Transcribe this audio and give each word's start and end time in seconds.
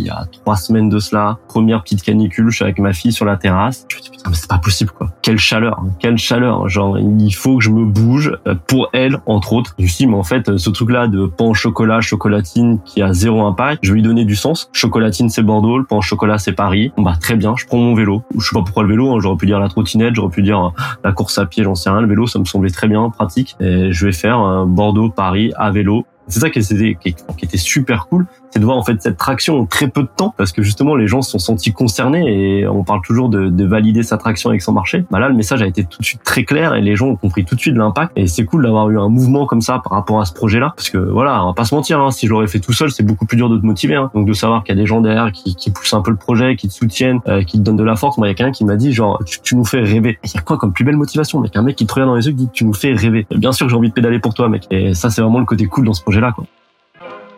il 0.00 0.06
y 0.06 0.10
a 0.10 0.26
trois 0.32 0.56
semaines 0.56 0.88
de 0.88 0.98
cela. 0.98 1.38
Première 1.48 1.82
petite 1.82 2.02
canicule, 2.02 2.50
je 2.50 2.56
suis 2.56 2.64
avec 2.64 2.78
ma 2.78 2.92
fille 2.92 3.12
sur 3.12 3.24
la 3.24 3.36
terrasse. 3.36 3.86
Je 3.88 3.96
me 3.96 4.02
dis 4.02 4.10
putain 4.10 4.30
mais 4.30 4.36
c'est 4.36 4.48
pas 4.48 4.58
possible 4.58 4.90
quoi. 4.90 5.10
Quelle 5.22 5.38
chaleur, 5.38 5.78
hein. 5.80 5.90
quelle 5.98 6.18
chaleur. 6.18 6.68
Genre 6.68 6.98
il 6.98 7.34
faut 7.34 7.58
que 7.58 7.64
je 7.64 7.70
me 7.70 7.84
bouge 7.84 8.36
euh, 8.46 8.54
pour 8.66 8.88
elle 8.92 9.18
entre 9.26 9.52
autres. 9.52 9.74
Je 9.78 9.84
me 9.84 9.88
suis 9.88 10.04
dit 10.04 10.06
mais 10.06 10.16
en 10.16 10.22
fait 10.22 10.56
ce 10.56 10.70
truc 10.70 10.90
là 10.90 11.06
de 11.06 11.26
pain 11.26 11.46
au 11.46 11.54
chocolat, 11.54 12.00
chocolatine 12.00 12.80
qui 12.84 13.02
a 13.02 13.12
zéro 13.12 13.46
impact, 13.46 13.80
je 13.82 13.90
vais 13.90 13.96
lui 13.96 14.02
donner 14.02 14.24
du 14.24 14.36
sens. 14.36 14.70
Chocolatine 14.72 15.28
c'est 15.28 15.42
Bordeaux, 15.42 15.78
le 15.78 15.84
pain 15.84 15.96
au 15.96 16.02
chocolat 16.02 16.38
c'est 16.38 16.52
Paris. 16.52 16.92
Bah 16.98 17.14
très 17.20 17.36
bien, 17.36 17.54
je 17.56 17.66
prends 17.66 17.78
mon 17.78 17.94
vélo. 17.94 18.22
Je 18.36 18.44
sais 18.44 18.54
pas 18.54 18.62
pourquoi 18.62 18.82
le 18.82 18.88
vélo, 18.88 19.12
hein. 19.12 19.18
j'aurais 19.20 19.36
pu 19.36 19.46
dire 19.46 19.60
la 19.60 19.68
trottinette, 19.68 20.14
j'aurais 20.14 20.30
pu 20.30 20.42
dire 20.42 20.64
euh, 20.64 20.96
la 21.04 21.12
course 21.12 21.38
à 21.38 21.46
pied, 21.46 21.62
j'en 21.64 21.74
sais 21.74 21.90
rien. 21.90 22.00
Le 22.00 22.08
vélo 22.08 22.26
ça 22.26 22.38
me 22.38 22.44
semblait 22.44 22.70
très 22.70 22.88
bien, 22.88 23.10
pratique. 23.10 23.56
Et 23.60 23.92
je 23.92 24.06
vais 24.06 24.12
faire 24.12 24.40
euh, 24.40 24.64
Bordeaux, 24.64 25.10
Paris 25.10 25.52
à 25.56 25.70
vélo 25.70 26.06
c'est 26.30 26.40
ça 26.40 26.50
qui 26.50 26.58
était, 26.58 27.56
super 27.56 28.06
cool, 28.06 28.26
c'est 28.50 28.58
de 28.58 28.64
voir 28.64 28.76
en 28.76 28.82
fait 28.82 29.00
cette 29.02 29.16
traction 29.16 29.60
en 29.60 29.66
très 29.66 29.88
peu 29.88 30.02
de 30.02 30.08
temps, 30.16 30.34
parce 30.36 30.52
que 30.52 30.62
justement 30.62 30.96
les 30.96 31.06
gens 31.06 31.22
se 31.22 31.32
sont 31.32 31.38
sentis 31.38 31.72
concernés 31.72 32.60
et 32.60 32.66
on 32.66 32.84
parle 32.84 33.02
toujours 33.02 33.28
de, 33.28 33.48
de 33.48 33.64
valider 33.64 34.02
sa 34.02 34.16
traction 34.16 34.50
avec 34.50 34.62
son 34.62 34.72
marché. 34.72 35.04
Bah 35.10 35.18
là, 35.18 35.28
le 35.28 35.34
message 35.34 35.62
a 35.62 35.66
été 35.66 35.84
tout 35.84 36.00
de 36.00 36.04
suite 36.04 36.22
très 36.24 36.44
clair 36.44 36.74
et 36.74 36.80
les 36.80 36.96
gens 36.96 37.08
ont 37.08 37.16
compris 37.16 37.44
tout 37.44 37.54
de 37.54 37.60
suite 37.60 37.76
l'impact. 37.76 38.12
Et 38.16 38.26
c'est 38.26 38.44
cool 38.44 38.62
d'avoir 38.62 38.90
eu 38.90 38.98
un 38.98 39.08
mouvement 39.08 39.46
comme 39.46 39.60
ça 39.60 39.80
par 39.82 39.92
rapport 39.92 40.20
à 40.20 40.24
ce 40.24 40.32
projet-là, 40.32 40.72
parce 40.76 40.90
que 40.90 40.98
voilà, 40.98 41.42
on 41.44 41.48
va 41.48 41.54
pas 41.54 41.64
se 41.64 41.74
mentir, 41.74 42.00
hein, 42.00 42.10
si 42.10 42.26
je 42.26 42.30
l'aurais 42.30 42.48
fait 42.48 42.60
tout 42.60 42.72
seul, 42.72 42.90
c'est 42.90 43.02
beaucoup 43.02 43.26
plus 43.26 43.36
dur 43.36 43.48
de 43.48 43.58
te 43.58 43.66
motiver. 43.66 43.96
Hein. 43.96 44.10
Donc 44.14 44.26
de 44.26 44.32
savoir 44.32 44.64
qu'il 44.64 44.74
y 44.74 44.78
a 44.78 44.80
des 44.80 44.86
gens 44.86 45.00
derrière 45.00 45.32
qui, 45.32 45.54
qui 45.54 45.70
poussent 45.70 45.94
un 45.94 46.02
peu 46.02 46.10
le 46.10 46.16
projet, 46.16 46.56
qui 46.56 46.68
te 46.68 46.72
soutiennent, 46.72 47.20
euh, 47.28 47.42
qui 47.42 47.58
te 47.58 47.62
donnent 47.62 47.76
de 47.76 47.84
la 47.84 47.96
force. 47.96 48.18
Moi, 48.18 48.26
il 48.26 48.30
y 48.30 48.32
a 48.32 48.34
quelqu'un 48.34 48.52
qui 48.52 48.64
m'a 48.64 48.76
dit 48.76 48.92
genre, 48.92 49.20
tu, 49.24 49.56
nous 49.56 49.64
fais 49.64 49.80
rêver. 49.80 50.18
Il 50.24 50.30
y 50.34 50.38
a 50.38 50.40
quoi 50.40 50.56
comme 50.58 50.72
plus 50.72 50.84
belle 50.84 50.96
motivation, 50.96 51.40
mec? 51.40 51.56
Un 51.56 51.62
mec 51.62 51.76
qui 51.76 51.86
te 51.86 51.92
regarde 51.92 52.10
dans 52.10 52.16
les 52.16 52.26
yeux, 52.26 52.32
qui 52.32 52.38
dit, 52.38 52.48
tu 52.52 52.64
nous 52.64 52.74
fais 52.74 52.92
rêver. 52.92 53.26
bien 53.30 53.52
sûr, 53.52 53.68
j'ai 53.68 53.76
envie 53.76 53.88
de 53.88 53.94
pédaler 53.94 54.18
pour 54.18 54.34
toi, 54.34 54.48
mec. 54.48 54.66
Et 54.70 54.94
ça, 54.94 55.10
c'est 55.10 55.22
vraiment 55.22 55.38
le 55.38 55.44
côté 55.44 55.66
cool 55.66 55.84
dans 55.86 55.94
ce 55.94 56.02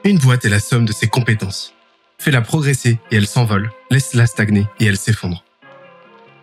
Une 0.05 0.19
boîte 0.19 0.45
est 0.45 0.49
la 0.49 0.61
somme 0.61 0.85
de 0.85 0.93
ses 0.93 1.09
compétences. 1.09 1.75
Fais-la 2.19 2.41
progresser 2.41 2.99
et 3.11 3.17
elle 3.17 3.27
s'envole. 3.27 3.71
Laisse-la 3.91 4.27
stagner 4.27 4.67
et 4.81 4.87
elle 4.87 4.97
s'effondre. 4.97 5.45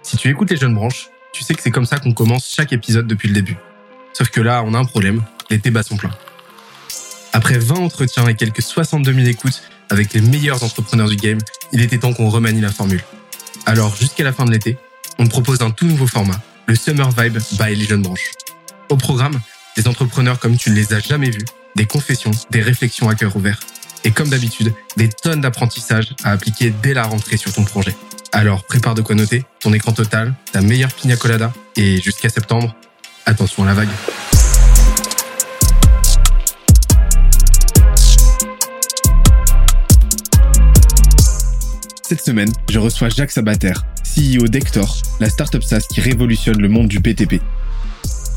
Si 0.01 0.17
tu 0.17 0.29
écoutes 0.29 0.49
les 0.49 0.57
jeunes 0.57 0.75
branches, 0.75 1.09
tu 1.33 1.43
sais 1.43 1.53
que 1.53 1.61
c'est 1.61 1.71
comme 1.71 1.85
ça 1.85 1.99
qu'on 1.99 2.13
commence 2.13 2.49
chaque 2.49 2.73
épisode 2.73 3.07
depuis 3.07 3.27
le 3.27 3.33
début. 3.33 3.57
Sauf 4.13 4.29
que 4.29 4.41
là, 4.41 4.63
on 4.65 4.73
a 4.73 4.77
un 4.77 4.85
problème, 4.85 5.23
les 5.49 5.57
débats 5.57 5.83
sont 5.83 5.97
pleins. 5.97 6.15
Après 7.33 7.59
20 7.59 7.75
entretiens 7.75 8.27
et 8.27 8.35
quelques 8.35 8.61
62 8.61 9.13
000 9.13 9.27
écoutes 9.27 9.61
avec 9.89 10.13
les 10.13 10.21
meilleurs 10.21 10.63
entrepreneurs 10.63 11.09
du 11.09 11.15
game, 11.15 11.39
il 11.71 11.81
était 11.81 11.99
temps 11.99 12.13
qu'on 12.13 12.29
remanie 12.29 12.61
la 12.61 12.71
formule. 12.71 13.03
Alors, 13.65 13.95
jusqu'à 13.95 14.23
la 14.23 14.33
fin 14.33 14.45
de 14.45 14.51
l'été, 14.51 14.77
on 15.19 15.27
propose 15.27 15.61
un 15.61 15.71
tout 15.71 15.85
nouveau 15.85 16.07
format, 16.07 16.39
le 16.65 16.75
Summer 16.75 17.09
Vibe 17.11 17.37
by 17.59 17.75
les 17.75 17.85
jeunes 17.85 18.01
branches. 18.01 18.31
Au 18.89 18.97
programme, 18.97 19.39
des 19.77 19.87
entrepreneurs 19.87 20.39
comme 20.39 20.57
tu 20.57 20.71
ne 20.71 20.75
les 20.75 20.93
as 20.93 20.99
jamais 20.99 21.29
vus, 21.29 21.45
des 21.75 21.85
confessions, 21.85 22.31
des 22.51 22.61
réflexions 22.61 23.09
à 23.09 23.15
cœur 23.15 23.35
ouvert. 23.35 23.59
Et 24.03 24.11
comme 24.11 24.29
d'habitude, 24.29 24.73
des 24.97 25.09
tonnes 25.09 25.41
d'apprentissages 25.41 26.15
à 26.23 26.31
appliquer 26.31 26.73
dès 26.81 26.93
la 26.93 27.03
rentrée 27.03 27.37
sur 27.37 27.51
ton 27.53 27.63
projet. 27.63 27.95
Alors 28.31 28.63
prépare 28.63 28.95
de 28.95 29.01
quoi 29.01 29.15
noter, 29.15 29.43
ton 29.59 29.73
écran 29.73 29.91
total, 29.91 30.33
ta 30.51 30.61
meilleure 30.61 30.93
pina 30.93 31.15
colada, 31.15 31.51
et 31.75 32.01
jusqu'à 32.01 32.29
septembre, 32.29 32.75
attention 33.25 33.63
à 33.63 33.67
la 33.67 33.73
vague. 33.73 33.89
Cette 42.09 42.21
semaine, 42.21 42.51
je 42.69 42.79
reçois 42.79 43.09
Jacques 43.09 43.31
Sabater, 43.31 43.73
CEO 44.03 44.47
d'Hector, 44.47 44.97
la 45.19 45.29
startup 45.29 45.63
SaaS 45.63 45.85
qui 45.93 46.01
révolutionne 46.01 46.59
le 46.59 46.67
monde 46.67 46.87
du 46.87 46.99
BTP. 46.99 47.41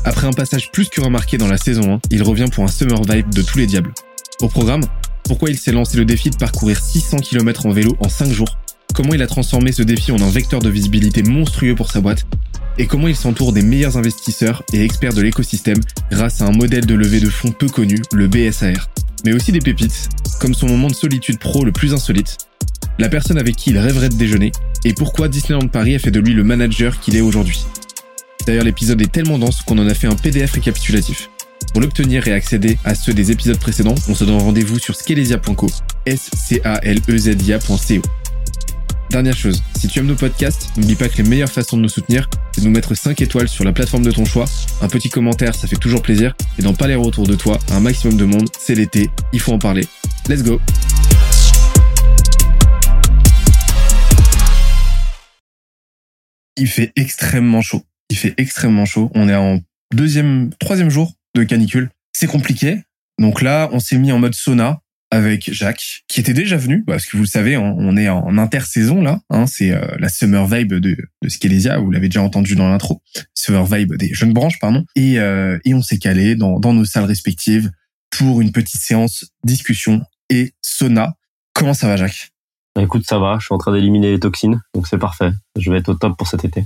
Après 0.05 0.27
un 0.27 0.33
passage 0.33 0.69
plus 0.71 0.89
que 0.89 0.99
remarqué 0.99 1.37
dans 1.37 1.47
la 1.47 1.57
saison 1.57 1.95
1, 1.95 1.99
il 2.11 2.23
revient 2.23 2.47
pour 2.51 2.65
un 2.65 2.67
summer 2.67 3.01
vibe 3.03 3.33
de 3.33 3.41
tous 3.41 3.57
les 3.57 3.65
diables. 3.65 3.93
Au 4.41 4.49
programme, 4.49 4.83
pourquoi 5.23 5.49
il 5.49 5.57
s'est 5.57 5.71
lancé 5.71 5.97
le 5.97 6.03
défi 6.03 6.29
de 6.29 6.35
parcourir 6.35 6.77
600 6.77 7.17
km 7.19 7.67
en 7.67 7.71
vélo 7.71 7.95
en 7.99 8.09
5 8.09 8.29
jours, 8.29 8.57
comment 8.93 9.13
il 9.13 9.21
a 9.21 9.27
transformé 9.27 9.71
ce 9.71 9.81
défi 9.81 10.11
en 10.11 10.19
un 10.21 10.29
vecteur 10.29 10.59
de 10.59 10.69
visibilité 10.69 11.23
monstrueux 11.23 11.73
pour 11.73 11.89
sa 11.89 12.01
boîte, 12.01 12.25
et 12.77 12.85
comment 12.85 13.07
il 13.07 13.15
s'entoure 13.15 13.53
des 13.53 13.61
meilleurs 13.61 13.97
investisseurs 13.97 14.63
et 14.73 14.83
experts 14.83 15.13
de 15.13 15.21
l'écosystème 15.21 15.79
grâce 16.11 16.41
à 16.41 16.47
un 16.47 16.51
modèle 16.51 16.85
de 16.85 16.95
levée 16.95 17.21
de 17.21 17.29
fonds 17.29 17.51
peu 17.51 17.67
connu, 17.67 18.01
le 18.11 18.27
BSAR. 18.27 18.89
Mais 19.23 19.33
aussi 19.33 19.53
des 19.53 19.59
pépites, 19.59 20.09
comme 20.41 20.53
son 20.53 20.67
moment 20.67 20.89
de 20.89 20.95
solitude 20.95 21.39
pro 21.39 21.63
le 21.63 21.71
plus 21.71 21.93
insolite, 21.93 22.37
la 22.99 23.07
personne 23.07 23.37
avec 23.37 23.55
qui 23.55 23.69
il 23.69 23.77
rêverait 23.77 24.09
de 24.09 24.15
déjeuner, 24.15 24.51
et 24.83 24.93
pourquoi 24.93 25.29
Disneyland 25.29 25.67
Paris 25.67 25.95
a 25.95 25.99
fait 25.99 26.11
de 26.11 26.19
lui 26.19 26.33
le 26.33 26.43
manager 26.43 26.99
qu'il 26.99 27.15
est 27.15 27.21
aujourd'hui. 27.21 27.65
D'ailleurs, 28.45 28.65
l'épisode 28.65 29.01
est 29.01 29.11
tellement 29.11 29.39
dense 29.39 29.61
qu'on 29.61 29.77
en 29.77 29.87
a 29.87 29.93
fait 29.93 30.07
un 30.07 30.15
PDF 30.15 30.51
récapitulatif. 30.51 31.29
Pour 31.71 31.81
l'obtenir 31.81 32.27
et 32.27 32.33
accéder 32.33 32.77
à 32.83 32.93
ceux 32.93 33.13
des 33.13 33.31
épisodes 33.31 33.57
précédents, 33.57 33.95
on 34.09 34.15
se 34.15 34.23
donne 34.25 34.37
rendez-vous 34.37 34.79
sur 34.79 34.95
scalesia.co, 34.95 35.69
s 36.05 36.29
c 36.35 36.61
a 36.63 36.79
l 36.83 36.99
z 37.07 37.29
i 37.29 38.01
Dernière 39.09 39.35
chose, 39.35 39.63
si 39.79 39.87
tu 39.87 39.99
aimes 39.99 40.07
nos 40.07 40.15
podcasts, 40.15 40.69
n'oublie 40.75 40.95
pas 40.95 41.07
que 41.07 41.17
les 41.17 41.29
meilleures 41.29 41.49
façons 41.49 41.77
de 41.77 41.83
nous 41.83 41.89
soutenir, 41.89 42.29
c'est 42.51 42.61
de 42.61 42.65
nous 42.65 42.73
mettre 42.73 42.95
5 42.95 43.21
étoiles 43.21 43.47
sur 43.47 43.63
la 43.63 43.71
plateforme 43.71 44.03
de 44.03 44.11
ton 44.11 44.25
choix. 44.25 44.45
Un 44.81 44.87
petit 44.87 45.09
commentaire, 45.09 45.55
ça 45.55 45.67
fait 45.67 45.75
toujours 45.75 46.01
plaisir. 46.01 46.35
Et 46.57 46.63
d'en 46.63 46.73
parler 46.73 46.95
autour 46.95 47.27
de 47.27 47.35
toi 47.35 47.59
un 47.71 47.79
maximum 47.79 48.17
de 48.17 48.25
monde, 48.25 48.49
c'est 48.59 48.75
l'été, 48.75 49.09
il 49.31 49.39
faut 49.39 49.53
en 49.53 49.59
parler. 49.59 49.87
Let's 50.27 50.43
go 50.43 50.59
Il 56.57 56.67
fait 56.67 56.91
extrêmement 56.95 57.61
chaud 57.61 57.83
il 58.13 58.15
fait 58.15 58.35
extrêmement 58.37 58.85
chaud. 58.85 59.11
On 59.15 59.27
est 59.27 59.35
en 59.35 59.59
deuxième, 59.91 60.51
troisième 60.59 60.91
jour 60.91 61.13
de 61.35 61.43
canicule. 61.43 61.89
C'est 62.11 62.27
compliqué. 62.27 62.83
Donc 63.19 63.41
là, 63.41 63.69
on 63.71 63.79
s'est 63.79 63.97
mis 63.97 64.11
en 64.11 64.19
mode 64.19 64.35
sauna 64.35 64.81
avec 65.09 65.51
Jacques, 65.51 66.03
qui 66.07 66.19
était 66.19 66.33
déjà 66.33 66.57
venu, 66.57 66.83
parce 66.83 67.07
que 67.07 67.17
vous 67.17 67.23
le 67.23 67.27
savez, 67.27 67.57
on 67.57 67.97
est 67.97 68.09
en 68.09 68.37
intersaison 68.37 69.01
là. 69.01 69.19
Hein, 69.31 69.47
c'est 69.47 69.71
euh, 69.71 69.95
la 69.99 70.09
summer 70.09 70.45
vibe 70.47 70.73
de, 70.73 70.95
de 71.21 71.29
Skelesia, 71.29 71.79
vous 71.79 71.89
l'avez 71.91 72.07
déjà 72.07 72.21
entendu 72.21 72.55
dans 72.55 72.69
l'intro. 72.69 73.01
Summer 73.33 73.65
vibe 73.65 73.95
des 73.95 74.13
jeunes 74.13 74.33
branches, 74.33 74.59
pardon. 74.59 74.85
Et, 74.95 75.19
euh, 75.19 75.57
et 75.65 75.73
on 75.73 75.81
s'est 75.81 75.97
calé 75.99 76.35
dans, 76.35 76.59
dans 76.59 76.73
nos 76.73 76.85
salles 76.85 77.05
respectives 77.05 77.71
pour 78.11 78.41
une 78.41 78.51
petite 78.51 78.81
séance 78.81 79.25
discussion 79.43 80.03
et 80.29 80.53
sauna. 80.61 81.15
Comment 81.53 81.73
ça 81.73 81.87
va, 81.87 81.97
Jacques? 81.97 82.29
Écoute, 82.79 83.05
ça 83.07 83.17
va. 83.17 83.37
Je 83.39 83.45
suis 83.45 83.53
en 83.53 83.59
train 83.59 83.73
d'éliminer 83.73 84.11
les 84.11 84.19
toxines, 84.19 84.61
donc 84.75 84.87
c'est 84.87 84.99
parfait. 84.99 85.31
Je 85.59 85.71
vais 85.71 85.79
être 85.79 85.89
au 85.89 85.95
top 85.95 86.17
pour 86.17 86.27
cet 86.27 86.45
été. 86.45 86.65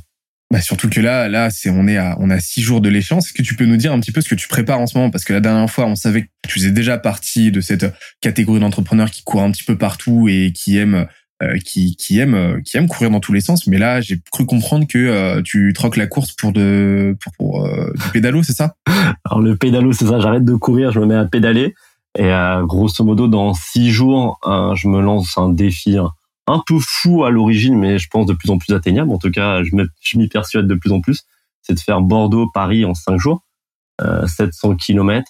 Bah 0.50 0.62
surtout 0.62 0.90
que 0.90 1.02
là, 1.02 1.28
là, 1.28 1.50
c'est 1.50 1.70
on 1.70 1.88
est 1.88 1.98
à 1.98 2.16
on 2.20 2.30
a 2.30 2.40
six 2.40 2.62
jours 2.62 2.80
de 2.80 2.88
l'échéance. 2.88 3.26
Est-ce 3.26 3.34
que 3.34 3.42
tu 3.42 3.56
peux 3.56 3.66
nous 3.66 3.76
dire 3.76 3.92
un 3.92 4.00
petit 4.00 4.14
peu 4.14 4.22
ce 4.22 4.30
que 4.30 4.36
tu 4.36 4.48
prépares 4.48 4.80
en 4.80 4.88
ce 4.88 4.98
moment? 4.98 5.10
Parce 5.10 5.26
que 5.26 5.34
la 5.34 5.42
dernière 5.42 5.70
fois, 5.70 5.86
on 5.88 5.96
savait 5.96 6.22
que 6.22 6.28
tu 6.48 6.60
faisais 6.60 6.72
déjà 6.72 6.98
partie 6.98 7.52
de 7.52 7.60
cette 7.60 7.86
catégorie 8.22 8.62
d'entrepreneurs 8.62 9.12
qui 9.12 9.24
courent 9.24 9.44
un 9.44 9.52
petit 9.52 9.66
peu 9.66 9.78
partout 9.78 10.30
et 10.30 10.54
qui 10.56 10.78
aiment 10.78 11.06
euh, 11.44 11.58
qui 11.58 11.98
qui 11.98 12.20
aiment 12.20 12.34
euh, 12.34 12.62
qui 12.64 12.78
aiment 12.78 12.88
courir 12.88 13.12
dans 13.12 13.20
tous 13.20 13.34
les 13.34 13.42
sens. 13.42 13.68
Mais 13.68 13.78
là, 13.78 14.00
j'ai 14.00 14.22
cru 14.32 14.46
comprendre 14.46 14.88
que 14.88 14.98
euh, 14.98 15.42
tu 15.44 15.74
troques 15.74 15.98
la 15.98 16.08
course 16.08 16.32
pour 16.32 16.54
de 16.54 17.18
pour, 17.20 17.34
pour 17.34 17.70
du 17.94 18.10
pédalo, 18.14 18.42
c'est 18.42 18.56
ça? 18.56 18.76
Alors 19.26 19.42
le 19.42 19.58
pédalo, 19.58 19.92
c'est 19.92 20.06
ça. 20.06 20.22
J'arrête 20.22 20.46
de 20.46 20.56
courir, 20.56 20.92
je 20.92 21.02
me 21.02 21.08
mets 21.08 21.16
à 21.16 21.26
pédaler. 21.26 21.76
Et 22.18 22.32
grosso 22.64 23.04
modo, 23.04 23.28
dans 23.28 23.54
six 23.54 23.92
jours, 23.92 24.40
je 24.46 24.88
me 24.88 25.02
lance 25.02 25.38
un 25.38 25.50
défi 25.50 25.98
un 26.48 26.64
peu 26.66 26.78
fou 26.80 27.26
à 27.26 27.30
l'origine, 27.30 27.78
mais 27.78 28.00
je 28.00 28.08
pense 28.10 28.26
de 28.26 28.34
plus 28.34 28.50
en 28.50 28.58
plus 28.58 28.74
atteignable. 28.74 29.12
En 29.12 29.18
tout 29.18 29.32
cas, 29.32 29.62
je 29.64 30.18
m'y 30.18 30.28
persuade 30.28 30.68
de 30.68 30.76
plus 30.76 30.92
en 30.92 31.02
plus. 31.02 31.24
C'est 31.62 31.74
de 31.74 31.80
faire 31.80 32.02
Bordeaux-Paris 32.02 32.86
en 32.86 32.94
5 32.94 33.18
jours, 33.20 33.44
euh, 34.02 34.26
700 34.26 34.76
km. 34.76 35.30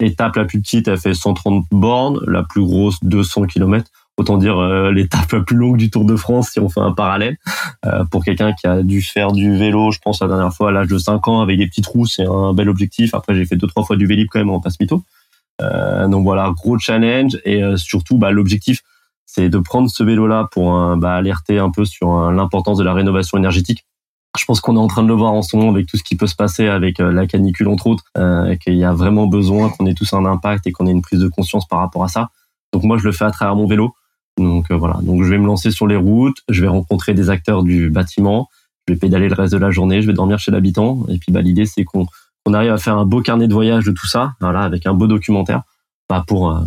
L'étape 0.00 0.36
la 0.36 0.44
plus 0.44 0.60
petite, 0.60 0.88
elle 0.88 0.98
fait 0.98 1.14
130 1.14 1.64
bornes, 1.70 2.20
la 2.26 2.44
plus 2.44 2.62
grosse 2.62 2.98
200 3.02 3.46
km. 3.46 3.90
Autant 4.18 4.36
dire 4.36 4.58
euh, 4.58 4.92
l'étape 4.92 5.32
la 5.32 5.40
plus 5.40 5.56
longue 5.56 5.78
du 5.78 5.90
Tour 5.90 6.04
de 6.04 6.16
France 6.16 6.50
si 6.50 6.60
on 6.60 6.68
fait 6.68 6.80
un 6.80 6.92
parallèle. 6.92 7.38
Euh, 7.86 8.04
pour 8.04 8.24
quelqu'un 8.24 8.52
qui 8.52 8.66
a 8.66 8.82
dû 8.82 9.02
faire 9.02 9.32
du 9.32 9.56
vélo, 9.56 9.90
je 9.90 9.98
pense 9.98 10.20
la 10.20 10.28
dernière 10.28 10.52
fois 10.52 10.68
à 10.68 10.72
l'âge 10.72 10.88
de 10.88 10.98
5 10.98 11.26
ans 11.28 11.40
avec 11.40 11.58
des 11.58 11.66
petits 11.66 11.82
trous, 11.82 12.06
c'est 12.06 12.26
un 12.26 12.52
bel 12.52 12.68
objectif. 12.68 13.14
Après, 13.14 13.34
j'ai 13.34 13.46
fait 13.46 13.56
deux 13.56 13.66
trois 13.66 13.84
fois 13.84 13.96
du 13.96 14.06
vélib 14.06 14.28
quand 14.30 14.38
même 14.38 14.50
en 14.50 14.60
passe 14.60 14.78
mytho. 14.78 15.02
Euh, 15.60 16.06
donc 16.08 16.24
voilà, 16.24 16.52
gros 16.54 16.78
challenge 16.78 17.38
et 17.44 17.62
surtout 17.76 18.18
bah, 18.18 18.30
l'objectif 18.30 18.82
c'est 19.34 19.48
de 19.48 19.58
prendre 19.58 19.88
ce 19.88 20.02
vélo-là 20.02 20.48
pour 20.52 20.96
bah, 20.96 21.14
alerter 21.14 21.58
un 21.58 21.70
peu 21.70 21.84
sur 21.84 22.30
l'importance 22.30 22.78
de 22.78 22.84
la 22.84 22.92
rénovation 22.92 23.38
énergétique. 23.38 23.84
Je 24.38 24.46
pense 24.46 24.60
qu'on 24.60 24.76
est 24.76 24.80
en 24.80 24.86
train 24.86 25.02
de 25.02 25.08
le 25.08 25.14
voir 25.14 25.34
en 25.34 25.42
ce 25.42 25.56
moment 25.56 25.70
avec 25.70 25.86
tout 25.86 25.98
ce 25.98 26.02
qui 26.02 26.16
peut 26.16 26.26
se 26.26 26.34
passer 26.34 26.66
avec 26.66 27.00
euh, 27.00 27.12
la 27.12 27.26
canicule 27.26 27.68
entre 27.68 27.86
autres, 27.86 28.04
euh, 28.16 28.56
qu'il 28.56 28.74
y 28.76 28.84
a 28.84 28.92
vraiment 28.92 29.26
besoin 29.26 29.68
qu'on 29.68 29.84
ait 29.86 29.94
tous 29.94 30.14
un 30.14 30.24
impact 30.24 30.66
et 30.66 30.72
qu'on 30.72 30.86
ait 30.86 30.90
une 30.90 31.02
prise 31.02 31.20
de 31.20 31.28
conscience 31.28 31.66
par 31.66 31.80
rapport 31.80 32.02
à 32.02 32.08
ça. 32.08 32.30
Donc 32.72 32.82
moi 32.84 32.96
je 32.96 33.04
le 33.04 33.12
fais 33.12 33.26
à 33.26 33.30
travers 33.30 33.54
mon 33.56 33.66
vélo. 33.66 33.94
Donc 34.38 34.70
euh, 34.70 34.76
voilà, 34.76 34.98
donc 35.02 35.22
je 35.22 35.28
vais 35.28 35.36
me 35.36 35.46
lancer 35.46 35.70
sur 35.70 35.86
les 35.86 35.96
routes, 35.96 36.38
je 36.48 36.62
vais 36.62 36.68
rencontrer 36.68 37.12
des 37.12 37.28
acteurs 37.28 37.62
du 37.62 37.90
bâtiment, 37.90 38.48
je 38.88 38.94
vais 38.94 38.98
pédaler 38.98 39.28
le 39.28 39.34
reste 39.34 39.52
de 39.52 39.58
la 39.58 39.70
journée, 39.70 40.00
je 40.00 40.06
vais 40.06 40.14
dormir 40.14 40.38
chez 40.38 40.50
l'habitant 40.50 41.04
et 41.08 41.18
puis 41.18 41.30
bah, 41.30 41.42
l'idée 41.42 41.66
c'est 41.66 41.84
qu'on 41.84 42.06
arrive 42.54 42.72
à 42.72 42.78
faire 42.78 42.96
un 42.96 43.04
beau 43.04 43.20
carnet 43.20 43.48
de 43.48 43.52
voyage 43.52 43.84
de 43.84 43.90
tout 43.90 44.06
ça, 44.06 44.32
voilà, 44.40 44.62
avec 44.62 44.86
un 44.86 44.94
beau 44.94 45.06
documentaire, 45.06 45.62
bah, 46.08 46.24
pour 46.26 46.58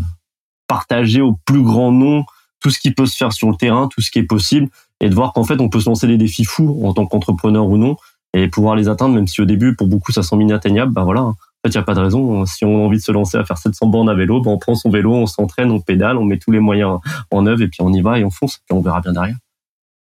partager 0.68 1.22
au 1.22 1.34
plus 1.46 1.64
grand 1.64 1.92
nombre 1.92 2.32
tout 2.60 2.70
ce 2.70 2.80
qui 2.80 2.92
peut 2.92 3.06
se 3.06 3.16
faire 3.16 3.34
sur 3.34 3.50
le 3.50 3.56
terrain, 3.56 3.88
tout 3.88 4.02
ce 4.02 4.12
qui 4.12 4.20
est 4.20 4.24
possible, 4.24 4.70
et 5.02 5.10
de 5.10 5.16
voir 5.16 5.34
qu'en 5.34 5.44
fait, 5.44 5.60
on 5.60 5.70
peut 5.70 5.80
se 5.80 5.90
lancer 5.90 6.08
des 6.08 6.18
défis 6.18 6.46
fous 6.46 6.82
en 6.84 6.94
tant 6.94 7.06
qu'entrepreneur 7.06 7.68
ou 7.68 7.78
non, 7.78 7.98
et 8.34 8.48
pouvoir 8.48 8.76
les 8.76 8.90
atteindre, 8.90 9.16
même 9.16 9.28
si 9.28 9.42
au 9.42 9.46
début, 9.46 9.76
pour 9.76 9.88
beaucoup, 9.88 10.12
ça 10.12 10.24
semble 10.24 10.44
inatteignable. 10.44 10.92
Bah 10.92 11.04
voilà, 11.04 11.32
fait, 11.66 11.74
il 11.74 11.78
n'y 11.78 11.82
a 11.82 11.86
pas 11.86 11.94
de 11.94 12.00
raison. 12.00 12.46
Si 12.46 12.66
on 12.66 12.76
a 12.76 12.86
envie 12.86 12.98
de 12.98 13.04
se 13.04 13.12
lancer 13.12 13.38
à 13.38 13.46
faire 13.46 13.58
700 13.58 13.88
bornes 13.88 14.10
à 14.10 14.14
vélo, 14.14 14.42
ben 14.42 14.52
on 14.52 14.58
prend 14.58 14.76
son 14.76 14.90
vélo, 14.90 15.14
on 15.14 15.26
s'entraîne, 15.26 15.72
on 15.72 15.80
pédale, 15.80 16.18
on 16.18 16.26
met 16.26 16.38
tous 16.38 16.52
les 16.52 16.60
moyens 16.60 17.00
en 17.32 17.46
œuvre 17.46 17.62
et 17.62 17.68
puis 17.68 17.82
on 17.82 17.92
y 17.92 18.02
va 18.02 18.20
et 18.20 18.24
on 18.24 18.32
fonce. 18.32 18.62
Puis 18.66 18.78
on 18.78 18.82
verra 18.82 19.02
bien 19.02 19.14
derrière. 19.14 19.38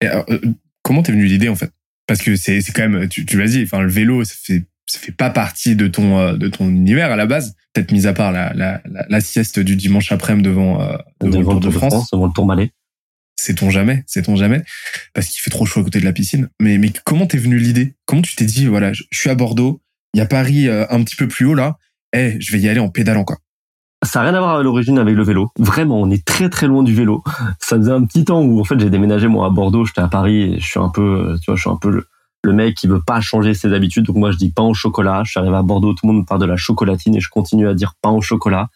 Et 0.01 0.07
euh, 0.07 0.39
comment 0.83 1.01
t'es 1.01 1.11
venu 1.11 1.25
l'idée 1.25 1.49
en 1.49 1.55
fait? 1.55 1.71
Parce 2.07 2.21
que 2.21 2.35
c'est 2.35 2.61
c'est 2.61 2.71
quand 2.71 2.87
même, 2.87 3.09
tu, 3.09 3.25
tu 3.25 3.39
l'as 3.39 3.47
dit, 3.47 3.63
enfin 3.63 3.81
le 3.81 3.89
vélo, 3.89 4.23
ça 4.23 4.35
fait 4.37 4.65
ça 4.87 4.99
fait 4.99 5.11
pas 5.11 5.29
partie 5.29 5.75
de 5.75 5.87
ton 5.87 6.19
euh, 6.19 6.33
de 6.37 6.47
ton 6.47 6.69
univers 6.69 7.11
à 7.11 7.15
la 7.15 7.25
base. 7.25 7.55
Peut-être 7.73 7.91
mis 7.91 8.07
à 8.07 8.13
part 8.13 8.31
la, 8.31 8.53
la, 8.53 8.81
la, 8.85 9.05
la 9.09 9.21
sieste 9.21 9.59
du 9.59 9.75
dimanche 9.75 10.11
après-midi 10.11 10.47
devant, 10.47 10.81
euh, 10.81 10.97
devant, 11.21 11.39
Devant 11.39 11.53
le 11.55 11.59
Tour 11.59 11.59
de 11.59 11.69
France. 11.71 12.09
devant 12.11 12.27
le 12.27 12.31
Tourmalet. 12.33 12.71
Sait-on 13.37 13.69
jamais, 13.69 14.03
sait-on 14.07 14.37
jamais, 14.37 14.63
parce 15.13 15.27
qu'il 15.27 15.41
fait 15.41 15.49
trop 15.49 15.65
chaud 15.65 15.81
à 15.81 15.83
côté 15.83 15.99
de 15.99 16.05
la 16.05 16.13
piscine. 16.13 16.47
Mais 16.61 16.77
mais 16.77 16.91
comment 17.03 17.25
t'es 17.27 17.37
venu 17.37 17.57
l'idée? 17.57 17.95
Comment 18.05 18.21
tu 18.21 18.35
t'es 18.35 18.45
dit 18.45 18.65
voilà, 18.65 18.93
je, 18.93 19.03
je 19.11 19.19
suis 19.19 19.29
à 19.29 19.35
Bordeaux, 19.35 19.81
il 20.13 20.19
y 20.19 20.21
a 20.21 20.25
Paris 20.25 20.69
euh, 20.69 20.85
un 20.89 21.03
petit 21.03 21.17
peu 21.17 21.27
plus 21.27 21.45
haut 21.45 21.53
là, 21.53 21.77
eh, 22.13 22.37
je 22.39 22.51
vais 22.53 22.59
y 22.59 22.69
aller 22.69 22.79
en 22.79 22.89
pédalant 22.89 23.25
quoi. 23.25 23.37
Ça 24.05 24.19
n'a 24.19 24.29
rien 24.29 24.35
à 24.35 24.39
voir 24.39 24.55
à 24.57 24.63
l'origine 24.63 24.99
avec 24.99 25.15
le 25.15 25.23
vélo. 25.23 25.49
Vraiment, 25.57 25.99
on 25.99 26.11
est 26.11 26.23
très 26.23 26.49
très 26.49 26.67
loin 26.67 26.83
du 26.83 26.93
vélo. 26.93 27.23
Ça 27.59 27.75
faisait 27.75 27.91
un 27.91 28.05
petit 28.05 28.23
temps 28.23 28.41
où 28.41 28.59
en 28.59 28.63
fait 28.63 28.79
j'ai 28.79 28.89
déménagé 28.89 29.27
moi 29.27 29.47
à 29.47 29.49
Bordeaux, 29.49 29.83
j'étais 29.83 30.01
à 30.01 30.07
Paris 30.07 30.53
et 30.53 30.59
je 30.59 30.65
suis 30.65 30.79
un 30.79 30.89
peu, 30.89 31.01
euh, 31.01 31.37
tu 31.37 31.45
vois, 31.47 31.55
je 31.55 31.61
suis 31.61 31.69
un 31.69 31.77
peu 31.77 31.89
le, 31.89 32.07
le 32.45 32.53
mec 32.53 32.75
qui 32.75 32.87
veut 32.87 33.01
pas 33.05 33.19
changer 33.21 33.53
ses 33.53 33.73
habitudes. 33.73 34.05
Donc 34.05 34.15
moi 34.15 34.31
je 34.31 34.37
dis 34.37 34.51
pain 34.51 34.63
au 34.63 34.73
chocolat. 34.73 35.23
Je 35.25 35.31
suis 35.31 35.39
arrivé 35.39 35.55
à 35.55 35.61
Bordeaux, 35.63 35.93
tout 35.93 36.05
le 36.07 36.13
monde 36.13 36.21
me 36.21 36.25
parle 36.25 36.41
de 36.41 36.45
la 36.45 36.55
chocolatine 36.57 37.15
et 37.15 37.19
je 37.19 37.29
continue 37.29 37.67
à 37.67 37.73
dire 37.73 37.93
pain 38.01 38.11
au 38.11 38.21
chocolat. 38.21 38.67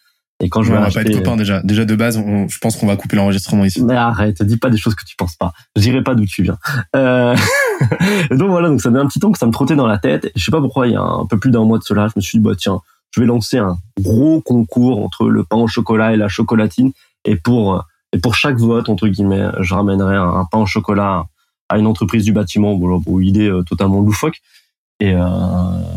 Et 0.42 0.48
quand 0.48 0.62
je 0.62 0.68
Ouais, 0.70 0.76
vais 0.76 0.78
on 0.78 0.86
va 0.86 0.90
pas 0.90 1.00
acheter, 1.00 1.10
être 1.12 1.18
copains 1.22 1.36
déjà. 1.36 1.62
Déjà 1.62 1.84
de 1.84 1.94
base, 1.94 2.16
on- 2.16 2.48
je 2.48 2.58
pense 2.58 2.76
qu'on 2.76 2.86
va 2.86 2.96
couper 2.96 3.16
l'enregistrement 3.16 3.64
ici. 3.64 3.82
mais 3.84 3.94
arrête, 3.94 4.42
dis 4.42 4.56
pas 4.56 4.70
des 4.70 4.78
choses 4.78 4.94
que 4.94 5.04
tu 5.04 5.14
penses 5.16 5.36
pas. 5.36 5.52
Je 5.76 5.82
dirai 5.82 6.02
pas 6.02 6.14
d'où 6.14 6.24
tu 6.24 6.42
viens. 6.42 6.56
Euh... 6.96 7.36
donc 8.30 8.48
voilà, 8.50 8.68
donc 8.68 8.80
ça 8.80 8.90
met 8.90 8.98
un 8.98 9.06
petit 9.06 9.20
temps 9.20 9.32
que 9.32 9.38
ça 9.38 9.46
me 9.46 9.52
trottait 9.52 9.76
dans 9.76 9.86
la 9.86 9.98
tête. 9.98 10.30
Je 10.34 10.42
sais 10.44 10.50
pas 10.50 10.60
pourquoi, 10.60 10.86
il 10.86 10.94
y 10.94 10.96
a 10.96 11.02
un 11.02 11.26
peu 11.26 11.38
plus 11.38 11.50
d'un 11.50 11.64
mois 11.64 11.78
de 11.78 11.82
cela, 11.84 12.08
je 12.08 12.12
me 12.16 12.20
suis 12.22 12.38
dit, 12.38 12.44
bah 12.44 12.52
tiens, 12.56 12.80
je 13.14 13.20
vais 13.20 13.26
lancer 13.26 13.58
un 13.58 13.76
gros 14.00 14.40
concours 14.40 15.04
entre 15.04 15.28
le 15.28 15.44
pain 15.44 15.56
au 15.58 15.66
chocolat 15.66 16.12
et 16.14 16.16
la 16.16 16.28
chocolatine. 16.28 16.92
Et 17.26 17.36
pour, 17.36 17.84
et 18.14 18.18
pour 18.18 18.34
chaque 18.34 18.56
vote, 18.56 18.88
entre 18.88 19.08
guillemets, 19.08 19.48
je 19.60 19.74
ramènerai 19.74 20.16
un 20.16 20.46
pain 20.50 20.58
au 20.58 20.66
chocolat 20.66 21.24
à 21.70 21.78
une 21.78 21.86
entreprise 21.86 22.24
du 22.24 22.32
bâtiment. 22.32 22.74
Bon, 22.74 22.86
alors, 22.86 23.00
bon, 23.00 23.20
idée 23.20 23.48
euh, 23.48 23.62
totalement 23.62 24.00
loufoque. 24.00 24.42
Et 25.00 25.14
euh, 25.14 25.18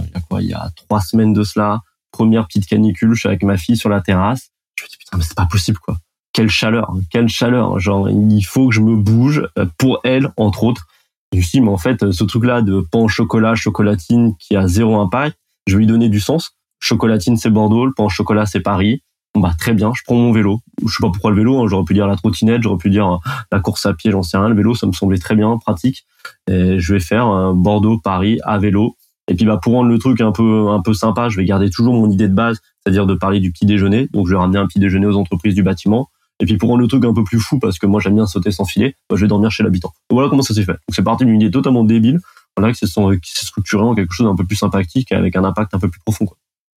il 0.05 0.11
y 0.13 0.17
a 0.17 0.21
quoi? 0.21 0.41
Il 0.41 0.47
y 0.47 0.53
a 0.53 0.69
trois 0.75 1.01
semaines 1.01 1.33
de 1.33 1.43
cela, 1.43 1.81
première 2.11 2.47
petite 2.47 2.67
canicule, 2.67 3.13
je 3.13 3.19
suis 3.19 3.27
avec 3.27 3.43
ma 3.43 3.57
fille 3.57 3.75
sur 3.75 3.89
la 3.89 3.99
terrasse. 3.99 4.51
Je 4.77 4.83
me 4.83 4.87
dis, 4.87 4.97
putain, 4.97 5.17
mais 5.17 5.23
c'est 5.23 5.35
pas 5.35 5.45
possible, 5.45 5.79
quoi 5.79 5.97
quelle 6.33 6.49
chaleur, 6.49 6.89
hein, 6.89 7.01
quelle 7.11 7.29
chaleur. 7.29 7.79
Genre, 7.79 8.09
il 8.09 8.41
faut 8.41 8.67
que 8.67 8.75
je 8.75 8.81
me 8.81 8.95
bouge 8.95 9.47
euh, 9.57 9.65
pour 9.77 9.99
elle, 10.03 10.33
entre 10.35 10.63
autres. 10.63 10.87
Je 11.31 11.37
me 11.37 11.43
suis 11.43 11.59
dit, 11.59 11.61
mais 11.61 11.71
en 11.71 11.77
fait, 11.77 12.11
ce 12.11 12.23
truc-là 12.23 12.61
de 12.61 12.81
pain 12.91 12.99
au 12.99 13.07
chocolat, 13.07 13.55
chocolatine, 13.55 14.35
qui 14.37 14.55
a 14.55 14.67
zéro 14.67 14.99
impact, 14.99 15.37
je 15.67 15.73
vais 15.73 15.79
lui 15.79 15.87
donner 15.87 16.09
du 16.09 16.19
sens. 16.19 16.57
Chocolatine, 16.79 17.37
c'est 17.37 17.49
Bordeaux, 17.49 17.85
le 17.85 17.93
pain 17.93 18.03
au 18.03 18.09
chocolat, 18.09 18.45
c'est 18.45 18.59
Paris. 18.59 19.01
Bah, 19.35 19.51
très 19.57 19.73
bien, 19.73 19.91
je 19.95 20.01
prends 20.05 20.15
mon 20.15 20.31
vélo. 20.31 20.59
Je 20.85 20.93
sais 20.93 21.01
pas 21.01 21.09
pourquoi 21.09 21.31
le 21.31 21.37
vélo, 21.37 21.59
hein, 21.59 21.67
j'aurais 21.67 21.85
pu 21.85 21.93
dire 21.93 22.05
la 22.05 22.15
trottinette, 22.15 22.61
j'aurais 22.61 22.77
pu 22.77 22.89
dire 22.89 23.13
euh, 23.13 23.17
la 23.51 23.59
course 23.59 23.85
à 23.85 23.93
pied, 23.93 24.11
j'en 24.11 24.21
sais 24.21 24.37
rien. 24.37 24.49
Le 24.49 24.55
vélo, 24.55 24.75
ça 24.75 24.85
me 24.85 24.91
semblait 24.91 25.17
très 25.17 25.35
bien, 25.35 25.57
pratique. 25.57 26.05
Et 26.47 26.79
je 26.79 26.93
vais 26.93 26.99
faire 26.99 27.27
euh, 27.27 27.53
Bordeaux, 27.53 27.97
Paris, 27.97 28.39
à 28.43 28.59
vélo. 28.59 28.95
Et 29.27 29.35
puis, 29.35 29.45
bah, 29.45 29.59
pour 29.61 29.73
rendre 29.73 29.89
le 29.89 29.97
truc 29.97 30.21
un 30.21 30.31
peu, 30.31 30.69
un 30.69 30.81
peu 30.81 30.93
sympa, 30.93 31.29
je 31.29 31.37
vais 31.37 31.45
garder 31.45 31.69
toujours 31.69 31.95
mon 31.95 32.09
idée 32.11 32.27
de 32.27 32.33
base, 32.33 32.59
c'est-à-dire 32.83 33.07
de 33.07 33.15
parler 33.15 33.39
du 33.39 33.51
petit 33.51 33.65
déjeuner. 33.65 34.07
Donc, 34.13 34.27
je 34.27 34.33
vais 34.33 34.37
ramener 34.37 34.59
un 34.59 34.67
petit 34.67 34.79
déjeuner 34.79 35.07
aux 35.07 35.17
entreprises 35.17 35.55
du 35.55 35.63
bâtiment. 35.63 36.09
Et 36.39 36.45
puis 36.45 36.57
pour 36.57 36.69
rendre 36.69 36.81
le 36.81 36.87
truc 36.87 37.05
un 37.05 37.13
peu 37.13 37.23
plus 37.23 37.39
fou, 37.39 37.59
parce 37.59 37.79
que 37.79 37.85
moi 37.85 38.01
j'aime 38.01 38.15
bien 38.15 38.25
sauter 38.25 38.51
sans 38.51 38.65
filet, 38.65 38.95
bah, 39.09 39.15
je 39.15 39.21
vais 39.21 39.27
dormir 39.27 39.51
chez 39.51 39.63
l'habitant. 39.63 39.93
Voilà 40.09 40.29
comment 40.29 40.41
ça 40.41 40.53
s'est 40.53 40.63
fait. 40.63 40.73
Donc 40.73 40.89
c'est 40.89 41.03
parti 41.03 41.25
d'une 41.25 41.39
idée 41.39 41.51
totalement 41.51 41.83
débile, 41.83 42.19
voilà, 42.57 42.73
qui 42.73 42.85
s'est 42.85 43.01
qui 43.21 43.31
s'est 43.31 43.45
structuré 43.45 43.83
en 43.83 43.95
quelque 43.95 44.13
chose 44.13 44.25
d'un 44.25 44.35
peu 44.35 44.43
plus 44.43 44.55
sympathique 44.55 45.11
avec 45.11 45.35
un 45.35 45.43
impact 45.43 45.73
un 45.73 45.79
peu 45.79 45.89
plus 45.89 45.99
profond. 45.99 46.25
Quoi. 46.25 46.37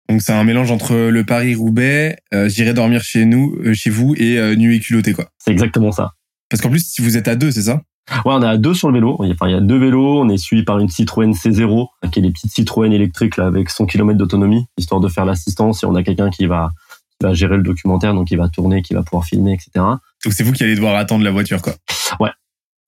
Donc 0.09 0.21
c'est 0.21 0.33
un 0.33 0.43
mélange 0.43 0.71
entre 0.71 0.95
le 0.95 1.23
Paris-Roubaix, 1.23 2.17
euh, 2.33 2.47
j'irai 2.47 2.73
dormir 2.73 3.01
chez 3.03 3.25
nous, 3.25 3.55
euh, 3.63 3.73
chez 3.73 3.89
vous 3.89 4.13
et 4.17 4.37
euh, 4.37 4.55
nuit 4.55 4.77
et 4.77 4.79
culotté 4.79 5.13
quoi. 5.13 5.29
C'est 5.39 5.51
exactement 5.51 5.91
ça. 5.91 6.13
Parce 6.49 6.61
qu'en 6.61 6.69
plus 6.69 6.85
si 6.85 7.01
vous 7.01 7.17
êtes 7.17 7.27
à 7.27 7.35
deux, 7.35 7.51
c'est 7.51 7.63
ça? 7.63 7.81
Ouais, 8.23 8.33
on 8.33 8.43
est 8.43 8.47
à 8.47 8.57
deux 8.57 8.75
sur 8.75 8.89
le 8.89 8.93
vélo. 8.93 9.17
Il 9.23 9.31
Enfin, 9.31 9.47
il 9.47 9.53
y 9.53 9.57
a 9.57 9.61
deux 9.61 9.79
vélos. 9.79 10.21
On 10.21 10.29
est 10.29 10.37
suivi 10.37 10.63
par 10.63 10.77
une 10.77 10.89
Citroën 10.89 11.31
C0, 11.31 11.87
qui 12.11 12.19
est 12.19 12.21
les 12.21 12.31
petites 12.31 12.51
Citroën 12.51 12.93
électriques 12.93 13.37
là, 13.37 13.47
avec 13.47 13.71
100 13.71 13.87
km 13.87 14.15
d'autonomie, 14.15 14.67
histoire 14.77 15.01
de 15.01 15.07
faire 15.07 15.25
l'assistance. 15.25 15.81
Et 15.81 15.87
on 15.87 15.95
a 15.95 16.03
quelqu'un 16.03 16.29
qui 16.29 16.45
va, 16.45 16.69
qui 17.19 17.25
va 17.25 17.33
gérer 17.33 17.57
le 17.57 17.63
documentaire, 17.63 18.13
donc 18.13 18.27
qui 18.27 18.35
va 18.35 18.47
tourner, 18.47 18.83
qui 18.83 18.93
va 18.93 19.01
pouvoir 19.01 19.25
filmer, 19.25 19.53
etc. 19.53 19.69
Donc 20.23 20.33
c'est 20.33 20.43
vous 20.43 20.51
qui 20.51 20.63
allez 20.63 20.75
devoir 20.75 20.95
attendre 20.95 21.23
la 21.23 21.31
voiture 21.31 21.63
quoi. 21.63 21.73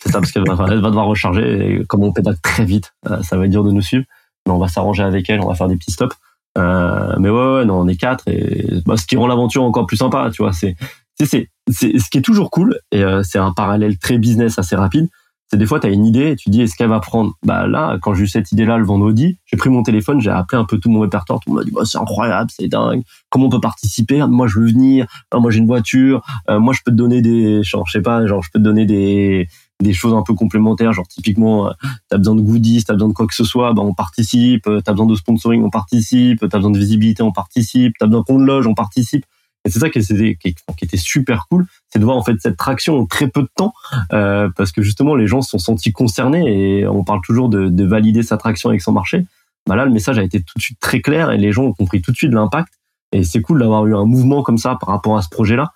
C'est 0.03 0.11
ça, 0.11 0.19
parce 0.19 0.31
qu'elle 0.31 0.45
va, 0.47 0.55
va 0.55 0.75
devoir 0.75 1.07
recharger. 1.07 1.81
Et 1.81 1.85
comme 1.85 2.03
on 2.03 2.13
pédale 2.13 2.37
très 2.41 2.65
vite, 2.65 2.93
euh, 3.09 3.21
ça 3.23 3.37
va 3.37 3.45
être 3.45 3.51
dur 3.51 3.63
de 3.63 3.71
nous 3.71 3.81
suivre. 3.81 4.05
Mais 4.45 4.53
on 4.53 4.59
va 4.59 4.67
s'arranger 4.67 5.03
avec 5.03 5.29
elle, 5.29 5.41
on 5.41 5.47
va 5.47 5.55
faire 5.55 5.67
des 5.67 5.75
petits 5.75 5.91
stops. 5.91 6.15
Euh, 6.57 7.15
mais 7.19 7.29
ouais, 7.29 7.55
ouais, 7.55 7.65
non, 7.65 7.79
on 7.79 7.87
est 7.87 7.95
quatre. 7.95 8.27
Et 8.27 8.67
bah, 8.85 8.97
ce 8.97 9.05
qui 9.05 9.17
rend 9.17 9.27
l'aventure 9.27 9.63
encore 9.63 9.85
plus 9.85 9.97
sympa, 9.97 10.29
tu 10.33 10.41
vois, 10.41 10.53
c'est, 10.53 10.75
c'est, 11.19 11.49
c'est, 11.69 11.99
ce 11.99 12.09
qui 12.09 12.17
est 12.17 12.21
toujours 12.21 12.51
cool. 12.51 12.79
Et 12.91 13.03
euh, 13.03 13.21
c'est 13.23 13.39
un 13.39 13.51
parallèle 13.51 13.97
très 13.97 14.17
business 14.17 14.59
assez 14.59 14.75
rapide. 14.75 15.07
C'est 15.49 15.57
des 15.57 15.65
fois, 15.65 15.79
tu 15.79 15.87
as 15.87 15.91
une 15.91 16.05
idée 16.05 16.31
et 16.31 16.35
tu 16.35 16.49
dis, 16.49 16.61
est-ce 16.61 16.75
qu'elle 16.75 16.89
va 16.89 16.99
prendre 16.99 17.33
Bah 17.45 17.67
là, 17.67 17.97
quand 18.01 18.13
j'ai 18.13 18.23
eu 18.23 18.27
cette 18.27 18.51
idée-là 18.51 18.77
le 18.77 18.83
vendredi, 18.83 19.37
j'ai 19.45 19.55
pris 19.55 19.69
mon 19.69 19.81
téléphone, 19.81 20.19
j'ai 20.19 20.29
appelé 20.29 20.59
un 20.59 20.65
peu 20.65 20.77
tout 20.77 20.89
mon 20.89 20.99
répertoire. 20.99 21.39
Tout 21.39 21.51
le 21.51 21.55
monde 21.55 21.63
m'a 21.63 21.69
dit, 21.69 21.71
bah, 21.73 21.83
c'est 21.85 21.97
incroyable, 21.97 22.49
c'est 22.53 22.67
dingue. 22.67 23.03
Comment 23.29 23.45
on 23.45 23.49
peut 23.49 23.61
participer 23.61 24.25
Moi, 24.27 24.47
je 24.47 24.59
veux 24.59 24.67
venir. 24.67 25.05
Ah, 25.31 25.39
moi, 25.39 25.49
j'ai 25.51 25.59
une 25.59 25.67
voiture. 25.67 26.21
Euh, 26.49 26.59
moi, 26.59 26.73
je 26.73 26.81
peux 26.83 26.91
te 26.91 26.97
donner 26.97 27.21
des, 27.21 27.63
genre, 27.63 27.85
je 27.87 27.93
sais 27.93 28.01
pas, 28.01 28.25
genre, 28.27 28.43
je 28.43 28.49
peux 28.53 28.59
te 28.59 28.63
donner 28.63 28.85
des 28.85 29.47
des 29.81 29.93
choses 29.93 30.13
un 30.13 30.23
peu 30.23 30.33
complémentaires, 30.33 30.93
genre 30.93 31.07
typiquement, 31.07 31.67
euh, 31.67 31.71
t'as 32.09 32.17
besoin 32.17 32.35
de 32.35 32.41
goodies, 32.41 32.83
t'as 32.83 32.93
besoin 32.93 33.09
de 33.09 33.13
quoi 33.13 33.27
que 33.27 33.35
ce 33.35 33.43
soit, 33.43 33.73
bah 33.73 33.83
on 33.83 33.93
participe, 33.93 34.67
euh, 34.67 34.81
t'as 34.81 34.91
besoin 34.91 35.05
de 35.05 35.15
sponsoring, 35.15 35.63
on 35.63 35.69
participe, 35.69 36.39
t'as 36.39 36.57
besoin 36.57 36.71
de 36.71 36.79
visibilité, 36.79 37.21
on 37.23 37.31
participe, 37.31 37.93
t'as 37.99 38.07
besoin 38.07 38.23
qu'on 38.23 38.39
loge, 38.39 38.67
on 38.67 38.73
participe. 38.73 39.25
Et 39.65 39.69
c'est 39.69 39.79
ça 39.79 39.89
qui 39.89 39.99
était, 39.99 40.35
qui 40.35 40.55
était 40.81 40.97
super 40.97 41.47
cool, 41.49 41.67
c'est 41.89 41.99
de 41.99 42.05
voir 42.05 42.17
en 42.17 42.23
fait 42.23 42.35
cette 42.39 42.57
traction 42.57 42.99
en 42.99 43.05
très 43.05 43.27
peu 43.27 43.41
de 43.41 43.49
temps, 43.55 43.73
euh, 44.13 44.49
parce 44.55 44.71
que 44.71 44.81
justement 44.81 45.13
les 45.13 45.27
gens 45.27 45.41
se 45.41 45.51
sont 45.51 45.59
sentis 45.59 45.91
concernés 45.91 46.79
et 46.79 46.87
on 46.87 47.03
parle 47.03 47.19
toujours 47.25 47.49
de, 47.49 47.67
de 47.67 47.83
valider 47.83 48.23
sa 48.23 48.37
traction 48.37 48.69
avec 48.69 48.81
son 48.81 48.93
marché. 48.93 49.25
Bah 49.67 49.75
là, 49.75 49.85
le 49.85 49.91
message 49.91 50.17
a 50.17 50.23
été 50.23 50.39
tout 50.39 50.57
de 50.57 50.61
suite 50.61 50.79
très 50.79 51.01
clair 51.01 51.31
et 51.31 51.37
les 51.37 51.51
gens 51.51 51.65
ont 51.65 51.73
compris 51.73 52.01
tout 52.01 52.11
de 52.11 52.15
suite 52.15 52.31
l'impact. 52.31 52.69
Et 53.11 53.23
c'est 53.23 53.41
cool 53.41 53.59
d'avoir 53.59 53.85
eu 53.85 53.95
un 53.95 54.05
mouvement 54.05 54.41
comme 54.41 54.57
ça 54.57 54.77
par 54.79 54.89
rapport 54.89 55.17
à 55.17 55.21
ce 55.21 55.29
projet-là. 55.29 55.71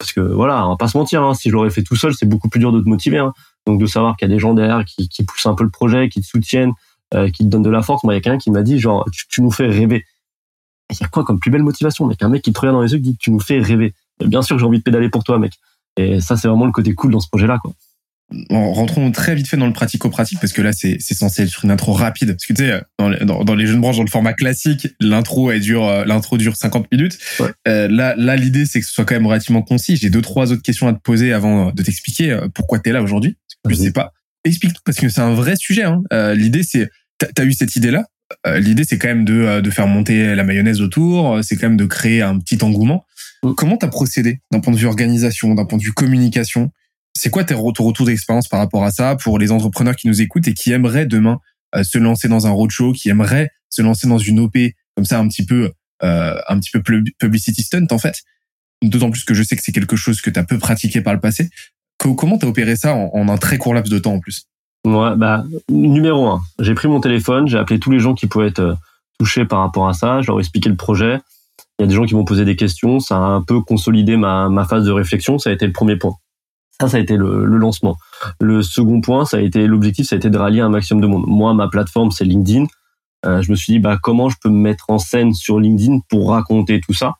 Parce 0.00 0.14
que 0.14 0.20
voilà, 0.20 0.66
on 0.66 0.70
va 0.70 0.76
pas 0.78 0.88
se 0.88 0.96
mentir, 0.96 1.22
hein, 1.22 1.34
si 1.34 1.50
je 1.50 1.54
l'aurais 1.54 1.68
fait 1.68 1.82
tout 1.82 1.94
seul, 1.94 2.14
c'est 2.14 2.24
beaucoup 2.24 2.48
plus 2.48 2.58
dur 2.58 2.72
de 2.72 2.80
te 2.80 2.88
motiver. 2.88 3.18
Hein. 3.18 3.34
Donc 3.66 3.78
de 3.78 3.84
savoir 3.84 4.16
qu'il 4.16 4.26
y 4.26 4.30
a 4.30 4.34
des 4.34 4.40
gens 4.40 4.54
derrière 4.54 4.82
qui, 4.86 5.24
poussent 5.24 5.44
un 5.44 5.54
peu 5.54 5.62
le 5.62 5.68
projet, 5.68 6.08
qui 6.08 6.22
te 6.22 6.26
soutiennent, 6.26 6.72
euh, 7.12 7.28
qui 7.28 7.44
te 7.44 7.50
donnent 7.50 7.62
de 7.62 7.68
la 7.68 7.82
force. 7.82 8.02
Moi, 8.02 8.14
il 8.14 8.16
y 8.16 8.18
a 8.18 8.22
quelqu'un 8.22 8.38
qui 8.38 8.50
m'a 8.50 8.62
dit 8.62 8.78
genre 8.78 9.06
tu, 9.12 9.42
nous 9.42 9.50
fais 9.50 9.66
rêver. 9.66 10.06
Il 10.90 10.96
y 10.98 11.04
a 11.04 11.08
quoi 11.08 11.22
comme 11.22 11.38
plus 11.38 11.50
belle 11.50 11.62
motivation, 11.62 12.06
mec? 12.06 12.22
Un 12.22 12.30
mec 12.30 12.40
qui 12.40 12.50
te 12.50 12.58
regarde 12.58 12.78
dans 12.78 12.82
les 12.82 12.92
yeux 12.92 12.96
qui 12.96 13.10
dit 13.10 13.16
tu 13.18 13.30
nous 13.30 13.40
fais 13.40 13.60
rêver. 13.60 13.92
Bien 14.24 14.40
sûr 14.40 14.56
que 14.56 14.60
j'ai 14.60 14.66
envie 14.66 14.78
de 14.78 14.82
pédaler 14.82 15.10
pour 15.10 15.22
toi, 15.22 15.38
mec. 15.38 15.52
Et 15.98 16.22
ça, 16.22 16.38
c'est 16.38 16.48
vraiment 16.48 16.64
le 16.64 16.72
côté 16.72 16.94
cool 16.94 17.10
dans 17.10 17.20
ce 17.20 17.28
projet-là, 17.28 17.58
quoi. 17.60 17.72
En 18.50 18.72
rentrons 18.72 19.10
très 19.10 19.34
vite 19.34 19.48
fait 19.48 19.56
dans 19.56 19.66
le 19.66 19.72
pratico-pratique 19.72 20.38
parce 20.40 20.52
que 20.52 20.62
là 20.62 20.72
c'est 20.72 20.98
c'est 21.00 21.14
censé 21.14 21.42
être 21.42 21.64
une 21.64 21.70
intro 21.72 21.92
rapide. 21.92 22.28
Parce 22.30 22.46
que 22.46 22.52
tu 22.52 22.64
sais 22.64 22.80
dans, 22.98 23.08
les- 23.08 23.24
dans, 23.24 23.42
dans 23.42 23.54
les 23.56 23.66
jeunes 23.66 23.80
branches 23.80 23.96
dans 23.96 24.04
le 24.04 24.10
format 24.10 24.32
classique 24.34 24.86
l'intro 25.00 25.50
elle 25.50 25.60
dure 25.60 25.84
euh, 25.86 26.04
l'intro 26.04 26.38
dure 26.38 26.54
50 26.56 26.86
minutes. 26.92 27.18
Ouais. 27.40 27.50
Euh, 27.66 27.88
là 27.88 28.14
là 28.16 28.36
l'idée 28.36 28.66
c'est 28.66 28.80
que 28.80 28.86
ce 28.86 28.92
soit 28.92 29.04
quand 29.04 29.14
même 29.16 29.26
relativement 29.26 29.62
concis. 29.62 29.96
J'ai 29.96 30.10
deux 30.10 30.22
trois 30.22 30.52
autres 30.52 30.62
questions 30.62 30.86
à 30.86 30.92
te 30.92 31.00
poser 31.00 31.32
avant 31.32 31.72
de 31.72 31.82
t'expliquer 31.82 32.30
euh, 32.30 32.48
pourquoi 32.54 32.78
t'es 32.78 32.92
là 32.92 33.02
aujourd'hui. 33.02 33.36
Je 33.68 33.74
sais 33.74 33.90
pas. 33.92 34.12
Explique 34.44 34.74
tout 34.74 34.82
parce 34.84 34.96
que 34.98 35.08
c'est 35.08 35.20
un 35.20 35.34
vrai 35.34 35.56
sujet 35.56 35.82
hein. 35.82 36.00
Euh, 36.12 36.34
l'idée 36.34 36.62
c'est 36.62 36.88
t'as 37.18 37.42
as 37.42 37.44
eu 37.44 37.52
cette 37.52 37.74
idée 37.74 37.90
là 37.90 38.04
l'idée 38.58 38.84
c'est 38.84 38.96
quand 38.96 39.08
même 39.08 39.24
de 39.24 39.34
euh, 39.34 39.60
de 39.60 39.70
faire 39.70 39.88
monter 39.88 40.36
la 40.36 40.44
mayonnaise 40.44 40.80
autour 40.80 41.34
euh, 41.34 41.42
c'est 41.42 41.56
quand 41.56 41.66
même 41.66 41.76
de 41.76 41.84
créer 41.86 42.22
un 42.22 42.38
petit 42.38 42.62
engouement. 42.62 43.04
Mm. 43.42 43.54
comment 43.54 43.76
t'as 43.76 43.88
procédé 43.88 44.40
d'un 44.52 44.60
point 44.60 44.72
de 44.72 44.78
vue 44.78 44.86
organisation 44.86 45.54
d'un 45.54 45.64
point 45.64 45.78
de 45.78 45.82
vue 45.82 45.92
communication 45.92 46.70
c'est 47.16 47.30
quoi 47.30 47.44
tes 47.44 47.54
re- 47.54 47.72
ton 47.74 47.84
retour 47.84 48.06
d'expérience 48.06 48.48
par 48.48 48.60
rapport 48.60 48.84
à 48.84 48.90
ça 48.90 49.16
pour 49.16 49.38
les 49.38 49.50
entrepreneurs 49.52 49.96
qui 49.96 50.08
nous 50.08 50.20
écoutent 50.22 50.48
et 50.48 50.54
qui 50.54 50.72
aimeraient 50.72 51.06
demain 51.06 51.38
euh, 51.74 51.82
se 51.84 51.98
lancer 51.98 52.28
dans 52.28 52.46
un 52.46 52.50
roadshow, 52.50 52.92
qui 52.92 53.08
aimeraient 53.08 53.50
se 53.68 53.82
lancer 53.82 54.08
dans 54.08 54.18
une 54.18 54.40
OP 54.40 54.56
comme 54.96 55.04
ça 55.04 55.18
un 55.18 55.28
petit 55.28 55.44
peu 55.44 55.70
euh, 56.02 56.34
un 56.48 56.58
petit 56.58 56.70
peu 56.70 56.80
pub- 56.82 57.08
publicity 57.18 57.62
stunt 57.62 57.86
en 57.90 57.98
fait? 57.98 58.16
D'autant 58.82 59.10
plus 59.10 59.24
que 59.24 59.34
je 59.34 59.42
sais 59.42 59.56
que 59.56 59.62
c'est 59.62 59.72
quelque 59.72 59.96
chose 59.96 60.20
que 60.20 60.30
tu 60.30 60.38
as 60.38 60.44
peu 60.44 60.58
pratiqué 60.58 61.00
par 61.02 61.12
le 61.12 61.20
passé. 61.20 61.50
Co- 61.98 62.14
comment 62.14 62.38
t'as 62.38 62.46
opéré 62.46 62.76
ça 62.76 62.94
en, 62.94 63.28
un 63.28 63.36
très 63.36 63.58
court 63.58 63.74
laps 63.74 63.92
de 63.92 63.98
temps 63.98 64.14
en 64.14 64.20
plus? 64.20 64.46
Ouais, 64.86 65.14
bah, 65.16 65.44
numéro 65.70 66.26
un, 66.28 66.40
j'ai 66.58 66.72
pris 66.74 66.88
mon 66.88 67.00
téléphone, 67.00 67.46
j'ai 67.46 67.58
appelé 67.58 67.78
tous 67.78 67.90
les 67.90 67.98
gens 67.98 68.14
qui 68.14 68.26
pouvaient 68.26 68.46
être 68.48 68.60
euh, 68.60 68.74
touchés 69.18 69.44
par 69.44 69.58
rapport 69.58 69.86
à 69.88 69.92
ça, 69.92 70.22
je 70.22 70.28
leur 70.28 70.38
ai 70.38 70.40
expliqué 70.40 70.70
le 70.70 70.76
projet. 70.76 71.18
Il 71.78 71.82
y 71.82 71.84
a 71.84 71.86
des 71.86 71.94
gens 71.94 72.06
qui 72.06 72.14
m'ont 72.14 72.24
posé 72.24 72.46
des 72.46 72.56
questions, 72.56 72.98
ça 73.00 73.16
a 73.16 73.20
un 73.20 73.42
peu 73.42 73.60
consolidé 73.60 74.16
ma 74.16 74.64
phase 74.68 74.84
de 74.86 74.90
réflexion, 74.90 75.38
ça 75.38 75.50
a 75.50 75.52
été 75.52 75.66
le 75.66 75.72
premier 75.72 75.96
point. 75.96 76.14
Ça, 76.80 76.88
ça 76.88 76.96
a 76.96 77.00
été 77.00 77.16
le, 77.16 77.44
le 77.44 77.56
lancement. 77.58 77.96
Le 78.40 78.62
second 78.62 79.00
point, 79.00 79.24
ça 79.24 79.36
a 79.36 79.40
été 79.40 79.66
l'objectif, 79.66 80.06
ça 80.06 80.16
a 80.16 80.18
été 80.18 80.30
de 80.30 80.38
rallier 80.38 80.60
un 80.60 80.70
maximum 80.70 81.02
de 81.02 81.06
monde. 81.06 81.24
Moi, 81.26 81.52
ma 81.54 81.68
plateforme, 81.68 82.10
c'est 82.10 82.24
LinkedIn. 82.24 82.66
Euh, 83.26 83.42
je 83.42 83.50
me 83.50 83.56
suis 83.56 83.74
dit, 83.74 83.78
bah, 83.78 83.98
comment 84.02 84.30
je 84.30 84.36
peux 84.42 84.48
me 84.48 84.58
mettre 84.58 84.86
en 84.88 84.98
scène 84.98 85.34
sur 85.34 85.60
LinkedIn 85.60 85.98
pour 86.08 86.30
raconter 86.30 86.80
tout 86.80 86.94
ça? 86.94 87.14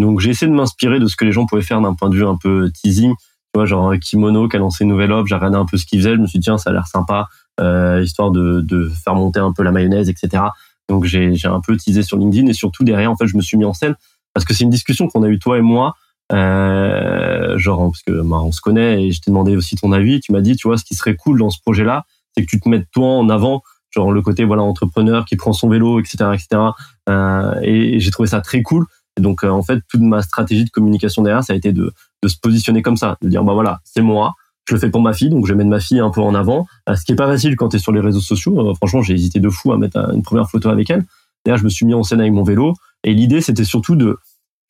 Donc, 0.00 0.20
j'ai 0.20 0.30
essayé 0.30 0.50
de 0.50 0.56
m'inspirer 0.56 1.00
de 1.00 1.06
ce 1.06 1.16
que 1.16 1.24
les 1.24 1.32
gens 1.32 1.46
pouvaient 1.46 1.62
faire 1.62 1.80
d'un 1.80 1.94
point 1.94 2.08
de 2.08 2.14
vue 2.14 2.26
un 2.26 2.36
peu 2.40 2.70
teasing. 2.70 3.14
Tu 3.52 3.58
vois, 3.58 3.66
genre 3.66 3.92
Kimono 4.00 4.48
qui 4.48 4.56
a 4.56 4.60
lancé 4.60 4.84
une 4.84 4.90
nouvelle 4.90 5.10
offre, 5.10 5.26
j'ai 5.26 5.34
regardé 5.34 5.56
un 5.56 5.66
peu 5.66 5.76
ce 5.76 5.84
qu'il 5.84 5.98
faisait, 5.98 6.14
je 6.14 6.20
me 6.20 6.26
suis 6.28 6.38
dit, 6.38 6.44
tiens, 6.44 6.56
ça 6.56 6.70
a 6.70 6.72
l'air 6.72 6.86
sympa, 6.86 7.26
euh, 7.58 8.00
histoire 8.00 8.30
de, 8.30 8.60
de 8.60 8.88
faire 8.88 9.16
monter 9.16 9.40
un 9.40 9.52
peu 9.52 9.64
la 9.64 9.72
mayonnaise, 9.72 10.08
etc. 10.08 10.44
Donc 10.90 11.04
j'ai 11.04 11.34
j'ai 11.36 11.48
un 11.48 11.60
peu 11.60 11.76
teasé 11.76 12.02
sur 12.02 12.18
LinkedIn 12.18 12.48
et 12.48 12.52
surtout 12.52 12.84
derrière 12.84 13.10
en 13.10 13.16
fait 13.16 13.26
je 13.26 13.36
me 13.36 13.42
suis 13.42 13.56
mis 13.56 13.64
en 13.64 13.72
scène 13.72 13.94
parce 14.34 14.44
que 14.44 14.52
c'est 14.54 14.64
une 14.64 14.70
discussion 14.70 15.08
qu'on 15.08 15.22
a 15.22 15.28
eu 15.28 15.38
toi 15.38 15.56
et 15.56 15.62
moi 15.62 15.94
euh, 16.32 17.58
genre 17.58 17.90
parce 17.90 18.02
que 18.02 18.22
bah, 18.22 18.40
on 18.42 18.52
se 18.52 18.60
connaît 18.60 19.04
et 19.04 19.12
je 19.12 19.20
t'ai 19.20 19.30
demandé 19.30 19.56
aussi 19.56 19.76
ton 19.76 19.92
avis. 19.92 20.20
Tu 20.20 20.32
m'as 20.32 20.40
dit 20.40 20.56
tu 20.56 20.68
vois 20.68 20.78
ce 20.78 20.84
qui 20.84 20.94
serait 20.94 21.16
cool 21.16 21.38
dans 21.38 21.50
ce 21.50 21.60
projet 21.60 21.84
là, 21.84 22.04
c'est 22.34 22.44
que 22.44 22.50
tu 22.50 22.60
te 22.60 22.68
mettes 22.68 22.86
toi 22.92 23.08
en 23.08 23.28
avant 23.28 23.62
genre 23.90 24.12
le 24.12 24.22
côté 24.22 24.44
voilà 24.44 24.62
entrepreneur 24.62 25.24
qui 25.24 25.34
prend 25.34 25.52
son 25.52 25.68
vélo 25.68 25.98
etc 25.98 26.30
etc 26.32 26.62
euh, 27.08 27.54
et, 27.62 27.98
j'ai 27.98 28.10
trouvé 28.10 28.28
ça 28.28 28.40
très 28.40 28.62
cool. 28.62 28.86
Et 29.18 29.20
donc 29.20 29.42
euh, 29.42 29.48
en 29.48 29.62
fait 29.62 29.80
toute 29.88 30.02
ma 30.02 30.22
stratégie 30.22 30.64
de 30.64 30.70
communication 30.70 31.22
derrière 31.22 31.42
ça 31.42 31.52
a 31.52 31.56
été 31.56 31.72
de, 31.72 31.92
de 32.22 32.28
se 32.28 32.36
positionner 32.40 32.82
comme 32.82 32.96
ça 32.96 33.16
de 33.22 33.28
dire 33.28 33.42
bah 33.42 33.54
voilà 33.54 33.80
c'est 33.84 34.02
moi 34.02 34.34
je 34.68 34.74
le 34.74 34.80
fais 34.80 34.90
pour 34.90 35.00
ma 35.00 35.12
fille 35.12 35.30
donc 35.30 35.46
je 35.46 35.54
mettre 35.54 35.68
ma 35.68 35.80
fille 35.80 35.98
un 35.98 36.10
peu 36.10 36.20
en 36.20 36.34
avant. 36.34 36.66
Ce 36.94 37.04
qui 37.04 37.12
est 37.12 37.16
pas 37.16 37.26
facile 37.26 37.56
quand 37.56 37.70
tu 37.70 37.76
es 37.76 37.78
sur 37.80 37.92
les 37.92 38.00
réseaux 38.00 38.20
sociaux 38.20 38.72
franchement 38.76 39.02
j'ai 39.02 39.14
hésité 39.14 39.40
de 39.40 39.48
fou 39.48 39.72
à 39.72 39.78
mettre 39.78 39.98
une 40.14 40.22
première 40.22 40.48
photo 40.48 40.68
avec 40.68 40.90
elle. 40.90 41.04
D'ailleurs, 41.44 41.58
je 41.58 41.64
me 41.64 41.70
suis 41.70 41.86
mis 41.86 41.94
en 41.94 42.02
scène 42.02 42.20
avec 42.20 42.32
mon 42.32 42.42
vélo 42.42 42.74
et 43.02 43.14
l'idée 43.14 43.40
c'était 43.40 43.64
surtout 43.64 43.96
de 43.96 44.18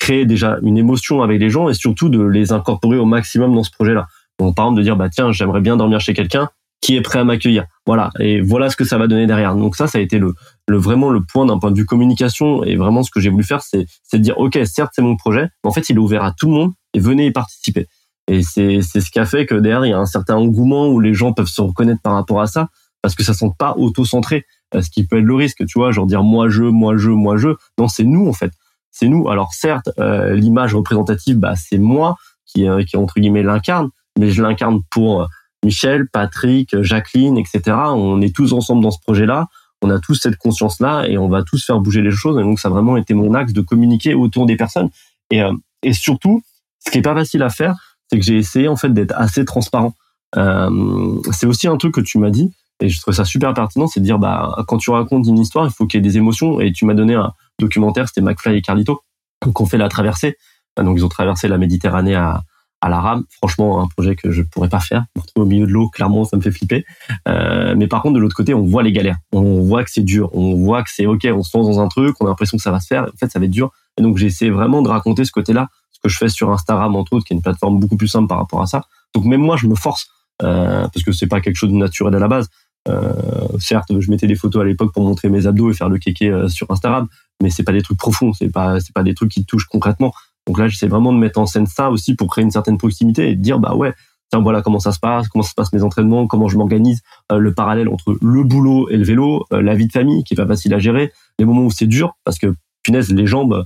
créer 0.00 0.26
déjà 0.26 0.59
une 0.62 0.76
émotion 0.76 1.23
avec 1.23 1.40
les 1.40 1.50
gens 1.50 1.69
et 1.69 1.75
surtout 1.75 2.09
de 2.09 2.21
les 2.21 2.50
incorporer 2.50 2.97
au 2.97 3.04
maximum 3.04 3.54
dans 3.54 3.62
ce 3.62 3.71
projet-là. 3.71 4.07
Donc, 4.40 4.57
par 4.57 4.66
exemple, 4.66 4.78
de 4.78 4.83
dire, 4.83 4.97
bah, 4.97 5.09
tiens, 5.09 5.30
j'aimerais 5.30 5.61
bien 5.61 5.76
dormir 5.76 6.00
chez 6.00 6.14
quelqu'un 6.14 6.49
qui 6.80 6.97
est 6.97 7.02
prêt 7.02 7.19
à 7.19 7.25
m'accueillir. 7.25 7.66
Voilà. 7.87 8.11
Et 8.19 8.40
voilà 8.40 8.71
ce 8.71 8.76
que 8.76 8.85
ça 8.85 8.97
va 8.97 9.07
donner 9.07 9.26
derrière. 9.26 9.54
Donc 9.54 9.76
ça, 9.76 9.87
ça 9.87 9.99
a 9.99 10.00
été 10.00 10.19
le, 10.19 10.35
le 10.66 10.78
vraiment 10.78 11.11
le 11.11 11.21
point 11.23 11.45
d'un 11.45 11.59
point 11.59 11.71
de 11.71 11.76
vue 11.76 11.85
communication 11.85 12.64
et 12.64 12.76
vraiment 12.76 13.02
ce 13.02 13.11
que 13.11 13.21
j'ai 13.21 13.28
voulu 13.28 13.45
faire, 13.45 13.61
c'est, 13.61 13.87
c'est 14.02 14.19
de 14.19 14.23
dire, 14.23 14.38
OK, 14.38 14.59
certes, 14.64 14.92
c'est 14.95 15.02
mon 15.02 15.16
projet, 15.16 15.42
mais 15.42 15.69
en 15.69 15.73
fait, 15.73 15.90
il 15.90 15.97
est 15.97 16.00
ouvert 16.00 16.25
à 16.25 16.33
tout 16.33 16.47
le 16.47 16.54
monde 16.54 16.73
et 16.95 17.00
venez 17.00 17.26
y 17.26 17.30
participer. 17.30 17.87
Et 18.28 18.42
c'est, 18.42 18.80
c'est 18.80 19.02
ce 19.02 19.11
qui 19.11 19.19
a 19.19 19.26
fait 19.26 19.45
que 19.45 19.54
derrière, 19.54 19.85
il 19.85 19.90
y 19.90 19.92
a 19.92 19.99
un 19.99 20.07
certain 20.07 20.37
engouement 20.37 20.88
où 20.88 21.00
les 21.00 21.12
gens 21.12 21.35
peuvent 21.35 21.47
se 21.47 21.61
reconnaître 21.61 22.00
par 22.00 22.14
rapport 22.14 22.40
à 22.40 22.47
ça 22.47 22.69
parce 23.02 23.14
que 23.14 23.23
ça 23.23 23.33
ne 23.33 23.37
sont 23.37 23.50
pas 23.50 23.75
auto-centré, 23.76 24.45
ce 24.73 24.88
qui 24.90 25.07
peut 25.07 25.19
être 25.19 25.25
le 25.25 25.35
risque, 25.35 25.66
tu 25.66 25.78
vois, 25.78 25.90
genre 25.90 26.07
dire 26.07 26.23
moi 26.23 26.49
je, 26.49 26.62
moi 26.62 26.97
je, 26.97 27.11
moi 27.11 27.37
je. 27.37 27.49
Non, 27.78 27.88
c'est 27.88 28.04
nous 28.04 28.26
en 28.28 28.33
fait 28.33 28.52
c'est 28.90 29.09
nous. 29.09 29.28
Alors 29.28 29.52
certes, 29.52 29.90
euh, 29.99 30.35
l'image 30.35 30.75
représentative, 30.75 31.38
bah, 31.38 31.54
c'est 31.56 31.78
moi 31.78 32.16
qui, 32.47 32.68
euh, 32.68 32.82
qui 32.85 32.97
entre 32.97 33.20
guillemets 33.20 33.42
l'incarne, 33.42 33.90
mais 34.18 34.30
je 34.30 34.42
l'incarne 34.42 34.80
pour 34.90 35.23
euh, 35.23 35.26
Michel, 35.64 36.09
Patrick, 36.12 36.80
Jacqueline, 36.82 37.38
etc. 37.38 37.76
On 37.94 38.20
est 38.20 38.35
tous 38.35 38.52
ensemble 38.52 38.82
dans 38.82 38.90
ce 38.90 39.00
projet-là. 39.00 39.47
On 39.82 39.90
a 39.90 39.99
tous 39.99 40.14
cette 40.14 40.37
conscience-là 40.37 41.06
et 41.06 41.16
on 41.16 41.28
va 41.28 41.42
tous 41.42 41.64
faire 41.64 41.80
bouger 41.80 42.02
les 42.02 42.11
choses. 42.11 42.38
Et 42.38 42.42
donc 42.42 42.59
ça 42.59 42.68
a 42.68 42.70
vraiment 42.70 42.97
été 42.97 43.14
mon 43.14 43.35
axe 43.35 43.52
de 43.52 43.61
communiquer 43.61 44.14
autour 44.14 44.47
des 44.47 44.56
personnes. 44.56 44.90
Et, 45.30 45.42
et 45.82 45.92
surtout, 45.92 46.42
ce 46.85 46.90
qui 46.90 46.99
est 46.99 47.02
pas 47.02 47.14
facile 47.14 47.42
à 47.42 47.50
faire, 47.50 47.76
c'est 48.09 48.18
que 48.18 48.25
j'ai 48.25 48.37
essayé 48.37 48.68
en 48.68 48.76
fait 48.76 48.92
d'être 48.92 49.14
assez 49.16 49.44
transparent. 49.44 49.94
c'est 50.35 51.47
aussi 51.47 51.68
un 51.68 51.76
truc 51.76 51.94
que 51.94 52.00
tu 52.00 52.18
m'as 52.18 52.30
dit 52.30 52.52
et 52.80 52.88
je 52.88 53.00
trouve 53.00 53.14
ça 53.14 53.25
super 53.25 53.52
pertinent, 53.54 53.87
c'est 53.87 54.00
de 54.00 54.04
dire 54.04 54.18
bah 54.18 54.56
quand 54.66 54.78
tu 54.78 54.90
racontes 54.90 55.26
une 55.26 55.38
histoire, 55.38 55.66
il 55.66 55.70
faut 55.70 55.87
qu'il 55.87 55.99
y 55.99 56.00
ait 56.00 56.09
des 56.09 56.16
émotions. 56.16 56.61
Et 56.61 56.73
tu 56.73 56.87
m'as 56.87 56.94
donné 56.94 57.14
un, 57.14 57.32
documentaire, 57.61 58.09
c'était 58.09 58.23
McFly 58.23 58.57
et 58.57 58.62
Carlito, 58.62 59.02
qui 59.43 59.50
ont 59.55 59.67
fait 59.67 59.79
la 59.79 59.88
traversée. 59.88 60.37
Donc 60.76 60.97
ils 60.97 61.05
ont 61.05 61.09
traversé 61.09 61.49
la 61.49 61.59
Méditerranée 61.59 62.14
à, 62.14 62.43
à 62.81 62.88
la 62.88 63.00
rame. 63.00 63.25
Franchement, 63.31 63.83
un 63.83 63.88
projet 63.88 64.17
que 64.17 64.31
je 64.31 64.43
pourrais 64.43 64.69
pas 64.69 64.81
faire. 64.81 65.05
Au 65.35 65.45
milieu 65.45 65.67
de 65.67 65.73
l'eau, 65.73 65.88
clairement, 65.88 66.25
ça 66.25 66.37
me 66.37 66.43
fait 66.43 66.50
flipper. 66.50 66.85
Euh, 67.29 67.75
mais 67.76 67.87
par 67.87 68.02
contre, 68.02 68.14
de 68.14 68.21
l'autre 68.21 68.37
côté, 68.37 68.55
on 68.55 68.64
voit 68.64 68.83
les 68.83 68.93
galères. 68.93 69.19
On 69.33 69.61
voit 69.61 69.85
que 69.85 69.90
c'est 69.90 70.02
dur. 70.02 70.31
On 70.35 70.55
voit 70.55 70.83
que 70.83 70.90
c'est 70.90 71.07
ok. 71.07 71.29
On 71.33 71.43
se 71.43 71.57
lance 71.57 71.67
dans 71.67 71.81
un 71.81 71.88
truc. 71.88 72.17
On 72.21 72.26
a 72.26 72.29
l'impression 72.31 72.57
que 72.57 72.62
ça 72.62 72.71
va 72.71 72.81
se 72.81 72.87
faire. 72.87 73.05
En 73.05 73.17
fait, 73.19 73.31
ça 73.31 73.38
va 73.38 73.45
être 73.45 73.50
dur. 73.50 73.71
Et 73.99 74.02
donc, 74.02 74.17
j'ai 74.17 74.26
essayé 74.26 74.50
vraiment 74.50 74.83
de 74.83 74.88
raconter 74.88 75.25
ce 75.25 75.33
côté-là, 75.33 75.69
ce 75.93 76.00
que 76.00 76.09
je 76.09 76.17
fais 76.17 76.29
sur 76.29 76.50
Instagram 76.50 76.97
entre 76.97 77.12
autres, 77.12 77.25
qui 77.26 77.35
est 77.35 77.37
une 77.37 77.43
plateforme 77.43 77.79
beaucoup 77.79 77.97
plus 77.97 78.09
simple 78.09 78.29
par 78.29 78.38
rapport 78.38 78.62
à 78.62 78.67
ça. 78.67 78.85
Donc 79.14 79.25
même 79.25 79.40
moi, 79.40 79.57
je 79.57 79.67
me 79.67 79.75
force 79.75 80.09
euh, 80.43 80.83
parce 80.83 81.05
que 81.05 81.12
c'est 81.12 81.26
pas 81.26 81.40
quelque 81.40 81.57
chose 81.57 81.71
de 81.71 81.76
naturel 81.76 82.14
à 82.14 82.19
la 82.19 82.29
base. 82.29 82.49
Euh, 82.88 83.12
certes, 83.59 83.93
je 83.99 84.11
mettais 84.11 84.26
des 84.26 84.37
photos 84.37 84.62
à 84.62 84.64
l'époque 84.64 84.93
pour 84.95 85.05
montrer 85.05 85.29
mes 85.29 85.47
abdos 85.47 85.71
et 85.71 85.75
faire 85.75 85.90
le 85.90 85.99
kéké 85.99 86.33
sur 86.49 86.71
Instagram, 86.71 87.09
mais 87.42 87.50
c'est 87.50 87.62
pas 87.62 87.73
des 87.73 87.82
trucs 87.82 87.99
profonds, 87.99 88.32
c'est 88.32 88.50
pas 88.50 88.80
c'est 88.80 88.92
pas 88.92 89.02
des 89.02 89.14
trucs 89.14 89.30
qui 89.30 89.42
te 89.42 89.47
touchent 89.47 89.66
concrètement. 89.66 90.12
Donc 90.47 90.59
là, 90.59 90.68
j'essaie 90.68 90.88
vraiment 90.88 91.12
de 91.12 91.18
mettre 91.18 91.38
en 91.38 91.47
scène 91.47 91.66
ça 91.66 91.90
aussi 91.90 92.14
pour 92.14 92.28
créer 92.28 92.44
une 92.44 92.50
certaine 92.50 92.78
proximité 92.78 93.30
et 93.30 93.37
de 93.37 93.42
dire 93.42 93.59
bah 93.59 93.75
ouais, 93.75 93.94
tiens 94.30 94.40
voilà 94.40 94.62
comment 94.62 94.80
ça 94.80 94.92
se 94.92 94.99
passe, 94.99 95.28
comment 95.28 95.42
ça 95.42 95.50
se 95.50 95.54
passe 95.54 95.73
mes 95.73 95.82
entraînements, 95.82 96.26
comment 96.26 96.49
je 96.49 96.56
m'organise, 96.56 97.02
euh, 97.32 97.38
le 97.38 97.52
parallèle 97.54 97.88
entre 97.88 98.16
le 98.20 98.42
boulot 98.44 98.88
et 98.90 98.97
le 98.97 99.04
vélo, 99.04 99.44
la 99.50 99.75
vie 99.75 99.87
de 99.87 99.92
famille 99.92 100.25
qui 100.25 100.35
est 100.35 100.37
pas 100.37 100.47
facile 100.47 100.75
à 100.75 100.78
gérer, 100.78 101.12
les 101.38 101.44
moments 101.44 101.64
où 101.64 101.70
c'est 101.70 101.87
dur 101.87 102.16
parce 102.25 102.38
que 102.38 102.54
punaise, 102.82 103.12
les 103.12 103.26
jambes, 103.26 103.64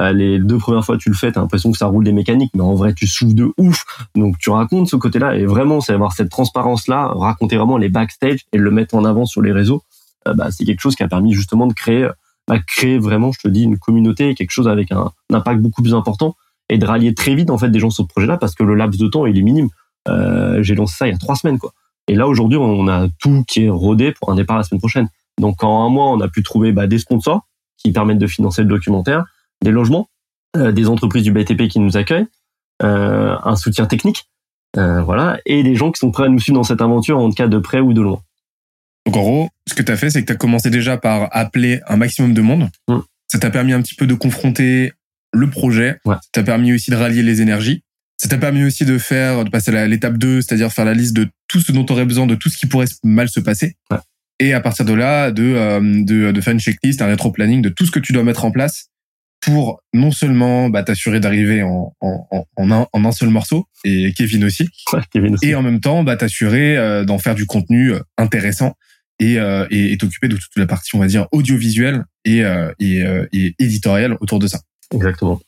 euh, 0.00 0.12
les 0.12 0.38
deux 0.38 0.58
premières 0.58 0.84
fois 0.84 0.96
tu 0.96 1.08
le 1.08 1.14
fais, 1.14 1.32
t'as 1.32 1.40
l'impression 1.40 1.70
que 1.70 1.78
ça 1.78 1.86
roule 1.86 2.04
des 2.04 2.12
mécaniques, 2.12 2.52
mais 2.54 2.62
en 2.62 2.74
vrai 2.74 2.94
tu 2.94 3.06
souffles 3.06 3.34
de 3.34 3.52
ouf. 3.58 3.84
Donc 4.14 4.38
tu 4.38 4.50
racontes 4.50 4.88
ce 4.88 4.96
côté-là 4.96 5.36
et 5.36 5.46
vraiment 5.46 5.80
c'est 5.80 5.92
avoir 5.92 6.12
cette 6.12 6.30
transparence-là, 6.30 7.12
raconter 7.14 7.56
vraiment 7.56 7.78
les 7.78 7.88
backstage 7.88 8.40
et 8.52 8.58
le 8.58 8.70
mettre 8.70 8.94
en 8.94 9.04
avant 9.04 9.24
sur 9.24 9.42
les 9.42 9.52
réseaux. 9.52 9.82
Euh, 10.26 10.34
bah, 10.34 10.48
c'est 10.50 10.64
quelque 10.64 10.80
chose 10.80 10.96
qui 10.96 11.02
a 11.02 11.08
permis 11.08 11.32
justement 11.32 11.66
de 11.66 11.72
créer, 11.72 12.08
bah, 12.48 12.58
créer 12.66 12.98
vraiment, 12.98 13.32
je 13.32 13.40
te 13.40 13.48
dis, 13.48 13.62
une 13.64 13.78
communauté, 13.78 14.34
quelque 14.34 14.50
chose 14.50 14.68
avec 14.68 14.92
un, 14.92 15.12
impact 15.32 15.60
beaucoup 15.60 15.82
plus 15.82 15.94
important 15.94 16.36
et 16.68 16.78
de 16.78 16.86
rallier 16.86 17.14
très 17.14 17.34
vite 17.34 17.50
en 17.50 17.58
fait 17.58 17.68
des 17.68 17.78
gens 17.78 17.90
sur 17.90 18.04
ce 18.04 18.08
projet-là 18.08 18.36
parce 18.38 18.54
que 18.54 18.64
le 18.64 18.74
laps 18.74 19.00
de 19.00 19.06
temps 19.06 19.26
il 19.26 19.38
est 19.38 19.42
minime. 19.42 19.68
Euh, 20.08 20.62
j'ai 20.62 20.74
lancé 20.74 20.96
ça 20.96 21.06
il 21.06 21.12
y 21.12 21.14
a 21.14 21.18
trois 21.18 21.36
semaines 21.36 21.58
quoi. 21.58 21.72
Et 22.08 22.14
là 22.14 22.26
aujourd'hui 22.26 22.58
on 22.58 22.88
a 22.88 23.08
tout 23.20 23.44
qui 23.46 23.64
est 23.64 23.68
rodé 23.68 24.12
pour 24.12 24.30
un 24.30 24.34
départ 24.34 24.56
la 24.56 24.62
semaine 24.62 24.80
prochaine. 24.80 25.08
Donc 25.40 25.62
en 25.62 25.86
un 25.86 25.88
mois 25.88 26.10
on 26.10 26.20
a 26.20 26.28
pu 26.28 26.42
trouver 26.42 26.72
bah, 26.72 26.86
des 26.86 26.98
sponsors 26.98 27.46
qui 27.76 27.92
permettent 27.92 28.18
de 28.18 28.26
financer 28.26 28.62
le 28.62 28.68
documentaire, 28.68 29.24
des 29.62 29.70
logements, 29.70 30.08
euh, 30.56 30.72
des 30.72 30.88
entreprises 30.88 31.22
du 31.22 31.32
BTP 31.32 31.68
qui 31.68 31.78
nous 31.78 31.96
accueillent, 31.96 32.26
euh, 32.82 33.36
un 33.44 33.56
soutien 33.56 33.86
technique, 33.86 34.28
euh, 34.76 35.02
voilà, 35.02 35.38
et 35.46 35.62
des 35.62 35.74
gens 35.74 35.92
qui 35.92 35.98
sont 35.98 36.10
prêts 36.10 36.24
à 36.24 36.28
nous 36.28 36.38
suivre 36.38 36.58
dans 36.58 36.64
cette 36.64 36.80
aventure 36.80 37.18
en 37.18 37.30
cas 37.30 37.48
de 37.48 37.58
près 37.58 37.80
ou 37.80 37.92
de 37.92 38.00
loin. 38.00 38.20
Donc 39.06 39.16
en 39.16 39.22
gros, 39.22 39.48
ce 39.68 39.74
que 39.74 39.82
tu 39.82 39.92
as 39.92 39.96
fait, 39.96 40.10
c'est 40.10 40.20
que 40.20 40.26
tu 40.26 40.32
as 40.32 40.36
commencé 40.36 40.68
déjà 40.68 40.96
par 40.96 41.28
appeler 41.34 41.80
un 41.86 41.96
maximum 41.96 42.34
de 42.34 42.40
monde. 42.42 42.68
Ça 43.28 43.38
t'a 43.38 43.50
permis 43.50 43.72
un 43.72 43.80
petit 43.82 43.94
peu 43.94 44.06
de 44.06 44.14
confronter 44.14 44.92
le 45.32 45.48
projet. 45.48 45.98
Ça 46.04 46.20
t'a 46.32 46.42
permis 46.42 46.72
aussi 46.72 46.90
de 46.90 46.96
rallier 46.96 47.22
les 47.22 47.40
énergies. 47.40 47.82
Ça 48.18 48.28
t'a 48.28 48.38
permis 48.38 48.64
aussi 48.64 48.84
de 48.84 48.98
faire, 48.98 49.44
de 49.44 49.50
passer 49.50 49.74
à 49.76 49.86
l'étape 49.86 50.16
2, 50.16 50.40
c'est-à-dire 50.40 50.72
faire 50.72 50.84
la 50.84 50.94
liste 50.94 51.14
de 51.14 51.28
tout 51.48 51.60
ce 51.60 51.70
dont 51.72 51.84
tu 51.84 51.92
aurais 51.92 52.06
besoin, 52.06 52.26
de 52.26 52.34
tout 52.34 52.48
ce 52.48 52.56
qui 52.56 52.66
pourrait 52.66 52.86
mal 53.04 53.28
se 53.28 53.40
passer. 53.40 53.76
Ouais 53.90 53.98
et 54.38 54.52
à 54.52 54.60
partir 54.60 54.84
de 54.84 54.92
là, 54.92 55.30
de, 55.30 55.42
euh, 55.42 55.80
de, 55.80 56.32
de 56.32 56.40
faire 56.40 56.52
une 56.52 56.60
checklist, 56.60 57.00
un 57.02 57.06
rétro-planning 57.06 57.62
de 57.62 57.68
tout 57.68 57.86
ce 57.86 57.90
que 57.90 57.98
tu 57.98 58.12
dois 58.12 58.22
mettre 58.22 58.44
en 58.44 58.50
place 58.50 58.88
pour 59.40 59.80
non 59.92 60.10
seulement 60.10 60.68
bah, 60.70 60.82
t'assurer 60.82 61.20
d'arriver 61.20 61.62
en, 61.62 61.94
en, 62.00 62.46
en, 62.56 62.70
un, 62.70 62.86
en 62.92 63.04
un 63.04 63.12
seul 63.12 63.28
morceau, 63.28 63.66
et 63.84 64.12
Kevin 64.12 64.44
aussi, 64.44 64.68
Kevin 65.12 65.34
aussi. 65.34 65.46
et 65.46 65.54
en 65.54 65.62
même 65.62 65.80
temps 65.80 66.02
bah, 66.02 66.16
t'assurer 66.16 66.76
euh, 66.76 67.04
d'en 67.04 67.18
faire 67.18 67.34
du 67.34 67.46
contenu 67.46 67.92
euh, 67.92 68.00
intéressant 68.18 68.74
et 69.18 69.38
euh, 69.38 69.66
et 69.70 69.96
t'occuper 69.98 70.28
de 70.28 70.36
toute 70.36 70.56
la 70.56 70.66
partie, 70.66 70.94
on 70.94 70.98
va 70.98 71.06
dire, 71.06 71.26
audiovisuelle 71.32 72.04
et, 72.24 72.42
et, 72.78 73.04
et 73.32 73.54
éditoriale 73.58 74.16
autour 74.20 74.38
de 74.38 74.46
ça. 74.46 74.60
Exactement. 74.94 75.40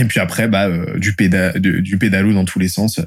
Et 0.00 0.04
puis 0.04 0.20
après, 0.20 0.48
bah, 0.48 0.68
du, 0.96 1.14
péda, 1.14 1.52
du 1.58 1.98
pédalo 1.98 2.32
dans 2.32 2.44
tous 2.44 2.58
les 2.58 2.68
sens, 2.68 3.00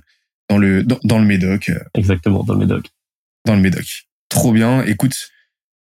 dans 0.50 0.58
le, 0.58 0.84
dans, 0.84 1.00
dans 1.04 1.20
le 1.20 1.26
médoc. 1.26 1.72
Exactement, 1.96 2.44
dans 2.44 2.54
le 2.54 2.60
médoc. 2.60 2.86
Dans 3.46 3.56
le 3.56 3.62
médoc. 3.62 4.06
Trop 4.30 4.52
bien. 4.52 4.84
Écoute, 4.84 5.32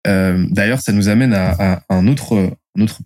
euh, 0.06 0.46
d'ailleurs, 0.50 0.80
ça 0.80 0.92
nous 0.92 1.08
amène 1.08 1.34
à, 1.34 1.82
un 1.88 2.06
autre, 2.06 2.56
une 2.76 2.82
autre, 2.82 3.00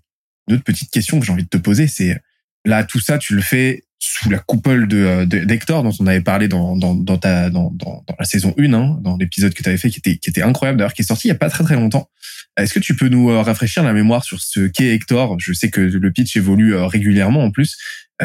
autre 0.51 0.65
petite 0.65 0.91
question 0.91 1.21
que 1.21 1.27
j'ai 1.27 1.33
envie 1.33 1.45
de 1.45 1.49
te 1.49 1.57
poser. 1.57 1.87
C'est 1.87 2.21
là, 2.65 2.85
tout 2.85 3.01
ça, 3.01 3.19
tu 3.19 3.35
le 3.35 3.41
fais 3.41 3.85
sous 3.99 4.31
la 4.31 4.39
coupole 4.39 4.87
de 4.87 5.25
d'Hector 5.25 5.83
dont 5.83 5.93
on 5.99 6.07
avait 6.07 6.21
parlé 6.21 6.49
dans 6.49 6.77
dans 6.77 6.95
dans 6.95 7.19
ta 7.19 7.51
dans 7.51 7.71
dans, 7.73 8.05
la 8.19 8.25
saison 8.25 8.55
1 8.59 8.73
hein, 8.73 8.99
dans 9.01 9.17
l'épisode 9.17 9.53
que 9.55 9.63
tu 9.63 9.69
avais 9.69 9.79
fait 9.79 9.91
qui 9.91 9.99
était 9.99 10.17
qui 10.17 10.31
était 10.31 10.43
incroyable 10.43 10.79
d'ailleurs 10.79 10.95
qui 10.95 11.03
est 11.03 11.07
sorti 11.07 11.29
il 11.29 11.31
y 11.31 11.35
a 11.35 11.37
pas 11.37 11.51
très 11.51 11.65
très 11.65 11.75
longtemps. 11.75 12.09
Est-ce 12.57 12.75
que 12.75 12.81
tu 12.81 12.95
peux 12.97 13.09
nous 13.09 13.31
euh, 13.31 13.43
rafraîchir 13.43 13.83
la 13.83 13.93
mémoire 13.93 14.25
sur 14.25 14.41
ce 14.41 14.67
qu'est 14.67 14.95
Hector? 14.95 15.37
Je 15.39 15.53
sais 15.53 15.71
que 15.71 15.81
le 15.81 16.13
pitch 16.13 16.37
évolue 16.37 16.75
euh, 16.75 16.87
régulièrement 16.87 17.43
en 17.43 17.51
plus. 17.51 17.77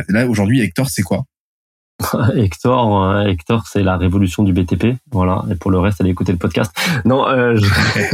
Là 0.09 0.27
aujourd'hui 0.27 0.61
Hector 0.61 0.89
c'est 0.89 1.03
quoi? 1.03 1.25
Hector, 2.35 3.03
euh, 3.03 3.27
Hector, 3.27 3.63
c'est 3.67 3.83
la 3.83 3.97
révolution 3.97 4.43
du 4.43 4.53
BTP, 4.53 4.97
voilà. 5.11 5.43
Et 5.51 5.55
pour 5.55 5.71
le 5.71 5.79
reste, 5.79 6.01
allez 6.01 6.09
écouter 6.09 6.31
le 6.31 6.37
podcast. 6.37 6.71
Non, 7.05 7.27
euh, 7.27 7.59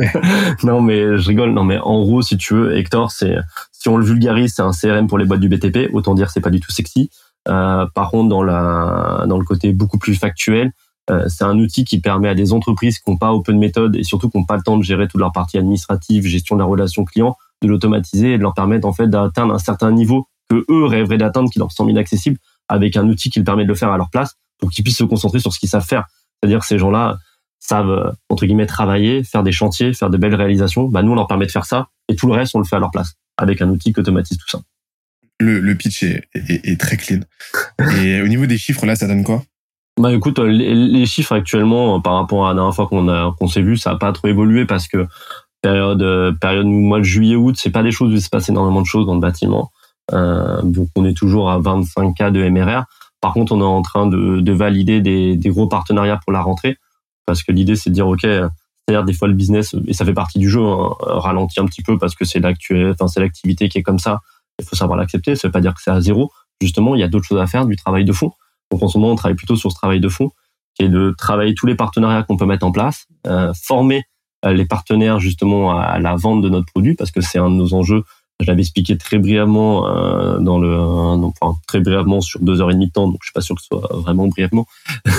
non, 0.63 0.82
mais 0.82 1.18
je 1.18 1.28
rigole. 1.28 1.51
Non, 1.51 1.63
mais 1.63 1.78
en 1.78 2.01
gros, 2.01 2.22
si 2.22 2.38
tu 2.38 2.54
veux, 2.54 2.78
Hector, 2.78 3.12
c'est 3.12 3.36
si 3.72 3.88
on 3.88 3.98
le 3.98 4.06
vulgarise, 4.06 4.54
c'est 4.56 4.62
un 4.62 4.72
CRM 4.72 5.08
pour 5.08 5.18
les 5.18 5.25
boîtes 5.25 5.39
du 5.39 5.50
BTP. 5.50 5.94
Autant 5.94 6.16
dire, 6.16 6.32
c'est 6.32 6.42
pas 6.42 6.50
du 6.50 6.60
tout 6.60 6.72
sexy. 6.72 7.10
Euh, 7.48 7.86
par 7.96 8.12
contre, 8.12 8.29
dans 8.29 8.43
la 8.43 9.25
dans 9.27 9.38
le 9.38 9.46
côté 9.46 9.74
beaucoup 9.74 9.98
plus 9.98 10.15
factuel, 10.15 10.72
euh, 11.10 11.25
c'est 11.27 11.43
un 11.43 11.58
outil 11.58 11.86
qui 11.86 12.00
permet 12.00 12.29
à 12.29 12.36
des 12.36 12.53
entreprises 12.53 13.00
qui 13.00 13.10
n'ont 13.10 13.17
pas 13.17 13.34
open 13.34 13.58
méthode 13.58 13.96
et 13.96 14.03
surtout 14.03 14.29
qui 14.29 14.38
n'ont 14.38 14.46
pas 14.46 14.58
le 14.58 14.63
temps 14.63 14.77
de 14.77 14.84
gérer 14.84 15.08
toute 15.08 15.19
leur 15.19 15.31
partie 15.31 15.58
administrative, 15.58 16.25
gestion 16.25 16.55
de 16.55 16.62
la 16.62 16.65
relation 16.65 17.03
client, 17.05 17.36
de 17.63 17.67
l'automatiser 17.67 18.34
et 18.34 18.38
de 18.38 18.43
leur 18.43 18.53
permettre 18.53 18.88
en 18.88 18.93
fait 18.93 19.08
d'atteindre 19.08 19.53
un 19.53 19.60
certain 19.60 19.91
niveau 19.91 20.27
que 20.50 20.65
eux 20.69 20.86
rêveraient 20.86 21.17
d'atteindre, 21.17 21.50
qui 21.50 21.60
leur 21.60 21.72
semble 21.72 21.91
inaccessible 21.91 22.38
avec 22.67 22.98
un 22.98 23.08
outil 23.08 23.29
qui 23.29 23.39
leur 23.39 23.46
permet 23.46 23.63
de 23.63 23.69
le 23.69 23.75
faire 23.75 23.91
à 23.91 23.98
leur 23.98 24.10
place 24.10 24.36
pour 24.60 24.69
qu'ils 24.69 24.84
puissent 24.84 24.98
se 24.98 25.03
concentrer 25.03 25.39
sur 25.39 25.53
ce 25.53 25.60
qu'ils 25.60 25.69
savent 25.69 25.86
faire. 25.86 26.05
C'est-à-dire 26.41 26.60
que 26.60 26.65
ces 26.65 26.77
gens-là 26.77 27.17
savent, 27.60 27.89
euh, 27.89 28.12
entre 28.29 28.46
guillemets, 28.46 28.65
travailler, 28.65 29.24
faire 29.24 29.43
des 29.43 29.51
chantiers, 29.51 29.93
faire 29.93 30.10
de 30.10 30.17
belles 30.17 30.36
réalisations. 30.36 30.88
Bah, 30.88 31.01
nous, 31.01 31.12
on 31.12 31.15
leur 31.15 31.27
permet 31.27 31.46
de 31.46 31.51
faire 31.51 31.65
ça 31.65 31.88
et 32.08 32.15
tout 32.15 32.27
le 32.27 32.34
reste, 32.34 32.55
on 32.55 32.60
le 32.60 32.65
fait 32.65 32.75
à 32.75 32.79
leur 32.79 32.91
place 32.91 33.13
avec 33.38 33.62
un 33.62 33.69
outil 33.69 33.93
qui 33.93 34.00
automatise 34.00 34.38
tout 34.38 34.50
ça. 34.50 34.60
Le, 35.39 35.60
le 35.60 35.75
pitch 35.75 36.03
est, 36.03 36.27
est, 36.34 36.79
très 36.79 36.98
clean. 36.98 37.22
Et 38.01 38.22
au 38.22 38.27
niveau 38.27 38.46
des 38.46 38.58
chiffres, 38.58 38.86
là, 38.86 38.96
ça 38.96 39.08
donne 39.08 39.24
quoi? 39.24 39.41
Bah 40.00 40.13
écoute, 40.13 40.39
les, 40.39 41.05
chiffres 41.05 41.34
actuellement 41.34 42.00
par 42.00 42.13
rapport 42.13 42.46
à 42.46 42.50
la 42.50 42.55
dernière 42.55 42.74
fois 42.74 42.88
qu'on 42.88 43.10
a 43.10 43.36
qu'on 43.38 43.48
s'est 43.48 43.62
vu, 43.62 43.75
ça 43.75 43.91
a 43.91 43.96
pas 43.98 44.13
trop 44.13 44.29
évolué 44.29 44.65
parce 44.65 44.88
que 44.88 45.08
période 45.62 46.01
euh, 46.01 46.31
période 46.31 46.67
mois 46.67 47.00
de 47.00 47.03
juillet 47.03 47.36
août 47.36 47.55
c'est 47.58 47.69
pas 47.69 47.84
des 47.84 47.91
choses 47.91 48.13
où 48.13 48.15
il 48.15 48.22
se 48.22 48.29
passe 48.29 48.48
énormément 48.48 48.81
de 48.81 48.86
choses 48.86 49.05
dans 49.05 49.15
le 49.15 49.19
bâtiment. 49.19 49.72
Euh, 50.13 50.62
donc 50.63 50.88
on 50.96 51.03
est 51.03 51.15
toujours 51.15 51.51
à 51.51 51.60
25 51.60 52.13
k 52.15 52.31
de 52.31 52.48
MRR 52.48 52.86
par 53.22 53.34
contre 53.34 53.51
on 53.51 53.60
est 53.60 53.63
en 53.65 53.81
train 53.81 54.08
de, 54.08 54.39
de 54.39 54.51
valider 54.53 55.01
des, 55.01 55.36
des 55.36 55.50
gros 55.50 55.67
partenariats 55.67 56.19
pour 56.24 56.31
la 56.31 56.41
rentrée 56.41 56.77
parce 57.25 57.43
que 57.43 57.51
l'idée 57.51 57.75
c'est 57.75 57.89
de 57.89 57.96
dire 57.96 58.08
ok 58.08 58.22
c'est-à-dire 58.22 59.03
des 59.03 59.13
fois 59.13 59.27
le 59.27 59.36
business 59.36 59.75
et 59.86 59.93
ça 59.93 60.05
fait 60.05 60.13
partie 60.13 60.39
du 60.39 60.50
jeu 60.50 60.63
hein, 60.63 60.96
ralentit 61.01 61.60
un 61.60 61.65
petit 61.65 61.84
peu 61.84 61.98
parce 61.98 62.15
que 62.15 62.24
c'est 62.24 62.39
l'actuel 62.39 62.91
enfin 62.91 63.08
c'est 63.08 63.19
l'activité 63.19 63.69
qui 63.69 63.77
est 63.79 63.84
comme 63.84 64.00
ça 64.00 64.22
il 64.60 64.66
faut 64.66 64.75
savoir 64.75 64.98
l'accepter 64.98 65.36
ça 65.36 65.48
veut 65.48 65.51
pas 65.51 65.62
dire 65.62 65.74
que 65.74 65.82
c'est 65.82 65.92
à 65.92 66.01
zéro 66.01 66.32
justement 66.62 66.96
il 66.96 67.01
y 67.01 67.04
a 67.04 67.08
d'autres 67.08 67.25
choses 67.25 67.42
à 67.42 67.48
faire 67.48 67.66
du 67.66 67.75
travail 67.75 68.06
de 68.06 68.13
fond 68.13 68.32
donc 68.72 68.84
en 68.84 68.88
ce 68.88 68.98
moment 68.98 69.13
on 69.13 69.16
travaille 69.16 69.36
plutôt 69.36 69.56
sur 69.56 69.72
ce 69.72 69.75
travail 69.75 70.00
de 70.00 70.10
fond 70.10 70.32
qui 70.75 70.86
est 70.86 70.89
de 70.89 71.13
travailler 71.18 71.54
tous 71.56 71.66
les 71.66 71.75
partenariats 71.75 72.24
qu'on 72.24 72.38
peut 72.38 72.46
mettre 72.46 72.66
en 72.66 72.72
place 72.72 73.06
euh, 73.28 73.54
former 73.54 74.04
euh, 74.46 74.54
les 74.54 74.66
partenaires 74.66 75.20
justement 75.20 75.78
à 75.78 76.00
la 76.00 76.16
vente 76.16 76.42
de 76.42 76.48
notre 76.48 76.68
produit 76.68 76.96
parce 76.96 77.12
que 77.12 77.20
c'est 77.20 77.39
un 77.39 77.50
de 77.50 77.56
nos 77.56 77.74
enjeux. 77.74 78.04
Je 78.39 78.48
l'avais 78.48 78.62
expliqué 78.62 78.98
très 78.98 79.18
brièvement 79.18 79.89
euh, 79.89 80.39
dans 80.39 80.60
le, 80.60 80.74
enfin 80.80 81.60
très 81.68 81.82
brièvement 81.82 82.22
sur 82.22 82.39
deux 82.39 82.62
heures 82.62 82.72
et 82.72 82.74
demie 82.74 82.88
de 82.88 82.94
temps, 82.94 83.08
donc 83.08 83.18
je 83.22 83.28
suis 83.28 83.34
pas 83.34 83.42
sûr 83.42 83.54
que 83.56 83.62
ce 83.62 83.68
soit 83.68 83.89
vraiment 83.92 84.28
brièvement, 84.28 84.66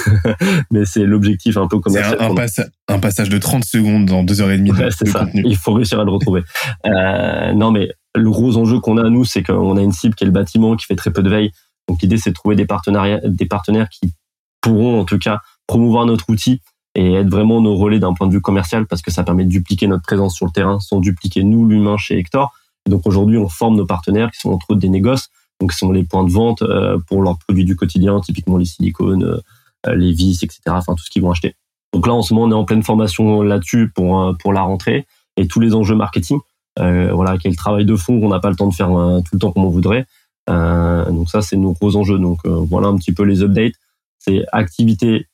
mais 0.71 0.87
c'est 0.87 1.05
l'objectif 1.05 1.59
un 1.59 1.69
peu 1.69 1.81
commercial. 1.81 2.17
C'est 2.19 2.25
un, 2.25 2.95
un, 2.95 2.99
passage 2.99 3.29
de 3.29 3.37
30 3.37 3.63
secondes 3.63 4.07
dans 4.07 4.25
deux 4.25 4.41
heures 4.41 4.51
et 4.51 4.57
demie. 4.57 4.73
c'est 4.91 5.07
ça. 5.07 5.27
Il 5.35 5.59
faut 5.59 5.75
réussir 5.75 6.01
à 6.01 6.05
le 6.05 6.13
retrouver. 6.13 6.41
euh, 6.87 7.53
non, 7.53 7.73
mais 7.73 7.91
le 8.15 8.31
gros 8.31 8.57
enjeu 8.57 8.81
qu'on 8.81 8.97
a 8.99 9.09
nous, 9.09 9.25
c'est 9.25 9.43
qu'on 9.43 9.77
a 9.77 9.83
une 9.83 9.93
cible 9.93 10.15
qui 10.15 10.25
est 10.25 10.27
le 10.27 10.33
bâtiment, 10.33 10.77
qui 10.77 10.87
fait 10.87 10.97
très 10.97 11.13
peu 11.13 11.23
de 11.23 11.31
veille. 11.31 11.53
Donc 11.89 12.03
l'idée, 12.03 12.19
c'est 12.19 12.31
de 12.31 12.35
trouver 12.35 12.57
des 12.57 12.67
partenariats, 12.67 13.21
des 13.25 13.47
partenaires 13.47 13.89
qui 13.89 14.13
pourront 14.61 15.01
en 15.01 15.05
tout 15.05 15.19
cas 15.19 15.41
promouvoir 15.67 16.07
notre 16.07 16.29
outil 16.29 16.61
et 16.95 17.15
être 17.15 17.31
vraiment 17.31 17.61
nos 17.61 17.77
relais 17.77 17.99
d'un 17.99 18.15
point 18.15 18.27
de 18.27 18.33
vue 18.33 18.41
commercial 18.41 18.87
parce 18.87 19.03
que 19.03 19.11
ça 19.11 19.23
permet 19.23 19.45
de 19.45 19.51
dupliquer 19.51 19.87
notre 19.87 20.03
présence 20.03 20.35
sur 20.35 20.47
le 20.47 20.53
terrain 20.53 20.81
sans 20.81 20.99
dupliquer 20.99 21.45
nous 21.45 21.67
l'humain 21.67 21.97
chez 21.97 22.19
Hector. 22.19 22.53
Et 22.87 22.91
donc 22.91 23.07
aujourd'hui, 23.07 23.39
on 23.39 23.49
forme 23.49 23.77
nos 23.77 23.87
partenaires 23.87 24.31
qui 24.31 24.41
sont 24.41 24.51
entre 24.51 24.71
autres 24.71 24.81
des 24.81 24.89
négoces, 24.89 25.29
donc 25.61 25.73
qui 25.73 25.79
sont 25.79 25.93
les 25.93 26.05
points 26.05 26.25
de 26.25 26.31
vente 26.31 26.63
euh, 26.63 26.99
pour 27.07 27.23
leurs 27.23 27.39
produits 27.39 27.65
du 27.65 27.77
quotidien, 27.77 28.21
typiquement 28.21 28.57
les 28.57 28.65
silicones, 28.65 29.41
euh, 29.87 29.95
les 29.95 30.13
vis, 30.13 30.43
etc. 30.43 30.61
Enfin 30.69 30.95
tout 30.95 31.05
ce 31.05 31.11
qu'ils 31.11 31.23
vont 31.23 31.31
acheter. 31.31 31.55
Donc 31.93 32.07
là, 32.07 32.15
en 32.15 32.23
ce 32.23 32.35
moment, 32.35 32.47
on 32.47 32.51
est 32.51 32.61
en 32.61 32.65
pleine 32.65 32.83
formation 32.83 33.43
là-dessus 33.43 33.91
pour 33.95 34.21
euh, 34.21 34.33
pour 34.33 34.53
la 34.53 34.63
rentrée 34.63 35.07
et 35.37 35.47
tous 35.47 35.61
les 35.61 35.75
enjeux 35.75 35.97
marketing. 35.97 36.39
Euh, 36.79 37.13
voilà, 37.13 37.37
qui 37.37 37.49
est 37.49 37.51
le 37.51 37.57
travail 37.57 37.85
de 37.85 37.97
fond 37.97 38.21
qu'on 38.21 38.29
n'a 38.29 38.41
pas 38.41 38.49
le 38.49 38.57
temps 38.57 38.69
de 38.69 38.75
faire 38.75 38.89
tout 38.89 39.35
le 39.35 39.39
temps 39.39 39.53
comme 39.53 39.65
on 39.65 39.71
voudrait. 39.71 40.07
donc 40.49 41.29
ça, 41.29 41.43
c'est 41.43 41.57
nos 41.57 41.73
gros 41.73 41.97
enjeux. 41.97 42.19
Donc 42.19 42.47
voilà 42.47 42.89
un 42.89 42.97
petit 42.97 43.13
peu 43.13 43.25
les 43.25 43.43
updates. 43.43 43.75
C'est 44.19 44.45
activité 44.53 45.27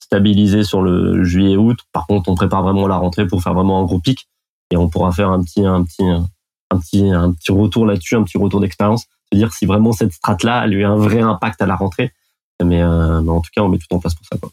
stabilisé 0.00 0.64
sur 0.64 0.82
le 0.82 1.24
juillet-août. 1.24 1.78
Par 1.92 2.06
contre, 2.06 2.28
on 2.28 2.34
prépare 2.34 2.62
vraiment 2.62 2.86
la 2.86 2.96
rentrée 2.96 3.26
pour 3.26 3.42
faire 3.42 3.54
vraiment 3.54 3.80
un 3.80 3.84
gros 3.84 4.00
pic 4.00 4.28
et 4.70 4.76
on 4.76 4.88
pourra 4.88 5.12
faire 5.12 5.30
un 5.30 5.42
petit, 5.42 5.64
un 5.64 5.82
petit, 5.84 6.04
un 6.04 6.78
petit, 6.78 7.10
un 7.10 7.32
petit 7.32 7.52
retour 7.52 7.86
là-dessus, 7.86 8.16
un 8.16 8.22
petit 8.22 8.38
retour 8.38 8.60
d'expérience. 8.60 9.06
C'est-à-dire 9.30 9.52
si 9.52 9.66
vraiment 9.66 9.92
cette 9.92 10.12
strate-là 10.12 10.60
a 10.60 10.68
eu 10.68 10.84
un 10.84 10.96
vrai 10.96 11.20
impact 11.20 11.60
à 11.62 11.66
la 11.66 11.76
rentrée. 11.76 12.12
Mais, 12.62 12.82
euh, 12.82 13.20
mais, 13.20 13.30
en 13.30 13.40
tout 13.40 13.50
cas, 13.54 13.62
on 13.62 13.68
met 13.68 13.78
tout 13.78 13.92
en 13.92 13.98
place 13.98 14.14
pour 14.14 14.26
ça. 14.26 14.38
Quoi. 14.38 14.50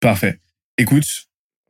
Parfait. 0.00 0.40
Écoute, 0.78 1.06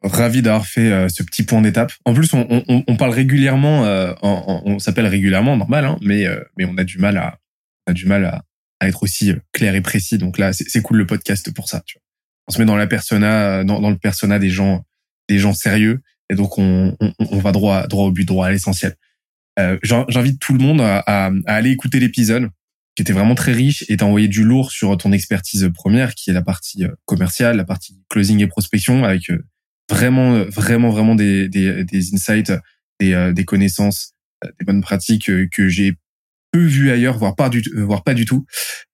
ravi 0.07 0.43
d'avoir 0.43 0.67
fait 0.67 0.93
euh, 0.93 1.09
ce 1.09 1.23
petit 1.23 1.43
point 1.43 1.61
d'étape. 1.63 1.93
En 2.05 2.15
plus, 2.15 2.33
on, 2.33 2.47
on, 2.51 2.85
on 2.87 2.97
parle 2.97 3.13
régulièrement, 3.13 3.85
euh, 3.85 4.13
on 4.23 4.79
s'appelle 4.79 5.07
régulièrement, 5.07 5.57
normal, 5.57 5.85
hein, 5.85 5.99
mais, 6.03 6.27
euh, 6.27 6.41
mais 6.57 6.65
on 6.65 6.77
a 6.77 6.85
du 6.85 6.99
mal 6.99 7.17
à, 7.17 7.39
on 7.87 7.93
a 7.93 7.95
du 7.95 8.07
mal 8.07 8.25
à, 8.25 8.43
à 8.81 8.89
être 8.89 9.03
aussi 9.03 9.33
clair 9.53 9.75
et 9.75 9.81
précis. 9.81 10.19
Donc 10.19 10.39
là, 10.39 10.53
c'est 10.53 10.83
cool 10.83 10.99
le 10.99 11.07
podcast 11.07 11.53
pour 11.53 11.69
ça. 11.69 11.83
Tu 11.87 11.99
vois 11.99 12.03
on 12.49 12.53
se 12.53 12.59
met 12.59 12.65
dans 12.65 12.77
la 12.77 12.87
persona, 12.87 13.65
dans, 13.65 13.81
dans 13.81 13.91
le 13.91 13.99
persona 13.99 14.39
des 14.39 14.51
gens, 14.51 14.85
des 15.29 15.39
gens 15.39 15.53
sérieux, 15.53 16.01
et 16.31 16.35
donc 16.35 16.59
on, 16.59 16.97
on, 17.19 17.39
va 17.39 17.53
droit, 17.53 17.87
droit 17.87 18.05
au 18.05 18.13
but, 18.13 18.25
droit 18.25 18.47
à 18.47 18.51
l'essentiel. 18.51 18.95
Euh, 19.59 19.79
J'invite 19.83 20.39
tout 20.39 20.53
le 20.53 20.59
monde 20.59 20.81
à, 20.81 20.99
à, 21.07 21.31
aller 21.47 21.71
écouter 21.71 21.99
l'épisode 21.99 22.51
qui 22.95 23.03
était 23.03 23.13
vraiment 23.13 23.35
très 23.35 23.53
riche 23.53 23.85
et 23.89 23.97
t'as 23.97 24.07
envoyé 24.07 24.29
du 24.29 24.43
lourd 24.43 24.71
sur 24.71 24.97
ton 24.97 25.13
expertise 25.13 25.71
première, 25.75 26.15
qui 26.15 26.31
est 26.31 26.33
la 26.33 26.43
partie 26.43 26.85
euh, 26.85 26.95
commerciale, 27.05 27.57
la 27.57 27.65
partie 27.65 27.99
closing 28.09 28.41
et 28.41 28.47
prospection, 28.47 29.05
avec 29.05 29.31
euh, 29.31 29.45
vraiment, 29.91 30.45
vraiment, 30.45 30.91
vraiment 30.91 31.15
des, 31.15 31.49
des, 31.49 31.85
des 31.85 32.15
insights, 32.15 32.53
des, 33.01 33.13
euh, 33.13 33.33
des 33.33 33.45
connaissances, 33.45 34.15
des 34.59 34.65
bonnes 34.65 34.83
pratiques 34.83 35.31
que 35.51 35.69
j'ai 35.69 35.97
peu 36.53 36.65
vu 36.65 36.91
ailleurs, 36.91 37.19
voire 37.19 37.37
pas 37.37 37.49
du, 37.49 37.63
voire 37.75 38.03
pas 38.03 38.15
du 38.15 38.25
tout. 38.25 38.47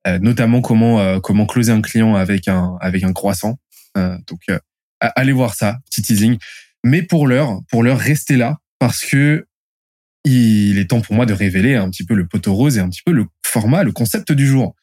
Euh, 0.07 0.19
notamment 0.19 0.61
comment 0.61 1.01
euh, 1.01 1.21
comment 1.21 1.47
closer 1.47 1.73
un 1.73 1.83
client 1.83 2.15
avec 2.17 2.49
un 2.49 2.77
avec 2.81 3.05
un 3.05 3.13
croissant. 3.13 3.59
Euh, 3.97 4.17
donc 4.27 4.41
allez 5.01 5.33
voir 5.33 5.55
ça, 5.55 5.79
petit 5.91 6.03
teasing. 6.03 6.39
Mais 6.85 7.03
pour 7.03 7.27
l'heure, 7.27 7.61
pour 7.71 7.83
l'heure, 7.83 7.99
restez 7.99 8.37
là 8.37 8.59
parce 8.79 9.05
que 9.05 9.47
il 10.25 10.79
est 10.79 10.91
temps 10.91 11.01
pour 11.01 11.15
moi 11.15 11.27
de 11.27 11.33
révéler 11.33 11.75
un 11.75 11.91
petit 11.91 12.05
peu 12.05 12.15
le 12.15 12.27
poteau 12.27 12.55
rose 12.55 12.79
et 12.79 12.81
un 12.81 12.89
petit 12.89 13.03
peu 13.05 13.13
le 13.13 13.27
format, 13.45 13.83
le 13.83 13.93
concept 13.93 14.33
du 14.33 14.47
jour. 14.47 14.75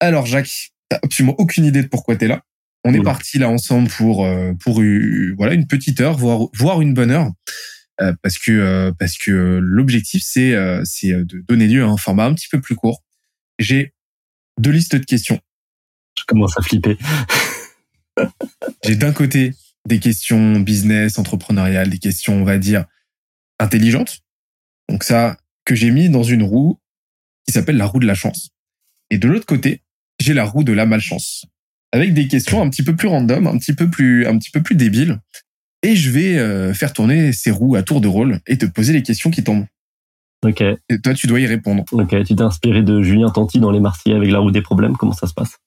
Alors 0.00 0.26
Jacques, 0.26 0.72
t'as 0.88 0.98
absolument 1.02 1.34
aucune 1.38 1.64
idée 1.64 1.82
de 1.82 1.88
pourquoi 1.88 2.16
t'es 2.16 2.28
là. 2.28 2.42
On 2.84 2.94
est 2.94 3.02
parti 3.02 3.38
là 3.38 3.48
ensemble 3.48 3.88
pour 3.88 4.26
pour 4.60 4.82
voilà 5.36 5.54
une 5.54 5.66
petite 5.66 6.00
heure, 6.00 6.16
voire 6.16 6.48
voire 6.54 6.82
une 6.82 6.94
bonne 6.94 7.12
heure. 7.12 7.30
Euh, 8.00 8.14
parce 8.22 8.38
que 8.38 8.50
euh, 8.50 8.92
parce 8.98 9.18
que 9.18 9.30
l'objectif 9.62 10.22
c'est 10.24 10.54
euh, 10.54 10.82
c'est 10.84 11.12
de 11.12 11.44
donner 11.46 11.68
lieu 11.68 11.84
à 11.84 11.86
un 11.86 11.96
format 11.96 12.24
un 12.24 12.34
petit 12.34 12.48
peu 12.48 12.60
plus 12.60 12.74
court. 12.74 13.04
J'ai 13.58 13.94
deux 14.58 14.70
listes 14.70 14.96
de 14.96 15.04
questions. 15.04 15.38
Je 16.18 16.24
commence 16.26 16.56
à 16.58 16.62
flipper. 16.62 16.96
J'ai 18.84 18.96
d'un 18.96 19.12
côté 19.12 19.54
des 19.86 19.98
questions 19.98 20.58
business, 20.60 21.18
entrepreneuriales, 21.18 21.90
des 21.90 21.98
questions 21.98 22.34
on 22.34 22.44
va 22.44 22.58
dire 22.58 22.86
intelligentes. 23.58 24.20
Donc 24.88 25.04
ça 25.04 25.36
que 25.64 25.74
j'ai 25.74 25.90
mis 25.90 26.08
dans 26.08 26.22
une 26.22 26.42
roue 26.42 26.80
qui 27.46 27.52
s'appelle 27.52 27.76
la 27.76 27.86
roue 27.86 28.00
de 28.00 28.06
la 28.06 28.14
chance. 28.14 28.50
Et 29.10 29.18
de 29.18 29.28
l'autre 29.28 29.46
côté, 29.46 29.82
j'ai 30.18 30.34
la 30.34 30.44
roue 30.44 30.64
de 30.64 30.72
la 30.72 30.86
malchance 30.86 31.46
avec 31.92 32.14
des 32.14 32.26
questions 32.28 32.62
un 32.62 32.70
petit 32.70 32.82
peu 32.82 32.96
plus 32.96 33.08
random, 33.08 33.46
un 33.46 33.58
petit 33.58 33.74
peu 33.74 33.88
plus 33.88 34.26
un 34.26 34.38
petit 34.38 34.50
peu 34.50 34.62
plus 34.62 34.74
débiles 34.74 35.18
et 35.82 35.96
je 35.96 36.10
vais 36.10 36.38
euh, 36.38 36.72
faire 36.72 36.92
tourner 36.92 37.32
ces 37.32 37.50
roues 37.50 37.74
à 37.76 37.82
tour 37.82 38.00
de 38.00 38.08
rôle 38.08 38.40
et 38.46 38.56
te 38.56 38.66
poser 38.66 38.92
les 38.92 39.02
questions 39.02 39.30
qui 39.30 39.42
tombent. 39.42 39.66
Ok. 40.44 40.60
Et 40.60 41.00
toi, 41.02 41.14
tu 41.14 41.26
dois 41.26 41.40
y 41.40 41.46
répondre. 41.46 41.84
Ok. 41.92 42.24
Tu 42.24 42.34
t'es 42.34 42.42
inspiré 42.42 42.82
de 42.82 43.02
Julien 43.02 43.30
Tanti 43.30 43.60
dans 43.60 43.70
Les 43.70 43.80
Marseillais 43.80 44.16
avec 44.16 44.30
la 44.30 44.38
roue 44.38 44.50
des 44.50 44.62
problèmes. 44.62 44.96
Comment 44.96 45.12
ça 45.12 45.26
se 45.26 45.34
passe? 45.34 45.58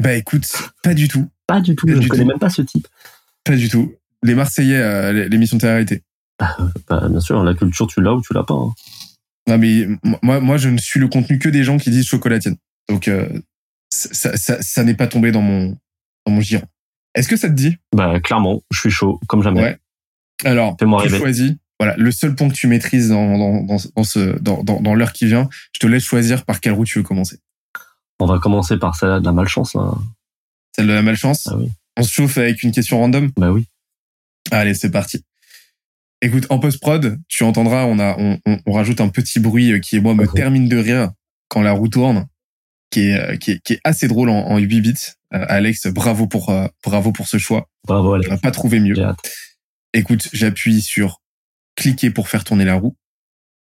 Bah 0.00 0.14
écoute, 0.14 0.46
pas 0.82 0.94
du 0.94 1.08
tout. 1.08 1.28
Pas 1.46 1.60
du 1.60 1.76
tout. 1.76 1.86
je 1.88 1.94
ne 1.94 2.08
connais 2.08 2.24
même 2.24 2.38
pas 2.38 2.50
ce 2.50 2.62
type. 2.62 2.86
Pas 3.44 3.56
du 3.56 3.68
tout. 3.68 3.94
Les 4.22 4.34
Marseillais, 4.34 4.78
euh, 4.78 5.28
l'émission 5.28 5.56
de 5.56 5.84
télé 5.84 6.02
bah, 6.38 6.56
bah, 6.88 7.08
bien 7.08 7.20
sûr, 7.20 7.42
la 7.44 7.54
culture, 7.54 7.86
tu 7.86 8.00
l'as 8.00 8.14
ou 8.14 8.22
tu 8.22 8.32
l'as 8.32 8.44
pas. 8.44 8.54
Hein. 8.54 8.72
Non 9.48 9.58
mais 9.58 9.86
moi, 10.22 10.40
moi, 10.40 10.56
je 10.56 10.68
ne 10.68 10.78
suis 10.78 11.00
le 11.00 11.08
contenu 11.08 11.38
que 11.38 11.48
des 11.48 11.64
gens 11.64 11.76
qui 11.76 11.90
disent 11.90 12.06
chocolatienne. 12.06 12.56
Donc 12.88 13.08
euh, 13.08 13.28
ça, 13.92 14.36
ça, 14.36 14.62
ça 14.62 14.84
n'est 14.84 14.94
pas 14.94 15.06
tombé 15.06 15.32
dans 15.32 15.42
mon 15.42 15.76
dans 16.26 16.32
mon 16.32 16.40
giron. 16.40 16.66
Est-ce 17.14 17.28
que 17.28 17.36
ça 17.36 17.48
te 17.48 17.54
dit? 17.54 17.76
Bah 17.94 18.20
clairement, 18.20 18.62
je 18.70 18.80
suis 18.80 18.90
chaud 18.90 19.20
comme 19.28 19.42
jamais. 19.42 19.62
Ouais. 19.62 19.78
Alors, 20.44 20.76
tu 20.76 21.08
choisis. 21.10 21.52
Voilà, 21.78 21.96
le 21.96 22.12
seul 22.12 22.34
point 22.36 22.48
que 22.48 22.54
tu 22.54 22.68
maîtrises 22.68 23.08
dans, 23.08 23.36
dans, 23.36 23.62
dans, 23.64 23.76
dans 23.96 24.04
ce 24.04 24.38
dans, 24.38 24.62
dans, 24.62 24.94
l'heure 24.94 25.12
qui 25.12 25.26
vient, 25.26 25.48
je 25.72 25.80
te 25.80 25.86
laisse 25.86 26.04
choisir 26.04 26.44
par 26.44 26.60
quelle 26.60 26.74
route 26.74 26.86
tu 26.86 26.98
veux 26.98 27.04
commencer. 27.04 27.38
On 28.20 28.26
va 28.26 28.38
commencer 28.38 28.78
par 28.78 28.94
celle 28.94 29.20
de 29.20 29.24
la 29.24 29.32
malchance 29.32 29.74
là. 29.74 29.92
Celle 30.76 30.86
de 30.86 30.92
la 30.92 31.02
malchance? 31.02 31.48
Ah 31.50 31.56
oui. 31.56 31.70
On 31.96 32.02
se 32.02 32.12
chauffe 32.12 32.38
avec 32.38 32.62
une 32.62 32.72
question 32.72 32.98
random? 32.98 33.32
Bah 33.36 33.50
oui. 33.50 33.66
Allez, 34.52 34.74
c'est 34.74 34.90
parti. 34.90 35.24
Écoute, 36.20 36.46
en 36.50 36.60
post 36.60 36.80
prod, 36.80 37.18
tu 37.26 37.42
entendras, 37.42 37.84
on 37.84 37.98
a 37.98 38.16
on, 38.16 38.38
on, 38.46 38.72
rajoute 38.72 39.00
un 39.00 39.08
petit 39.08 39.40
bruit 39.40 39.80
qui 39.80 40.00
moi 40.00 40.14
me 40.14 40.26
termine 40.28 40.68
de 40.68 40.76
rire 40.76 41.10
quand 41.48 41.62
la 41.62 41.72
roue 41.72 41.88
tourne, 41.88 42.26
qui 42.92 43.08
est 43.08 43.38
qui 43.38 43.52
est, 43.52 43.58
qui 43.60 43.72
est 43.72 43.80
assez 43.82 44.06
drôle 44.06 44.28
en, 44.28 44.46
en 44.46 44.58
8 44.58 44.80
bits. 44.80 44.94
Euh, 45.34 45.44
Alex, 45.48 45.86
bravo 45.88 46.26
pour 46.26 46.50
euh, 46.50 46.68
bravo 46.84 47.10
pour 47.10 47.26
ce 47.26 47.38
choix. 47.38 47.68
Bravo 47.84 48.12
Alex. 48.12 48.30
On 48.30 48.38
pas 48.38 48.50
trouvé 48.50 48.78
mieux. 48.78 48.94
Écoute, 49.94 50.28
j'appuie 50.32 50.82
sur 50.82 51.20
cliquer 51.74 52.10
pour 52.10 52.28
faire 52.28 52.44
tourner 52.44 52.64
la 52.64 52.74
roue. 52.74 52.96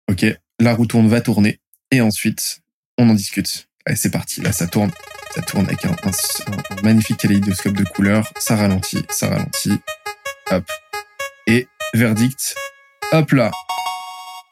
Ok, 0.10 0.25
la 0.60 0.73
roue 0.73 0.88
tourne, 0.88 1.07
va 1.07 1.21
tourner. 1.21 1.60
Et 1.91 2.01
ensuite, 2.01 2.62
on 2.97 3.10
en 3.10 3.13
discute. 3.13 3.67
Allez, 3.86 3.95
c'est 3.95 4.12
parti. 4.12 4.41
Là, 4.41 4.51
ça 4.51 4.67
tourne. 4.67 4.91
Ça 5.36 5.41
tourne 5.41 5.65
avec 5.65 5.86
un, 5.86 5.91
un, 5.91 6.84
magnifique 6.84 7.17
kaléidoscope 7.17 7.77
de 7.77 7.86
couleurs. 7.86 8.29
Ça 8.39 8.55
ralentit, 8.55 9.05
ça 9.10 9.29
ralentit. 9.29 9.79
Hop. 10.49 10.65
Et 11.47 11.67
verdict. 11.93 12.55
Hop 13.12 13.31
là. 13.31 13.51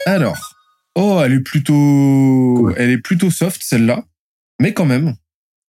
Alors. 0.05 0.55
Oh, 0.95 1.21
elle 1.23 1.34
est 1.34 1.39
plutôt, 1.39 2.71
elle 2.75 2.89
est 2.89 2.97
plutôt 2.97 3.29
soft, 3.29 3.62
celle-là. 3.63 4.03
Mais 4.60 4.74
quand 4.74 4.86
même, 4.86 5.15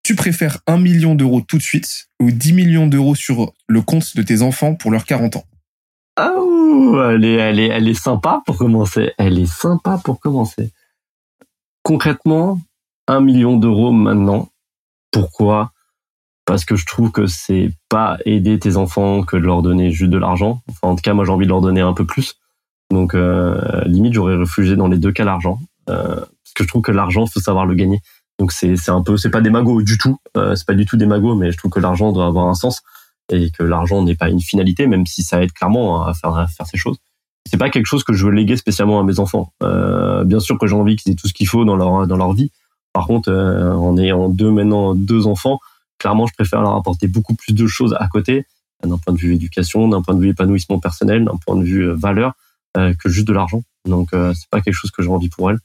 tu 0.03 0.15
préfères 0.15 0.59
un 0.67 0.77
million 0.77 1.15
d'euros 1.15 1.41
tout 1.41 1.57
de 1.57 1.63
suite 1.63 2.07
ou 2.19 2.31
10 2.31 2.53
millions 2.53 2.87
d'euros 2.87 3.15
sur 3.15 3.53
le 3.67 3.81
compte 3.81 4.15
de 4.15 4.21
tes 4.21 4.41
enfants 4.41 4.75
pour 4.75 4.91
leurs 4.91 5.05
40 5.05 5.35
ans? 5.35 5.45
Oh, 6.19 6.99
elle 7.11 7.25
est, 7.25 7.67
elle 7.67 7.87
est, 7.87 7.93
sympa 7.93 8.41
pour 8.45 8.57
commencer. 8.57 9.11
Elle 9.17 9.37
est 9.37 9.51
sympa 9.51 9.99
pour 10.03 10.19
commencer. 10.19 10.71
Concrètement, 11.83 12.59
un 13.07 13.21
million 13.21 13.57
d'euros 13.57 13.91
maintenant. 13.91 14.49
Pourquoi? 15.11 15.71
Parce 16.45 16.63
que 16.63 16.75
je 16.75 16.85
trouve 16.85 17.11
que 17.11 17.27
c'est 17.27 17.71
pas 17.89 18.17
aider 18.25 18.57
tes 18.57 18.77
enfants 18.77 19.23
que 19.23 19.35
de 19.35 19.43
leur 19.43 19.61
donner 19.61 19.91
juste 19.91 20.11
de 20.11 20.17
l'argent. 20.17 20.61
Enfin, 20.69 20.87
en 20.87 20.95
tout 20.95 21.01
cas, 21.01 21.13
moi, 21.13 21.25
j'ai 21.25 21.31
envie 21.31 21.45
de 21.45 21.51
leur 21.51 21.61
donner 21.61 21.81
un 21.81 21.93
peu 21.93 22.05
plus. 22.05 22.35
Donc 22.89 23.13
euh, 23.13 23.81
limite, 23.85 24.13
j'aurais 24.13 24.35
refusé 24.35 24.75
dans 24.75 24.87
les 24.87 24.97
deux 24.97 25.11
cas 25.11 25.25
l'argent, 25.25 25.59
euh, 25.89 26.15
parce 26.15 26.53
que 26.55 26.63
je 26.63 26.67
trouve 26.67 26.81
que 26.81 26.91
l'argent, 26.91 27.25
faut 27.25 27.39
savoir 27.39 27.65
le 27.65 27.75
gagner. 27.75 27.99
Donc 28.39 28.51
c'est 28.51 28.89
un 28.89 29.01
peu, 29.01 29.17
c'est 29.17 29.29
pas 29.29 29.41
des 29.41 29.49
magots 29.49 29.81
du 29.81 29.97
tout, 29.97 30.17
euh, 30.35 30.55
c'est 30.55 30.67
pas 30.67 30.75
du 30.75 30.85
tout 30.85 30.97
des 30.97 31.07
magots, 31.07 31.35
mais 31.35 31.51
je 31.51 31.57
trouve 31.57 31.71
que 31.71 31.79
l'argent 31.79 32.11
doit 32.11 32.27
avoir 32.27 32.47
un 32.47 32.53
sens 32.53 32.81
et 33.31 33.49
que 33.51 33.63
l'argent 33.63 34.03
n'est 34.03 34.15
pas 34.15 34.29
une 34.29 34.39
finalité, 34.39 34.87
même 34.87 35.05
si 35.05 35.23
ça 35.23 35.41
aide 35.41 35.51
clairement 35.51 36.05
à 36.05 36.13
faire 36.13 36.35
à 36.35 36.47
faire 36.47 36.67
ces 36.67 36.77
choses. 36.77 36.97
C'est 37.49 37.57
pas 37.57 37.69
quelque 37.69 37.87
chose 37.87 38.03
que 38.03 38.13
je 38.13 38.25
veux 38.25 38.31
léguer 38.31 38.57
spécialement 38.57 38.99
à 38.99 39.03
mes 39.03 39.19
enfants. 39.19 39.51
Euh, 39.63 40.23
bien 40.23 40.39
sûr 40.39 40.57
que 40.57 40.67
j'ai 40.67 40.75
envie 40.75 40.95
qu'ils 40.97 41.13
aient 41.13 41.15
tout 41.15 41.27
ce 41.27 41.33
qu'il 41.33 41.47
faut 41.47 41.65
dans 41.65 41.75
leur 41.75 42.05
dans 42.05 42.17
leur 42.17 42.33
vie. 42.33 42.51
Par 42.93 43.07
contre, 43.07 43.31
euh, 43.31 43.73
en 43.73 43.97
ayant 43.97 44.29
deux 44.29 44.51
maintenant 44.51 44.93
deux 44.93 45.27
enfants, 45.27 45.59
clairement, 45.97 46.27
je 46.27 46.33
préfère 46.33 46.61
leur 46.61 46.75
apporter 46.75 47.07
beaucoup 47.07 47.35
plus 47.35 47.53
de 47.53 47.67
choses 47.67 47.95
à 47.99 48.07
côté, 48.07 48.45
d'un 48.83 48.97
point 48.97 49.13
de 49.13 49.19
vue 49.19 49.33
éducation, 49.33 49.87
d'un 49.87 50.01
point 50.01 50.15
de 50.15 50.21
vue 50.21 50.29
épanouissement 50.29 50.79
personnel, 50.79 51.25
d'un 51.25 51.37
point 51.45 51.55
de 51.55 51.63
vue 51.63 51.89
euh, 51.89 51.95
valeur, 51.95 52.33
euh, 52.77 52.93
que 52.93 53.09
juste 53.09 53.27
de 53.27 53.33
l'argent. 53.33 53.63
Donc, 53.85 54.13
euh, 54.13 54.33
c'est 54.33 54.49
pas 54.49 54.61
quelque 54.61 54.75
chose 54.75 54.91
que 54.91 55.01
j'ai 55.01 55.09
envie 55.09 55.29
pour 55.29 55.49
elle. 55.49 55.57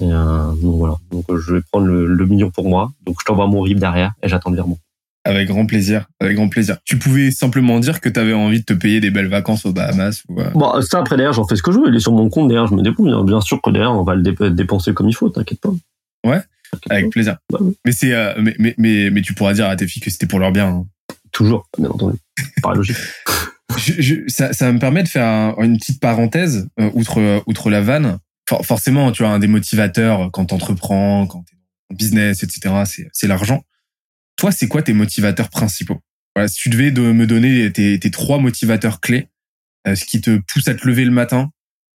Et 0.00 0.10
euh, 0.12 0.52
donc 0.62 0.76
voilà. 0.78 0.94
Donc, 1.12 1.24
je 1.36 1.54
vais 1.54 1.60
prendre 1.70 1.86
le, 1.86 2.06
le 2.06 2.26
million 2.26 2.50
pour 2.50 2.68
moi. 2.68 2.90
Donc, 3.04 3.16
je 3.20 3.24
t'envoie 3.24 3.46
mon 3.46 3.60
RIB 3.60 3.78
derrière 3.78 4.12
et 4.22 4.28
j'attends 4.28 4.50
le 4.50 4.56
virement. 4.56 4.78
Avec 5.24 5.48
grand 5.48 5.66
plaisir, 5.66 6.06
avec 6.18 6.36
grand 6.36 6.48
plaisir. 6.48 6.78
Tu 6.86 6.96
pouvais 6.98 7.30
simplement 7.30 7.78
dire 7.78 8.00
que 8.00 8.08
tu 8.08 8.18
avais 8.18 8.32
envie 8.32 8.60
de 8.60 8.64
te 8.64 8.72
payer 8.72 9.00
des 9.00 9.10
belles 9.10 9.28
vacances 9.28 9.66
aux 9.66 9.72
Bahamas 9.74 10.22
ou 10.30 10.40
euh, 10.40 10.48
Bon, 10.54 10.80
ça 10.80 10.98
après 11.00 11.16
derrière, 11.18 11.34
j'en 11.34 11.46
fais 11.46 11.56
ce 11.56 11.62
que 11.62 11.72
je 11.72 11.78
veux. 11.78 11.88
Il 11.88 11.94
est 11.94 12.00
sur 12.00 12.12
mon 12.12 12.30
compte 12.30 12.48
derrière, 12.48 12.66
je 12.66 12.74
me 12.74 12.80
débrouille. 12.82 13.12
hein. 13.12 13.22
Bien 13.24 13.42
sûr 13.42 13.60
que 13.60 13.68
derrière, 13.70 13.92
on 13.92 14.02
va 14.02 14.14
le 14.14 14.22
dé- 14.22 14.50
dépenser 14.50 14.94
comme 14.94 15.08
il 15.10 15.14
faut. 15.14 15.28
T'inquiète 15.28 15.60
pas. 15.60 15.68
Ouais, 16.26 16.40
avec 16.88 17.10
plaisir. 17.10 17.36
Bah 17.52 17.58
oui. 17.60 17.76
Mais 17.84 17.92
c'est 17.92 18.14
euh, 18.14 18.32
mais, 18.40 18.54
mais 18.58 18.74
mais 18.78 19.10
mais 19.10 19.20
tu 19.20 19.34
pourras 19.34 19.52
dire 19.52 19.66
à 19.66 19.76
tes 19.76 19.86
filles 19.86 20.00
que 20.02 20.10
c'était 20.10 20.26
pour 20.26 20.38
leur 20.38 20.52
bien. 20.52 20.68
hein. 20.68 20.86
Toujours, 21.32 21.68
bien 21.78 21.90
entendu. 21.90 22.16
Par 22.62 22.74
logique. 22.74 22.96
Je- 23.78 24.00
je- 24.02 24.14
ça, 24.26 24.52
ça 24.52 24.72
me 24.72 24.78
permet 24.78 25.02
de 25.04 25.08
faire 25.08 25.24
un- 25.26 25.54
une 25.62 25.78
petite 25.78 26.00
parenthèse 26.00 26.68
euh, 26.80 26.90
outre 26.94 27.20
euh, 27.20 27.38
outre 27.46 27.70
la 27.70 27.80
vanne. 27.80 28.18
For- 28.50 28.66
forcément, 28.66 29.12
tu 29.12 29.24
as 29.24 29.28
un 29.28 29.38
des 29.38 29.46
motivateurs 29.46 30.22
euh, 30.22 30.28
quand 30.32 30.46
t'entreprends, 30.46 31.28
quand 31.28 31.44
t'es 31.44 31.54
en 31.92 31.94
business, 31.94 32.42
etc. 32.42 32.74
C'est 33.12 33.28
l'argent. 33.28 33.62
Toi, 34.36 34.50
c'est 34.50 34.66
quoi 34.66 34.82
tes 34.82 34.92
motivateurs 34.92 35.50
principaux? 35.50 36.00
Voilà, 36.34 36.48
si 36.48 36.56
tu 36.56 36.68
devais 36.68 36.90
de- 36.90 37.12
me 37.12 37.28
donner 37.28 37.70
tes, 37.72 38.10
trois 38.10 38.38
motivateurs 38.38 39.00
clés, 39.00 39.28
euh, 39.86 39.94
ce 39.94 40.04
qui 40.04 40.20
te 40.20 40.38
pousse 40.52 40.66
à 40.66 40.74
te 40.74 40.84
lever 40.84 41.04
le 41.04 41.12
matin, 41.12 41.50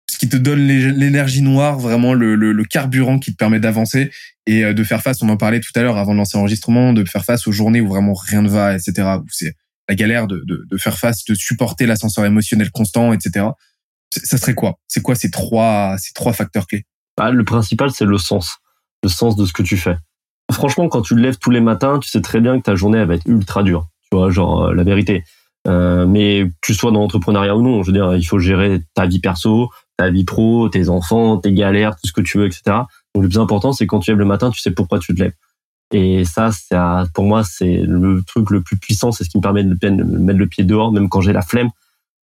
ce 0.10 0.18
qui 0.18 0.28
te 0.28 0.36
donne 0.36 0.60
l'é- 0.68 0.92
l'énergie 0.92 1.42
noire, 1.42 1.80
vraiment 1.80 2.14
le, 2.14 2.36
le, 2.36 2.52
le 2.52 2.64
carburant 2.66 3.18
qui 3.18 3.32
te 3.32 3.38
permet 3.38 3.62
d'avancer 3.62 4.12
et 4.46 4.66
euh, 4.66 4.74
de 4.74 4.84
faire 4.84 5.02
face. 5.02 5.22
On 5.24 5.30
en 5.30 5.38
parlait 5.38 5.62
tout 5.62 5.72
à 5.76 5.84
l'heure 5.84 5.98
avant 5.98 6.12
de 6.12 6.18
lancer 6.18 6.38
l'enregistrement, 6.38 6.92
de 6.92 7.06
faire 7.06 7.24
face 7.24 7.48
aux 7.48 7.54
journées 7.54 7.80
où 7.80 7.88
vraiment 7.88 8.14
rien 8.14 8.42
ne 8.42 8.50
va, 8.50 8.76
etc. 8.76 9.08
Où 9.22 9.26
c'est 9.30 9.54
la 9.88 9.96
galère 9.96 10.28
de, 10.28 10.44
de, 10.46 10.66
de 10.70 10.78
faire 10.78 10.98
face, 11.00 11.24
de 11.24 11.34
supporter 11.34 11.86
l'ascenseur 11.86 12.26
émotionnel 12.26 12.72
constant, 12.72 13.14
etc. 13.14 13.46
Ça 14.12 14.38
serait 14.38 14.56
quoi? 14.56 14.76
C'est 14.88 15.02
quoi 15.02 15.16
ces 15.16 15.32
trois 15.32 15.96
ces 15.98 16.14
trois 16.14 16.34
facteurs 16.34 16.68
clés? 16.68 16.86
Bah, 17.18 17.32
le 17.32 17.44
principal, 17.44 17.92
c'est 17.92 18.06
le 18.06 18.18
sens. 18.18 18.58
Le 19.04 19.10
sens 19.10 19.36
de 19.36 19.46
ce 19.46 19.54
que 19.54 19.64
tu 19.64 19.78
fais. 19.78 19.98
Franchement, 20.52 20.90
quand 20.90 21.02
tu 21.02 21.16
te 21.16 21.20
lèves 21.20 21.38
tous 21.38 21.50
les 21.50 21.62
matins, 21.62 22.00
tu 22.00 22.10
sais 22.10 22.22
très 22.22 22.42
bien 22.42 22.58
que 22.58 22.64
ta 22.64 22.76
journée, 22.76 23.00
elle 23.00 23.08
va 23.08 23.16
être 23.16 23.26
ultra 23.28 23.64
dure. 23.64 23.88
Tu 24.12 24.18
vois, 24.18 24.30
genre, 24.30 24.66
euh, 24.66 24.74
la 24.74 24.84
vérité. 24.84 25.24
Euh, 25.68 26.06
mais 26.06 26.46
que 26.46 26.54
tu 26.62 26.74
sois 26.74 26.92
dans 26.92 27.00
l'entrepreneuriat 27.00 27.56
ou 27.56 27.62
non, 27.62 27.84
je 27.84 27.88
veux 27.88 27.94
dire, 27.94 28.16
il 28.16 28.24
faut 28.24 28.40
gérer 28.40 28.82
ta 28.96 29.06
vie 29.06 29.20
perso, 29.20 29.70
ta 29.98 30.10
vie 30.10 30.24
pro, 30.26 30.68
tes 30.70 30.90
enfants, 30.90 31.38
tes 31.38 31.54
galères, 31.54 31.92
tout 31.96 32.08
ce 32.08 32.12
que 32.14 32.22
tu 32.22 32.38
veux, 32.40 32.48
etc. 32.48 32.62
Donc, 33.14 33.24
le 33.24 33.30
plus 33.30 33.40
important, 33.40 33.72
c'est 33.72 33.86
quand 33.88 34.00
tu 34.00 34.12
lèves 34.12 34.20
le 34.20 34.26
matin, 34.26 34.50
tu 34.50 34.60
sais 34.60 34.72
pourquoi 34.72 35.00
tu 35.00 35.14
te 35.16 35.22
lèves. 35.22 35.34
Et 35.94 36.26
ça, 36.26 36.50
à- 36.72 37.06
pour 37.14 37.26
moi, 37.26 37.44
c'est 37.44 37.82
le 37.84 38.24
truc 38.26 38.50
le 38.50 38.62
plus 38.62 38.78
puissant, 38.78 39.12
c'est 39.12 39.24
ce 39.24 39.30
qui 39.30 39.38
me 39.38 39.42
permet 39.42 39.64
de, 39.64 39.74
de 39.76 39.90
me 40.04 40.20
mettre 40.20 40.40
le 40.40 40.48
pied 40.48 40.64
dehors, 40.64 40.92
même 40.92 41.10
quand 41.10 41.22
j'ai 41.22 41.34
la 41.34 41.42
flemme. 41.42 41.70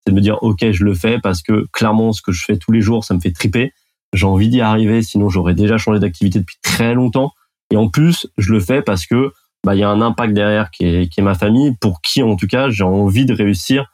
C'est 0.05 0.11
de 0.11 0.15
me 0.15 0.21
dire, 0.21 0.41
OK, 0.41 0.59
je 0.71 0.83
le 0.83 0.93
fais 0.93 1.19
parce 1.19 1.41
que 1.41 1.67
clairement, 1.71 2.13
ce 2.13 2.21
que 2.21 2.31
je 2.31 2.43
fais 2.43 2.57
tous 2.57 2.71
les 2.71 2.81
jours, 2.81 3.03
ça 3.03 3.13
me 3.13 3.19
fait 3.19 3.31
triper 3.31 3.73
j'ai 4.13 4.25
envie 4.25 4.49
d'y 4.49 4.61
arriver, 4.61 5.01
sinon 5.03 5.29
j'aurais 5.29 5.53
déjà 5.53 5.77
changé 5.77 5.99
d'activité 5.99 6.39
depuis 6.39 6.57
très 6.61 6.93
longtemps. 6.93 7.31
Et 7.71 7.77
en 7.77 7.89
plus, 7.89 8.27
je 8.37 8.51
le 8.51 8.59
fais 8.59 8.81
parce 8.81 9.05
que 9.05 9.31
bah 9.65 9.75
il 9.75 9.79
y 9.79 9.83
a 9.83 9.89
un 9.89 10.01
impact 10.01 10.33
derrière 10.33 10.71
qui 10.71 10.85
est, 10.85 11.09
qui 11.09 11.19
est 11.19 11.23
ma 11.23 11.35
famille, 11.35 11.75
pour 11.79 12.01
qui 12.01 12.23
en 12.23 12.35
tout 12.35 12.47
cas 12.47 12.69
j'ai 12.69 12.83
envie 12.83 13.25
de 13.25 13.33
réussir 13.33 13.87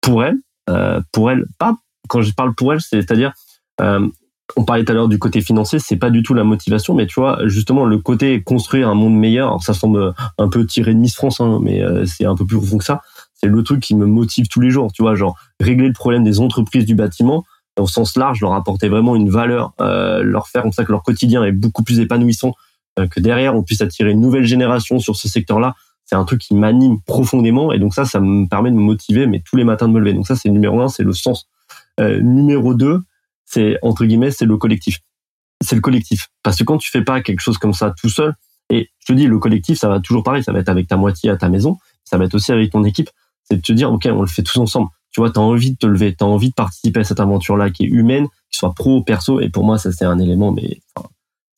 pour 0.00 0.24
elle, 0.24 0.36
euh, 0.70 1.00
pour 1.12 1.30
elle. 1.30 1.44
Pas 1.58 1.76
quand 2.08 2.22
je 2.22 2.32
parle 2.32 2.54
pour 2.54 2.72
elle, 2.72 2.80
c'est-à-dire 2.80 3.32
euh, 3.80 4.08
on 4.56 4.64
parlait 4.64 4.84
tout 4.84 4.92
à 4.92 4.94
l'heure 4.94 5.08
du 5.08 5.18
côté 5.18 5.40
financier, 5.40 5.78
c'est 5.78 5.96
pas 5.96 6.10
du 6.10 6.22
tout 6.22 6.32
la 6.32 6.44
motivation, 6.44 6.94
mais 6.94 7.06
tu 7.06 7.20
vois 7.20 7.38
justement 7.46 7.84
le 7.84 7.98
côté 7.98 8.42
construire 8.42 8.88
un 8.88 8.94
monde 8.94 9.16
meilleur. 9.16 9.48
Alors 9.48 9.62
ça 9.62 9.74
semble 9.74 10.14
un 10.38 10.48
peu 10.48 10.64
tiré 10.66 10.94
de 10.94 10.98
Miss 10.98 11.14
France, 11.14 11.40
hein, 11.40 11.58
mais 11.62 11.82
euh, 11.82 12.04
c'est 12.06 12.24
un 12.24 12.34
peu 12.34 12.46
plus 12.46 12.56
profond 12.56 12.78
que 12.78 12.84
ça. 12.84 13.02
C'est 13.36 13.48
le 13.48 13.62
truc 13.62 13.80
qui 13.80 13.94
me 13.94 14.06
motive 14.06 14.48
tous 14.48 14.60
les 14.60 14.70
jours, 14.70 14.92
tu 14.92 15.02
vois, 15.02 15.14
genre 15.14 15.38
régler 15.60 15.88
le 15.88 15.92
problème 15.92 16.24
des 16.24 16.40
entreprises 16.40 16.86
du 16.86 16.94
bâtiment 16.94 17.44
au 17.78 17.86
sens 17.86 18.16
large, 18.16 18.40
leur 18.40 18.54
apporter 18.54 18.88
vraiment 18.88 19.16
une 19.16 19.28
valeur, 19.28 19.72
euh, 19.80 20.22
leur 20.22 20.48
faire 20.48 20.62
comme 20.62 20.72
ça 20.72 20.84
que 20.84 20.92
leur 20.92 21.02
quotidien 21.02 21.44
est 21.44 21.52
beaucoup 21.52 21.84
plus 21.84 22.00
épanouissant, 22.00 22.54
euh, 22.98 23.06
que 23.06 23.20
derrière 23.20 23.54
on 23.54 23.62
puisse 23.62 23.82
attirer 23.82 24.12
une 24.12 24.20
nouvelle 24.20 24.46
génération 24.46 24.98
sur 24.98 25.16
ce 25.16 25.28
secteur-là. 25.28 25.74
C'est 26.06 26.16
un 26.16 26.24
truc 26.24 26.40
qui 26.40 26.54
m'anime 26.54 27.00
profondément 27.02 27.72
et 27.72 27.78
donc 27.78 27.92
ça, 27.92 28.04
ça 28.04 28.20
me 28.20 28.48
permet 28.48 28.70
de 28.70 28.76
me 28.76 28.80
motiver, 28.80 29.26
mais 29.26 29.42
tous 29.44 29.56
les 29.56 29.64
matins 29.64 29.88
de 29.88 29.92
me 29.92 29.98
lever. 29.98 30.14
Donc 30.14 30.26
ça, 30.26 30.36
c'est 30.36 30.48
numéro 30.48 30.80
un, 30.80 30.88
c'est 30.88 31.02
le 31.02 31.12
sens. 31.12 31.48
Euh, 32.00 32.20
numéro 32.20 32.74
deux, 32.74 33.02
c'est 33.44 33.78
entre 33.82 34.04
guillemets, 34.04 34.30
c'est 34.30 34.46
le 34.46 34.56
collectif. 34.56 35.00
C'est 35.62 35.74
le 35.74 35.80
collectif, 35.80 36.28
parce 36.42 36.58
que 36.58 36.64
quand 36.64 36.78
tu 36.78 36.90
fais 36.90 37.02
pas 37.02 37.22
quelque 37.22 37.40
chose 37.40 37.58
comme 37.58 37.72
ça 37.72 37.92
tout 37.98 38.10
seul, 38.10 38.34
et 38.68 38.90
je 38.98 39.06
te 39.06 39.12
dis, 39.12 39.26
le 39.26 39.38
collectif, 39.38 39.78
ça 39.78 39.88
va 39.88 40.00
toujours 40.00 40.22
pareil, 40.22 40.42
ça 40.42 40.52
va 40.52 40.58
être 40.58 40.68
avec 40.68 40.88
ta 40.88 40.96
moitié 40.96 41.30
à 41.30 41.36
ta 41.36 41.48
maison, 41.48 41.78
ça 42.04 42.18
va 42.18 42.24
être 42.24 42.34
aussi 42.34 42.52
avec 42.52 42.70
ton 42.70 42.84
équipe. 42.84 43.10
C'est 43.50 43.56
de 43.56 43.62
te 43.62 43.72
dire, 43.72 43.92
ok, 43.92 44.08
on 44.10 44.22
le 44.22 44.26
fait 44.26 44.42
tous 44.42 44.58
ensemble 44.58 44.88
tu 45.16 45.22
vois, 45.22 45.30
tu 45.30 45.38
as 45.38 45.42
envie 45.42 45.70
de 45.70 45.78
te 45.78 45.86
lever, 45.86 46.14
tu 46.14 46.22
as 46.22 46.26
envie 46.26 46.50
de 46.50 46.54
participer 46.54 47.00
à 47.00 47.04
cette 47.04 47.20
aventure-là 47.20 47.70
qui 47.70 47.84
est 47.84 47.88
humaine, 47.88 48.26
qui 48.50 48.58
soit 48.58 48.74
pro, 48.74 49.02
perso, 49.02 49.40
et 49.40 49.48
pour 49.48 49.64
moi, 49.64 49.78
ça 49.78 49.90
c'est 49.90 50.04
un 50.04 50.18
élément, 50.18 50.52
mais 50.52 50.82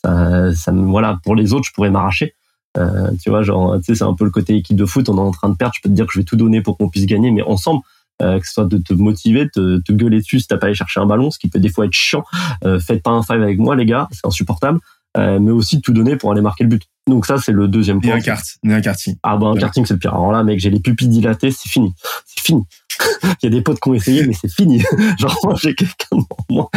ça, 0.04 0.54
ça 0.54 0.70
voilà, 0.70 1.18
pour 1.24 1.34
les 1.34 1.52
autres, 1.52 1.66
je 1.66 1.72
pourrais 1.72 1.90
m'arracher. 1.90 2.34
Euh, 2.76 3.10
tu 3.20 3.30
vois, 3.30 3.42
genre, 3.42 3.76
tu 3.78 3.82
sais, 3.82 3.94
c'est 3.96 4.04
un 4.04 4.14
peu 4.14 4.24
le 4.24 4.30
côté 4.30 4.54
équipe 4.54 4.76
de 4.76 4.84
foot, 4.84 5.08
on 5.08 5.16
est 5.16 5.20
en 5.20 5.32
train 5.32 5.48
de 5.48 5.56
perdre, 5.56 5.74
je 5.74 5.80
peux 5.82 5.88
te 5.88 5.94
dire 5.94 6.06
que 6.06 6.12
je 6.12 6.20
vais 6.20 6.24
tout 6.24 6.36
donner 6.36 6.60
pour 6.60 6.78
qu'on 6.78 6.88
puisse 6.88 7.06
gagner, 7.06 7.32
mais 7.32 7.42
ensemble, 7.42 7.80
euh, 8.22 8.38
que 8.38 8.46
ce 8.46 8.52
soit 8.52 8.64
de 8.66 8.78
te 8.78 8.94
motiver, 8.94 9.46
de 9.46 9.50
te, 9.52 9.82
te 9.82 9.92
gueuler 9.92 10.18
dessus 10.18 10.38
si 10.38 10.46
t'as 10.46 10.56
pas 10.56 10.66
allé 10.66 10.76
chercher 10.76 11.00
un 11.00 11.06
ballon, 11.06 11.32
ce 11.32 11.40
qui 11.40 11.48
peut 11.48 11.58
des 11.58 11.68
fois 11.68 11.86
être 11.86 11.92
chiant. 11.92 12.22
Euh, 12.64 12.78
faites 12.78 13.02
pas 13.02 13.10
un 13.10 13.24
five 13.24 13.42
avec 13.42 13.58
moi, 13.58 13.74
les 13.74 13.86
gars, 13.86 14.06
c'est 14.12 14.24
insupportable. 14.24 14.78
Euh, 15.18 15.38
mais 15.40 15.50
aussi 15.50 15.76
de 15.78 15.82
tout 15.82 15.92
donner 15.92 16.16
pour 16.16 16.30
aller 16.32 16.40
marquer 16.40 16.62
le 16.64 16.70
but. 16.70 16.82
Donc 17.08 17.26
ça, 17.26 17.38
c'est 17.38 17.50
le 17.52 17.66
deuxième 17.68 18.00
point. 18.00 18.14
un 18.14 18.20
kart, 18.20 18.44
ni 18.62 18.72
un 18.72 18.80
karting. 18.80 19.16
Ah 19.22 19.36
bah 19.36 19.46
un 19.48 19.52
Ouais. 19.54 19.60
karting 19.60 19.84
c'est 19.84 19.94
le 19.94 19.98
pire. 19.98 20.12
Alors 20.14 20.30
là 20.30 20.44
mec 20.44 20.60
j'ai 20.60 20.70
les 20.70 20.80
pupilles 20.80 21.08
dilatées, 21.08 21.50
c'est 21.50 21.68
fini. 21.68 21.92
C'est 22.26 22.44
fini. 22.44 22.62
Il 23.42 23.44
y 23.44 23.46
a 23.46 23.50
des 23.50 23.62
potes 23.62 23.80
qui 23.80 23.88
ont 23.88 23.94
essayé 23.94 24.26
mais 24.26 24.34
c'est 24.34 24.52
fini. 24.52 24.80
Genre 25.18 25.56
j'ai 25.60 25.74
quelqu'un 25.74 26.06
devant 26.12 26.26
moi. 26.50 26.70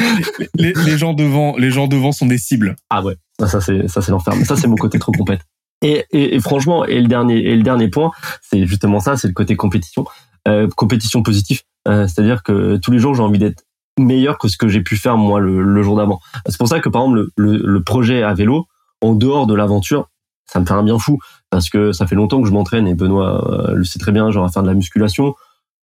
Les, 0.56 0.74
les 0.86 0.98
gens 0.98 1.14
devant, 1.14 1.56
les 1.58 1.70
gens 1.72 1.88
devant 1.88 2.12
sont 2.12 2.26
des 2.26 2.38
cibles. 2.38 2.76
Ah 2.90 3.04
ouais, 3.04 3.16
ça, 3.40 3.62
c'est 3.62 3.88
ça 3.88 4.02
c'est 4.02 4.12
l'enfer. 4.12 4.34
Mais 4.36 4.46
ça 4.46 4.56
c'est 4.56 4.68
mon 4.68 4.76
côté 4.76 4.98
trop 4.98 5.12
compète. 5.12 5.42
Et, 5.84 6.06
et, 6.12 6.36
et 6.36 6.40
franchement 6.40 6.86
et 6.86 7.00
le 7.02 7.08
dernier 7.08 7.38
et 7.38 7.56
le 7.56 7.64
dernier 7.64 7.90
point 7.90 8.12
c'est 8.42 8.66
justement 8.66 9.00
ça, 9.00 9.18
c'est 9.18 9.28
le 9.28 9.34
côté 9.34 9.56
compétition, 9.56 10.06
euh, 10.48 10.68
compétition 10.76 11.22
positive. 11.24 11.62
Euh, 11.88 12.08
C'est-à-dire 12.08 12.42
que 12.44 12.78
tous 12.78 12.92
les 12.92 13.00
jours 13.00 13.14
j'ai 13.16 13.24
envie 13.24 13.40
d'être 13.40 13.64
meilleur 14.02 14.38
que 14.38 14.48
ce 14.48 14.58
que 14.58 14.68
j'ai 14.68 14.82
pu 14.82 14.98
faire 14.98 15.18
moi 15.18 15.40
le, 15.40 15.84
jour 15.84 15.96
d'avant. 15.96 16.20
C'est 16.48 16.58
pour 16.58 16.68
ça 16.68 16.80
que 16.80 16.90
par 16.90 17.04
exemple 17.04 17.28
le, 17.36 17.58
le, 17.58 17.84
projet 17.84 18.24
à 18.24 18.34
vélo 18.34 18.68
en 19.02 19.14
dehors 19.14 19.48
de 19.48 19.56
l'aventure 19.56 20.10
ça 20.52 20.60
me 20.60 20.66
fait 20.66 20.74
un 20.74 20.84
bien 20.84 21.00
fou 21.00 21.20
parce 21.50 21.70
que 21.70 21.92
ça 21.92 22.08
fait 22.08 22.16
longtemps 22.16 22.42
que 22.42 22.48
je 22.48 22.54
m'entraîne 22.54 22.88
et 22.88 22.94
Benoît 22.94 23.70
euh, 23.70 23.74
le 23.74 23.84
sait 23.84 24.00
très 24.00 24.12
bien, 24.12 24.32
genre 24.32 24.46
à 24.46 24.50
faire 24.50 24.64
de 24.64 24.68
la 24.68 24.74
musculation. 24.74 25.36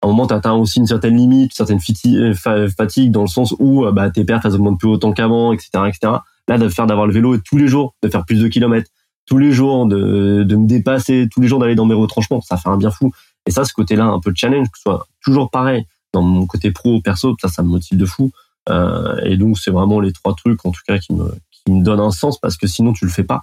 À 0.03 0.07
un 0.07 0.09
moment, 0.09 0.27
tu 0.27 0.35
atteins 0.35 0.55
aussi 0.55 0.79
une 0.79 0.87
certaine 0.87 1.17
limite, 1.17 1.53
une 1.53 1.67
certaine 1.67 1.81
euh, 2.07 2.35
fa- 2.35 2.69
fatigue 2.69 3.11
dans 3.11 3.23
le 3.23 3.29
sens 3.29 3.55
où 3.59 3.85
euh, 3.85 3.93
bah, 3.93 4.11
tes 4.11 4.25
perfs 4.25 4.45
elles 4.45 4.55
augmentent 4.55 4.79
plus 4.79 4.89
autant 4.89 5.13
qu'avant, 5.13 5.53
etc., 5.53 5.71
etc. 5.87 6.15
Là, 6.49 6.59
de 6.59 6.69
faire 6.69 6.87
d'avoir 6.87 7.07
le 7.07 7.13
vélo 7.13 7.35
et 7.35 7.41
tous 7.41 7.57
les 7.57 7.69
jours 7.69 7.95
de 8.03 8.09
faire 8.09 8.25
plus 8.25 8.41
de 8.41 8.49
kilomètres, 8.49 8.91
tous 9.27 9.39
les 9.39 9.53
jours 9.53 9.87
de, 9.87 10.43
de 10.43 10.57
me 10.57 10.67
dépasser, 10.67 11.29
tous 11.33 11.41
les 11.41 11.49
jours 11.49 11.61
d'aller 11.61 11.77
dans 11.77 11.87
mes 11.87 11.95
retranchements, 11.95 12.41
ça 12.41 12.57
fait 12.57 12.69
un 12.69 12.77
bien 12.77 12.91
fou. 12.91 13.13
Et 13.47 13.51
ça, 13.51 13.65
ce 13.65 13.73
côté-là, 13.73 14.05
un 14.05 14.21
peu 14.21 14.33
de 14.33 14.37
challenge, 14.37 14.69
que 14.69 14.79
ce 14.79 14.83
soit 14.83 15.07
toujours 15.25 15.51
pareil 15.51 15.87
dans 16.13 16.23
mon 16.23 16.47
côté 16.47 16.71
pro, 16.71 17.01
perso, 17.01 17.37
ça, 17.41 17.49
ça 17.49 17.63
me 17.63 17.69
motive 17.69 17.99
de 17.99 18.07
fou. 18.07 18.31
Euh, 18.69 19.17
et 19.25 19.37
donc, 19.37 19.59
c'est 19.59 19.71
vraiment 19.71 20.01
les 20.01 20.13
trois 20.13 20.35
trucs, 20.35 20.65
en 20.67 20.71
tout 20.71 20.83
cas, 20.87 20.99
qui 20.99 21.13
me, 21.15 21.35
qui 21.51 21.73
me 21.73 21.83
donnent 21.83 22.01
un 22.01 22.11
sens 22.11 22.39
parce 22.39 22.57
que 22.57 22.67
sinon, 22.67 22.93
tu 22.93 23.05
le 23.05 23.11
fais 23.11 23.25
pas. 23.25 23.43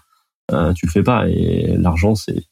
Euh, 0.52 0.74
tu 0.74 0.88
le 0.88 0.92
fais 0.92 1.04
pas 1.04 1.28
et 1.30 1.76
l'argent 1.78 2.16
c'est 2.16 2.44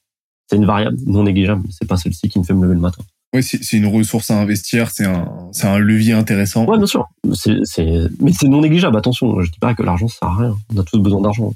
c'est 0.46 0.56
une 0.56 0.68
variable 0.68 0.98
non 1.08 1.24
négligeable. 1.24 1.64
C'est 1.72 1.88
pas 1.88 1.98
celle-ci 1.98 2.30
qui 2.30 2.38
me 2.38 2.44
fait 2.44 2.54
me 2.54 2.62
lever 2.62 2.76
le 2.76 2.80
matin. 2.80 3.02
Oui, 3.34 3.42
c'est 3.42 3.76
une 3.76 3.88
ressource 3.88 4.30
à 4.30 4.40
investir, 4.40 4.92
c'est 4.92 5.06
un, 5.06 5.28
c'est 5.52 5.66
un 5.68 5.80
levier 5.80 6.14
intéressant. 6.14 6.66
ouais 6.66 6.78
bien 6.78 6.86
sûr. 6.86 7.08
C'est 7.34 7.58
c'est 7.64 8.04
mais 8.22 8.32
c'est 8.34 8.48
non 8.48 8.62
négligeable 8.62 8.96
attention. 8.98 9.42
Je 9.42 9.50
dis 9.52 9.58
pas 9.60 9.74
que 9.74 9.82
l'argent 9.82 10.08
ça 10.08 10.20
sert 10.20 10.30
à 10.30 10.38
rien. 10.38 10.56
On 10.76 10.80
a 10.80 10.84
tous 10.84 11.00
besoin 11.00 11.22
d'argent. 11.22 11.54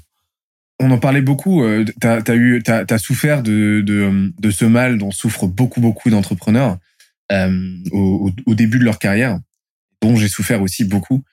On 0.80 0.90
en 0.90 0.98
parlait 0.98 1.22
beaucoup. 1.22 1.62
euh, 1.62 1.84
T'as 2.00 2.20
as 2.26 2.34
eu, 2.34 2.60
t'as 2.64 2.84
as 2.90 2.98
souffert 2.98 3.44
de, 3.44 3.80
de 3.86 4.32
de 4.36 4.50
ce 4.50 4.64
mal 4.64 4.98
dont 4.98 5.12
souffrent 5.12 5.46
beaucoup 5.46 5.80
beaucoup 5.80 6.10
d'entrepreneurs 6.10 6.76
euh, 7.32 7.76
au, 7.92 8.30
au, 8.46 8.54
début 8.54 8.78
de 8.78 8.84
leur 8.84 8.98
carrière, 8.98 9.38
dont 10.02 10.16
j'ai 10.16 10.28
souffert 10.28 10.60
aussi 10.62 10.84
beaucoup. 10.84 11.24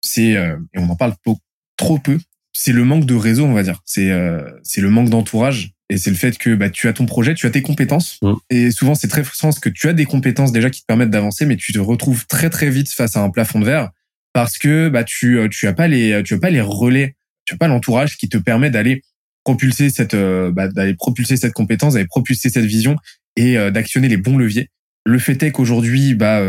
C'est 0.00 0.36
euh, 0.36 0.56
et 0.74 0.80
on 0.80 0.90
en 0.90 0.96
parle 0.96 1.14
po- 1.22 1.38
trop 1.76 1.98
peu. 1.98 2.18
C'est 2.52 2.72
le 2.72 2.84
manque 2.84 3.06
de 3.06 3.14
réseau, 3.14 3.44
on 3.44 3.52
va 3.52 3.62
dire. 3.62 3.80
C'est 3.84 4.10
euh, 4.10 4.42
c'est 4.62 4.80
le 4.80 4.90
manque 4.90 5.10
d'entourage 5.10 5.72
et 5.90 5.96
c'est 5.96 6.10
le 6.10 6.16
fait 6.16 6.36
que 6.38 6.54
bah, 6.54 6.70
tu 6.70 6.88
as 6.88 6.92
ton 6.92 7.06
projet, 7.06 7.34
tu 7.34 7.46
as 7.46 7.50
tes 7.50 7.62
compétences. 7.62 8.18
Mm. 8.22 8.32
Et 8.50 8.70
souvent, 8.70 8.94
c'est 8.94 9.08
très 9.08 9.22
frustrant 9.22 9.48
parce 9.48 9.60
que 9.60 9.68
tu 9.68 9.88
as 9.88 9.92
des 9.92 10.06
compétences 10.06 10.50
déjà 10.50 10.70
qui 10.70 10.80
te 10.80 10.86
permettent 10.86 11.10
d'avancer, 11.10 11.46
mais 11.46 11.56
tu 11.56 11.72
te 11.72 11.78
retrouves 11.78 12.26
très 12.26 12.50
très 12.50 12.70
vite 12.70 12.90
face 12.90 13.16
à 13.16 13.20
un 13.20 13.30
plafond 13.30 13.60
de 13.60 13.64
verre 13.64 13.90
parce 14.32 14.58
que 14.58 14.88
bah 14.88 15.04
tu 15.04 15.38
tu 15.52 15.68
as 15.68 15.72
pas 15.72 15.86
les 15.86 16.20
tu 16.24 16.34
as 16.34 16.38
pas 16.38 16.50
les 16.50 16.60
relais, 16.60 17.14
tu 17.44 17.54
as 17.54 17.56
pas 17.56 17.68
l'entourage 17.68 18.16
qui 18.16 18.28
te 18.28 18.38
permet 18.38 18.70
d'aller 18.70 19.02
propulser 19.44 19.90
cette 19.90 20.16
bah, 20.16 20.66
d'aller 20.66 20.94
propulser 20.94 21.36
cette 21.36 21.52
compétence, 21.52 21.94
d'aller 21.94 22.08
propulser 22.08 22.50
cette 22.50 22.64
vision 22.64 22.96
et 23.36 23.54
d'actionner 23.70 24.08
les 24.08 24.16
bons 24.16 24.36
leviers. 24.36 24.70
Le 25.04 25.18
fait 25.18 25.42
est 25.42 25.52
qu'aujourd'hui 25.52 26.14
bah 26.14 26.42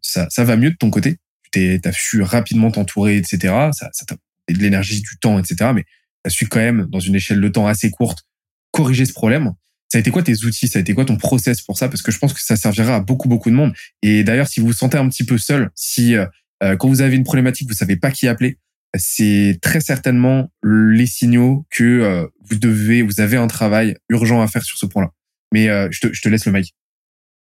ça 0.00 0.28
ça 0.30 0.44
va 0.44 0.56
mieux 0.56 0.70
de 0.70 0.76
ton 0.76 0.90
côté. 0.90 1.18
Tu 1.52 1.80
as 1.84 1.92
su 1.92 2.22
rapidement 2.22 2.70
t'entourer, 2.70 3.16
etc. 3.16 3.54
Ça 3.72 3.88
ça 3.92 4.04
t'a 4.06 4.16
de 4.52 4.58
l'énergie, 4.58 5.00
du 5.00 5.18
temps, 5.20 5.38
etc. 5.38 5.70
Mais 5.74 5.84
tu 5.84 6.26
as 6.26 6.30
su 6.30 6.46
quand 6.48 6.60
même 6.60 6.86
dans 6.90 7.00
une 7.00 7.14
échelle 7.14 7.40
de 7.40 7.48
temps 7.48 7.66
assez 7.66 7.90
courte 7.90 8.24
corriger 8.72 9.04
ce 9.04 9.12
problème. 9.12 9.52
Ça 9.88 9.98
a 9.98 10.00
été 10.00 10.10
quoi 10.10 10.22
tes 10.22 10.44
outils? 10.44 10.68
Ça 10.68 10.78
a 10.78 10.82
été 10.82 10.94
quoi 10.94 11.04
ton 11.04 11.16
process 11.16 11.62
pour 11.62 11.76
ça? 11.76 11.88
Parce 11.88 12.02
que 12.02 12.12
je 12.12 12.18
pense 12.18 12.32
que 12.32 12.40
ça 12.40 12.56
servira 12.56 12.96
à 12.96 13.00
beaucoup 13.00 13.28
beaucoup 13.28 13.50
de 13.50 13.56
monde. 13.56 13.72
Et 14.02 14.22
d'ailleurs, 14.22 14.46
si 14.46 14.60
vous 14.60 14.66
vous 14.66 14.72
sentez 14.72 14.98
un 14.98 15.08
petit 15.08 15.24
peu 15.24 15.36
seul, 15.36 15.70
si 15.74 16.14
euh, 16.14 16.26
euh, 16.62 16.76
quand 16.76 16.88
vous 16.88 17.00
avez 17.00 17.16
une 17.16 17.24
problématique, 17.24 17.68
vous 17.68 17.74
savez 17.74 17.96
pas 17.96 18.10
qui 18.12 18.28
appeler, 18.28 18.58
c'est 18.96 19.58
très 19.62 19.80
certainement 19.80 20.52
les 20.62 21.06
signaux 21.06 21.66
que 21.70 21.84
euh, 21.84 22.26
vous 22.48 22.56
devez, 22.56 23.02
vous 23.02 23.20
avez 23.20 23.36
un 23.36 23.48
travail 23.48 23.96
urgent 24.08 24.40
à 24.40 24.46
faire 24.46 24.62
sur 24.62 24.78
ce 24.78 24.86
point-là. 24.86 25.10
Mais 25.52 25.66
je 25.90 26.00
te, 26.00 26.12
je 26.12 26.22
te 26.22 26.28
laisse 26.28 26.46
le 26.46 26.52
mic. 26.52 26.72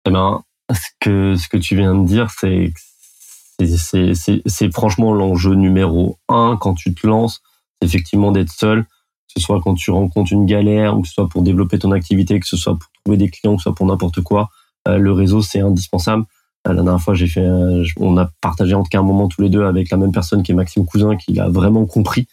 Eh 0.06 0.10
ben, 0.10 0.42
ce 0.72 0.88
que 1.00 1.36
ce 1.36 1.48
que 1.48 1.56
tu 1.56 1.76
viens 1.76 1.94
de 1.94 2.06
dire, 2.06 2.30
c'est 2.30 2.72
c'est 3.58 4.72
franchement 4.72 5.12
l'enjeu 5.12 5.54
numéro 5.54 6.18
un 6.28 6.56
quand 6.60 6.74
tu 6.74 6.94
te 6.94 7.06
lances, 7.06 7.40
c'est 7.80 7.86
effectivement 7.86 8.32
d'être 8.32 8.52
seul 8.52 8.86
que 9.34 9.40
ce 9.40 9.46
soit 9.46 9.60
quand 9.60 9.74
tu 9.74 9.90
rencontres 9.90 10.32
une 10.32 10.46
galère, 10.46 10.96
ou 10.96 11.02
que 11.02 11.08
ce 11.08 11.14
soit 11.14 11.28
pour 11.28 11.42
développer 11.42 11.78
ton 11.78 11.92
activité, 11.92 12.38
que 12.38 12.46
ce 12.46 12.56
soit 12.56 12.74
pour 12.74 12.88
trouver 13.04 13.16
des 13.16 13.28
clients, 13.28 13.56
que 13.56 13.60
ce 13.60 13.64
soit 13.64 13.74
pour 13.74 13.86
n'importe 13.86 14.20
quoi, 14.20 14.50
euh, 14.88 14.98
le 14.98 15.12
réseau 15.12 15.42
c'est 15.42 15.60
indispensable. 15.60 16.24
Euh, 16.66 16.72
la 16.72 16.82
dernière 16.82 17.00
fois, 17.00 17.14
j'ai 17.14 17.26
fait, 17.26 17.44
euh, 17.44 17.84
on 17.98 18.16
a 18.16 18.30
partagé 18.40 18.74
en 18.74 18.82
tout 18.82 18.88
cas 18.90 19.00
un 19.00 19.02
moment 19.02 19.28
tous 19.28 19.42
les 19.42 19.48
deux 19.48 19.64
avec 19.64 19.90
la 19.90 19.96
même 19.96 20.12
personne 20.12 20.42
qui 20.42 20.52
est 20.52 20.54
Maxime 20.54 20.86
Cousin, 20.86 21.16
qui 21.16 21.32
l'a 21.32 21.48
vraiment 21.48 21.86
compris. 21.86 22.26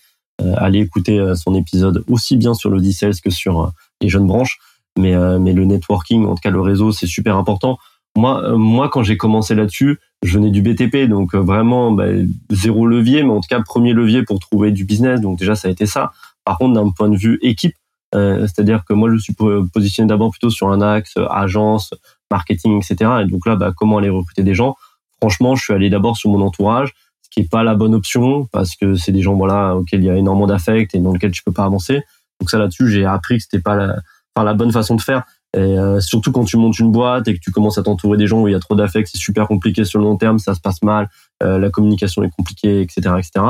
allez 0.57 0.79
écouter 0.79 1.33
son 1.35 1.53
épisode 1.53 2.03
aussi 2.07 2.35
bien 2.35 2.55
sur 2.55 2.71
le 2.71 2.81
que 2.81 3.29
sur 3.29 3.71
les 4.01 4.09
jeunes 4.09 4.25
branches. 4.25 4.57
Mais, 4.97 5.15
mais 5.39 5.53
le 5.53 5.63
networking, 5.65 6.25
en 6.25 6.35
tout 6.35 6.41
cas 6.41 6.49
le 6.49 6.59
réseau, 6.59 6.91
c'est 6.91 7.07
super 7.07 7.37
important. 7.37 7.77
Moi, 8.17 8.57
moi, 8.57 8.89
quand 8.89 9.03
j'ai 9.03 9.15
commencé 9.15 9.55
là-dessus, 9.55 9.99
je 10.21 10.37
venais 10.37 10.51
du 10.51 10.61
BTP, 10.61 11.07
donc 11.07 11.33
vraiment 11.33 11.91
bah, 11.91 12.07
zéro 12.49 12.85
levier, 12.85 13.23
mais 13.23 13.31
en 13.31 13.39
tout 13.39 13.47
cas 13.49 13.61
premier 13.61 13.93
levier 13.93 14.23
pour 14.23 14.39
trouver 14.39 14.71
du 14.71 14.83
business. 14.83 15.21
Donc 15.21 15.39
déjà, 15.39 15.55
ça 15.55 15.69
a 15.69 15.71
été 15.71 15.85
ça. 15.85 16.11
Par 16.43 16.57
contre, 16.57 16.73
d'un 16.73 16.89
point 16.89 17.09
de 17.09 17.15
vue 17.15 17.39
équipe, 17.41 17.75
euh, 18.13 18.41
c'est-à-dire 18.41 18.83
que 18.85 18.93
moi, 18.93 19.09
je 19.11 19.17
suis 19.17 19.33
positionné 19.73 20.07
d'abord 20.07 20.31
plutôt 20.31 20.49
sur 20.49 20.69
un 20.69 20.81
axe 20.81 21.13
euh, 21.17 21.27
agence, 21.29 21.93
marketing, 22.29 22.81
etc. 22.81 23.11
Et 23.23 23.25
donc 23.25 23.45
là, 23.45 23.55
bah, 23.55 23.71
comment 23.75 23.99
aller 23.99 24.09
recruter 24.09 24.43
des 24.43 24.55
gens? 24.55 24.75
Franchement, 25.21 25.55
je 25.55 25.63
suis 25.63 25.73
allé 25.73 25.89
d'abord 25.89 26.17
sur 26.17 26.29
mon 26.29 26.41
entourage, 26.41 26.93
ce 27.21 27.29
qui 27.29 27.41
est 27.41 27.49
pas 27.49 27.63
la 27.63 27.75
bonne 27.75 27.95
option 27.95 28.47
parce 28.51 28.75
que 28.75 28.95
c'est 28.95 29.11
des 29.11 29.21
gens 29.21 29.35
voilà 29.35 29.75
auxquels 29.75 30.01
il 30.01 30.07
y 30.07 30.09
a 30.09 30.17
énormément 30.17 30.47
d'affect 30.47 30.95
et 30.95 30.99
dans 30.99 31.13
lesquels 31.13 31.31
tu 31.31 31.43
peux 31.43 31.51
pas 31.51 31.63
avancer. 31.63 32.01
Donc 32.39 32.49
ça 32.49 32.57
là-dessus, 32.57 32.89
j'ai 32.89 33.05
appris 33.05 33.37
que 33.37 33.43
c'était 33.43 33.61
pas 33.61 33.75
la, 33.75 33.95
enfin, 34.35 34.45
la 34.45 34.53
bonne 34.53 34.71
façon 34.71 34.95
de 34.95 35.01
faire. 35.01 35.23
Et 35.53 35.59
euh, 35.59 35.99
surtout 35.99 36.31
quand 36.31 36.45
tu 36.45 36.57
montes 36.57 36.79
une 36.79 36.91
boîte 36.91 37.27
et 37.27 37.33
que 37.33 37.39
tu 37.39 37.51
commences 37.51 37.77
à 37.77 37.83
t'entourer 37.83 38.17
des 38.17 38.27
gens 38.27 38.41
où 38.41 38.47
il 38.47 38.51
y 38.51 38.55
a 38.55 38.59
trop 38.59 38.75
d'affect, 38.75 39.09
c'est 39.11 39.17
super 39.17 39.47
compliqué 39.47 39.83
sur 39.83 39.99
le 39.99 40.05
long 40.05 40.15
terme, 40.15 40.39
ça 40.39 40.55
se 40.55 40.61
passe 40.61 40.81
mal, 40.81 41.09
la 41.41 41.69
communication 41.69 42.23
est 42.23 42.29
compliquée, 42.29 42.81
etc., 42.81 43.15
etc. 43.17 43.41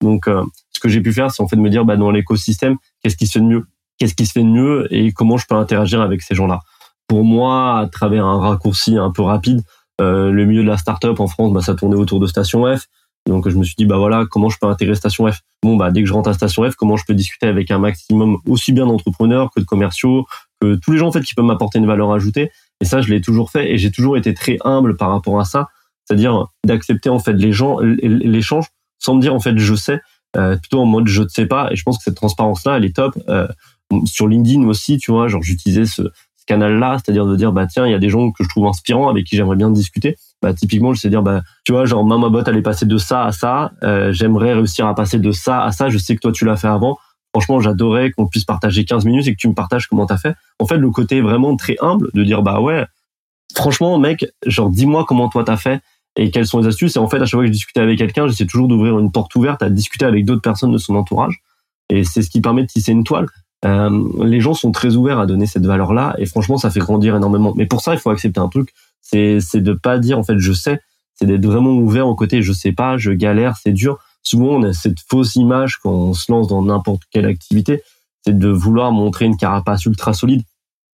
Donc, 0.00 0.28
euh, 0.28 0.44
ce 0.70 0.80
que 0.80 0.88
j'ai 0.88 1.00
pu 1.00 1.12
faire, 1.12 1.30
c'est 1.30 1.42
en 1.42 1.48
fait 1.48 1.56
de 1.56 1.60
me 1.60 1.70
dire, 1.70 1.84
bah, 1.84 1.96
dans 1.96 2.10
l'écosystème, 2.10 2.76
qu'est-ce 3.02 3.16
qui 3.16 3.26
se 3.26 3.32
fait 3.32 3.40
de 3.40 3.46
mieux? 3.46 3.66
Qu'est-ce 3.98 4.14
qui 4.14 4.26
se 4.26 4.32
fait 4.32 4.42
de 4.42 4.48
mieux 4.48 4.86
et 4.90 5.12
comment 5.12 5.36
je 5.36 5.46
peux 5.46 5.56
interagir 5.56 6.00
avec 6.00 6.22
ces 6.22 6.34
gens-là? 6.34 6.60
Pour 7.08 7.24
moi, 7.24 7.78
à 7.78 7.86
travers 7.88 8.26
un 8.26 8.38
raccourci 8.38 8.96
un 8.96 9.10
peu 9.10 9.22
rapide, 9.22 9.62
euh, 10.00 10.30
le 10.30 10.44
milieu 10.44 10.62
de 10.62 10.68
la 10.68 10.76
startup 10.76 11.18
en 11.18 11.26
France, 11.26 11.52
bah, 11.52 11.60
ça 11.60 11.74
tournait 11.74 11.96
autour 11.96 12.20
de 12.20 12.26
Station 12.26 12.64
F. 12.76 12.86
Donc, 13.28 13.48
je 13.48 13.56
me 13.56 13.62
suis 13.62 13.74
dit, 13.76 13.84
bah 13.84 13.98
voilà, 13.98 14.24
comment 14.30 14.48
je 14.48 14.58
peux 14.60 14.66
intégrer 14.66 14.94
Station 14.94 15.30
F? 15.30 15.40
Bon, 15.62 15.76
bah 15.76 15.90
dès 15.90 16.02
que 16.02 16.08
je 16.08 16.12
rentre 16.12 16.30
à 16.30 16.34
Station 16.34 16.68
F, 16.68 16.74
comment 16.76 16.96
je 16.96 17.04
peux 17.06 17.14
discuter 17.14 17.46
avec 17.46 17.70
un 17.70 17.78
maximum 17.78 18.38
aussi 18.46 18.72
bien 18.72 18.86
d'entrepreneurs 18.86 19.50
que 19.54 19.60
de 19.60 19.64
commerciaux, 19.64 20.26
que 20.60 20.76
tous 20.76 20.92
les 20.92 20.98
gens 20.98 21.08
en 21.08 21.12
fait 21.12 21.22
qui 21.22 21.34
peuvent 21.34 21.44
m'apporter 21.44 21.78
une 21.78 21.86
valeur 21.86 22.12
ajoutée. 22.12 22.50
Et 22.80 22.84
ça, 22.84 23.00
je 23.00 23.10
l'ai 23.10 23.20
toujours 23.20 23.50
fait 23.50 23.70
et 23.70 23.78
j'ai 23.78 23.90
toujours 23.90 24.16
été 24.16 24.34
très 24.34 24.56
humble 24.64 24.96
par 24.96 25.10
rapport 25.10 25.38
à 25.40 25.44
ça, 25.44 25.68
c'est-à-dire 26.04 26.46
d'accepter 26.64 27.10
en 27.10 27.18
fait 27.18 27.34
les 27.34 27.52
gens, 27.52 27.78
l'échange 27.80 28.66
sans 28.98 29.14
me 29.14 29.20
dire 29.20 29.34
en 29.34 29.40
fait 29.40 29.56
je 29.58 29.74
sais, 29.74 30.00
euh, 30.36 30.56
plutôt 30.56 30.80
en 30.80 30.86
mode 30.86 31.08
je 31.08 31.22
ne 31.22 31.28
sais 31.28 31.46
pas. 31.46 31.70
Et 31.72 31.76
je 31.76 31.82
pense 31.82 31.98
que 31.98 32.04
cette 32.04 32.16
transparence 32.16 32.64
là, 32.64 32.76
elle 32.76 32.84
est 32.84 32.94
top. 32.94 33.18
Euh, 33.28 33.48
sur 34.04 34.28
LinkedIn 34.28 34.66
aussi, 34.68 34.98
tu 34.98 35.10
vois, 35.10 35.28
genre 35.28 35.42
j'utilisais 35.42 35.86
ce, 35.86 36.02
ce 36.02 36.44
canal-là, 36.46 36.98
c'est-à-dire 36.98 37.26
de 37.26 37.36
dire 37.36 37.52
bah 37.52 37.66
tiens, 37.66 37.86
il 37.86 37.90
y 37.90 37.94
a 37.94 37.98
des 37.98 38.10
gens 38.10 38.30
que 38.30 38.44
je 38.44 38.48
trouve 38.48 38.66
inspirants 38.66 39.08
avec 39.08 39.26
qui 39.26 39.36
j'aimerais 39.36 39.56
bien 39.56 39.70
discuter. 39.70 40.16
Bah 40.40 40.54
typiquement, 40.54 40.92
je 40.94 41.00
sais 41.00 41.08
dire 41.08 41.22
bah 41.22 41.42
tu 41.64 41.72
vois, 41.72 41.84
genre 41.84 42.04
ma 42.04 42.28
bot 42.28 42.42
elle 42.46 42.56
est 42.56 42.62
passée 42.62 42.86
de 42.86 42.96
ça 42.96 43.24
à 43.24 43.32
ça, 43.32 43.72
euh, 43.82 44.12
j'aimerais 44.12 44.54
réussir 44.54 44.86
à 44.86 44.94
passer 44.94 45.18
de 45.18 45.32
ça 45.32 45.64
à 45.64 45.72
ça. 45.72 45.88
Je 45.88 45.98
sais 45.98 46.14
que 46.14 46.20
toi 46.20 46.32
tu 46.32 46.44
l'as 46.44 46.56
fait 46.56 46.68
avant. 46.68 46.98
Franchement, 47.34 47.60
j'adorais 47.60 48.10
qu'on 48.12 48.26
puisse 48.26 48.44
partager 48.44 48.84
15 48.84 49.04
minutes 49.04 49.26
et 49.26 49.32
que 49.32 49.38
tu 49.38 49.48
me 49.48 49.54
partages 49.54 49.86
comment 49.86 50.06
t'as 50.06 50.16
fait. 50.16 50.34
En 50.58 50.66
fait, 50.66 50.78
le 50.78 50.90
côté 50.90 51.20
vraiment 51.20 51.56
très 51.56 51.76
humble 51.80 52.10
de 52.14 52.24
dire 52.24 52.42
bah 52.42 52.60
ouais, 52.60 52.86
franchement 53.54 53.98
mec, 53.98 54.26
genre 54.46 54.70
dis-moi 54.70 55.04
comment 55.06 55.28
toi 55.28 55.44
t'as 55.44 55.56
fait 55.56 55.80
et 56.16 56.30
quelles 56.30 56.46
sont 56.46 56.60
les 56.60 56.66
astuces. 56.66 56.96
Et 56.96 56.98
en 56.98 57.08
fait, 57.08 57.16
à 57.16 57.24
chaque 57.24 57.30
fois 57.30 57.42
que 57.42 57.46
je 57.46 57.52
discutais 57.52 57.80
avec 57.80 57.98
quelqu'un, 57.98 58.26
j'essaie 58.28 58.46
toujours 58.46 58.68
d'ouvrir 58.68 58.98
une 58.98 59.10
porte 59.10 59.34
ouverte 59.34 59.62
à 59.62 59.70
discuter 59.70 60.04
avec 60.04 60.24
d'autres 60.24 60.42
personnes 60.42 60.72
de 60.72 60.78
son 60.78 60.94
entourage. 60.94 61.40
Et 61.90 62.04
c'est 62.04 62.22
ce 62.22 62.30
qui 62.30 62.40
permet 62.40 62.62
de 62.62 62.66
tisser 62.66 62.92
une 62.92 63.04
toile. 63.04 63.26
Euh, 63.64 64.24
les 64.24 64.40
gens 64.40 64.54
sont 64.54 64.72
très 64.72 64.94
ouverts 64.94 65.18
à 65.18 65.26
donner 65.26 65.46
cette 65.46 65.66
valeur-là, 65.66 66.14
et 66.18 66.26
franchement, 66.26 66.58
ça 66.58 66.70
fait 66.70 66.80
grandir 66.80 67.16
énormément. 67.16 67.54
Mais 67.56 67.66
pour 67.66 67.80
ça, 67.80 67.94
il 67.94 67.98
faut 67.98 68.10
accepter 68.10 68.40
un 68.40 68.48
truc, 68.48 68.72
c'est 69.10 69.38
c'est 69.40 69.60
de 69.60 69.72
pas 69.72 69.98
dire 69.98 70.18
en 70.18 70.22
fait 70.22 70.38
je 70.38 70.52
sais, 70.52 70.80
c'est 71.14 71.26
d'être 71.26 71.44
vraiment 71.44 71.72
ouvert 71.72 72.06
au 72.08 72.14
côté 72.14 72.42
je 72.42 72.52
sais 72.52 72.72
pas, 72.72 72.96
je 72.96 73.10
galère, 73.12 73.56
c'est 73.62 73.72
dur. 73.72 73.98
Souvent, 74.22 74.56
on 74.56 74.62
a 74.64 74.72
cette 74.72 74.98
fausse 75.08 75.36
image 75.36 75.78
quand 75.78 75.92
on 75.92 76.14
se 76.14 76.30
lance 76.30 76.48
dans 76.48 76.62
n'importe 76.62 77.02
quelle 77.10 77.26
activité, 77.26 77.82
c'est 78.24 78.38
de 78.38 78.48
vouloir 78.48 78.92
montrer 78.92 79.24
une 79.24 79.36
carapace 79.36 79.86
ultra 79.86 80.12
solide. 80.12 80.42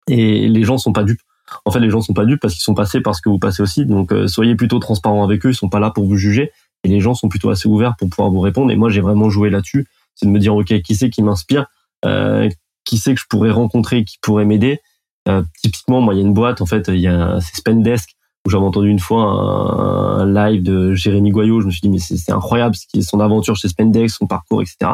Et 0.08 0.48
les 0.48 0.64
gens 0.64 0.78
sont 0.78 0.92
pas 0.92 1.04
dupes 1.04 1.20
en 1.64 1.70
fait, 1.70 1.80
les 1.80 1.90
gens 1.90 2.00
sont 2.00 2.14
pas 2.14 2.24
dupes 2.24 2.40
parce 2.40 2.54
qu'ils 2.54 2.62
sont 2.62 2.74
passés 2.74 3.00
parce 3.00 3.20
que 3.20 3.28
vous 3.28 3.38
passez 3.38 3.62
aussi. 3.62 3.86
Donc, 3.86 4.12
euh, 4.12 4.26
soyez 4.26 4.54
plutôt 4.54 4.78
transparent 4.78 5.24
avec 5.24 5.44
eux. 5.46 5.50
Ils 5.50 5.54
sont 5.54 5.68
pas 5.68 5.80
là 5.80 5.90
pour 5.90 6.04
vous 6.04 6.16
juger. 6.16 6.52
Et 6.84 6.88
les 6.88 7.00
gens 7.00 7.14
sont 7.14 7.28
plutôt 7.28 7.50
assez 7.50 7.68
ouverts 7.68 7.94
pour 7.98 8.08
pouvoir 8.08 8.30
vous 8.30 8.40
répondre. 8.40 8.70
Et 8.70 8.76
moi, 8.76 8.90
j'ai 8.90 9.00
vraiment 9.00 9.30
joué 9.30 9.50
là-dessus. 9.50 9.86
C'est 10.14 10.26
de 10.26 10.30
me 10.30 10.38
dire, 10.38 10.54
OK, 10.54 10.80
qui 10.82 10.94
c'est 10.94 11.10
qui 11.10 11.22
m'inspire? 11.22 11.66
Euh, 12.04 12.48
qui 12.84 12.98
c'est 12.98 13.14
que 13.14 13.20
je 13.20 13.26
pourrais 13.28 13.50
rencontrer, 13.50 14.04
qui 14.04 14.18
pourrait 14.20 14.44
m'aider? 14.44 14.80
Euh, 15.28 15.42
typiquement, 15.62 16.00
moi, 16.00 16.14
il 16.14 16.18
y 16.18 16.20
a 16.20 16.26
une 16.26 16.34
boîte, 16.34 16.60
en 16.60 16.66
fait, 16.66 16.88
il 16.88 17.00
y 17.00 17.08
a, 17.08 17.38
c'est 17.40 17.56
Spendesk, 17.56 18.10
où 18.46 18.50
j'avais 18.50 18.64
entendu 18.64 18.88
une 18.88 18.98
fois 18.98 19.22
un, 19.22 20.26
live 20.26 20.62
de 20.62 20.92
Jérémy 20.94 21.30
Goyot. 21.30 21.60
Je 21.60 21.66
me 21.66 21.70
suis 21.70 21.80
dit, 21.80 21.88
mais 21.88 21.98
c'est 21.98 22.32
incroyable, 22.32 22.76
son 23.00 23.20
aventure 23.20 23.56
chez 23.56 23.68
Spendesk, 23.68 24.16
son 24.16 24.26
parcours, 24.26 24.60
etc. 24.60 24.92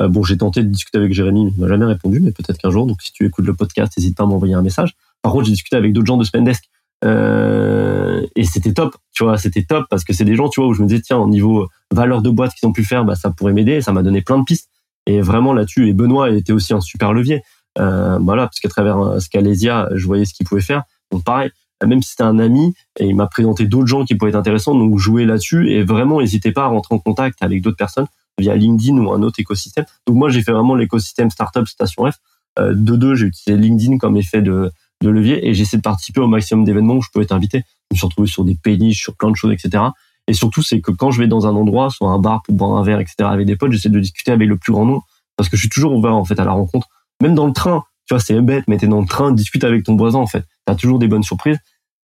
Euh, 0.00 0.08
bon, 0.08 0.22
j'ai 0.22 0.36
tenté 0.36 0.62
de 0.62 0.68
discuter 0.68 0.98
avec 0.98 1.12
Jérémy, 1.12 1.46
mais 1.46 1.52
il 1.56 1.60
m'a 1.60 1.68
jamais 1.68 1.86
répondu, 1.86 2.20
mais 2.20 2.32
peut-être 2.32 2.58
qu'un 2.58 2.70
jour. 2.70 2.86
Donc, 2.86 3.00
si 3.02 3.12
tu 3.12 3.24
écoutes 3.26 3.46
le 3.46 3.54
podcast, 3.54 3.92
n'hésite 3.96 4.16
pas 4.16 4.24
à 4.24 4.26
m'envoyer 4.26 4.54
un 4.54 4.62
message. 4.62 4.94
Par 5.22 5.32
contre, 5.32 5.46
j'ai 5.46 5.52
discuté 5.52 5.76
avec 5.76 5.92
d'autres 5.92 6.06
gens 6.06 6.18
de 6.18 6.24
Spendesk. 6.24 6.64
Euh, 7.04 8.26
et 8.34 8.44
c'était 8.44 8.72
top, 8.72 8.96
tu 9.12 9.24
vois, 9.24 9.36
c'était 9.36 9.62
top 9.62 9.86
parce 9.90 10.04
que 10.04 10.14
c'est 10.14 10.24
des 10.24 10.36
gens, 10.36 10.48
tu 10.48 10.60
vois, 10.60 10.68
où 10.68 10.74
je 10.74 10.82
me 10.82 10.86
disais, 10.86 11.00
tiens, 11.02 11.18
au 11.18 11.28
niveau 11.28 11.68
valeur 11.90 12.22
de 12.22 12.30
boîte 12.30 12.52
qu'ils 12.54 12.68
ont 12.68 12.72
pu 12.72 12.84
faire, 12.84 13.04
bah, 13.04 13.14
ça 13.14 13.30
pourrait 13.30 13.52
m'aider. 13.52 13.80
Ça 13.80 13.92
m'a 13.92 14.02
donné 14.02 14.22
plein 14.22 14.38
de 14.38 14.44
pistes. 14.44 14.70
Et 15.06 15.20
vraiment 15.20 15.52
là-dessus, 15.52 15.88
et 15.88 15.92
Benoît 15.92 16.30
était 16.30 16.52
aussi 16.52 16.72
un 16.72 16.80
super 16.80 17.12
levier. 17.12 17.42
Euh, 17.78 18.18
voilà, 18.18 18.44
parce 18.44 18.60
qu'à 18.60 18.68
travers 18.68 19.20
Scalesia, 19.20 19.88
je 19.94 20.06
voyais 20.06 20.24
ce 20.24 20.34
qu'il 20.34 20.46
pouvait 20.46 20.60
faire. 20.60 20.84
Donc 21.10 21.24
pareil, 21.24 21.50
même 21.84 22.02
si 22.02 22.10
c'était 22.10 22.22
un 22.22 22.38
ami, 22.38 22.74
et 22.98 23.06
il 23.06 23.16
m'a 23.16 23.26
présenté 23.26 23.66
d'autres 23.66 23.86
gens 23.86 24.04
qui 24.04 24.14
pourraient 24.14 24.30
être 24.30 24.36
intéressants, 24.36 24.74
donc 24.74 24.98
jouer 24.98 25.24
là-dessus. 25.24 25.70
Et 25.72 25.82
vraiment, 25.82 26.20
n'hésitez 26.20 26.52
pas 26.52 26.64
à 26.64 26.66
rentrer 26.68 26.94
en 26.94 26.98
contact 26.98 27.38
avec 27.42 27.62
d'autres 27.62 27.76
personnes 27.76 28.06
via 28.38 28.56
LinkedIn 28.56 28.96
ou 28.98 29.12
un 29.12 29.22
autre 29.22 29.38
écosystème. 29.38 29.84
Donc 30.06 30.16
moi, 30.16 30.28
j'ai 30.28 30.42
fait 30.42 30.52
vraiment 30.52 30.74
l'écosystème 30.74 31.30
startup 31.30 31.66
Station 31.68 32.10
F. 32.10 32.16
Euh, 32.58 32.74
de 32.74 32.96
deux, 32.96 33.14
j'ai 33.14 33.26
utilisé 33.26 33.60
LinkedIn 33.60 33.98
comme 33.98 34.16
effet 34.16 34.42
de 34.42 34.70
de 35.02 35.10
levier 35.10 35.46
et 35.46 35.54
j'essaie 35.54 35.76
de 35.76 35.82
participer 35.82 36.20
au 36.20 36.26
maximum 36.26 36.64
d'événements 36.64 36.94
où 36.94 37.02
je 37.02 37.08
peux 37.12 37.20
être 37.20 37.32
invité. 37.32 37.62
Je 37.90 37.94
me 37.94 37.96
suis 37.96 38.06
retrouvé 38.06 38.28
sur 38.28 38.44
des 38.44 38.54
péniches, 38.54 39.02
sur 39.02 39.14
plein 39.14 39.30
de 39.30 39.36
choses, 39.36 39.52
etc. 39.52 39.84
Et 40.26 40.32
surtout, 40.32 40.62
c'est 40.62 40.80
que 40.80 40.90
quand 40.90 41.10
je 41.10 41.20
vais 41.20 41.28
dans 41.28 41.46
un 41.46 41.54
endroit, 41.54 41.90
soit 41.90 42.08
un 42.08 42.18
bar 42.18 42.42
pour 42.42 42.54
boire 42.54 42.76
un 42.78 42.82
verre, 42.82 43.00
etc., 43.00 43.16
avec 43.20 43.46
des 43.46 43.56
potes, 43.56 43.72
j'essaie 43.72 43.90
de 43.90 44.00
discuter 44.00 44.32
avec 44.32 44.48
le 44.48 44.56
plus 44.56 44.72
grand 44.72 44.86
nombre 44.86 45.04
parce 45.36 45.48
que 45.48 45.56
je 45.56 45.62
suis 45.62 45.68
toujours 45.68 45.92
ouvert 45.92 46.14
en 46.14 46.24
fait 46.24 46.38
à 46.38 46.44
la 46.44 46.52
rencontre. 46.52 46.88
Même 47.22 47.34
dans 47.34 47.46
le 47.46 47.52
train, 47.52 47.84
tu 48.06 48.14
vois, 48.14 48.20
c'est 48.20 48.40
bête, 48.40 48.64
mais 48.68 48.76
t'es 48.76 48.86
dans 48.86 49.00
le 49.00 49.06
train, 49.06 49.32
discute 49.32 49.64
avec 49.64 49.84
ton 49.84 49.96
voisin 49.96 50.18
en 50.18 50.26
fait. 50.26 50.44
T'as 50.66 50.74
toujours 50.74 50.98
des 50.98 51.08
bonnes 51.08 51.22
surprises. 51.22 51.58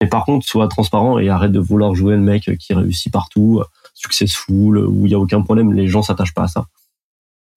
Mais 0.01 0.07
par 0.07 0.25
contre, 0.25 0.45
sois 0.45 0.67
transparent 0.67 1.19
et 1.19 1.29
arrête 1.29 1.51
de 1.51 1.59
vouloir 1.59 1.95
jouer 1.95 2.15
le 2.15 2.21
mec 2.21 2.49
qui 2.57 2.73
réussit 2.73 3.11
partout, 3.11 3.61
successful, 3.93 4.77
où 4.77 5.05
il 5.05 5.11
y 5.11 5.15
a 5.15 5.19
aucun 5.19 5.41
problème. 5.41 5.73
Les 5.73 5.87
gens 5.87 6.01
s'attachent 6.01 6.33
pas 6.33 6.43
à 6.43 6.47
ça. 6.47 6.65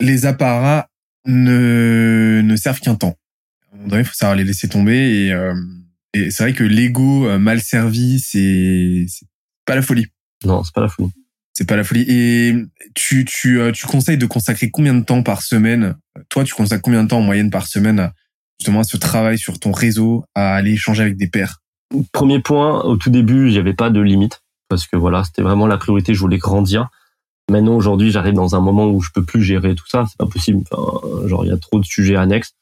Les 0.00 0.26
apparats 0.26 0.88
ne, 1.24 2.42
ne 2.44 2.56
servent 2.56 2.80
qu'un 2.80 2.94
temps 2.94 3.16
il 3.92 4.04
faut 4.04 4.14
savoir 4.14 4.36
les 4.36 4.44
laisser 4.44 4.68
tomber. 4.68 5.26
Et, 5.26 5.32
euh, 5.32 5.54
et 6.14 6.30
c'est 6.30 6.42
vrai 6.42 6.52
que 6.52 6.64
l'ego 6.64 7.26
euh, 7.26 7.38
mal 7.38 7.60
servi, 7.60 8.20
c'est 8.20 9.06
pas 9.64 9.74
la 9.74 9.82
folie. 9.82 10.06
Non, 10.44 10.62
c'est 10.64 10.74
pas 10.74 10.82
la 10.82 10.88
folie. 10.88 11.12
C'est 11.56 11.64
pas 11.64 11.76
la 11.76 11.84
folie. 11.84 12.04
Et 12.06 12.54
tu, 12.94 13.24
tu, 13.24 13.58
euh, 13.62 13.72
tu 13.72 13.86
conseilles 13.86 14.18
de 14.18 14.26
consacrer 14.26 14.70
combien 14.70 14.92
de 14.92 15.02
temps 15.02 15.22
par 15.22 15.40
semaine 15.40 15.96
Toi, 16.28 16.44
tu 16.44 16.52
consacres 16.52 16.82
combien 16.82 17.02
de 17.02 17.08
temps 17.08 17.20
en 17.20 17.22
moyenne 17.22 17.48
par 17.50 17.66
semaine 17.66 18.12
justement 18.60 18.80
à 18.80 18.84
ce 18.84 18.98
travail 18.98 19.38
sur 19.38 19.58
ton 19.58 19.72
réseau, 19.72 20.26
à 20.34 20.54
aller 20.54 20.72
échanger 20.72 21.02
avec 21.02 21.16
des 21.16 21.28
pairs? 21.28 21.62
Premier 22.12 22.40
point, 22.40 22.82
au 22.82 22.98
tout 22.98 23.08
début, 23.08 23.50
j'avais 23.50 23.72
pas 23.72 23.88
de 23.88 24.00
limite 24.00 24.42
parce 24.68 24.86
que 24.86 24.98
voilà, 24.98 25.24
c'était 25.24 25.40
vraiment 25.40 25.66
la 25.66 25.78
priorité. 25.78 26.12
Je 26.12 26.20
voulais 26.20 26.36
grandir. 26.36 26.90
Maintenant, 27.50 27.76
aujourd'hui, 27.76 28.10
j'arrive 28.10 28.34
dans 28.34 28.54
un 28.54 28.60
moment 28.60 28.88
où 28.88 29.00
je 29.00 29.08
peux 29.14 29.24
plus 29.24 29.42
gérer 29.42 29.74
tout 29.74 29.88
ça. 29.88 30.04
C'est 30.06 30.18
pas 30.18 30.26
possible. 30.26 30.62
Genre, 31.24 31.42
il 31.46 31.48
y 31.48 31.52
a 31.52 31.56
trop 31.56 31.80
de 31.80 31.86
sujets 31.86 32.16
annexes. 32.16 32.52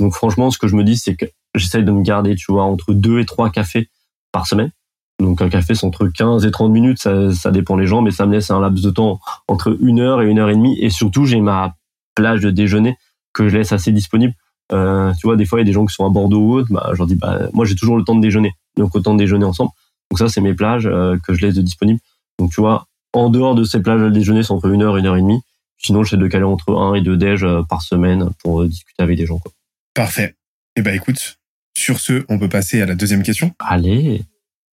Donc, 0.00 0.12
franchement, 0.12 0.50
ce 0.50 0.58
que 0.58 0.66
je 0.66 0.74
me 0.74 0.82
dis, 0.82 0.96
c'est 0.96 1.14
que 1.14 1.26
j'essaye 1.54 1.84
de 1.84 1.92
me 1.92 2.02
garder, 2.02 2.34
tu 2.34 2.50
vois, 2.50 2.64
entre 2.64 2.94
deux 2.94 3.20
et 3.20 3.26
trois 3.26 3.50
cafés 3.50 3.88
par 4.32 4.48
semaine. 4.48 4.72
Donc, 5.20 5.42
un 5.42 5.48
café, 5.48 5.74
c'est 5.74 5.86
entre 5.86 6.06
15 6.08 6.46
et 6.46 6.50
30 6.50 6.72
minutes. 6.72 6.98
Ça, 7.00 7.32
ça 7.32 7.50
dépend 7.50 7.76
les 7.76 7.86
gens, 7.86 8.02
mais 8.02 8.10
ça 8.10 8.26
me 8.26 8.32
laisse 8.32 8.50
un 8.50 8.60
laps 8.60 8.82
de 8.82 8.90
temps 8.90 9.20
entre 9.48 9.76
une 9.80 10.00
heure 10.00 10.22
et 10.22 10.26
une 10.26 10.38
heure 10.38 10.48
et 10.48 10.54
demie. 10.54 10.78
Et 10.80 10.90
surtout, 10.90 11.26
j'ai 11.26 11.40
ma 11.40 11.74
plage 12.14 12.40
de 12.40 12.50
déjeuner 12.50 12.96
que 13.32 13.48
je 13.48 13.56
laisse 13.56 13.72
assez 13.72 13.92
disponible. 13.92 14.34
Euh, 14.72 15.12
tu 15.20 15.26
vois, 15.26 15.36
des 15.36 15.44
fois, 15.44 15.58
il 15.58 15.62
y 15.62 15.64
a 15.64 15.66
des 15.66 15.72
gens 15.72 15.84
qui 15.84 15.94
sont 15.94 16.06
à 16.06 16.10
Bordeaux 16.10 16.40
ou 16.40 16.54
autre. 16.54 16.68
Bah, 16.70 16.90
je 16.92 16.98
leur 16.98 17.06
dis, 17.06 17.16
bah, 17.16 17.38
moi, 17.52 17.64
j'ai 17.64 17.74
toujours 17.74 17.96
le 17.96 18.04
temps 18.04 18.14
de 18.14 18.20
déjeuner. 18.20 18.52
Donc, 18.76 18.94
autant 18.94 19.14
de 19.14 19.18
déjeuner 19.18 19.44
ensemble. 19.44 19.70
Donc, 20.10 20.18
ça, 20.18 20.28
c'est 20.28 20.40
mes 20.40 20.54
plages 20.54 20.86
euh, 20.86 21.16
que 21.26 21.34
je 21.34 21.42
laisse 21.42 21.54
de 21.54 21.62
disponibles. 21.62 22.00
Donc, 22.38 22.50
tu 22.50 22.60
vois, 22.60 22.86
en 23.12 23.28
dehors 23.28 23.54
de 23.54 23.64
ces 23.64 23.80
plages 23.80 24.02
à 24.02 24.10
déjeuner, 24.10 24.42
c'est 24.42 24.52
entre 24.52 24.68
une 24.68 24.82
heure 24.82 24.96
et 24.96 25.00
une 25.00 25.06
heure 25.06 25.16
et 25.16 25.22
demie. 25.22 25.40
Sinon, 25.78 26.02
j'essaie 26.02 26.16
de 26.16 26.26
caler 26.28 26.44
entre 26.44 26.74
un 26.74 26.94
et 26.94 27.00
deux 27.00 27.16
déj 27.16 27.42
euh, 27.44 27.62
par 27.62 27.82
semaine 27.82 28.30
pour 28.42 28.62
euh, 28.62 28.68
discuter 28.68 29.02
avec 29.02 29.16
des 29.16 29.26
gens. 29.26 29.38
Quoi. 29.38 29.52
Parfait. 29.94 30.34
Eh 30.76 30.82
ben, 30.82 30.94
écoute, 30.94 31.38
sur 31.76 31.98
ce, 31.98 32.24
on 32.28 32.38
peut 32.38 32.48
passer 32.48 32.82
à 32.82 32.86
la 32.86 32.94
deuxième 32.94 33.22
question. 33.22 33.52
Allez. 33.58 34.22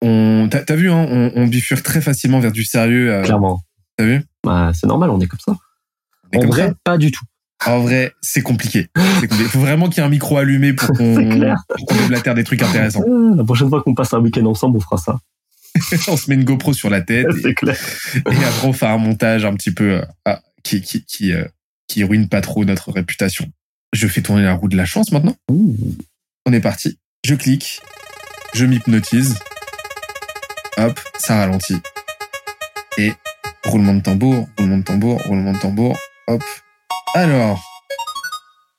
On, 0.08 0.48
t'as, 0.50 0.60
t'as 0.62 0.76
vu, 0.76 0.92
hein, 0.92 1.06
on, 1.10 1.32
on 1.36 1.48
bifurque 1.48 1.84
très 1.84 2.02
facilement 2.02 2.40
vers 2.40 2.52
du 2.52 2.64
sérieux. 2.64 3.12
euh, 3.12 3.24
Clairement. 3.24 3.62
T'as 3.98 4.06
vu? 4.06 4.22
Bah, 4.44 4.72
c'est 4.74 4.88
normal, 4.88 5.10
on 5.10 5.20
est 5.20 5.28
comme 5.28 5.40
ça. 5.40 5.56
Est 6.32 6.38
en 6.38 6.42
comme 6.42 6.50
vrai, 6.52 6.68
ça. 6.68 6.74
pas 6.84 6.98
du 6.98 7.12
tout. 7.12 7.26
En 7.66 7.80
vrai, 7.80 8.14
c'est 8.22 8.42
compliqué. 8.42 8.88
Compliqué. 8.94 9.44
Faut 9.46 9.60
vraiment 9.60 9.88
qu'il 9.90 9.98
y 9.98 10.02
ait 10.02 10.06
un 10.06 10.10
micro 10.10 10.38
allumé 10.38 10.74
pour 10.74 10.90
qu'on, 10.90 11.16
déblatère 11.16 12.36
des 12.36 12.44
trucs 12.44 12.62
intéressants. 12.62 13.02
Ah, 13.08 13.36
La 13.38 13.44
prochaine 13.44 13.70
fois 13.70 13.82
qu'on 13.82 13.96
passe 13.96 14.14
un 14.14 14.20
week-end 14.20 14.46
ensemble, 14.46 14.78
on 14.78 14.82
fera 14.82 14.98
ça. 14.98 15.18
on 16.08 16.18
se 16.18 16.30
met 16.30 16.36
une 16.36 16.44
GoPro 16.44 16.74
sur 16.74 16.90
la 16.90 17.02
tête 17.02 17.28
et, 17.38 17.42
C'est 17.42 17.54
clair. 17.56 17.78
et 18.16 18.20
après 18.46 18.68
on 18.68 18.74
fait 18.74 18.86
un 18.86 18.98
montage 18.98 19.44
un 19.44 19.54
petit 19.56 19.72
peu 19.72 19.96
euh, 19.96 20.02
ah, 20.26 20.42
qui 20.64 20.82
qui 20.82 21.04
qui 21.04 21.34
euh, 21.34 21.44
qui 21.88 22.04
ruine 22.04 22.30
pas 22.30 22.42
trop 22.42 22.64
notre 22.64 22.92
réputation. 22.92 23.46
Je 23.94 24.08
fais 24.08 24.22
tourner 24.22 24.44
la 24.44 24.54
roue 24.54 24.68
de 24.70 24.78
la 24.78 24.86
chance 24.86 25.12
maintenant. 25.12 25.36
Ouh. 25.50 25.76
On 26.46 26.54
est 26.54 26.62
parti. 26.62 26.98
Je 27.26 27.36
clique, 27.36 27.82
je 28.54 28.66
m'hypnotise. 28.66 29.36
Hop, 30.78 31.00
ça 31.18 31.38
ralentit. 31.38 31.78
Et 32.98 33.14
roulement 33.66 33.94
de 33.94 34.02
tambour, 34.02 34.48
roulement 34.58 34.78
de 34.80 34.84
tambour, 34.84 35.22
roulement 35.24 35.54
de 35.54 35.60
tambour. 35.60 35.98
Hop. 36.28 36.44
Alors, 37.14 37.64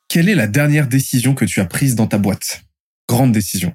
quelle 0.08 0.28
est 0.28 0.34
la 0.34 0.46
dernière 0.46 0.88
décision 0.88 1.34
que 1.34 1.46
tu 1.46 1.60
as 1.60 1.64
prise 1.64 1.94
dans 1.94 2.06
ta 2.06 2.18
boîte? 2.18 2.62
Grande 3.08 3.32
décision. 3.32 3.72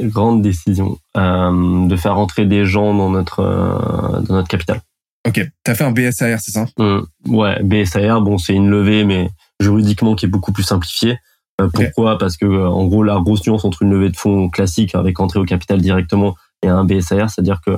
Grande 0.00 0.42
décision 0.42 0.98
euh, 1.16 1.86
de 1.86 1.96
faire 1.96 2.16
rentrer 2.16 2.46
des 2.46 2.64
gens 2.64 2.94
dans 2.94 3.10
notre 3.10 3.40
euh, 3.40 4.20
dans 4.22 4.34
notre 4.34 4.48
capital. 4.48 4.80
Ok, 5.28 5.40
t'as 5.62 5.76
fait 5.76 5.84
un 5.84 5.92
BSAR, 5.92 6.40
c'est 6.40 6.50
ça? 6.50 6.66
Hum, 6.78 7.06
ouais, 7.28 7.62
BSAR, 7.62 8.22
bon, 8.22 8.38
c'est 8.38 8.54
une 8.54 8.70
levée, 8.70 9.04
mais 9.04 9.30
juridiquement 9.60 10.16
qui 10.16 10.26
est 10.26 10.28
beaucoup 10.28 10.52
plus 10.52 10.64
simplifiée. 10.64 11.16
Euh, 11.60 11.68
pourquoi? 11.72 12.18
Parce 12.18 12.36
que 12.36 12.46
euh, 12.46 12.68
en 12.68 12.86
gros, 12.86 13.04
la 13.04 13.20
grosse 13.20 13.46
nuance 13.46 13.64
entre 13.64 13.82
une 13.82 13.90
levée 13.90 14.10
de 14.10 14.16
fonds 14.16 14.50
classique 14.50 14.96
avec 14.96 15.20
entrée 15.20 15.38
au 15.38 15.44
capital 15.44 15.80
directement 15.80 16.34
et 16.62 16.68
un 16.68 16.84
BSAR, 16.84 17.28
c'est-à-dire 17.30 17.60
que 17.64 17.72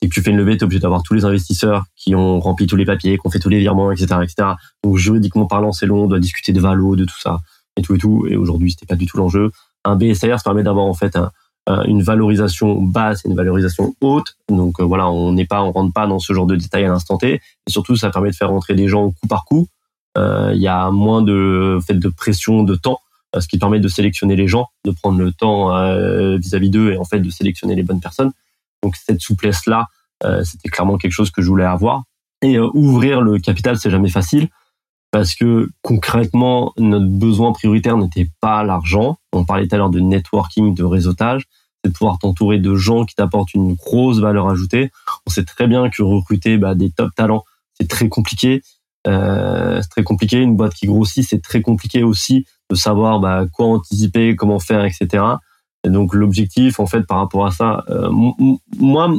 dès 0.00 0.08
que 0.08 0.14
tu 0.14 0.22
fais 0.22 0.30
une 0.30 0.36
levée, 0.38 0.56
tu 0.56 0.60
es 0.62 0.64
obligé 0.64 0.80
d'avoir 0.80 1.02
tous 1.02 1.14
les 1.14 1.24
investisseurs 1.24 1.84
qui 1.96 2.14
ont 2.14 2.40
rempli 2.40 2.66
tous 2.66 2.76
les 2.76 2.86
papiers, 2.86 3.16
qui 3.18 3.26
ont 3.26 3.30
fait 3.30 3.38
tous 3.38 3.48
les 3.50 3.58
virements, 3.58 3.92
etc., 3.92 4.06
etc. 4.22 4.48
Donc 4.82 4.96
juridiquement 4.96 5.46
parlant, 5.46 5.72
c'est 5.72 5.86
long, 5.86 6.04
on 6.04 6.06
doit 6.06 6.18
discuter 6.20 6.52
de 6.52 6.60
valo, 6.60 6.96
de 6.96 7.04
tout 7.04 7.18
ça 7.20 7.40
et 7.76 7.82
tout 7.82 7.94
et 7.94 7.98
tout. 7.98 8.26
Et 8.28 8.36
aujourd'hui, 8.36 8.70
c'était 8.72 8.86
pas 8.86 8.96
du 8.96 9.06
tout 9.06 9.16
l'enjeu. 9.18 9.50
Un 9.84 9.96
BSAR, 9.96 10.38
ça 10.38 10.44
permet 10.44 10.62
d'avoir 10.62 10.86
en 10.86 10.94
fait 10.94 11.16
un- 11.16 11.30
un- 11.66 11.84
une 11.84 12.02
valorisation 12.02 12.80
basse 12.80 13.24
et 13.24 13.28
une 13.28 13.36
valorisation 13.36 13.94
haute. 14.00 14.36
Donc 14.48 14.80
euh, 14.80 14.84
voilà, 14.84 15.10
on 15.10 15.32
n'est 15.32 15.44
pas, 15.46 15.62
on 15.62 15.72
rentre 15.72 15.92
pas 15.92 16.06
dans 16.06 16.18
ce 16.18 16.32
genre 16.32 16.46
de 16.46 16.56
détails 16.56 16.84
à 16.84 16.88
l'instant 16.88 17.18
T. 17.18 17.34
Et 17.34 17.70
surtout, 17.70 17.96
ça 17.96 18.10
permet 18.10 18.30
de 18.30 18.34
faire 18.36 18.48
rentrer 18.48 18.74
des 18.74 18.88
gens 18.88 19.10
coup 19.10 19.26
par 19.28 19.44
coup. 19.44 19.68
Euh, 20.18 20.50
Il 20.54 20.60
y 20.62 20.66
a 20.68 20.90
moins 20.90 21.22
de 21.22 21.78
fait 21.86 21.94
de 21.94 22.08
pression 22.08 22.62
de 22.62 22.74
temps, 22.74 22.98
ce 23.38 23.46
qui 23.46 23.58
permet 23.58 23.80
de 23.80 23.88
sélectionner 23.88 24.36
les 24.36 24.48
gens, 24.48 24.66
de 24.84 24.90
prendre 24.90 25.18
le 25.18 25.32
temps 25.32 25.74
euh, 25.74 26.36
vis-à-vis 26.38 26.70
d'eux 26.70 26.92
et 26.92 26.96
en 26.96 27.04
fait 27.04 27.20
de 27.20 27.30
sélectionner 27.30 27.74
les 27.74 27.82
bonnes 27.82 28.00
personnes. 28.00 28.32
Donc 28.82 28.96
cette 28.96 29.20
souplesse 29.20 29.66
là, 29.66 29.86
c'était 30.44 30.68
clairement 30.68 30.98
quelque 30.98 31.12
chose 31.12 31.30
que 31.30 31.40
je 31.40 31.48
voulais 31.48 31.64
avoir. 31.64 32.02
Et 32.42 32.56
euh, 32.56 32.68
ouvrir 32.74 33.20
le 33.20 33.38
capital, 33.38 33.78
c'est 33.78 33.90
jamais 33.90 34.08
facile 34.08 34.48
parce 35.12 35.34
que 35.34 35.68
concrètement, 35.82 36.72
notre 36.78 37.06
besoin 37.06 37.52
prioritaire 37.52 37.96
n'était 37.96 38.30
pas 38.40 38.62
l'argent. 38.62 39.16
On 39.32 39.44
parlait 39.44 39.66
tout 39.66 39.74
à 39.74 39.78
l'heure 39.78 39.90
de 39.90 40.00
networking, 40.00 40.74
de 40.74 40.84
réseautage. 40.84 41.46
C'est 41.82 41.90
de 41.90 41.96
pouvoir 41.96 42.18
t'entourer 42.18 42.58
de 42.58 42.74
gens 42.76 43.04
qui 43.04 43.14
t'apportent 43.14 43.54
une 43.54 43.74
grosse 43.74 44.20
valeur 44.20 44.48
ajoutée. 44.48 44.90
On 45.26 45.30
sait 45.30 45.44
très 45.44 45.66
bien 45.66 45.90
que 45.90 46.02
recruter 46.02 46.58
bah, 46.58 46.74
des 46.74 46.90
top 46.90 47.10
talents, 47.14 47.44
c'est 47.74 47.88
très 47.88 48.08
compliqué. 48.08 48.62
Euh, 49.06 49.80
c'est 49.80 49.88
très 49.88 50.02
compliqué. 50.02 50.38
Une 50.38 50.56
boîte 50.56 50.74
qui 50.74 50.86
grossit, 50.86 51.24
c'est 51.26 51.42
très 51.42 51.62
compliqué 51.62 52.02
aussi 52.02 52.46
de 52.70 52.74
savoir 52.74 53.20
bah, 53.20 53.46
quoi 53.52 53.66
anticiper, 53.66 54.36
comment 54.36 54.58
faire, 54.58 54.84
etc. 54.84 55.24
Et 55.84 55.90
donc 55.90 56.14
l'objectif, 56.14 56.80
en 56.80 56.86
fait, 56.86 57.02
par 57.02 57.18
rapport 57.18 57.46
à 57.46 57.50
ça, 57.50 57.84
euh, 57.88 58.10
moi, 58.78 59.12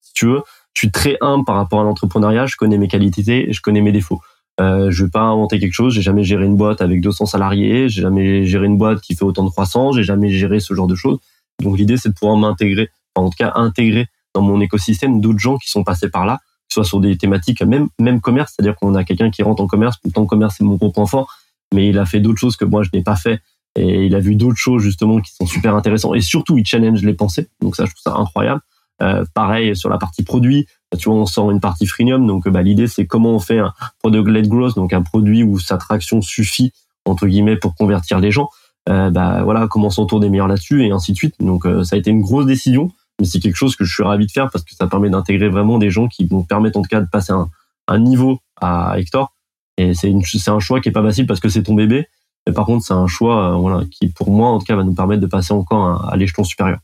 si 0.00 0.12
tu 0.14 0.26
veux, 0.26 0.42
je 0.74 0.80
suis 0.80 0.90
très 0.90 1.16
humble 1.20 1.44
par 1.44 1.56
rapport 1.56 1.80
à 1.80 1.84
l'entrepreneuriat. 1.84 2.46
Je 2.46 2.56
connais 2.56 2.78
mes 2.78 2.88
qualités 2.88 3.48
et 3.50 3.52
je 3.52 3.60
connais 3.60 3.80
mes 3.80 3.92
défauts. 3.92 4.20
Euh, 4.60 4.90
je 4.90 5.04
vais 5.04 5.10
pas 5.10 5.22
inventer 5.22 5.58
quelque 5.58 5.72
chose. 5.72 5.94
J'ai 5.94 6.02
jamais 6.02 6.22
géré 6.22 6.44
une 6.44 6.56
boîte 6.56 6.80
avec 6.80 7.00
200 7.00 7.26
salariés. 7.26 7.88
J'ai 7.88 8.02
jamais 8.02 8.44
géré 8.44 8.66
une 8.66 8.78
boîte 8.78 9.00
qui 9.00 9.16
fait 9.16 9.24
autant 9.24 9.44
de 9.44 9.50
croissance. 9.50 9.96
J'ai 9.96 10.04
jamais 10.04 10.30
géré 10.30 10.60
ce 10.60 10.74
genre 10.74 10.86
de 10.86 10.94
choses. 10.94 11.18
Donc 11.62 11.76
l'idée, 11.78 11.96
c'est 11.96 12.10
de 12.10 12.14
pouvoir 12.14 12.36
m'intégrer, 12.36 12.90
en 13.14 13.28
tout 13.30 13.36
cas 13.36 13.52
intégrer 13.54 14.06
dans 14.34 14.42
mon 14.42 14.60
écosystème 14.60 15.20
d'autres 15.20 15.38
gens 15.38 15.56
qui 15.58 15.70
sont 15.70 15.84
passés 15.84 16.10
par 16.10 16.26
là, 16.26 16.40
soit 16.72 16.84
sur 16.84 17.00
des 17.00 17.16
thématiques, 17.16 17.62
même 17.62 17.88
même 17.98 18.20
commerce, 18.20 18.54
c'est-à-dire 18.54 18.76
qu'on 18.76 18.94
a 18.94 19.04
quelqu'un 19.04 19.30
qui 19.30 19.42
rentre 19.42 19.62
en 19.62 19.66
commerce. 19.66 19.96
Pourtant, 20.02 20.26
commerce 20.26 20.56
c'est 20.58 20.64
mon 20.64 20.74
gros 20.74 20.90
point 20.90 21.06
fort, 21.06 21.32
mais 21.72 21.88
il 21.88 21.98
a 21.98 22.06
fait 22.06 22.20
d'autres 22.20 22.38
choses 22.38 22.56
que 22.56 22.64
moi 22.64 22.82
je 22.82 22.90
n'ai 22.92 23.02
pas 23.02 23.16
fait 23.16 23.40
et 23.76 24.06
il 24.06 24.14
a 24.14 24.20
vu 24.20 24.36
d'autres 24.36 24.58
choses 24.58 24.82
justement 24.82 25.20
qui 25.20 25.32
sont 25.32 25.46
super 25.46 25.74
intéressantes 25.74 26.16
et 26.16 26.20
surtout 26.20 26.56
il 26.58 26.64
challenge 26.64 27.02
les 27.02 27.14
pensées. 27.14 27.48
Donc 27.60 27.76
ça, 27.76 27.84
je 27.84 27.90
trouve 27.90 28.12
ça 28.12 28.18
incroyable. 28.18 28.60
Euh, 29.02 29.24
pareil 29.34 29.74
sur 29.74 29.88
la 29.88 29.98
partie 29.98 30.22
produit, 30.22 30.66
tu 30.96 31.08
vois, 31.08 31.18
on 31.18 31.26
sort 31.26 31.50
une 31.50 31.60
partie 31.60 31.86
freemium. 31.86 32.26
Donc 32.26 32.48
bah, 32.48 32.62
l'idée 32.62 32.86
c'est 32.86 33.06
comment 33.06 33.30
on 33.30 33.40
fait 33.40 33.58
un 33.58 33.72
product-led 34.00 34.48
growth, 34.48 34.76
donc 34.76 34.92
un 34.92 35.02
produit 35.02 35.42
où 35.42 35.58
sa 35.58 35.78
traction 35.78 36.22
suffit 36.22 36.72
entre 37.04 37.26
guillemets 37.26 37.56
pour 37.56 37.74
convertir 37.74 38.20
les 38.20 38.30
gens. 38.30 38.48
Euh, 38.88 39.10
bah 39.10 39.42
voilà, 39.42 39.66
comment 39.66 39.86
on 39.86 39.90
s'entoure 39.90 40.20
des 40.20 40.28
meilleurs 40.28 40.46
là-dessus 40.46 40.84
et 40.84 40.90
ainsi 40.90 41.12
de 41.12 41.16
suite. 41.16 41.34
Donc 41.40 41.66
euh, 41.66 41.84
ça 41.84 41.96
a 41.96 41.98
été 41.98 42.10
une 42.10 42.20
grosse 42.20 42.46
décision, 42.46 42.92
mais 43.20 43.26
c'est 43.26 43.40
quelque 43.40 43.56
chose 43.56 43.76
que 43.76 43.84
je 43.84 43.92
suis 43.92 44.02
ravi 44.02 44.26
de 44.26 44.30
faire 44.30 44.50
parce 44.50 44.64
que 44.64 44.74
ça 44.74 44.86
permet 44.86 45.10
d'intégrer 45.10 45.48
vraiment 45.48 45.78
des 45.78 45.90
gens 45.90 46.08
qui 46.08 46.26
vont 46.26 46.42
permettre 46.42 46.78
en 46.78 46.82
tout 46.82 46.88
cas 46.88 47.00
de 47.00 47.08
passer 47.10 47.32
un, 47.32 47.48
un 47.88 47.98
niveau 47.98 48.40
à 48.60 48.94
Hector. 48.98 49.34
Et 49.76 49.92
c'est 49.94 50.12
un 50.48 50.60
choix 50.60 50.80
qui 50.80 50.88
est 50.88 50.92
pas 50.92 51.02
facile 51.02 51.26
parce 51.26 51.40
que 51.40 51.48
c'est 51.48 51.62
ton 51.62 51.74
bébé. 51.74 52.06
Mais 52.46 52.52
par 52.52 52.66
contre, 52.66 52.84
c'est 52.84 52.94
un 52.94 53.06
choix 53.06 53.52
euh, 53.52 53.56
voilà 53.56 53.84
qui 53.90 54.08
pour 54.08 54.30
moi 54.30 54.50
en 54.50 54.58
tout 54.58 54.66
cas 54.66 54.76
va 54.76 54.84
nous 54.84 54.94
permettre 54.94 55.22
de 55.22 55.26
passer 55.26 55.52
encore 55.52 56.04
à, 56.04 56.12
à 56.12 56.16
l'échelon 56.16 56.44
supérieur. 56.44 56.78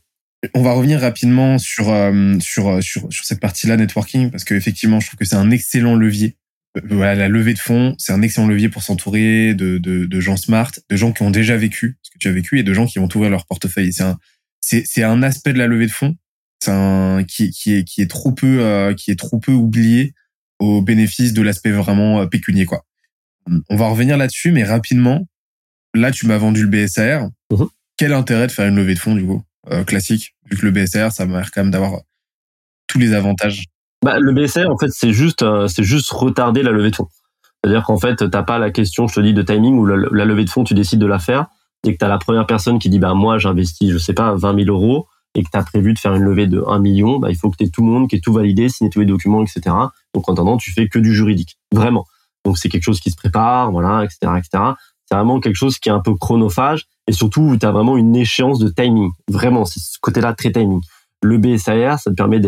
On 0.55 0.63
va 0.63 0.73
revenir 0.73 0.99
rapidement 1.01 1.59
sur 1.59 1.89
euh, 1.89 2.39
sur 2.39 2.67
euh, 2.67 2.81
sur 2.81 3.13
sur 3.13 3.25
cette 3.25 3.39
partie-là 3.39 3.77
networking 3.77 4.31
parce 4.31 4.43
que 4.43 4.55
effectivement, 4.55 4.99
je 4.99 5.07
trouve 5.07 5.19
que 5.19 5.25
c'est 5.25 5.35
un 5.35 5.51
excellent 5.51 5.95
levier. 5.95 6.35
Euh, 6.77 6.81
Voilà, 6.89 7.13
la 7.15 7.27
levée 7.27 7.53
de 7.53 7.59
fonds, 7.59 7.93
c'est 7.99 8.11
un 8.11 8.23
excellent 8.23 8.47
levier 8.47 8.67
pour 8.67 8.81
s'entourer 8.81 9.53
de, 9.53 9.77
de 9.77 10.05
de 10.05 10.19
gens 10.19 10.37
smart, 10.37 10.71
de 10.89 10.95
gens 10.95 11.11
qui 11.11 11.21
ont 11.21 11.29
déjà 11.29 11.57
vécu 11.57 11.99
ce 12.01 12.09
que 12.09 12.17
tu 12.17 12.27
as 12.27 12.31
vécu 12.31 12.57
et 12.57 12.63
de 12.63 12.73
gens 12.73 12.87
qui 12.87 12.97
vont 12.97 13.07
ouvrir 13.13 13.29
leur 13.29 13.45
portefeuille. 13.45 13.93
C'est 13.93 14.03
un 14.03 14.17
c'est 14.61 15.03
un 15.03 15.21
aspect 15.21 15.53
de 15.53 15.59
la 15.59 15.67
levée 15.67 15.87
de 15.87 15.91
fonds, 15.91 16.15
c'est 16.61 16.71
un 16.71 17.23
qui 17.23 17.49
qui 17.51 17.73
est 17.73 17.83
qui 17.83 18.01
est 18.01 18.09
trop 18.09 18.31
peu 18.31 18.61
euh, 18.61 18.93
qui 18.93 19.11
est 19.11 19.19
trop 19.19 19.39
peu 19.39 19.51
oublié 19.51 20.13
au 20.59 20.81
bénéfice 20.81 21.33
de 21.33 21.41
l'aspect 21.41 21.71
vraiment 21.71 22.21
euh, 22.21 22.25
pécunier 22.27 22.65
quoi. 22.65 22.85
On 23.69 23.75
va 23.75 23.87
revenir 23.87 24.17
là-dessus, 24.17 24.51
mais 24.51 24.63
rapidement. 24.63 25.27
Là, 25.93 26.11
tu 26.11 26.27
m'as 26.27 26.37
vendu 26.37 26.63
le 26.63 26.69
BSR. 26.69 27.27
Mhm. 27.51 27.67
Quel 27.97 28.13
intérêt 28.13 28.47
de 28.47 28.51
faire 28.51 28.67
une 28.67 28.75
levée 28.75 28.93
de 28.93 28.99
fonds 28.99 29.15
du 29.15 29.25
coup 29.25 29.43
euh, 29.71 29.83
classique, 29.83 30.35
vu 30.49 30.57
que 30.57 30.65
le 30.65 30.71
BSR, 30.71 31.11
ça 31.11 31.25
m'a 31.25 31.39
l'air 31.39 31.51
quand 31.51 31.61
même 31.61 31.71
d'avoir 31.71 32.01
tous 32.87 32.99
les 32.99 33.13
avantages? 33.13 33.65
Bah, 34.03 34.19
le 34.19 34.31
BSR, 34.33 34.69
en 34.69 34.77
fait, 34.77 34.89
c'est 34.89 35.13
juste, 35.13 35.41
euh, 35.41 35.67
c'est 35.67 35.83
juste 35.83 36.09
retarder 36.11 36.63
la 36.63 36.71
levée 36.71 36.91
de 36.91 36.95
fonds. 36.95 37.09
C'est-à-dire 37.63 37.83
qu'en 37.83 37.97
fait, 37.97 38.29
t'as 38.29 38.43
pas 38.43 38.57
la 38.57 38.71
question, 38.71 39.07
je 39.07 39.15
te 39.15 39.19
dis, 39.19 39.33
de 39.33 39.41
timing 39.41 39.75
où 39.75 39.85
la, 39.85 39.97
la 40.11 40.25
levée 40.25 40.45
de 40.45 40.49
fonds, 40.49 40.63
tu 40.63 40.73
décides 40.73 40.99
de 40.99 41.05
la 41.05 41.19
faire 41.19 41.47
et 41.85 41.93
que 41.93 41.97
t'as 41.97 42.07
la 42.07 42.17
première 42.17 42.47
personne 42.47 42.79
qui 42.79 42.89
dit, 42.89 42.99
bah, 42.99 43.13
moi, 43.13 43.37
j'investis, 43.37 43.91
je 43.91 43.97
sais 43.97 44.13
pas, 44.13 44.33
20 44.35 44.63
000 44.63 44.75
euros 44.75 45.07
et 45.35 45.43
que 45.43 45.49
t'as 45.51 45.63
prévu 45.63 45.93
de 45.93 45.99
faire 45.99 46.13
une 46.13 46.23
levée 46.23 46.47
de 46.47 46.63
1 46.67 46.79
million, 46.79 47.19
bah, 47.19 47.29
il 47.29 47.37
faut 47.37 47.49
que 47.49 47.57
t'aies 47.57 47.69
tout 47.69 47.81
le 47.81 47.87
monde 47.87 48.09
qui 48.09 48.17
ait 48.17 48.19
tout 48.19 48.33
validé, 48.33 48.69
signé 48.69 48.89
tous 48.89 48.99
les 48.99 49.05
documents, 49.05 49.41
etc. 49.41 49.75
Donc, 50.13 50.27
en 50.27 50.33
attendant, 50.33 50.57
tu 50.57 50.71
fais 50.71 50.87
que 50.87 50.99
du 50.99 51.13
juridique. 51.13 51.57
Vraiment. 51.71 52.05
Donc, 52.43 52.57
c'est 52.57 52.69
quelque 52.69 52.83
chose 52.83 52.99
qui 52.99 53.11
se 53.11 53.15
prépare, 53.15 53.71
voilà, 53.71 54.03
etc., 54.03 54.33
etc. 54.37 54.63
C'est 55.05 55.15
vraiment 55.15 55.39
quelque 55.39 55.55
chose 55.55 55.77
qui 55.77 55.89
est 55.89 55.91
un 55.91 55.99
peu 55.99 56.15
chronophage 56.15 56.85
et 57.07 57.11
surtout 57.11 57.41
où 57.41 57.57
t'as 57.57 57.71
vraiment 57.71 57.97
une 57.97 58.15
échéance 58.15 58.59
de 58.59 58.69
timing. 58.69 59.11
Vraiment, 59.29 59.65
c'est 59.65 59.79
ce 59.79 59.97
côté-là 60.01 60.33
très 60.33 60.51
timing. 60.51 60.81
Le 61.21 61.37
BSAR, 61.37 61.99
ça 61.99 62.09
te 62.09 62.15
permet 62.15 62.39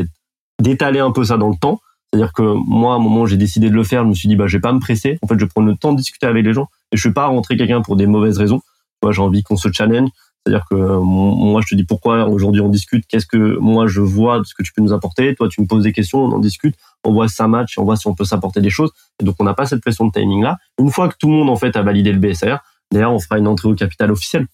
d'étaler 0.62 1.00
un 1.00 1.12
peu 1.12 1.24
ça 1.26 1.38
dans 1.38 1.50
le 1.50 1.58
temps. 1.58 1.80
C'est-à-dire 2.12 2.32
que 2.32 2.44
moi, 2.44 2.94
à 2.94 2.98
un 2.98 3.00
moment 3.00 3.26
j'ai 3.26 3.38
décidé 3.38 3.70
de 3.70 3.76
le 3.76 3.84
faire, 3.84 4.04
je 4.04 4.10
me 4.10 4.14
suis 4.14 4.30
dit, 4.30 4.36
bah, 4.36 4.48
je 4.48 4.58
vais 4.58 4.62
pas 4.62 4.72
me 4.72 4.80
presser. 4.80 5.18
En 5.22 5.28
fait, 5.28 5.40
je 5.40 5.46
prendre 5.46 5.68
le 5.68 5.76
temps 5.76 5.94
de 5.94 5.98
discuter 5.98 6.26
avec 6.26 6.46
les 6.46 6.54
gens 6.54 6.68
et 6.92 6.98
je 6.98 7.08
vais 7.08 7.14
pas 7.14 7.26
rentrer 7.28 7.58
quelqu'un 7.58 7.82
pour 7.82 7.96
des 7.96 8.08
mauvaises 8.08 8.38
raisons. 8.38 8.62
Moi, 9.02 9.12
j'ai 9.12 9.22
envie 9.22 9.44
qu'on 9.44 9.58
se 9.58 9.70
challenge. 9.72 10.10
C'est-à-dire 10.46 10.66
que 10.70 10.76
moi, 10.76 11.62
je 11.62 11.70
te 11.70 11.76
dis 11.76 11.86
pourquoi 11.86 12.28
aujourd'hui 12.28 12.60
on 12.60 12.68
discute, 12.68 13.06
qu'est-ce 13.08 13.26
que 13.26 13.58
moi 13.60 13.88
je 13.88 14.02
vois 14.02 14.40
de 14.40 14.44
ce 14.44 14.54
que 14.54 14.62
tu 14.62 14.74
peux 14.74 14.82
nous 14.82 14.92
apporter. 14.92 15.34
Toi, 15.36 15.48
tu 15.48 15.62
me 15.62 15.68
poses 15.68 15.84
des 15.84 15.94
questions, 15.94 16.20
on 16.20 16.32
en 16.34 16.40
discute, 16.40 16.76
on 17.06 17.14
voit 17.14 17.30
ça 17.30 17.48
match, 17.48 17.78
on 17.78 17.86
voit 17.86 17.96
si 17.96 18.08
on 18.08 18.14
peut 18.14 18.26
s'apporter 18.26 18.60
des 18.60 18.70
choses. 18.70 18.92
Et 19.22 19.24
donc, 19.24 19.36
on 19.40 19.46
n'a 19.46 19.54
pas 19.54 19.66
cette 19.66 19.80
pression 19.80 20.06
de 20.06 20.12
timing 20.12 20.44
là. 20.44 20.58
Une 20.80 20.92
fois 20.92 21.08
que 21.08 21.16
tout 21.18 21.28
le 21.28 21.34
monde 21.34 21.50
en 21.50 21.56
fait 21.56 21.78
a 21.78 21.82
validé 21.82 22.12
le 22.12 22.20
BSR, 22.20 22.58
d'ailleurs, 22.92 23.14
on 23.14 23.20
fera 23.20 23.38
une 23.38 23.48
entrée 23.48 23.70
au 23.70 23.76
capital 23.76 24.12
officiel. 24.12 24.48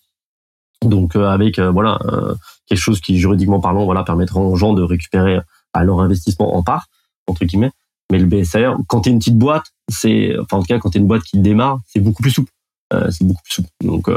Donc, 0.85 1.15
euh, 1.15 1.27
avec 1.27 1.57
euh, 1.57 1.71
voilà 1.71 1.97
euh, 2.05 2.35
quelque 2.67 2.79
chose 2.79 3.01
qui 3.01 3.17
juridiquement 3.17 3.59
parlant, 3.59 3.85
voilà, 3.85 4.03
permettra 4.03 4.39
aux 4.39 4.55
gens 4.55 4.73
de 4.73 4.83
récupérer 4.83 5.39
à 5.73 5.83
leur 5.83 6.01
investissement 6.01 6.55
en 6.55 6.61
part 6.61 6.87
entre 7.27 7.45
guillemets. 7.45 7.71
Mais 8.11 8.19
le 8.19 8.25
BSR, 8.25 8.75
quand 8.87 9.01
tu 9.01 9.09
es 9.09 9.11
une 9.11 9.19
petite 9.19 9.37
boîte, 9.37 9.65
c'est 9.87 10.35
enfin 10.39 10.57
en 10.57 10.59
tout 10.61 10.67
cas 10.67 10.79
quand 10.79 10.91
tu 10.91 10.97
es 10.97 11.01
une 11.01 11.07
boîte 11.07 11.23
qui 11.23 11.39
démarre, 11.39 11.79
c'est 11.87 11.99
beaucoup 11.99 12.23
plus 12.23 12.31
souple. 12.31 12.51
c'est 12.91 13.23
beaucoup 13.23 13.41
plus 13.43 13.53
souple. 13.53 13.69
Donc 13.83 14.09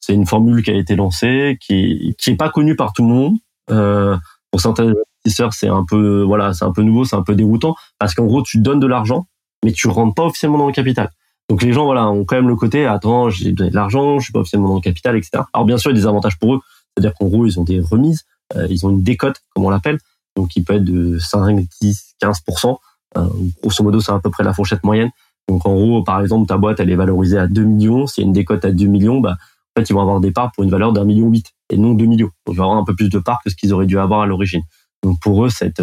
c'est 0.00 0.12
une 0.12 0.26
formule 0.26 0.62
qui 0.62 0.70
a 0.70 0.74
été 0.74 0.96
lancée, 0.96 1.58
qui 1.60 2.14
qui 2.18 2.30
est 2.30 2.36
pas 2.36 2.50
connue 2.50 2.76
par 2.76 2.92
tout 2.92 3.02
le 3.02 3.08
monde. 3.08 3.36
Euh, 3.70 4.16
pour 4.50 4.60
certains 4.60 4.84
investisseurs, 4.84 5.52
c'est 5.52 5.68
un 5.68 5.84
peu 5.84 6.22
voilà, 6.22 6.54
c'est 6.54 6.64
un 6.64 6.72
peu 6.72 6.82
nouveau, 6.82 7.04
c'est 7.04 7.16
un 7.16 7.22
peu 7.22 7.34
déroutant 7.34 7.74
parce 7.98 8.14
qu'en 8.14 8.26
gros, 8.26 8.42
tu 8.42 8.58
donnes 8.58 8.80
de 8.80 8.86
l'argent, 8.86 9.26
mais 9.64 9.72
tu 9.72 9.88
rentres 9.88 10.14
pas 10.14 10.24
officiellement 10.24 10.58
dans 10.58 10.66
le 10.66 10.72
capital. 10.72 11.10
Donc 11.48 11.62
les 11.62 11.72
gens 11.72 11.84
voilà 11.84 12.08
ont 12.08 12.24
quand 12.24 12.36
même 12.36 12.48
le 12.48 12.56
côté 12.56 12.86
attends, 12.86 13.30
j'ai 13.30 13.52
donné 13.52 13.70
de 13.70 13.74
l'argent, 13.74 14.18
je 14.18 14.24
suis 14.24 14.32
pas 14.32 14.40
officiellement 14.40 14.68
dans 14.68 14.74
le 14.76 14.80
capital, 14.80 15.16
etc. 15.16 15.44
Alors 15.52 15.64
bien 15.64 15.78
sûr, 15.78 15.90
il 15.90 15.94
y 15.94 15.98
a 15.98 16.00
des 16.00 16.06
avantages 16.06 16.38
pour 16.38 16.54
eux, 16.54 16.60
c'est-à-dire 16.96 17.14
qu'en 17.14 17.26
gros, 17.26 17.46
ils 17.46 17.60
ont 17.60 17.64
des 17.64 17.80
remises, 17.80 18.24
euh, 18.56 18.66
ils 18.68 18.84
ont 18.84 18.90
une 18.90 19.02
décote, 19.02 19.42
comme 19.54 19.64
on 19.64 19.70
l'appelle, 19.70 19.98
donc 20.36 20.48
qui 20.48 20.62
peut 20.62 20.74
être 20.74 20.84
de 20.84 21.18
5, 21.18 21.66
10, 21.80 22.16
15% 22.20 22.76
euh, 23.16 23.26
Grosso 23.62 23.84
modo, 23.84 24.00
c'est 24.00 24.12
à 24.12 24.18
peu 24.18 24.30
près 24.30 24.44
la 24.44 24.52
fourchette 24.52 24.82
moyenne. 24.84 25.10
Donc 25.48 25.66
en 25.66 25.74
gros, 25.74 26.02
par 26.02 26.20
exemple, 26.20 26.46
ta 26.46 26.56
boîte 26.56 26.80
elle 26.80 26.90
est 26.90 26.96
valorisée 26.96 27.38
à 27.38 27.46
2 27.46 27.62
millions, 27.62 28.06
s'il 28.06 28.24
y 28.24 28.24
a 28.24 28.26
une 28.26 28.32
décote 28.32 28.64
à 28.64 28.72
2 28.72 28.86
millions, 28.86 29.20
bah 29.20 29.36
fait, 29.76 29.88
ils 29.88 29.92
vont 29.92 30.00
avoir 30.00 30.20
des 30.20 30.32
parts 30.32 30.52
pour 30.52 30.64
une 30.64 30.70
valeur 30.70 30.92
d'un 30.92 31.04
million 31.04 31.28
huit 31.28 31.52
et 31.70 31.76
non 31.76 31.94
deux 31.94 32.06
millions. 32.06 32.30
Donc, 32.46 32.54
ils 32.54 32.56
vont 32.56 32.64
avoir 32.64 32.78
un 32.78 32.84
peu 32.84 32.94
plus 32.94 33.08
de 33.08 33.18
parts 33.18 33.40
que 33.44 33.50
ce 33.50 33.56
qu'ils 33.56 33.72
auraient 33.72 33.86
dû 33.86 33.98
avoir 33.98 34.20
à 34.22 34.26
l'origine. 34.26 34.62
Donc, 35.02 35.20
pour 35.20 35.44
eux, 35.44 35.50
cette 35.50 35.82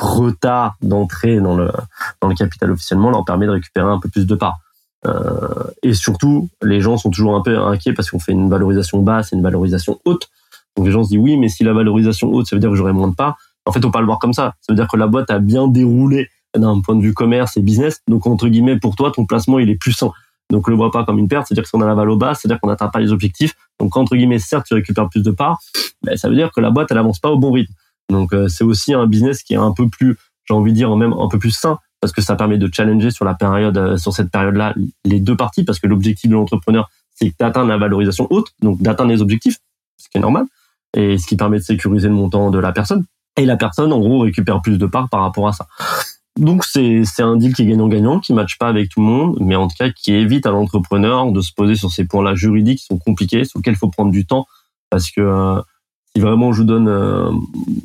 retard 0.00 0.76
d'entrée 0.82 1.40
dans 1.40 1.54
le, 1.54 1.70
dans 2.20 2.28
le 2.28 2.34
capital 2.34 2.70
officiellement 2.70 3.10
leur 3.10 3.24
permet 3.24 3.46
de 3.46 3.52
récupérer 3.52 3.88
un 3.88 4.00
peu 4.00 4.08
plus 4.08 4.26
de 4.26 4.34
parts. 4.34 4.58
Euh, 5.06 5.64
et 5.82 5.94
surtout, 5.94 6.48
les 6.62 6.80
gens 6.80 6.96
sont 6.96 7.10
toujours 7.10 7.36
un 7.36 7.42
peu 7.42 7.58
inquiets 7.58 7.92
parce 7.92 8.10
qu'on 8.10 8.18
fait 8.18 8.32
une 8.32 8.48
valorisation 8.48 9.02
basse 9.02 9.32
et 9.32 9.36
une 9.36 9.42
valorisation 9.42 10.00
haute. 10.04 10.28
Donc 10.76 10.86
les 10.86 10.92
gens 10.92 11.04
se 11.04 11.10
disent 11.10 11.18
oui, 11.18 11.36
mais 11.36 11.48
si 11.48 11.62
la 11.62 11.72
valorisation 11.72 12.32
haute, 12.32 12.46
ça 12.46 12.56
veut 12.56 12.60
dire 12.60 12.70
que 12.70 12.76
j'aurai 12.76 12.92
moins 12.92 13.08
de 13.08 13.14
parts. 13.14 13.36
En 13.66 13.72
fait, 13.72 13.80
on 13.80 13.88
peut 13.88 13.92
pas 13.92 14.00
le 14.00 14.06
voir 14.06 14.18
comme 14.18 14.32
ça. 14.32 14.54
Ça 14.60 14.72
veut 14.72 14.76
dire 14.76 14.88
que 14.88 14.96
la 14.96 15.06
boîte 15.06 15.30
a 15.30 15.38
bien 15.38 15.68
déroulé 15.68 16.28
d'un 16.56 16.80
point 16.80 16.96
de 16.96 17.02
vue 17.02 17.14
commerce 17.14 17.56
et 17.56 17.62
business. 17.62 18.00
Donc 18.08 18.26
entre 18.26 18.48
guillemets, 18.48 18.78
pour 18.78 18.96
toi, 18.96 19.12
ton 19.14 19.26
placement 19.26 19.58
il 19.58 19.70
est 19.70 19.76
plus 19.76 19.92
sain. 19.92 20.12
Donc, 20.50 20.68
le 20.68 20.76
voit 20.76 20.90
pas 20.90 21.04
comme 21.04 21.18
une 21.18 21.28
perte, 21.28 21.46
c'est-à-dire 21.46 21.64
que 21.64 21.68
si 21.68 21.74
on 21.74 21.80
a 21.80 21.86
la 21.86 21.94
valeur 21.94 22.16
basse, 22.16 22.40
c'est-à-dire 22.40 22.60
qu'on 22.60 22.68
n'atteint 22.68 22.88
pas 22.88 23.00
les 23.00 23.12
objectifs. 23.12 23.54
Donc, 23.80 23.96
entre 23.96 24.14
guillemets, 24.14 24.38
certes, 24.38 24.66
tu 24.66 24.74
récupères 24.74 25.08
plus 25.08 25.22
de 25.22 25.30
parts, 25.30 25.58
mais 26.04 26.16
ça 26.16 26.28
veut 26.28 26.36
dire 26.36 26.52
que 26.52 26.60
la 26.60 26.70
boîte, 26.70 26.90
elle 26.90 26.98
avance 26.98 27.18
pas 27.18 27.30
au 27.30 27.38
bon 27.38 27.52
rythme. 27.52 27.72
Donc, 28.10 28.32
euh, 28.32 28.48
c'est 28.48 28.64
aussi 28.64 28.92
un 28.92 29.06
business 29.06 29.42
qui 29.42 29.54
est 29.54 29.58
un 29.58 29.72
peu 29.72 29.88
plus, 29.88 30.16
j'ai 30.46 30.54
envie 30.54 30.72
de 30.72 30.76
dire, 30.76 30.94
même 30.96 31.12
un 31.12 31.28
peu 31.28 31.38
plus 31.38 31.50
sain, 31.50 31.78
parce 32.00 32.12
que 32.12 32.20
ça 32.20 32.36
permet 32.36 32.58
de 32.58 32.68
challenger 32.72 33.10
sur 33.10 33.24
la 33.24 33.34
période, 33.34 33.76
euh, 33.78 33.96
sur 33.96 34.12
cette 34.12 34.30
période-là, 34.30 34.74
les 35.04 35.20
deux 35.20 35.36
parties, 35.36 35.64
parce 35.64 35.78
que 35.78 35.86
l'objectif 35.86 36.28
de 36.30 36.34
l'entrepreneur, 36.34 36.90
c'est 37.14 37.32
d'atteindre 37.38 37.68
la 37.68 37.78
valorisation 37.78 38.26
haute, 38.30 38.52
donc 38.60 38.82
d'atteindre 38.82 39.10
les 39.10 39.22
objectifs, 39.22 39.56
ce 39.96 40.08
qui 40.10 40.18
est 40.18 40.20
normal, 40.20 40.44
et 40.94 41.16
ce 41.16 41.26
qui 41.26 41.36
permet 41.36 41.58
de 41.58 41.64
sécuriser 41.64 42.08
le 42.08 42.14
montant 42.14 42.50
de 42.50 42.58
la 42.58 42.72
personne. 42.72 43.04
Et 43.36 43.46
la 43.46 43.56
personne, 43.56 43.92
en 43.92 43.98
gros, 43.98 44.20
récupère 44.20 44.62
plus 44.62 44.78
de 44.78 44.86
parts 44.86 45.08
par 45.08 45.22
rapport 45.22 45.48
à 45.48 45.52
ça. 45.52 45.66
Donc 46.38 46.64
c'est 46.64 47.04
un 47.20 47.36
deal 47.36 47.54
qui 47.54 47.62
est 47.62 47.66
gagnant-gagnant, 47.66 48.18
qui 48.18 48.32
matche 48.32 48.58
pas 48.58 48.66
avec 48.66 48.88
tout 48.88 49.00
le 49.00 49.06
monde, 49.06 49.36
mais 49.40 49.54
en 49.54 49.68
tout 49.68 49.76
cas 49.78 49.90
qui 49.90 50.12
évite 50.12 50.46
à 50.46 50.50
l'entrepreneur 50.50 51.30
de 51.30 51.40
se 51.40 51.52
poser 51.52 51.76
sur 51.76 51.92
ces 51.92 52.04
points-là 52.06 52.34
juridiques 52.34 52.80
qui 52.80 52.86
sont 52.86 52.98
compliqués, 52.98 53.44
sur 53.44 53.58
lesquels 53.60 53.74
il 53.74 53.78
faut 53.78 53.88
prendre 53.88 54.10
du 54.10 54.26
temps, 54.26 54.46
parce 54.90 55.10
que 55.12 55.20
euh, 55.20 55.60
si 56.12 56.20
vraiment 56.20 56.52
je 56.52 56.62
vous 56.62 56.66
donne 56.66 56.88
euh, 56.88 57.30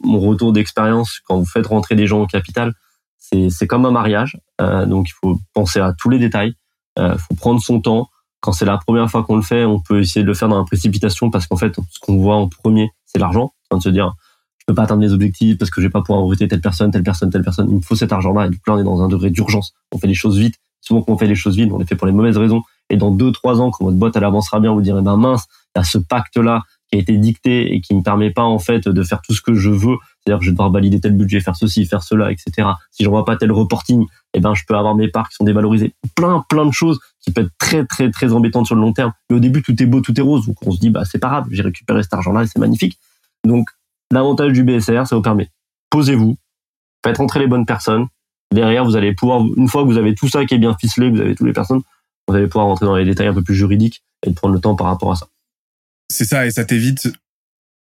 mon 0.03 0.19
retour 0.19 0.51
d'expérience 0.51 1.19
quand 1.25 1.37
vous 1.37 1.45
faites 1.45 1.67
rentrer 1.67 1.95
des 1.95 2.07
gens 2.07 2.21
au 2.21 2.27
capital, 2.27 2.73
c'est 3.19 3.67
comme 3.67 3.85
un 3.85 3.91
mariage, 3.91 4.39
euh, 4.59 4.87
donc 4.87 5.09
il 5.09 5.13
faut 5.13 5.39
penser 5.53 5.79
à 5.79 5.93
tous 5.93 6.09
les 6.09 6.17
détails, 6.17 6.53
il 6.97 7.17
faut 7.19 7.35
prendre 7.35 7.61
son 7.61 7.79
temps. 7.79 8.09
Quand 8.41 8.51
c'est 8.51 8.65
la 8.65 8.77
première 8.77 9.09
fois 9.09 9.23
qu'on 9.23 9.35
le 9.35 9.41
fait, 9.41 9.63
on 9.63 9.79
peut 9.79 9.99
essayer 9.99 10.23
de 10.23 10.27
le 10.27 10.33
faire 10.33 10.49
dans 10.49 10.57
la 10.57 10.65
précipitation 10.65 11.29
parce 11.29 11.45
qu'en 11.45 11.55
fait, 11.55 11.75
ce 11.75 11.99
qu'on 11.99 12.17
voit 12.17 12.35
en 12.35 12.49
premier, 12.49 12.89
c'est 13.05 13.19
l'argent, 13.19 13.53
en 13.69 13.77
de 13.77 13.83
se 13.83 13.89
dire 13.89 14.15
peux 14.70 14.76
pas 14.76 14.84
atteindre 14.84 15.01
mes 15.01 15.11
objectifs 15.11 15.57
parce 15.57 15.72
que 15.72 15.82
je 15.82 15.88
vais 15.88 15.91
pas 15.91 16.01
pouvoir 16.01 16.22
recruter 16.24 16.47
telle 16.47 16.61
personne, 16.61 16.91
telle 16.91 17.03
personne, 17.03 17.30
telle 17.30 17.43
personne. 17.43 17.67
Il 17.70 17.78
me 17.78 17.82
faut 17.82 17.95
cet 17.95 18.13
argent-là. 18.13 18.45
Et 18.45 18.49
donc 18.49 18.59
là, 18.67 18.76
on 18.76 18.80
est 18.80 18.84
dans 18.84 19.01
un 19.01 19.07
degré 19.07 19.32
d'urgence. 19.32 19.74
On 19.91 19.97
fait 19.97 20.07
les 20.07 20.13
choses 20.13 20.38
vite. 20.38 20.55
Souvent, 20.82 21.01
quand 21.01 21.13
on 21.13 21.17
fait 21.17 21.28
les 21.28 21.36
choses 21.36 21.55
vite, 21.55 21.72
on 21.72 21.80
les 21.80 21.86
fait 21.86 21.95
pour 21.95 22.07
les 22.07 22.13
mauvaises 22.13 22.38
raisons. 22.38 22.61
Et 22.89 22.97
dans 22.97 23.11
deux, 23.11 23.32
trois 23.32 23.61
ans, 23.61 23.72
quand 23.72 23.86
votre 23.86 23.97
boîte, 23.97 24.15
elle 24.15 24.24
avancera 24.24 24.59
bien, 24.59 24.72
vous 24.72 24.82
direz, 24.82 25.01
ben 25.01 25.17
mince, 25.17 25.45
il 25.76 25.80
y 25.80 25.82
a 25.82 25.84
ce 25.84 25.97
pacte-là 25.97 26.61
qui 26.89 26.97
a 26.97 27.01
été 27.01 27.17
dicté 27.17 27.74
et 27.74 27.82
qui 27.82 27.93
me 27.93 28.01
permet 28.01 28.32
pas, 28.32 28.43
en 28.43 28.57
fait, 28.57 28.88
de 28.88 29.03
faire 29.03 29.22
tout 29.22 29.34
ce 29.34 29.41
que 29.41 29.53
je 29.53 29.70
veux. 29.70 29.97
C'est-à-dire 30.20 30.39
que 30.39 30.45
je 30.45 30.49
vais 30.49 30.53
devoir 30.53 30.72
valider 30.72 30.99
tel 30.99 31.15
budget, 31.15 31.39
faire 31.39 31.55
ceci, 31.55 31.86
faire 31.86 32.03
cela, 32.03 32.32
etc. 32.32 32.70
Si 32.91 33.03
je 33.03 33.09
vois 33.09 33.26
pas 33.26 33.38
tel 33.38 33.51
reporting, 33.51 34.05
eh 34.34 34.39
ben, 34.39 34.53
je 34.55 34.63
peux 34.67 34.76
avoir 34.76 34.95
mes 34.95 35.07
parts 35.07 35.30
qui 35.30 35.36
sont 35.36 35.43
dévalorisées. 35.43 35.93
Plein, 36.15 36.43
plein 36.49 36.65
de 36.65 36.72
choses 36.72 36.99
qui 37.22 37.32
peuvent 37.32 37.45
être 37.45 37.57
très, 37.59 37.86
très, 37.86 38.09
très 38.09 38.34
embêtantes 38.34 38.65
sur 38.65 38.76
le 38.76 38.82
long 38.82 38.93
terme. 38.93 39.13
Mais 39.30 39.38
au 39.38 39.39
début, 39.39 39.61
tout 39.61 39.82
est 39.82 39.86
beau, 39.86 40.01
tout 40.01 40.17
est 40.20 40.24
rose. 40.24 40.45
Donc, 40.47 40.55
on 40.65 40.72
se 40.72 40.80
dit, 40.80 40.89
bah, 40.89 41.03
c'est 41.05 41.20
pas 41.20 41.30
grave, 41.30 41.47
j'ai 41.51 41.61
récupéré 41.61 42.03
cet 42.03 42.13
argent-là 42.13 42.43
et 42.43 42.47
c'est 42.47 42.59
magnifique. 42.59 42.97
Donc, 43.43 43.70
L'avantage 44.12 44.53
du 44.53 44.64
BSR, 44.64 45.05
ça 45.05 45.16
vous 45.16 45.22
permet, 45.22 45.49
posez-vous, 45.89 46.38
faites 47.05 47.18
rentrer 47.18 47.39
les 47.39 47.47
bonnes 47.47 47.66
personnes. 47.66 48.07
Derrière, 48.53 48.84
vous 48.84 48.95
allez 48.95 49.14
pouvoir, 49.14 49.43
une 49.57 49.68
fois 49.68 49.84
que 49.84 49.88
vous 49.88 49.97
avez 49.97 50.16
tout 50.16 50.28
ça 50.28 50.45
qui 50.45 50.55
est 50.55 50.60
bien 50.60 50.76
ficelé, 50.80 51.10
vous 51.10 51.22
avez 51.22 51.36
toutes 51.36 51.45
les 51.45 51.53
personnes, 51.53 51.82
vous 52.28 52.36
allez 52.36 52.47
pouvoir 52.47 52.66
rentrer 52.66 52.86
dans 52.88 52.95
les 52.95 53.05
détails 53.05 53.28
un 53.28 53.34
peu 53.34 53.43
plus 53.43 53.55
juridiques 53.55 54.03
et 54.26 54.34
prendre 54.34 54.55
le 54.55 54.60
temps 54.60 54.76
par 54.76 54.88
rapport 54.88 55.12
à 55.12 55.16
ça. 55.16 55.28
C'est 56.10 56.26
ça, 56.26 56.47
et 56.47 56.51
ça 56.51 56.66
t'évite 56.66 57.10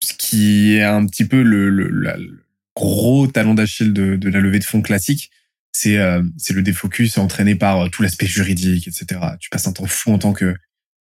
ce 0.03 0.12
qui 0.14 0.75
est 0.75 0.83
un 0.83 1.07
petit 1.07 1.25
peu 1.25 1.43
le, 1.43 1.71
le, 1.71 2.43
gros 2.75 3.27
talon 3.27 3.55
d'Achille 3.55 3.93
de, 3.93 4.16
de, 4.16 4.29
la 4.29 4.41
levée 4.41 4.59
de 4.59 4.64
fonds 4.64 4.83
classique. 4.83 5.31
C'est 5.73 5.99
euh, 5.99 6.23
le 6.51 6.62
défocus 6.62 7.19
entraîné 7.19 7.55
par 7.55 7.81
euh, 7.81 7.89
tout 7.89 8.03
l'aspect 8.03 8.27
juridique, 8.27 8.89
etc. 8.89 9.21
Tu 9.39 9.51
passes 9.51 9.66
un 9.69 9.73
temps 9.73 9.87
fou 9.87 10.12
en 10.12 10.19
tant 10.19 10.33
que 10.33 10.55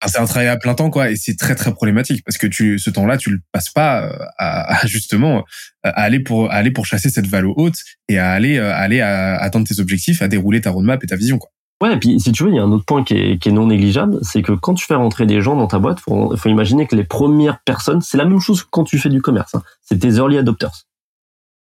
c'est 0.08 0.18
un 0.18 0.24
travail 0.24 0.48
à 0.48 0.56
plein 0.56 0.74
temps, 0.74 0.90
quoi, 0.90 1.10
et 1.10 1.16
c'est 1.16 1.36
très 1.36 1.54
très 1.54 1.72
problématique 1.72 2.24
parce 2.24 2.38
que 2.38 2.46
tu, 2.46 2.78
ce 2.78 2.90
temps-là, 2.90 3.16
tu 3.16 3.30
le 3.30 3.40
passes 3.52 3.70
pas 3.70 4.02
euh, 4.04 4.12
à, 4.38 4.86
justement 4.86 5.38
euh, 5.38 5.42
à 5.84 6.02
aller 6.02 6.20
pour 6.20 6.50
à 6.50 6.54
aller 6.54 6.70
pour 6.70 6.86
chasser 6.86 7.10
cette 7.10 7.26
valeur 7.26 7.56
haute 7.56 7.76
et 8.08 8.18
à 8.18 8.30
aller 8.30 8.58
euh, 8.58 8.74
aller 8.74 9.00
à 9.00 9.36
atteindre 9.36 9.66
tes 9.66 9.80
objectifs, 9.80 10.22
à 10.22 10.28
dérouler 10.28 10.60
ta 10.60 10.70
roadmap 10.70 11.02
et 11.02 11.06
ta 11.06 11.16
vision, 11.16 11.38
quoi. 11.38 11.50
Ouais, 11.82 11.94
et 11.94 11.96
puis 11.98 12.20
si 12.20 12.30
tu 12.30 12.44
veux, 12.44 12.50
il 12.50 12.54
y 12.54 12.58
a 12.60 12.62
un 12.62 12.70
autre 12.70 12.84
point 12.84 13.02
qui 13.02 13.14
est, 13.14 13.38
qui 13.42 13.48
est 13.48 13.52
non 13.52 13.66
négligeable, 13.66 14.20
c'est 14.22 14.40
que 14.42 14.52
quand 14.52 14.74
tu 14.74 14.86
fais 14.86 14.94
rentrer 14.94 15.26
des 15.26 15.40
gens 15.40 15.56
dans 15.56 15.66
ta 15.66 15.80
boîte, 15.80 15.98
faut, 15.98 16.36
faut 16.36 16.48
imaginer 16.48 16.86
que 16.86 16.94
les 16.94 17.02
premières 17.02 17.58
personnes, 17.64 18.00
c'est 18.00 18.16
la 18.16 18.24
même 18.24 18.38
chose 18.38 18.62
que 18.62 18.68
quand 18.70 18.84
tu 18.84 18.98
fais 18.98 19.08
du 19.08 19.20
commerce. 19.20 19.56
Hein. 19.56 19.62
C'est 19.80 19.98
tes 19.98 20.14
early 20.14 20.38
adopters. 20.38 20.84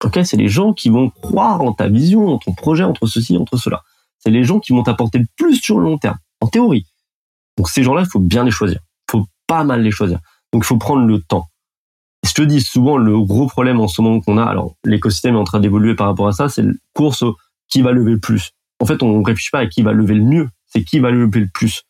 Ok, 0.04 0.20
c'est 0.24 0.38
les 0.38 0.48
gens 0.48 0.74
qui 0.74 0.90
vont 0.90 1.10
croire 1.10 1.62
en 1.62 1.74
ta 1.74 1.88
vision, 1.88 2.28
en 2.28 2.38
ton 2.38 2.54
projet, 2.54 2.84
entre 2.84 3.08
ceci, 3.08 3.36
entre 3.36 3.58
cela. 3.58 3.82
C'est 4.20 4.30
les 4.30 4.44
gens 4.44 4.60
qui 4.60 4.74
vont 4.74 4.84
t'apporter 4.84 5.18
le 5.18 5.26
plus 5.38 5.56
sur 5.56 5.80
le 5.80 5.86
long 5.86 5.98
terme, 5.98 6.18
en 6.40 6.48
théorie. 6.48 6.86
Donc 7.58 7.70
ces 7.70 7.84
gens-là, 7.84 8.02
il 8.02 8.10
faut 8.10 8.20
bien 8.20 8.44
les 8.44 8.52
choisir. 8.52 8.80
Il 9.08 9.12
faut 9.12 9.26
pas 9.48 9.64
mal 9.64 9.82
les 9.82 9.92
choisir. 9.92 10.20
Donc 10.54 10.64
il 10.64 10.68
faut 10.68 10.78
prendre 10.78 11.06
le 11.06 11.22
temps. 11.22 11.48
je 12.26 12.34
te 12.34 12.42
dis 12.42 12.62
souvent 12.62 12.98
le 12.98 13.20
gros 13.20 13.48
problème 13.48 13.80
en 13.80 13.88
ce 13.88 14.02
moment 14.02 14.22
qu'on 14.22 14.38
a, 14.38 14.44
alors 14.44 14.76
l'écosystème 14.84 15.36
est 15.36 15.40
en 15.40 15.44
train 15.44 15.60
d'évoluer 15.60 15.96
par 15.96 16.08
rapport 16.08 16.28
à 16.28 16.34
ça, 16.34 16.50
c'est 16.50 16.62
le 16.62 16.78
course 16.94 17.24
qui 17.70 17.82
va 17.82 17.92
lever 17.92 18.12
le 18.12 18.20
plus. 18.20 18.52
En 18.80 18.86
fait, 18.86 19.02
on 19.04 19.20
ne 19.20 19.26
réfléchit 19.26 19.52
pas 19.52 19.60
à 19.60 19.68
qui 19.68 19.82
va 19.82 19.94
lever 19.94 20.16
le 20.16 20.24
mieux, 20.24 20.50
c'est 20.68 20.84
qui 20.84 21.00
va 21.00 21.12
lever 21.12 21.40
le 21.40 21.50
plus. 21.54 21.84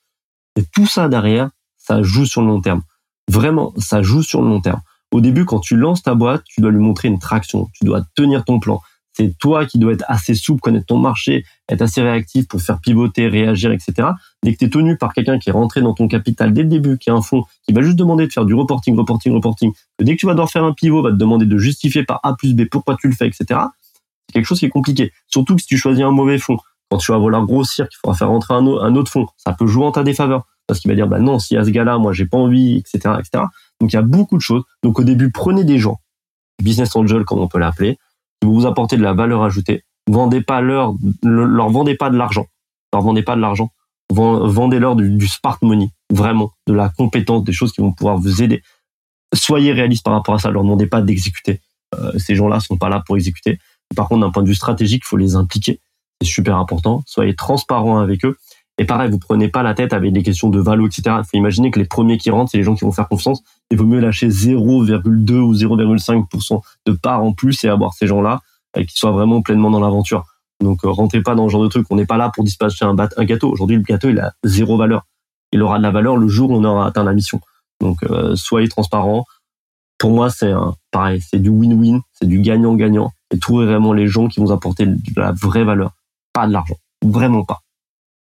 Et 0.58 0.64
tout 0.74 0.86
ça 0.86 1.10
derrière, 1.10 1.50
ça 1.78 2.04
joue 2.04 2.26
sur 2.26 2.42
le 2.42 2.48
long 2.48 2.62
terme. 2.62 2.82
Vraiment, 3.30 3.74
ça 3.78 4.02
joue 4.02 4.22
sur 4.22 4.42
le 4.42 4.50
long 4.50 4.62
terme. 4.62 4.82
Au 5.12 5.22
début, 5.22 5.46
quand 5.46 5.60
tu 5.60 5.76
lances 5.76 6.04
ta 6.04 6.16
boîte, 6.16 6.44
tu 6.46 6.62
dois 6.62 6.72
lui 6.72 6.80
montrer 6.80 7.08
une 7.08 7.20
traction, 7.20 7.68
tu 7.74 7.86
dois 7.86 8.02
tenir 8.16 8.46
ton 8.46 8.60
plan, 8.60 8.82
c'est 9.14 9.38
toi 9.38 9.66
qui 9.66 9.78
dois 9.78 9.94
être 9.94 10.06
assez 10.08 10.36
souple, 10.36 10.62
connaître 10.62 10.86
ton 10.86 10.98
marché, 10.98 11.44
être 11.68 11.82
assez 11.82 12.02
réactif 12.02 12.48
pour 12.48 12.62
faire 12.62 12.80
pivoter, 12.80 13.28
réagir, 13.28 13.72
etc. 13.72 14.10
Dès 14.44 14.54
que 14.54 14.60
tu 14.60 14.66
es 14.66 14.70
tenu 14.70 14.98
par 14.98 15.14
quelqu'un 15.14 15.38
qui 15.38 15.50
est 15.50 15.54
rentré 15.54 15.82
dans 15.82 15.94
ton 15.94 16.08
capital 16.08 16.54
dès 16.54 16.64
le 16.64 16.70
début, 16.70 16.98
qui 16.98 17.10
a 17.10 17.14
un 17.14 17.22
fonds, 17.22 17.44
qui 17.68 17.74
va 17.74 17.82
juste 17.82 17.98
demander 17.98 18.28
de 18.28 18.32
faire 18.32 18.46
du 18.46 18.54
reporting, 18.54 18.96
reporting, 18.96 19.34
reporting, 19.34 19.74
que 19.98 20.04
dès 20.04 20.16
que 20.16 20.20
tu 20.20 20.26
vas 20.26 20.34
devoir 20.34 20.50
faire 20.50 20.64
un 20.64 20.74
pivot, 20.74 21.02
va 21.02 21.12
te 21.12 21.16
demander 21.16 21.46
de 21.46 21.58
justifier 21.58 22.04
par 22.04 22.20
A 22.24 22.36
plus 22.36 22.54
B 22.54 22.64
pourquoi 22.70 22.96
tu 23.00 23.08
le 23.08 23.14
fais, 23.14 23.28
etc. 23.28 23.46
C'est 23.50 24.34
quelque 24.34 24.46
chose 24.46 24.60
qui 24.60 24.66
est 24.66 24.70
compliqué. 24.70 25.12
Surtout 25.28 25.56
que 25.56 25.62
si 25.62 25.68
tu 25.68 25.78
choisis 25.78 26.04
un 26.04 26.12
mauvais 26.12 26.40
fonds, 26.40 26.58
quand 26.90 26.98
tu 26.98 27.12
vas 27.12 27.18
vouloir 27.18 27.46
grossir, 27.46 27.88
qu'il 27.90 27.98
faudra 28.02 28.18
faire 28.18 28.30
rentrer 28.30 28.54
un, 28.54 28.96
autre 28.96 29.12
fonds, 29.12 29.28
ça 29.38 29.54
peut 29.54 29.66
jouer 29.66 29.86
en 29.86 29.92
ta 29.92 30.04
défaveur. 30.04 30.46
Parce 30.68 30.80
qu'il 30.80 30.90
va 30.90 30.96
dire, 30.96 31.08
bah 31.08 31.20
non, 31.20 31.40
si 31.40 31.58
à 31.58 31.66
ce 31.66 31.70
gars-là, 31.70 31.98
moi, 31.98 32.14
j'ai 32.14 32.26
pas 32.26 32.38
envie, 32.38 32.78
etc., 32.78 33.16
etc. 33.20 33.46
Donc, 33.80 33.92
il 33.92 33.96
y 33.96 34.00
a 34.00 34.02
beaucoup 34.02 34.38
de 34.38 34.42
choses. 34.42 34.64
Donc, 34.84 35.00
au 35.00 35.04
début, 35.04 35.32
prenez 35.32 35.64
des 35.64 35.80
gens, 35.80 36.00
business 36.62 36.96
angel, 36.96 37.26
comme 37.26 37.40
on 37.40 37.48
peut 37.48 37.60
l'appeler, 37.60 37.98
vous 38.42 38.54
vous 38.54 38.66
apportez 38.66 38.98
de 38.98 39.04
la 39.04 39.14
valeur 39.14 39.44
ajoutée. 39.44 39.84
Vendez 40.08 40.42
pas 40.42 40.62
leur, 40.62 40.94
leur 41.24 41.70
vendez 41.70 41.96
pas 41.96 42.10
de 42.10 42.18
l'argent. 42.18 42.48
Leur 42.94 43.02
vendez 43.02 43.24
pas 43.24 43.36
de 43.36 43.42
l'argent. 43.42 43.70
Vendez-leur 44.10 44.96
du, 44.96 45.28
smart 45.28 45.58
money, 45.62 45.90
vraiment, 46.12 46.52
de 46.68 46.74
la 46.74 46.90
compétence, 46.90 47.44
des 47.44 47.54
choses 47.54 47.72
qui 47.72 47.82
vont 47.82 47.94
pouvoir 47.94 48.18
vous 48.18 48.42
aider. 48.42 48.62
Soyez 49.34 49.72
réaliste 49.72 50.04
par 50.04 50.14
rapport 50.14 50.36
à 50.36 50.40
ça. 50.40 50.52
Leur 50.52 50.64
demandez 50.64 50.88
pas 50.88 51.02
d'exécuter. 51.02 51.62
Euh, 51.96 52.18
ces 52.18 52.36
gens-là 52.36 52.60
sont 52.60 52.78
pas 52.78 52.90
là 52.90 53.02
pour 53.06 53.16
exécuter. 53.16 53.60
Par 53.96 54.10
contre, 54.10 54.22
d'un 54.22 54.32
point 54.32 54.44
de 54.44 54.50
vue 54.50 54.56
stratégique, 54.56 55.04
il 55.06 55.08
faut 55.08 55.18
les 55.18 55.36
impliquer. 55.36 55.80
C'est 56.22 56.28
super 56.28 56.58
important. 56.58 57.04
Soyez 57.06 57.36
transparent 57.36 58.00
avec 58.00 58.26
eux. 58.26 58.38
Et 58.82 58.86
pareil, 58.86 59.12
vous 59.12 59.20
prenez 59.20 59.48
pas 59.48 59.62
la 59.62 59.76
tête 59.76 59.94
avec 59.94 60.12
des 60.12 60.24
questions 60.24 60.50
de 60.50 60.60
valo, 60.60 60.88
etc. 60.88 61.18
Il 61.20 61.24
faut 61.24 61.38
imaginer 61.38 61.70
que 61.70 61.78
les 61.78 61.86
premiers 61.86 62.18
qui 62.18 62.32
rentrent, 62.32 62.50
c'est 62.50 62.58
les 62.58 62.64
gens 62.64 62.74
qui 62.74 62.84
vont 62.84 62.92
faire 62.92 63.08
confiance. 63.08 63.44
Il 63.70 63.78
vaut 63.78 63.86
mieux 63.86 64.00
lâcher 64.00 64.28
0,2 64.28 65.34
ou 65.34 65.54
0,5% 65.54 66.62
de 66.88 66.92
part 66.92 67.24
en 67.24 67.32
plus 67.32 67.64
et 67.64 67.70
avoir 67.70 67.94
ces 67.94 68.08
gens-là 68.08 68.40
euh, 68.76 68.84
qui 68.84 68.98
soient 68.98 69.12
vraiment 69.12 69.44
pleinement 69.44 69.70
dans 69.70 69.80
l'aventure. 69.80 70.26
Donc, 70.62 70.84
euh, 70.84 70.90
rentrez 70.90 71.22
pas 71.22 71.36
dans 71.36 71.48
ce 71.48 71.52
genre 71.52 71.62
de 71.62 71.68
truc. 71.68 71.86
On 71.92 71.96
n'est 71.96 72.08
pas 72.08 72.18
là 72.18 72.32
pour 72.34 72.44
dispatcher 72.44 72.84
un, 72.84 72.96
gâteau. 72.96 73.52
Aujourd'hui, 73.52 73.76
le 73.76 73.84
gâteau, 73.84 74.10
il 74.10 74.20
a 74.20 74.34
zéro 74.44 74.78
valeur. 74.78 75.06
Il 75.52 75.62
aura 75.62 75.78
de 75.78 75.84
la 75.84 75.92
valeur 75.92 76.18
le 76.18 76.28
jour 76.28 76.50
où 76.50 76.56
on 76.56 76.64
aura 76.64 76.88
atteint 76.88 77.04
la 77.04 77.14
mission. 77.14 77.40
Donc, 77.82 78.02
euh, 78.10 78.36
soyez 78.36 78.68
transparent. 78.68 79.26
Pour 80.00 80.10
moi, 80.10 80.32
c'est 80.32 80.54
pareil, 80.90 81.22
c'est 81.22 81.38
du 81.38 81.52
win-win, 81.52 82.02
c'est 82.14 82.28
du 82.28 82.42
gagnant-gagnant. 82.42 83.12
Et 83.32 83.38
trouvez 83.38 83.68
vraiment 83.68 83.94
les 83.94 84.08
gens 84.08 84.28
qui 84.28 84.40
vont 84.40 84.50
apporter 84.50 84.88
de 84.88 84.98
la 85.16 85.34
vraie 85.34 85.66
valeur, 85.66 85.92
pas 86.34 86.48
de 86.48 86.54
l'argent. 86.54 86.78
Vraiment 87.06 87.44
pas. 87.44 87.60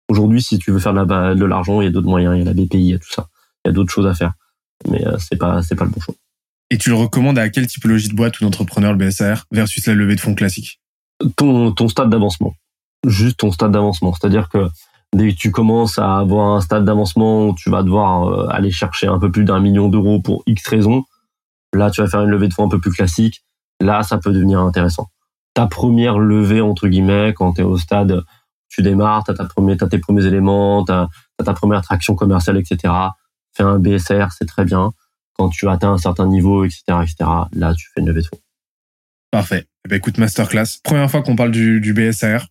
Aujourd'hui, 0.10 0.41
si 0.41 0.58
tu 0.58 0.72
veux 0.72 0.80
faire 0.80 0.93
de 0.93 1.45
l'argent, 1.45 1.82
il 1.82 1.86
y 1.86 1.88
a 1.88 1.91
d'autres 1.91 2.08
moyens, 2.08 2.36
il 2.36 2.39
y 2.39 2.41
a 2.41 2.45
la 2.45 2.53
BPI, 2.53 2.78
il 2.78 2.86
y 2.86 2.93
a 2.93 2.99
tout 2.99 3.12
ça. 3.12 3.28
Il 3.66 3.70
y 3.70 3.72
a 3.72 3.74
d'autres 3.74 3.91
choses 3.91 4.08
à 4.08 4.14
faire. 4.14 4.34
Mais 4.89 5.05
euh, 5.05 5.18
c'est 5.20 5.38
pas 5.38 5.62
c'est 5.64 5.76
pas 5.76 5.86
le 5.86 5.91
bon 5.91 5.99
choix. 5.99 6.16
Et 6.70 6.78
tu 6.78 6.89
le 6.89 6.95
recommandes 6.95 7.39
à 7.39 7.49
quelle 7.49 7.68
typologie 7.68 8.10
de 8.10 8.16
boîte 8.16 8.39
ou 8.39 8.43
d'entrepreneur 8.43 8.93
le 8.93 8.97
BSR 8.97 9.45
versus 9.51 9.86
la 9.88 9.93
levée 9.93 10.16
de 10.16 10.22
fonds 10.22 10.36
classique? 10.36 10.80
Ton 11.36 11.72
ton 11.72 11.88
stade 11.88 12.10
d'avancement. 12.10 12.53
Juste 13.05 13.38
ton 13.38 13.51
stade 13.51 13.72
d'avancement, 13.72 14.14
c'est-à-dire 14.14 14.49
que 14.49 14.70
dès 15.14 15.34
que 15.34 15.38
tu 15.38 15.51
commences 15.51 15.97
à 15.97 16.18
avoir 16.18 16.55
un 16.55 16.62
stade 16.62 16.86
d'avancement 16.86 17.47
où 17.47 17.55
tu 17.55 17.70
vas 17.70 17.84
devoir 17.84 18.28
euh, 18.28 18.47
aller 18.49 18.72
chercher 18.72 19.08
un 19.08 19.20
peu 19.20 19.32
plus 19.32 19.43
d'un 19.43 19.60
million 19.60 19.88
d'euros 19.88 20.22
pour 20.22 20.43
X 20.45 20.68
raisons, 20.68 21.03
là 21.74 21.89
tu 21.91 22.01
vas 22.01 22.08
faire 22.08 22.22
une 22.22 22.30
levée 22.30 22.47
de 22.47 22.53
fonds 22.53 22.66
un 22.66 22.70
peu 22.70 22.80
plus 22.80 22.91
classique, 22.91 23.43
là 23.82 24.03
ça 24.03 24.18
peut 24.18 24.32
devenir 24.32 24.60
intéressant. 24.60 25.08
Ta 25.53 25.68
première 25.68 26.20
levée 26.20 26.62
entre 26.62 26.88
guillemets 26.88 27.34
quand 27.34 27.53
tu 27.53 27.62
es 27.62 27.64
au 27.64 27.78
stade 27.78 28.24
tu 28.70 28.82
démarres, 28.82 29.24
tu 29.24 29.32
as, 29.32 29.36
as, 29.36 29.88
tes 29.88 29.99
premiers 29.99 30.26
éléments, 30.26 30.84
tu 30.86 30.91
as, 30.91 31.07
ta 31.43 31.53
première 31.53 31.82
traction 31.82 32.15
commerciale, 32.15 32.57
etc. 32.57 32.93
Fais 33.55 33.63
un 33.63 33.80
BSR, 33.80 34.28
c'est 34.38 34.45
très 34.45 34.65
bien. 34.65 34.91
Quand 35.34 35.49
tu 35.49 35.68
atteins 35.70 35.91
un 35.91 35.97
certain 35.97 36.28
niveau, 36.28 36.65
etc., 36.65 36.84
etc., 37.01 37.15
là, 37.53 37.74
tu 37.76 37.89
fais 37.93 38.01
une 38.01 38.07
levée 38.07 38.22
de 38.22 38.28
fonds. 38.28 38.41
Parfait. 39.32 39.65
Eh 39.86 39.89
ben, 39.89 39.95
écoute, 39.97 40.18
masterclass. 40.18 40.80
Première 40.84 41.09
fois 41.09 41.22
qu'on 41.22 41.36
parle 41.36 41.51
du, 41.51 41.80
du 41.80 41.93
BSR. 41.93 42.47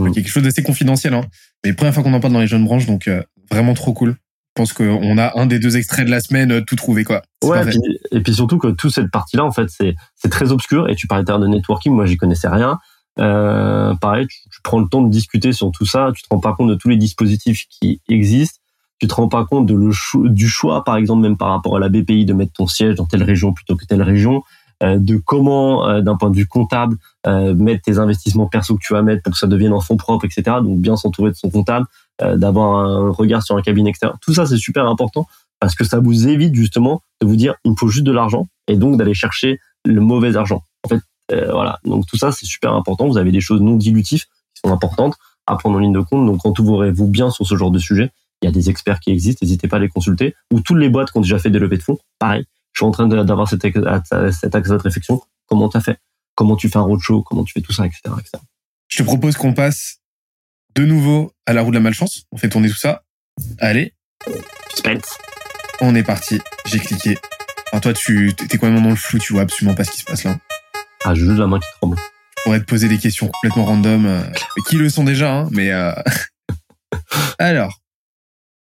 Mm. 0.00 0.12
Quelque 0.12 0.28
chose 0.28 0.42
d'assez 0.42 0.62
confidentiel, 0.62 1.14
hein. 1.14 1.22
Mais 1.64 1.72
première 1.72 1.94
fois 1.94 2.02
qu'on 2.02 2.12
en 2.14 2.20
parle 2.20 2.32
dans 2.32 2.40
les 2.40 2.46
jeunes 2.46 2.64
branches, 2.64 2.86
donc 2.86 3.08
euh, 3.08 3.22
vraiment 3.50 3.74
trop 3.74 3.92
cool. 3.92 4.10
Je 4.10 4.62
pense 4.62 4.72
qu'on 4.72 5.18
a 5.18 5.38
un 5.38 5.46
des 5.46 5.58
deux 5.58 5.76
extraits 5.76 6.06
de 6.06 6.10
la 6.10 6.20
semaine 6.20 6.50
euh, 6.50 6.60
tout 6.62 6.76
trouvé, 6.76 7.04
quoi. 7.04 7.22
Ouais, 7.44 7.62
et 7.62 7.70
puis, 7.70 7.80
et 8.10 8.20
puis, 8.20 8.34
surtout 8.34 8.58
que 8.58 8.68
toute 8.68 8.92
cette 8.92 9.10
partie-là, 9.10 9.44
en 9.44 9.52
fait, 9.52 9.68
c'est 9.68 9.94
très 10.30 10.50
obscur. 10.50 10.88
Et 10.88 10.94
tu 10.94 11.06
parlais 11.06 11.24
de 11.24 11.46
networking, 11.46 11.92
moi, 11.92 12.06
j'y 12.06 12.16
connaissais 12.16 12.48
rien. 12.48 12.78
Euh, 13.18 13.94
pareil, 13.94 14.26
tu, 14.26 14.60
prends 14.62 14.78
le 14.78 14.88
temps 14.88 15.02
de 15.02 15.10
discuter 15.10 15.52
sur 15.52 15.70
tout 15.70 15.86
ça, 15.86 16.10
tu 16.14 16.22
te 16.22 16.28
rends 16.30 16.40
pas 16.40 16.52
compte 16.54 16.68
de 16.68 16.74
tous 16.74 16.88
les 16.88 16.96
dispositifs 16.96 17.66
qui 17.68 18.00
existent, 18.08 18.60
tu 18.98 19.06
te 19.06 19.14
rends 19.14 19.28
pas 19.28 19.44
compte 19.44 19.66
du 19.66 20.48
choix, 20.48 20.84
par 20.84 20.96
exemple, 20.96 21.22
même 21.22 21.36
par 21.36 21.48
rapport 21.48 21.76
à 21.76 21.80
la 21.80 21.88
BPI, 21.88 22.24
de 22.24 22.32
mettre 22.32 22.52
ton 22.52 22.66
siège 22.66 22.94
dans 22.94 23.06
telle 23.06 23.22
région 23.22 23.52
plutôt 23.52 23.76
que 23.76 23.84
telle 23.84 24.02
région, 24.02 24.42
euh, 24.82 24.98
de 24.98 25.16
comment, 25.16 25.88
euh, 25.88 26.02
d'un 26.02 26.16
point 26.16 26.28
de 26.28 26.36
vue 26.36 26.46
comptable, 26.46 26.98
euh, 27.26 27.54
mettre 27.54 27.82
tes 27.82 27.98
investissements 27.98 28.46
perso 28.46 28.76
que 28.76 28.82
tu 28.84 28.92
vas 28.92 29.00
mettre 29.00 29.22
pour 29.22 29.32
que 29.32 29.38
ça 29.38 29.46
devienne 29.46 29.72
en 29.72 29.80
fonds 29.80 29.96
propres, 29.96 30.26
etc. 30.26 30.58
Donc 30.62 30.80
bien 30.80 30.96
s'entourer 30.96 31.30
de 31.30 31.36
son 31.36 31.50
comptable, 31.50 31.86
d'avoir 32.18 32.78
un 32.78 33.10
regard 33.10 33.42
sur 33.42 33.56
un 33.56 33.62
cabinet 33.62 33.90
extérieur. 33.90 34.18
Tout 34.22 34.32
ça, 34.32 34.46
c'est 34.46 34.56
super 34.56 34.86
important 34.86 35.26
parce 35.60 35.74
que 35.74 35.84
ça 35.84 35.98
vous 35.98 36.28
évite 36.28 36.54
justement 36.54 37.02
de 37.20 37.26
vous 37.26 37.36
dire, 37.36 37.54
il 37.64 37.72
me 37.72 37.76
faut 37.76 37.88
juste 37.88 38.06
de 38.06 38.12
l'argent 38.12 38.48
et 38.68 38.76
donc 38.76 38.96
d'aller 38.96 39.12
chercher 39.12 39.58
le 39.84 40.00
mauvais 40.00 40.34
argent. 40.36 40.62
En 40.84 40.88
fait, 40.88 41.00
euh, 41.32 41.52
voilà. 41.52 41.78
Donc 41.84 42.06
tout 42.06 42.16
ça, 42.16 42.32
c'est 42.32 42.46
super 42.46 42.72
important. 42.72 43.06
Vous 43.06 43.18
avez 43.18 43.32
des 43.32 43.40
choses 43.40 43.60
non 43.60 43.76
dilutives 43.76 44.24
qui 44.54 44.60
sont 44.64 44.72
importantes 44.72 45.16
à 45.46 45.56
prendre 45.56 45.76
en 45.76 45.80
ligne 45.80 45.92
de 45.92 46.00
compte. 46.00 46.26
Donc 46.26 46.44
entouvrez-vous 46.44 47.08
bien 47.08 47.30
sur 47.30 47.46
ce 47.46 47.56
genre 47.56 47.70
de 47.70 47.78
sujet. 47.78 48.10
Il 48.42 48.46
y 48.46 48.48
a 48.48 48.52
des 48.52 48.68
experts 48.68 49.00
qui 49.00 49.10
existent, 49.10 49.44
n'hésitez 49.44 49.66
pas 49.66 49.76
à 49.76 49.80
les 49.80 49.88
consulter. 49.88 50.34
Ou 50.52 50.60
toutes 50.60 50.78
les 50.78 50.88
boîtes 50.88 51.10
qui 51.10 51.18
ont 51.18 51.22
déjà 51.22 51.38
fait 51.38 51.50
des 51.50 51.58
levées 51.58 51.78
de 51.78 51.82
fonds, 51.82 51.98
pareil. 52.18 52.44
Je 52.72 52.80
suis 52.80 52.86
en 52.86 52.90
train 52.90 53.06
d'avoir 53.06 53.48
cet, 53.48 53.62
cet 53.62 54.54
axe 54.54 54.68
de 54.68 54.74
réflexion. 54.74 55.22
Comment 55.46 55.68
tu 55.68 55.78
as 55.78 55.80
fait? 55.80 55.98
Comment 56.34 56.56
tu 56.56 56.68
fais 56.68 56.76
un 56.76 56.82
roadshow? 56.82 57.22
Comment 57.22 57.44
tu 57.44 57.54
fais 57.54 57.62
tout 57.62 57.72
ça, 57.72 57.86
etc. 57.86 58.02
etc. 58.18 58.42
Je 58.88 58.98
te 58.98 59.02
propose 59.02 59.36
qu'on 59.36 59.54
passe 59.54 60.00
de 60.74 60.84
nouveau 60.84 61.32
à 61.46 61.54
la 61.54 61.62
roue 61.62 61.70
de 61.70 61.76
la 61.76 61.80
malchance. 61.80 62.24
On 62.32 62.36
fait 62.36 62.50
tourner 62.50 62.68
tout 62.68 62.76
ça. 62.76 63.04
Allez. 63.58 63.94
Suspense. 64.70 65.18
On 65.80 65.94
est 65.94 66.02
parti. 66.02 66.40
J'ai 66.66 66.78
cliqué. 66.78 67.16
Alors 67.72 67.80
toi, 67.80 67.94
tu 67.94 68.34
t'es 68.34 68.58
quand 68.58 68.70
même 68.70 68.82
dans 68.82 68.90
le 68.90 68.96
flou, 68.96 69.18
tu 69.18 69.32
vois 69.32 69.42
absolument 69.42 69.74
pas 69.74 69.84
ce 69.84 69.92
qui 69.92 69.98
se 69.98 70.04
passe 70.04 70.24
là. 70.24 70.38
Ah, 71.04 71.14
je 71.14 71.24
juste 71.24 71.38
la 71.38 71.46
main 71.46 71.58
qui 71.58 71.66
tremble. 71.78 71.96
Je 71.96 72.42
pourrais 72.44 72.60
te 72.60 72.64
poser 72.64 72.88
des 72.88 72.98
questions 72.98 73.28
complètement 73.28 73.64
random, 73.64 74.06
euh, 74.06 74.22
qui 74.68 74.76
le 74.76 74.88
sont 74.88 75.04
déjà, 75.04 75.32
hein, 75.32 75.48
mais 75.52 75.70
euh... 75.72 75.92
alors. 77.38 77.80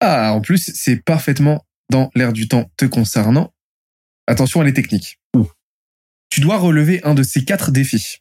Ah, 0.00 0.32
en 0.32 0.40
plus, 0.40 0.72
c'est 0.74 0.96
parfaitement 0.96 1.64
dans 1.90 2.10
l'air 2.14 2.32
du 2.32 2.48
temps 2.48 2.70
te 2.76 2.84
concernant. 2.84 3.54
Attention 4.26 4.60
à 4.60 4.64
les 4.64 4.72
techniques. 4.72 5.20
Tu 6.30 6.40
dois 6.40 6.56
relever 6.56 7.00
un 7.04 7.14
de 7.14 7.22
ces 7.22 7.44
quatre 7.44 7.70
défis. 7.70 8.18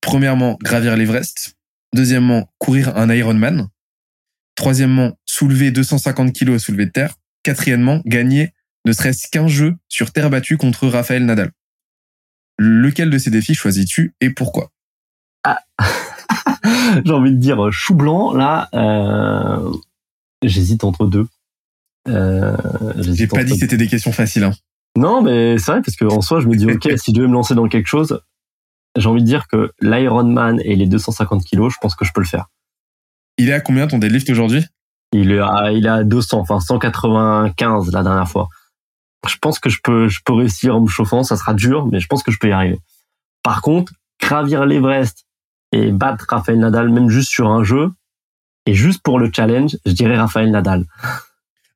Premièrement, 0.00 0.56
gravir 0.62 0.96
l'Everest. 0.96 1.56
Deuxièmement, 1.94 2.52
courir 2.58 2.96
un 2.96 3.10
Ironman. 3.10 3.68
Troisièmement, 4.54 5.18
soulever 5.26 5.70
250 5.70 6.32
kilos 6.32 6.56
à 6.56 6.64
soulever 6.64 6.86
de 6.86 6.90
terre. 6.90 7.14
Quatrièmement, 7.42 8.02
gagner 8.06 8.52
ne 8.84 8.92
serait-ce 8.92 9.28
qu'un 9.30 9.48
jeu 9.48 9.76
sur 9.88 10.12
terre 10.12 10.30
battue 10.30 10.56
contre 10.56 10.86
Raphaël 10.88 11.24
Nadal. 11.26 11.50
Lequel 12.58 13.10
de 13.10 13.18
ces 13.18 13.30
défis 13.30 13.54
choisis-tu 13.54 14.14
et 14.20 14.30
pourquoi 14.30 14.70
ah. 15.44 15.58
J'ai 17.04 17.12
envie 17.12 17.32
de 17.32 17.38
dire 17.38 17.70
chou 17.70 17.94
blanc. 17.94 18.32
Là, 18.32 18.68
euh, 18.74 19.72
j'hésite 20.42 20.84
entre 20.84 21.06
deux. 21.06 21.26
Euh, 22.08 22.56
J'ai 22.98 23.26
pas 23.26 23.44
dit 23.44 23.52
que 23.52 23.58
c'était 23.58 23.76
des 23.76 23.86
questions 23.86 24.12
faciles. 24.12 24.44
Hein. 24.44 24.54
Non, 24.96 25.22
mais 25.22 25.58
c'est 25.58 25.72
vrai 25.72 25.82
parce 25.82 25.96
qu'en 25.96 26.20
soi, 26.20 26.40
je 26.40 26.48
me 26.48 26.56
dis 26.56 26.70
ok, 26.70 26.90
si 26.96 27.12
je 27.12 27.16
devais 27.16 27.28
me 27.28 27.34
lancer 27.34 27.54
dans 27.54 27.68
quelque 27.68 27.86
chose, 27.86 28.20
j'ai 28.96 29.08
envie 29.08 29.22
de 29.22 29.26
dire 29.26 29.46
que 29.46 29.72
l'Ironman 29.80 30.60
et 30.64 30.74
les 30.74 30.86
250 30.86 31.44
kilos, 31.44 31.72
je 31.72 31.78
pense 31.80 31.94
que 31.94 32.04
je 32.04 32.12
peux 32.12 32.20
le 32.20 32.26
faire. 32.26 32.46
Il 33.36 33.50
est 33.50 33.52
à 33.52 33.60
combien 33.60 33.86
ton 33.86 33.98
deadlift 33.98 34.28
aujourd'hui? 34.30 34.64
Il 35.12 35.30
est 35.30 35.38
à, 35.38 35.70
il 35.72 35.86
est 35.86 35.90
à 35.90 36.04
200, 36.04 36.40
enfin 36.40 36.60
195 36.60 37.92
la 37.92 38.02
dernière 38.02 38.28
fois 38.28 38.48
je 39.26 39.36
pense 39.40 39.58
que 39.58 39.68
je 39.68 39.78
peux, 39.82 40.08
je 40.08 40.20
peux 40.24 40.32
réussir 40.32 40.76
en 40.76 40.82
me 40.82 40.88
chauffant. 40.88 41.22
Ça 41.22 41.36
sera 41.36 41.54
dur, 41.54 41.86
mais 41.86 42.00
je 42.00 42.06
pense 42.06 42.22
que 42.22 42.30
je 42.30 42.38
peux 42.38 42.48
y 42.48 42.52
arriver. 42.52 42.78
Par 43.42 43.62
contre, 43.62 43.92
gravir 44.20 44.66
l'Everest 44.66 45.26
et 45.72 45.90
battre 45.90 46.26
Rafael 46.28 46.58
Nadal, 46.58 46.88
même 46.88 47.08
juste 47.08 47.30
sur 47.30 47.48
un 47.48 47.62
jeu, 47.62 47.90
et 48.66 48.74
juste 48.74 49.02
pour 49.02 49.18
le 49.18 49.30
challenge, 49.34 49.76
je 49.86 49.92
dirais 49.92 50.16
Rafael 50.16 50.50
Nadal. 50.50 50.84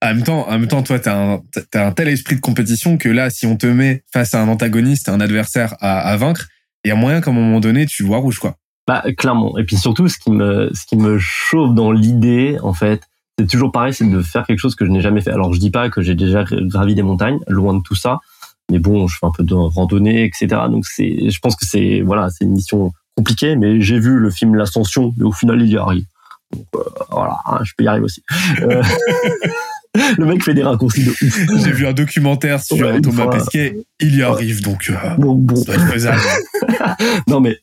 En 0.02 0.08
même 0.08 0.22
temps, 0.24 0.48
en 0.48 0.58
même 0.58 0.68
temps, 0.68 0.82
toi, 0.82 0.98
t'as 0.98 1.16
un, 1.16 1.40
as 1.74 1.86
un 1.86 1.92
tel 1.92 2.08
esprit 2.08 2.36
de 2.36 2.40
compétition 2.40 2.98
que 2.98 3.08
là, 3.08 3.30
si 3.30 3.46
on 3.46 3.56
te 3.56 3.66
met 3.66 4.02
face 4.12 4.34
à 4.34 4.42
un 4.42 4.48
antagoniste, 4.48 5.08
un 5.08 5.20
adversaire 5.20 5.74
à, 5.80 6.00
à 6.00 6.16
vaincre, 6.16 6.48
il 6.84 6.88
y 6.88 6.90
a 6.90 6.96
moyen 6.96 7.20
qu'à 7.20 7.30
un 7.30 7.34
moment 7.34 7.60
donné, 7.60 7.86
tu 7.86 8.02
vois 8.02 8.18
rouge, 8.18 8.38
quoi. 8.38 8.56
Bah, 8.86 9.04
clairement. 9.16 9.56
Et 9.58 9.64
puis 9.64 9.76
surtout, 9.76 10.08
ce 10.08 10.18
qui 10.18 10.32
me, 10.32 10.70
ce 10.74 10.86
qui 10.86 10.96
me 10.96 11.18
chauffe 11.18 11.74
dans 11.74 11.92
l'idée, 11.92 12.58
en 12.62 12.74
fait, 12.74 13.02
c'est 13.38 13.46
toujours 13.46 13.72
pareil, 13.72 13.94
c'est 13.94 14.08
de 14.08 14.20
faire 14.20 14.46
quelque 14.46 14.58
chose 14.58 14.74
que 14.74 14.84
je 14.84 14.90
n'ai 14.90 15.00
jamais 15.00 15.20
fait. 15.20 15.30
Alors 15.30 15.52
je 15.52 15.58
dis 15.58 15.70
pas 15.70 15.88
que 15.88 16.02
j'ai 16.02 16.14
déjà 16.14 16.44
gravi 16.44 16.94
des 16.94 17.02
montagnes, 17.02 17.38
loin 17.48 17.74
de 17.74 17.80
tout 17.82 17.94
ça, 17.94 18.20
mais 18.70 18.78
bon, 18.78 19.06
je 19.06 19.16
fais 19.18 19.26
un 19.26 19.30
peu 19.30 19.42
de 19.42 19.54
randonnée, 19.54 20.24
etc. 20.24 20.62
Donc 20.68 20.84
c'est, 20.86 21.30
je 21.30 21.38
pense 21.40 21.56
que 21.56 21.66
c'est 21.66 22.02
voilà, 22.02 22.28
c'est 22.30 22.44
une 22.44 22.52
mission 22.52 22.92
compliquée, 23.16 23.56
mais 23.56 23.80
j'ai 23.80 23.98
vu 23.98 24.18
le 24.18 24.30
film 24.30 24.54
L'Ascension, 24.54 25.14
et 25.18 25.22
au 25.22 25.32
final 25.32 25.62
il 25.62 25.68
y 25.68 25.76
arrive. 25.76 26.04
Donc 26.52 26.66
euh, 26.76 26.80
voilà, 27.10 27.36
hein, 27.46 27.60
je 27.64 27.72
peux 27.76 27.84
y 27.84 27.88
arriver 27.88 28.04
aussi. 28.04 28.22
Euh, 28.60 28.82
le 30.18 30.26
mec 30.26 30.44
fait 30.44 30.54
des 30.54 30.62
raccourcis 30.62 31.04
de 31.04 31.10
ouf. 31.10 31.64
J'ai 31.64 31.72
vu 31.72 31.86
un 31.86 31.94
documentaire 31.94 32.62
sur 32.62 32.76
Thomas 33.00 33.28
Pesquet, 33.28 33.78
il 34.00 34.16
y 34.16 34.22
arrive 34.22 34.62
donc 34.62 34.90
euh, 34.90 35.14
bon, 35.16 35.34
bon. 35.34 35.56
Ça 35.56 35.76
doit 35.76 35.96
être 35.96 37.22
non 37.28 37.40
mais 37.40 37.58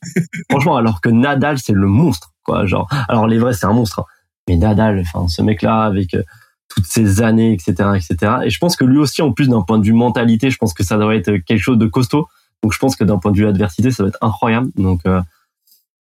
franchement, 0.50 0.78
alors 0.78 1.02
que 1.02 1.10
Nadal 1.10 1.60
c'est 1.60 1.74
le 1.74 1.88
monstre 1.88 2.34
quoi, 2.44 2.66
genre. 2.66 2.88
Alors 3.08 3.28
les 3.28 3.38
vrais 3.38 3.54
c'est 3.54 3.68
un 3.68 3.74
monstre. 3.74 4.00
Hein 4.00 4.06
mais 4.50 4.58
Nadal, 4.58 5.00
enfin 5.00 5.28
ce 5.28 5.42
mec-là 5.42 5.84
avec 5.84 6.14
euh, 6.14 6.24
toutes 6.68 6.86
ces 6.86 7.22
années, 7.22 7.54
etc., 7.54 7.90
etc. 7.96 8.34
Et 8.44 8.50
je 8.50 8.58
pense 8.60 8.76
que 8.76 8.84
lui 8.84 8.98
aussi, 8.98 9.22
en 9.22 9.32
plus 9.32 9.48
d'un 9.48 9.62
point 9.62 9.80
de 9.80 9.86
vue 9.86 9.94
mentalité, 9.94 10.52
je 10.52 10.58
pense 10.58 10.74
que 10.74 10.84
ça 10.84 10.98
doit 10.98 11.16
être 11.16 11.38
quelque 11.38 11.62
chose 11.62 11.78
de 11.78 11.88
costaud. 11.88 12.28
Donc 12.62 12.74
je 12.74 12.80
pense 12.80 12.96
que 12.96 13.04
d'un 13.04 13.18
point 13.18 13.32
de 13.32 13.38
vue 13.38 13.48
adversité, 13.48 13.92
ça 13.92 14.04
va 14.04 14.10
être 14.10 14.18
incroyable. 14.22 14.70
Donc 14.76 15.02
euh, 15.06 15.22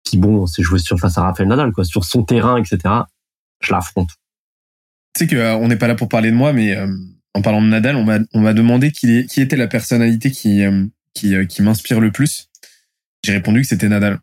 puis 0.04 0.18
bon, 0.18 0.46
c'est 0.46 0.62
jouer 0.62 0.78
sur 0.78 0.98
face 0.98 1.16
à 1.18 1.22
Rafael 1.22 1.48
Nadal, 1.48 1.72
quoi, 1.72 1.84
sur 1.84 2.04
son 2.04 2.24
terrain, 2.24 2.56
etc. 2.56 2.78
Je 3.60 3.72
l'affronte. 3.72 4.10
Tu 5.14 5.24
sais 5.24 5.26
que 5.26 5.36
euh, 5.36 5.56
on 5.56 5.68
n'est 5.68 5.76
pas 5.76 5.88
là 5.88 5.94
pour 5.94 6.08
parler 6.08 6.30
de 6.30 6.36
moi, 6.36 6.52
mais 6.52 6.76
en 7.34 7.42
parlant 7.42 7.62
de 7.62 7.68
Nadal, 7.68 7.96
on 7.96 8.04
m'a 8.04 8.18
on 8.32 8.40
m'a 8.40 8.54
demandé 8.54 8.90
qui, 8.90 9.26
qui 9.26 9.40
était 9.40 9.56
la 9.56 9.68
personnalité 9.68 10.30
qui 10.30 10.62
qui, 11.14 11.46
qui 11.46 11.62
m'inspire 11.62 12.00
le 12.00 12.10
plus. 12.10 12.48
J'ai 13.24 13.32
répondu 13.32 13.62
que 13.62 13.66
c'était 13.66 13.88
Nadal. 13.88 14.20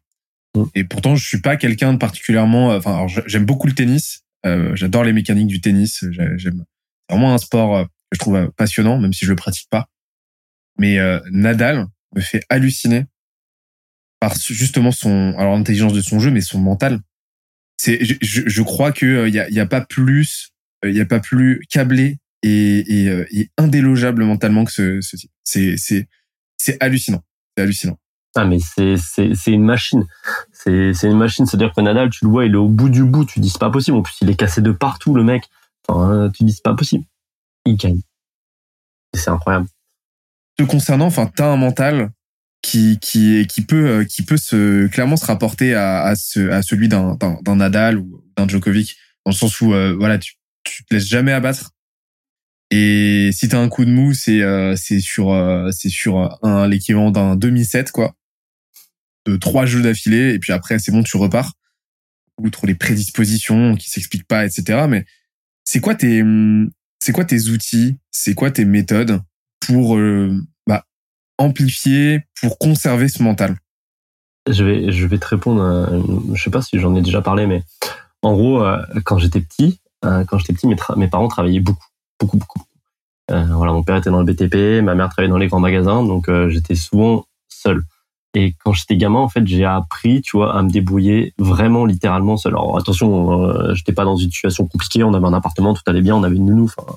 Et 0.73 0.83
pourtant, 0.83 1.15
je 1.15 1.25
suis 1.25 1.41
pas 1.41 1.57
quelqu'un 1.57 1.93
de 1.93 1.97
particulièrement. 1.97 2.71
Euh, 2.71 2.77
enfin, 2.77 3.05
j'aime 3.25 3.45
beaucoup 3.45 3.67
le 3.67 3.73
tennis. 3.73 4.23
Euh, 4.45 4.75
J'adore 4.75 5.03
les 5.03 5.13
mécaniques 5.13 5.47
du 5.47 5.61
tennis. 5.61 6.03
J'aime 6.11 6.65
vraiment 7.09 7.33
un 7.33 7.37
sport 7.37 7.77
euh, 7.77 7.83
que 7.83 7.89
je 8.13 8.19
trouve 8.19 8.35
euh, 8.35 8.47
passionnant, 8.55 8.99
même 8.99 9.13
si 9.13 9.25
je 9.25 9.31
le 9.31 9.35
pratique 9.35 9.69
pas. 9.69 9.89
Mais 10.77 10.97
Nadal 11.31 11.87
me 12.13 12.19
fait 12.19 12.43
halluciner 12.49 13.05
par 14.19 14.35
justement 14.35 14.91
son, 14.91 15.33
alors 15.37 15.55
l'intelligence 15.55 15.93
de 15.93 16.01
son 16.01 16.19
jeu, 16.19 16.31
mais 16.31 16.41
son 16.41 16.59
mental. 16.59 16.99
c'est, 17.77 18.03
je, 18.03 18.15
je, 18.21 18.61
crois 18.61 18.91
que 18.91 19.25
il 19.25 19.33
y 19.33 19.39
a, 19.39 19.49
y 19.49 19.61
a 19.61 19.65
pas 19.65 19.79
plus, 19.79 20.51
il 20.83 20.93
y 20.93 20.99
a 20.99 21.05
pas 21.05 21.21
plus 21.21 21.61
câblé 21.69 22.17
et, 22.43 22.79
et, 22.79 23.25
et 23.31 23.49
indélogeable 23.57 24.25
mentalement 24.25 24.65
que 24.65 24.73
ce, 24.73 24.99
ce 24.99 25.15
type. 25.15 25.31
C'est, 25.45 25.77
c'est, 25.77 26.09
c'est 26.57 26.75
hallucinant. 26.83 27.23
C'est 27.55 27.63
hallucinant. 27.63 27.97
Ah 28.35 28.45
mais 28.45 28.59
c'est 28.59 28.97
c'est 28.97 29.33
c'est 29.33 29.51
une 29.51 29.63
machine. 29.63 30.05
C'est 30.51 30.93
c'est 30.93 31.07
une 31.07 31.17
machine. 31.17 31.45
C'est-à-dire 31.45 31.73
que 31.73 31.81
Nadal, 31.81 32.09
tu 32.09 32.25
le 32.25 32.31
vois, 32.31 32.45
il 32.45 32.51
est 32.51 32.57
au 32.57 32.67
bout 32.67 32.89
du 32.89 33.03
bout. 33.03 33.23
Tu 33.25 33.39
dis 33.39 33.49
c'est 33.49 33.59
pas 33.59 33.69
possible. 33.69 33.97
En 33.97 34.01
plus, 34.01 34.15
il 34.21 34.29
est 34.29 34.35
cassé 34.35 34.61
de 34.61 34.71
partout, 34.71 35.15
le 35.15 35.23
mec. 35.23 35.45
Enfin, 35.87 36.29
tu 36.33 36.43
dis 36.43 36.51
c'est 36.51 36.63
pas 36.63 36.73
possible. 36.73 37.05
Il 37.65 37.77
gagne. 37.77 38.01
C'est 39.13 39.29
incroyable. 39.29 39.67
Te 40.57 40.63
concernant, 40.63 41.05
enfin, 41.05 41.31
t'as 41.33 41.47
un 41.47 41.55
mental 41.55 42.11
qui 42.61 42.99
qui 42.99 43.45
qui 43.47 43.61
peut 43.61 43.87
euh, 43.87 44.03
qui 44.03 44.23
peut 44.23 44.37
se 44.37 44.87
clairement 44.87 45.17
se 45.17 45.25
rapporter 45.25 45.73
à 45.75 46.01
à, 46.01 46.15
ce, 46.15 46.49
à 46.49 46.61
celui 46.61 46.87
d'un 46.89 47.15
d'un 47.15 47.55
Nadal 47.55 47.97
ou 47.97 48.23
d'un 48.35 48.47
Djokovic 48.47 48.97
dans 49.25 49.31
le 49.31 49.35
sens 49.35 49.61
où 49.61 49.73
euh, 49.73 49.95
voilà 49.97 50.17
tu 50.17 50.33
tu 50.63 50.83
te 50.83 50.93
laisses 50.93 51.07
jamais 51.07 51.31
abattre 51.31 51.71
et 52.71 53.29
si 53.33 53.49
t'as 53.49 53.59
un 53.59 53.69
coup 53.69 53.85
de 53.85 53.91
mou 53.91 54.13
c'est 54.13 54.41
euh, 54.41 54.75
c'est 54.75 54.99
sur 54.99 55.31
c'est 55.71 55.89
sur 55.89 56.39
un 56.43 56.67
l'équivalent 56.67 57.11
d'un 57.11 57.35
demi 57.35 57.65
set 57.65 57.91
quoi 57.91 58.15
de 59.25 59.35
trois 59.35 59.65
jeux 59.65 59.81
d'affilée 59.81 60.33
et 60.33 60.39
puis 60.39 60.53
après 60.53 60.79
c'est 60.79 60.91
bon 60.91 61.03
tu 61.03 61.17
repars. 61.17 61.53
Outre 62.37 62.65
les 62.65 62.75
prédispositions 62.75 63.75
qui 63.75 63.89
s'expliquent 63.89 64.27
pas 64.27 64.45
etc 64.45 64.85
mais 64.89 65.05
c'est 65.63 65.79
quoi 65.79 65.95
tes 65.95 66.23
c'est 66.99 67.11
quoi 67.11 67.25
tes 67.25 67.49
outils? 67.49 67.97
C'est 68.11 68.33
quoi 68.33 68.51
tes 68.51 68.65
méthodes 68.65 69.21
pour 69.59 69.97
bah, 70.67 70.85
amplifier 71.37 72.25
pour 72.41 72.57
conserver 72.59 73.07
ce 73.07 73.23
mental? 73.23 73.57
Je 74.49 74.63
vais 74.63 74.91
je 74.91 75.07
vais 75.07 75.17
te 75.17 75.27
répondre 75.27 76.33
je 76.33 76.43
sais 76.43 76.51
pas 76.51 76.61
si 76.61 76.79
j'en 76.79 76.95
ai 76.95 77.01
déjà 77.01 77.21
parlé 77.21 77.47
mais 77.47 77.63
en 78.25 78.33
gros 78.33 78.63
euh, 78.63 78.83
quand 79.03 79.17
j'étais 79.17 79.41
petit 79.41 79.79
euh, 80.03 80.23
quand 80.25 80.37
j'étais 80.37 80.53
petit 80.53 80.67
mes, 80.67 80.75
mes 80.97 81.07
parents 81.07 81.27
travaillaient 81.27 81.59
beaucoup 81.59 81.85
beaucoup 82.19 82.37
beaucoup. 82.37 82.61
Euh, 83.31 83.45
voilà 83.55 83.71
mon 83.71 83.83
père 83.83 83.95
était 83.95 84.09
dans 84.09 84.21
le 84.21 84.25
BTP 84.25 84.83
ma 84.83 84.95
mère 84.95 85.09
travaillait 85.09 85.31
dans 85.31 85.37
les 85.37 85.47
grands 85.47 85.59
magasins 85.59 86.03
donc 86.03 86.29
j'étais 86.49 86.75
souvent 86.75 87.25
seul 87.47 87.83
et 88.35 88.55
quand 88.63 88.73
j'étais 88.73 88.97
gamin, 88.97 89.19
en 89.19 89.29
fait, 89.29 89.45
j'ai 89.47 89.65
appris, 89.65 90.21
tu 90.21 90.37
vois, 90.37 90.57
à 90.57 90.61
me 90.61 90.69
débrouiller 90.69 91.33
vraiment 91.37 91.85
littéralement 91.85 92.37
seul. 92.37 92.53
Alors 92.53 92.77
attention, 92.77 93.41
euh, 93.41 93.73
j'étais 93.73 93.93
pas 93.93 94.03
dans 94.03 94.17
une 94.17 94.29
situation 94.29 94.67
compliquée. 94.67 95.03
On 95.03 95.13
avait 95.13 95.25
un 95.25 95.33
appartement, 95.33 95.73
tout 95.73 95.83
allait 95.87 96.01
bien, 96.01 96.15
on 96.15 96.23
avait 96.23 96.35
une 96.35 96.45
nounou. 96.45 96.65
Enfin, 96.65 96.93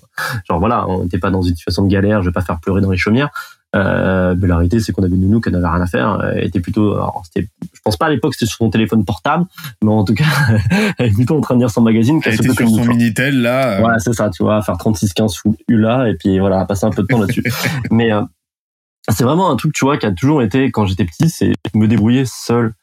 genre 0.49 0.59
voilà, 0.59 0.89
on 0.89 1.05
n'était 1.05 1.19
pas 1.19 1.31
dans 1.31 1.43
une 1.43 1.55
situation 1.55 1.85
de 1.85 1.89
galère. 1.89 2.23
Je 2.23 2.29
vais 2.29 2.33
pas 2.33 2.43
faire 2.43 2.59
pleurer 2.61 2.81
dans 2.81 2.91
les 2.91 2.99
chaumières. 2.99 3.31
Euh, 3.77 4.35
mais 4.39 4.49
la 4.49 4.57
réalité, 4.57 4.81
c'est 4.81 4.93
qu'on 4.93 5.03
avait 5.03 5.15
une 5.15 5.21
nounou 5.21 5.41
qui 5.41 5.51
n'avait 5.51 5.67
rien 5.67 5.81
à 5.81 5.87
faire. 5.87 6.23
Elle 6.35 6.45
était 6.45 6.61
plutôt, 6.61 6.95
alors 6.95 7.23
c'était, 7.27 7.49
je 7.75 7.81
pense 7.85 7.97
pas 7.97 8.07
à 8.07 8.11
l'époque 8.11 8.35
c'était 8.35 8.47
sur 8.47 8.57
son 8.57 8.71
téléphone 8.71 9.05
portable, 9.05 9.45
mais 9.83 9.91
en 9.91 10.05
tout 10.05 10.15
cas, 10.15 10.25
elle 10.99 11.07
était 11.07 11.15
plutôt 11.17 11.37
en 11.37 11.41
train 11.41 11.55
de 11.55 11.61
lire 11.61 11.71
son 11.71 11.83
magazine. 11.83 12.21
Elle 12.25 12.35
était 12.35 12.53
sur 12.53 12.69
son 12.69 12.85
minitel 12.87 13.43
là. 13.43 13.79
Euh. 13.79 13.87
Ouais, 13.87 13.95
c'est 13.99 14.15
ça, 14.15 14.31
tu 14.31 14.43
vois, 14.43 14.63
faire 14.63 14.77
36-15 14.77 15.39
full 15.39 15.55
là, 15.69 16.09
et 16.09 16.15
puis 16.15 16.39
voilà, 16.39 16.65
passer 16.65 16.87
un 16.87 16.91
peu 16.91 17.03
de 17.03 17.09
temps 17.09 17.21
là-dessus. 17.21 17.45
mais 17.91 18.11
euh, 18.11 18.23
c'est 19.09 19.25
vraiment 19.25 19.51
un 19.51 19.57
truc, 19.57 19.75
tu 19.75 19.85
vois, 19.85 19.97
qui 19.97 20.07
a 20.07 20.13
toujours 20.13 20.43
été, 20.43 20.71
quand 20.71 20.87
j'étais 20.87 21.05
petit, 21.05 21.31
c'est 21.31 21.53
me 21.75 21.89
débrouiller 21.89 22.25
seul. 22.27 22.75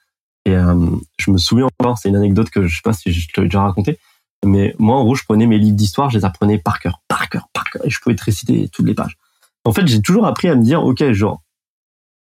Et 0.45 0.55
euh, 0.55 0.75
je 1.19 1.31
me 1.31 1.37
souviens 1.37 1.67
encore, 1.79 1.97
c'est 1.97 2.09
une 2.09 2.15
anecdote 2.15 2.49
que 2.49 2.67
je 2.67 2.75
sais 2.75 2.81
pas 2.83 2.93
si 2.93 3.11
je 3.11 3.27
te 3.31 3.41
l'ai 3.41 3.47
déjà 3.47 3.61
raconté, 3.61 3.99
mais 4.45 4.75
moi, 4.77 4.97
en 4.97 5.03
gros, 5.03 5.15
je 5.15 5.23
prenais 5.23 5.47
mes 5.47 5.57
livres 5.57 5.75
d'histoire, 5.75 6.09
je 6.09 6.19
les 6.19 6.25
apprenais 6.25 6.59
par 6.59 6.79
cœur, 6.79 7.01
par 7.07 7.29
cœur, 7.29 7.47
par 7.51 7.63
cœur, 7.65 7.85
et 7.85 7.89
je 7.89 7.99
pouvais 7.99 8.15
te 8.15 8.23
réciter 8.23 8.69
toutes 8.69 8.85
les 8.85 8.93
pages. 8.93 9.17
En 9.63 9.73
fait, 9.73 9.87
j'ai 9.87 10.01
toujours 10.01 10.27
appris 10.27 10.47
à 10.47 10.55
me 10.55 10.63
dire, 10.63 10.83
ok, 10.83 11.11
genre, 11.13 11.41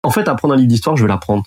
en 0.03 0.11
fait, 0.11 0.27
apprendre 0.27 0.53
un 0.53 0.57
livre 0.57 0.69
d'histoire, 0.69 0.97
je 0.97 1.03
vais 1.03 1.09
l'apprendre. 1.09 1.43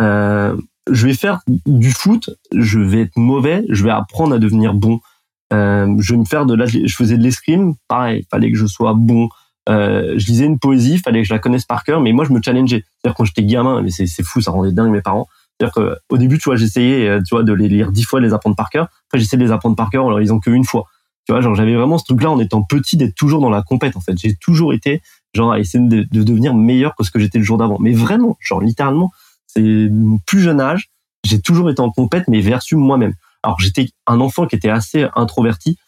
Euh, 0.00 0.56
je 0.90 1.06
vais 1.06 1.14
faire 1.14 1.40
du 1.66 1.90
foot, 1.90 2.30
je 2.54 2.78
vais 2.78 3.02
être 3.02 3.16
mauvais, 3.16 3.64
je 3.68 3.84
vais 3.84 3.90
apprendre 3.90 4.34
à 4.34 4.38
devenir 4.38 4.74
bon. 4.74 5.00
Euh, 5.52 5.94
je 5.98 6.14
vais 6.14 6.18
me 6.18 6.24
faire 6.24 6.46
de 6.46 6.54
la, 6.54 6.66
je 6.66 6.94
faisais 6.94 7.18
de 7.18 7.22
l'escrime, 7.22 7.74
pareil, 7.88 8.26
fallait 8.30 8.50
que 8.50 8.58
je 8.58 8.66
sois 8.66 8.94
bon 8.94 9.28
euh, 9.68 10.14
je 10.16 10.26
lisais 10.26 10.44
une 10.44 10.58
poésie, 10.58 10.98
fallait 10.98 11.22
que 11.22 11.28
je 11.28 11.32
la 11.32 11.38
connaisse 11.38 11.64
par 11.64 11.84
cœur, 11.84 12.00
mais 12.00 12.12
moi 12.12 12.24
je 12.24 12.32
me 12.32 12.40
challengeais. 12.42 12.84
C'est-à-dire 12.84 13.16
quand 13.16 13.24
j'étais 13.24 13.44
gamin, 13.44 13.82
mais 13.82 13.90
c'est, 13.90 14.22
fou, 14.22 14.40
ça 14.40 14.50
rendait 14.50 14.72
dingue 14.72 14.90
mes 14.90 15.02
parents. 15.02 15.28
C'est-à-dire 15.58 15.74
que 15.74 15.96
au 16.08 16.18
début, 16.18 16.38
tu 16.38 16.44
vois, 16.44 16.56
j'essayais, 16.56 17.08
euh, 17.08 17.20
tu 17.26 17.34
vois, 17.34 17.44
de 17.44 17.52
les 17.52 17.68
lire 17.68 17.92
dix 17.92 18.02
fois, 18.02 18.20
de 18.20 18.26
les 18.26 18.32
apprendre 18.32 18.56
par 18.56 18.70
cœur. 18.70 18.88
Après, 19.08 19.18
j'essayais 19.18 19.38
de 19.38 19.44
les 19.44 19.52
apprendre 19.52 19.76
par 19.76 19.90
cœur 19.90 20.04
en 20.04 20.10
leur 20.10 20.18
lisant 20.18 20.40
qu'une 20.40 20.64
fois. 20.64 20.86
Tu 21.26 21.32
vois, 21.32 21.40
genre 21.40 21.54
j'avais 21.54 21.74
vraiment 21.74 21.98
ce 21.98 22.04
truc-là 22.04 22.30
en 22.30 22.40
étant 22.40 22.62
petit 22.62 22.96
d'être 22.96 23.14
toujours 23.14 23.40
dans 23.40 23.50
la 23.50 23.62
compète. 23.62 23.96
En 23.96 24.00
fait, 24.00 24.18
j'ai 24.18 24.34
toujours 24.34 24.72
été 24.72 25.02
genre 25.34 25.52
à 25.52 25.60
essayer 25.60 25.84
de, 25.86 26.06
de 26.10 26.22
devenir 26.24 26.54
meilleur 26.54 26.96
que 26.96 27.04
ce 27.04 27.10
que 27.10 27.20
j'étais 27.20 27.38
le 27.38 27.44
jour 27.44 27.58
d'avant. 27.58 27.78
Mais 27.78 27.92
vraiment, 27.92 28.36
genre 28.40 28.60
littéralement, 28.60 29.12
c'est 29.46 29.62
mon 29.62 30.18
plus 30.26 30.40
jeune 30.40 30.60
âge, 30.60 30.90
j'ai 31.24 31.40
toujours 31.40 31.70
été 31.70 31.80
en 31.80 31.90
compète, 31.90 32.24
mais 32.28 32.40
versus 32.40 32.76
moi-même. 32.76 33.14
Alors 33.42 33.60
j'étais 33.60 33.88
un 34.06 34.20
enfant 34.20 34.46
qui 34.46 34.56
était 34.56 34.70
assez 34.70 35.06
introverti. 35.14 35.78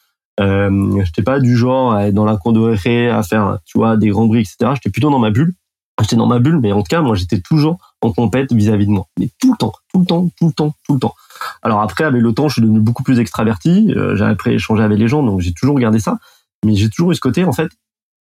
Euh, 0.41 1.03
j'étais 1.05 1.23
pas 1.23 1.41
du 1.41 1.57
genre 1.57 1.93
à 1.93 2.09
être 2.09 2.15
dans 2.15 2.25
la 2.25 2.39
récré, 2.45 3.09
à 3.09 3.23
faire, 3.23 3.59
tu 3.65 3.79
vois, 3.79 3.97
des 3.97 4.09
grands 4.09 4.27
bruits, 4.27 4.41
etc. 4.41 4.73
J'étais 4.75 4.91
plutôt 4.91 5.11
dans 5.11 5.19
ma 5.19 5.31
bulle. 5.31 5.55
J'étais 6.01 6.17
dans 6.17 6.27
ma 6.27 6.41
bulle, 6.41 6.59
mais 6.61 6.73
en 6.73 6.79
tout 6.83 6.89
cas, 6.89 7.03
moi, 7.03 7.15
j'étais 7.15 7.41
toujours 7.41 7.79
en 8.01 8.13
compète 8.13 8.53
vis-à-vis 8.53 8.87
de 8.87 8.91
moi. 8.91 9.07
Mais 9.19 9.31
tout 9.41 9.53
le 9.53 9.57
temps, 9.57 9.73
tout 9.93 10.01
le 10.01 10.07
temps, 10.07 10.29
tout 10.37 10.47
le 10.49 10.53
temps, 10.53 10.75
tout 10.85 10.95
le 10.95 10.99
temps. 10.99 11.15
Alors 11.63 11.81
après, 11.81 12.05
avec 12.05 12.21
le 12.21 12.33
temps, 12.33 12.49
je 12.49 12.55
suis 12.55 12.63
devenu 12.63 12.81
beaucoup 12.81 13.05
plus 13.05 13.21
extraverti. 13.21 13.93
Euh, 13.97 14.17
j'ai 14.17 14.25
appris 14.25 14.51
à 14.51 14.53
échanger 14.55 14.83
avec 14.83 14.99
les 14.99 15.07
gens, 15.07 15.23
donc 15.23 15.41
j'ai 15.41 15.53
toujours 15.53 15.79
gardé 15.79 16.01
ça. 16.01 16.19
Mais 16.65 16.75
j'ai 16.75 16.89
toujours 16.89 17.13
eu 17.13 17.15
ce 17.15 17.21
côté, 17.21 17.45
en 17.45 17.53
fait, 17.53 17.71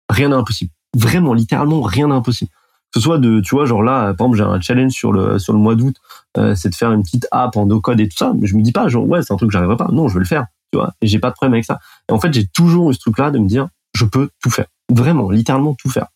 rien 0.10 0.30
n'est 0.30 0.36
impossible. 0.36 0.72
Vraiment, 0.96 1.34
littéralement, 1.34 1.82
rien 1.82 2.08
n'est 2.08 2.14
impossible. 2.14 2.52
Que 2.92 3.00
ce 3.00 3.06
soit 3.06 3.18
de, 3.18 3.40
tu 3.40 3.56
vois, 3.56 3.66
genre 3.66 3.82
là, 3.82 4.14
par 4.14 4.28
exemple, 4.28 4.38
j'ai 4.38 4.44
un 4.44 4.62
challenge 4.62 4.92
sur 4.92 5.12
le 5.12 5.40
sur 5.40 5.52
le 5.52 5.58
mois 5.58 5.74
d'août, 5.74 5.96
euh, 6.38 6.54
c'est 6.54 6.70
de 6.70 6.76
faire 6.76 6.92
une 6.92 7.02
petite 7.02 7.28
app 7.32 7.58
en 7.58 7.66
no 7.66 7.82
code 7.82 8.00
et 8.00 8.08
tout 8.08 8.18
ça. 8.18 8.34
Mais 8.38 8.46
je 8.46 8.56
me 8.56 8.62
dis 8.62 8.72
pas, 8.72 8.88
genre 8.88 9.08
ouais, 9.08 9.24
c'est 9.24 9.34
un 9.34 9.38
truc 9.38 9.50
que 9.50 9.54
j'arriverai 9.54 9.78
pas. 9.78 9.90
Non, 9.92 10.08
je 10.10 10.14
vais 10.14 10.20
le 10.20 10.26
faire 10.26 10.46
Et 11.02 11.08
j'ai 11.08 11.20
pas 11.20 11.30
de 11.30 11.36
problème 11.36 11.54
avec 11.54 11.66
ça. 11.66 11.80
Et 12.10 12.14
en 12.14 12.20
fait, 12.20 12.34
j'ai 12.34 12.48
toujours 12.48 12.92
eu 12.92 12.94
ce 12.94 13.00
truc-là 13.00 13.32
de 13.32 13.40
me 13.40 13.48
dire, 13.48 13.68
je 13.96 14.06
peux 14.06 14.30
tout 14.42 14.50
faire. 14.50 14.66
Vraiment, 14.92 15.30
littéralement 15.30 15.76
tout 15.76 15.90
faire. 15.90 16.08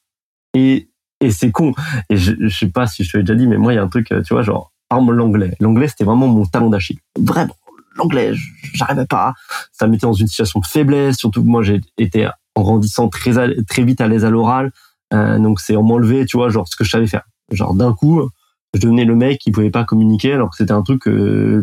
Et, 0.53 0.89
et 1.21 1.31
c'est 1.31 1.51
con. 1.51 1.73
Et 2.09 2.17
je, 2.17 2.33
je 2.39 2.57
sais 2.57 2.69
pas 2.69 2.87
si 2.87 3.03
je 3.03 3.11
te 3.11 3.17
l'ai 3.17 3.23
déjà 3.23 3.35
dit, 3.35 3.47
mais 3.47 3.57
moi, 3.57 3.73
il 3.73 3.75
y 3.75 3.79
a 3.79 3.83
un 3.83 3.87
truc, 3.87 4.07
tu 4.07 4.33
vois, 4.33 4.43
genre, 4.43 4.71
par 4.89 5.01
l'anglais. 5.01 5.55
L'anglais, 5.59 5.87
c'était 5.87 6.03
vraiment 6.03 6.27
mon 6.27 6.45
talon 6.45 6.69
d'Achille. 6.69 6.99
Vraiment. 7.19 7.55
L'anglais, 7.95 8.33
j'arrivais 8.73 9.05
pas. 9.05 9.33
Ça 9.71 9.87
me 9.87 9.91
mettait 9.91 10.05
dans 10.05 10.13
une 10.13 10.27
situation 10.27 10.59
de 10.59 10.65
faiblesse. 10.65 11.17
Surtout 11.17 11.41
que 11.43 11.47
moi, 11.47 11.63
j'ai 11.63 11.81
été 11.97 12.29
en 12.55 12.61
grandissant 12.61 13.09
très, 13.09 13.31
très 13.63 13.83
vite 13.83 14.01
à 14.01 14.07
l'aise 14.07 14.25
à 14.25 14.29
l'oral. 14.29 14.71
Euh, 15.13 15.39
donc, 15.39 15.59
c'est 15.59 15.75
en 15.75 15.83
m'enlever, 15.83 16.25
tu 16.25 16.37
vois, 16.37 16.49
genre, 16.49 16.67
ce 16.67 16.75
que 16.75 16.83
je 16.83 16.89
savais 16.89 17.07
faire. 17.07 17.23
Genre, 17.51 17.73
d'un 17.73 17.93
coup, 17.93 18.29
je 18.73 18.79
devenais 18.79 19.05
le 19.05 19.15
mec 19.15 19.39
qui 19.39 19.51
pouvait 19.51 19.71
pas 19.71 19.83
communiquer 19.83 20.33
alors 20.33 20.51
que 20.51 20.57
c'était 20.57 20.73
un 20.73 20.83
truc 20.83 21.03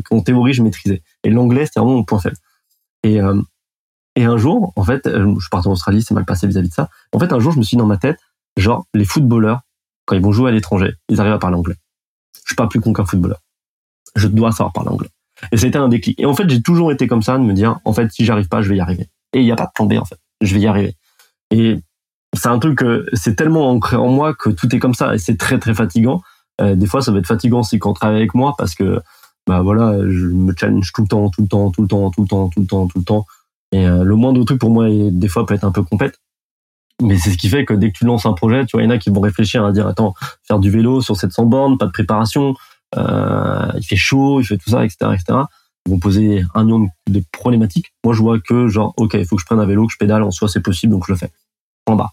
qu'en 0.04 0.20
théorie, 0.20 0.54
je 0.54 0.62
maîtrisais. 0.62 1.02
Et 1.22 1.30
l'anglais, 1.30 1.66
c'était 1.66 1.80
vraiment 1.80 1.96
mon 1.96 2.04
point 2.04 2.18
faible. 2.18 2.36
Et, 3.04 3.20
euh, 3.20 3.40
et 4.16 4.24
un 4.24 4.36
jour, 4.36 4.72
en 4.74 4.82
fait, 4.82 5.06
euh, 5.06 5.34
je 5.38 5.48
partais 5.48 5.68
en 5.68 5.72
Australie, 5.72 6.02
c'est 6.02 6.14
mal 6.14 6.24
passé 6.24 6.48
vis-à-vis 6.48 6.70
de 6.70 6.74
ça. 6.74 6.88
En 7.12 7.20
fait, 7.20 7.32
un 7.32 7.38
jour, 7.38 7.52
je 7.52 7.58
me 7.58 7.62
suis 7.62 7.76
dit 7.76 7.80
dans 7.80 7.86
ma 7.86 7.98
tête, 7.98 8.18
genre, 8.56 8.86
les 8.94 9.04
footballeurs, 9.04 9.60
quand 10.06 10.16
ils 10.16 10.22
vont 10.22 10.32
jouer 10.32 10.50
à 10.50 10.52
l'étranger, 10.52 10.94
ils 11.08 11.20
arrivent 11.20 11.32
à 11.32 11.38
parler 11.38 11.56
anglais. 11.56 11.76
Je 12.34 12.50
suis 12.50 12.56
pas 12.56 12.66
plus 12.66 12.80
con 12.80 12.92
qu'un 12.92 13.04
footballeur. 13.04 13.38
Je 14.16 14.26
dois 14.26 14.50
savoir 14.50 14.72
parler 14.72 14.90
anglais. 14.90 15.10
Et 15.52 15.56
c'était 15.56 15.78
un 15.78 15.88
déclic. 15.88 16.18
Et 16.18 16.26
en 16.26 16.34
fait, 16.34 16.48
j'ai 16.48 16.62
toujours 16.62 16.92
été 16.92 17.06
comme 17.06 17.22
ça, 17.22 17.38
de 17.38 17.42
me 17.42 17.52
dire, 17.52 17.78
en 17.84 17.92
fait, 17.92 18.10
si 18.12 18.24
j'arrive 18.24 18.48
pas, 18.48 18.62
je 18.62 18.68
vais 18.68 18.76
y 18.76 18.80
arriver. 18.80 19.08
Et 19.32 19.40
il 19.40 19.44
n'y 19.44 19.52
a 19.52 19.56
pas 19.56 19.66
de 19.66 19.72
plan 19.74 19.86
B, 19.86 19.94
en 19.94 20.04
fait. 20.04 20.18
Je 20.40 20.54
vais 20.54 20.60
y 20.60 20.66
arriver. 20.66 20.96
Et 21.50 21.78
c'est 22.34 22.48
un 22.48 22.58
truc, 22.58 22.84
c'est 23.12 23.34
tellement 23.34 23.70
ancré 23.70 23.96
en 23.96 24.08
moi 24.08 24.34
que 24.34 24.50
tout 24.50 24.74
est 24.74 24.78
comme 24.78 24.94
ça. 24.94 25.14
Et 25.14 25.18
c'est 25.18 25.36
très, 25.36 25.58
très 25.58 25.74
fatigant. 25.74 26.22
Euh, 26.60 26.76
des 26.76 26.86
fois, 26.86 27.02
ça 27.02 27.10
va 27.12 27.18
être 27.18 27.26
fatigant 27.26 27.62
si 27.62 27.78
on 27.84 27.92
travaille 27.92 28.16
avec 28.16 28.34
moi 28.34 28.54
parce 28.56 28.74
que 28.74 29.00
bah 29.46 29.60
voilà, 29.60 29.98
je 30.08 30.26
me 30.26 30.54
challenge 30.56 30.92
tout 30.92 31.02
le 31.02 31.08
temps, 31.08 31.28
tout 31.28 31.42
le 31.42 31.48
temps, 31.48 31.70
tout 31.70 31.82
le 31.82 31.88
temps, 31.88 32.10
tout 32.10 32.22
le 32.22 32.28
temps, 32.28 32.48
tout 32.48 32.60
le 32.60 32.66
temps, 32.66 32.86
tout 32.86 32.98
le 32.98 33.04
temps. 33.04 33.26
Et 33.72 33.86
euh, 33.86 34.04
le 34.04 34.14
moindre 34.14 34.42
truc 34.44 34.58
pour 34.58 34.70
moi, 34.70 34.86
des 34.88 35.28
fois, 35.28 35.46
peut 35.46 35.54
être 35.54 35.64
un 35.64 35.72
peu 35.72 35.82
compète. 35.82 36.18
Mais 37.02 37.18
c'est 37.18 37.30
ce 37.30 37.36
qui 37.36 37.48
fait 37.48 37.64
que 37.64 37.74
dès 37.74 37.90
que 37.90 37.98
tu 37.98 38.04
lances 38.04 38.24
un 38.24 38.32
projet, 38.32 38.64
tu 38.66 38.76
vois, 38.76 38.82
il 38.82 38.86
y 38.86 38.88
en 38.88 38.90
a 38.90 38.98
qui 38.98 39.10
vont 39.10 39.20
réfléchir 39.20 39.64
à 39.64 39.72
dire, 39.72 39.86
attends, 39.86 40.14
faire 40.46 40.60
du 40.60 40.70
vélo 40.70 41.00
sur 41.00 41.16
700 41.16 41.46
bornes, 41.46 41.76
pas 41.76 41.86
de 41.86 41.90
préparation, 41.90 42.54
euh, 42.96 43.72
il 43.76 43.84
fait 43.84 43.96
chaud, 43.96 44.40
il 44.40 44.44
fait 44.44 44.56
tout 44.56 44.70
ça, 44.70 44.84
etc., 44.84 45.10
etc. 45.12 45.40
Ils 45.86 45.90
vont 45.90 45.98
poser 45.98 46.44
un 46.54 46.64
million 46.64 46.88
de 47.08 47.22
problématiques. 47.32 47.92
Moi, 48.04 48.14
je 48.14 48.20
vois 48.20 48.38
que 48.40 48.68
genre, 48.68 48.94
ok, 48.96 49.14
il 49.14 49.26
faut 49.26 49.36
que 49.36 49.42
je 49.42 49.46
prenne 49.46 49.60
un 49.60 49.66
vélo, 49.66 49.86
que 49.86 49.92
je 49.92 49.98
pédale, 49.98 50.22
en 50.22 50.30
soi, 50.30 50.48
c'est 50.48 50.62
possible, 50.62 50.92
donc 50.92 51.04
je 51.06 51.12
le 51.12 51.18
fais. 51.18 51.30
En 51.86 51.96
bas. 51.96 52.12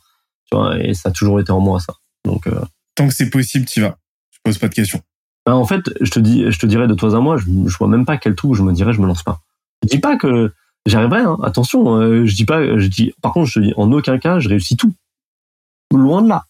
Tu 0.50 0.58
vois, 0.58 0.78
et 0.80 0.94
ça 0.94 1.10
a 1.10 1.12
toujours 1.12 1.40
été 1.40 1.52
en 1.52 1.60
moi, 1.60 1.80
ça. 1.80 1.94
Donc, 2.26 2.48
euh... 2.48 2.60
Tant 2.96 3.08
que 3.08 3.14
c'est 3.14 3.30
possible, 3.30 3.66
tu 3.66 3.82
vas. 3.82 3.98
Je 4.32 4.40
pose 4.44 4.58
pas 4.58 4.68
de 4.68 4.74
questions. 4.74 5.02
Ben, 5.52 5.58
en 5.58 5.66
fait, 5.66 5.91
je 5.99 6.10
te 6.10 6.20
dis, 6.22 6.49
je 6.49 6.58
te 6.58 6.66
dirais 6.66 6.88
de 6.88 6.93
toi 6.93 7.14
à 7.14 7.20
moi, 7.20 7.36
je, 7.36 7.43
je 7.43 7.78
vois 7.78 7.89
même 7.89 8.06
pas 8.06 8.16
quel 8.16 8.36
truc 8.36 8.52
où 8.52 8.54
je 8.54 8.64
me 8.64 8.72
dirais 8.72 8.93
je 8.93 9.02
me 9.02 9.06
lance 9.06 9.22
pas. 9.22 9.41
Je 9.84 9.89
dis 9.89 9.99
pas 9.99 10.16
que 10.16 10.54
j'arriverai, 10.86 11.24
hein, 11.24 11.36
attention, 11.43 11.97
euh, 11.97 12.26
je 12.26 12.34
dis 12.34 12.45
pas, 12.45 12.78
je 12.78 12.88
dis, 12.88 13.12
par 13.22 13.34
contre, 13.34 13.49
je 13.49 13.60
dis, 13.60 13.74
en 13.76 13.91
aucun 13.91 14.18
cas, 14.18 14.39
je 14.39 14.47
réussis 14.47 14.78
tout. 14.78 14.93
Loin 15.93 16.22
de 16.22 16.30
là. 16.30 16.45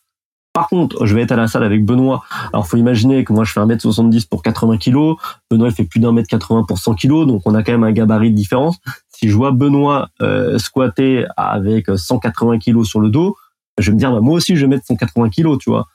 Par 0.53 0.69
contre, 0.69 1.03
je 1.07 1.15
vais 1.15 1.23
être 1.23 1.31
à 1.31 1.35
la 1.35 1.47
salle 1.47 1.63
avec 1.63 1.83
Benoît. 1.83 2.23
Alors, 2.53 2.67
faut 2.67 2.77
imaginer 2.77 3.23
que 3.23 3.33
moi, 3.33 3.43
je 3.43 3.51
fais 3.53 3.59
1m70 3.59 4.27
pour 4.29 4.43
80 4.43 4.77
kg. 4.77 5.15
Benoît, 5.49 5.69
il 5.69 5.73
fait 5.73 5.85
plus 5.85 5.99
d'un 5.99 6.11
mètre 6.11 6.29
80 6.29 6.65
pour 6.67 6.77
100 6.77 6.93
kg. 6.93 7.25
Donc, 7.25 7.41
on 7.45 7.55
a 7.55 7.63
quand 7.63 7.71
même 7.71 7.83
un 7.83 7.93
gabarit 7.93 8.29
de 8.29 8.35
différence. 8.35 8.77
Si 9.09 9.29
je 9.29 9.35
vois 9.35 9.51
Benoît 9.51 10.09
euh, 10.21 10.59
squatter 10.59 11.25
avec 11.37 11.87
180 11.89 12.59
kg 12.59 12.83
sur 12.83 12.99
le 12.99 13.09
dos, 13.09 13.35
je 13.79 13.89
vais 13.89 13.95
me 13.95 13.97
dire, 13.97 14.11
bah, 14.11 14.21
moi 14.21 14.35
aussi, 14.35 14.55
je 14.55 14.61
vais 14.61 14.67
mettre 14.67 14.85
180 14.85 15.31
kg, 15.31 15.57
tu 15.57 15.71
vois. 15.71 15.87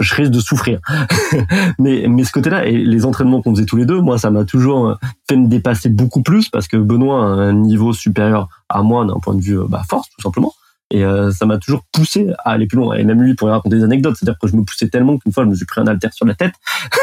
Je 0.00 0.14
risque 0.14 0.32
de 0.32 0.40
souffrir. 0.40 0.80
mais, 1.78 2.06
mais 2.08 2.24
ce 2.24 2.32
côté-là, 2.32 2.66
et 2.66 2.76
les 2.76 3.04
entraînements 3.04 3.42
qu'on 3.42 3.54
faisait 3.54 3.66
tous 3.66 3.76
les 3.76 3.86
deux, 3.86 4.00
moi, 4.00 4.18
ça 4.18 4.30
m'a 4.30 4.44
toujours 4.44 4.98
fait 5.28 5.36
me 5.36 5.46
dépasser 5.46 5.88
beaucoup 5.88 6.22
plus 6.22 6.48
parce 6.48 6.66
que 6.66 6.76
Benoît 6.76 7.22
a 7.22 7.26
un 7.26 7.52
niveau 7.52 7.92
supérieur 7.92 8.48
à 8.68 8.82
moi 8.82 9.04
d'un 9.04 9.18
point 9.20 9.34
de 9.34 9.40
vue 9.40 9.58
bah, 9.68 9.82
force, 9.88 10.08
tout 10.10 10.22
simplement. 10.22 10.52
Et 10.92 11.04
euh, 11.04 11.30
ça 11.30 11.46
m'a 11.46 11.58
toujours 11.58 11.84
poussé 11.92 12.28
à 12.44 12.50
aller 12.50 12.66
plus 12.66 12.76
loin. 12.76 12.96
Et 12.96 13.04
même 13.04 13.22
lui 13.22 13.34
pourrait 13.34 13.52
raconter 13.52 13.76
des 13.76 13.84
anecdotes. 13.84 14.16
C'est-à-dire 14.18 14.38
que 14.40 14.48
je 14.48 14.56
me 14.56 14.64
poussais 14.64 14.88
tellement 14.88 15.18
qu'une 15.18 15.32
fois, 15.32 15.44
je 15.44 15.48
me 15.48 15.54
suis 15.54 15.64
pris 15.64 15.80
un 15.80 15.86
alter 15.86 16.08
sur 16.12 16.26
la 16.26 16.34
tête. 16.34 16.54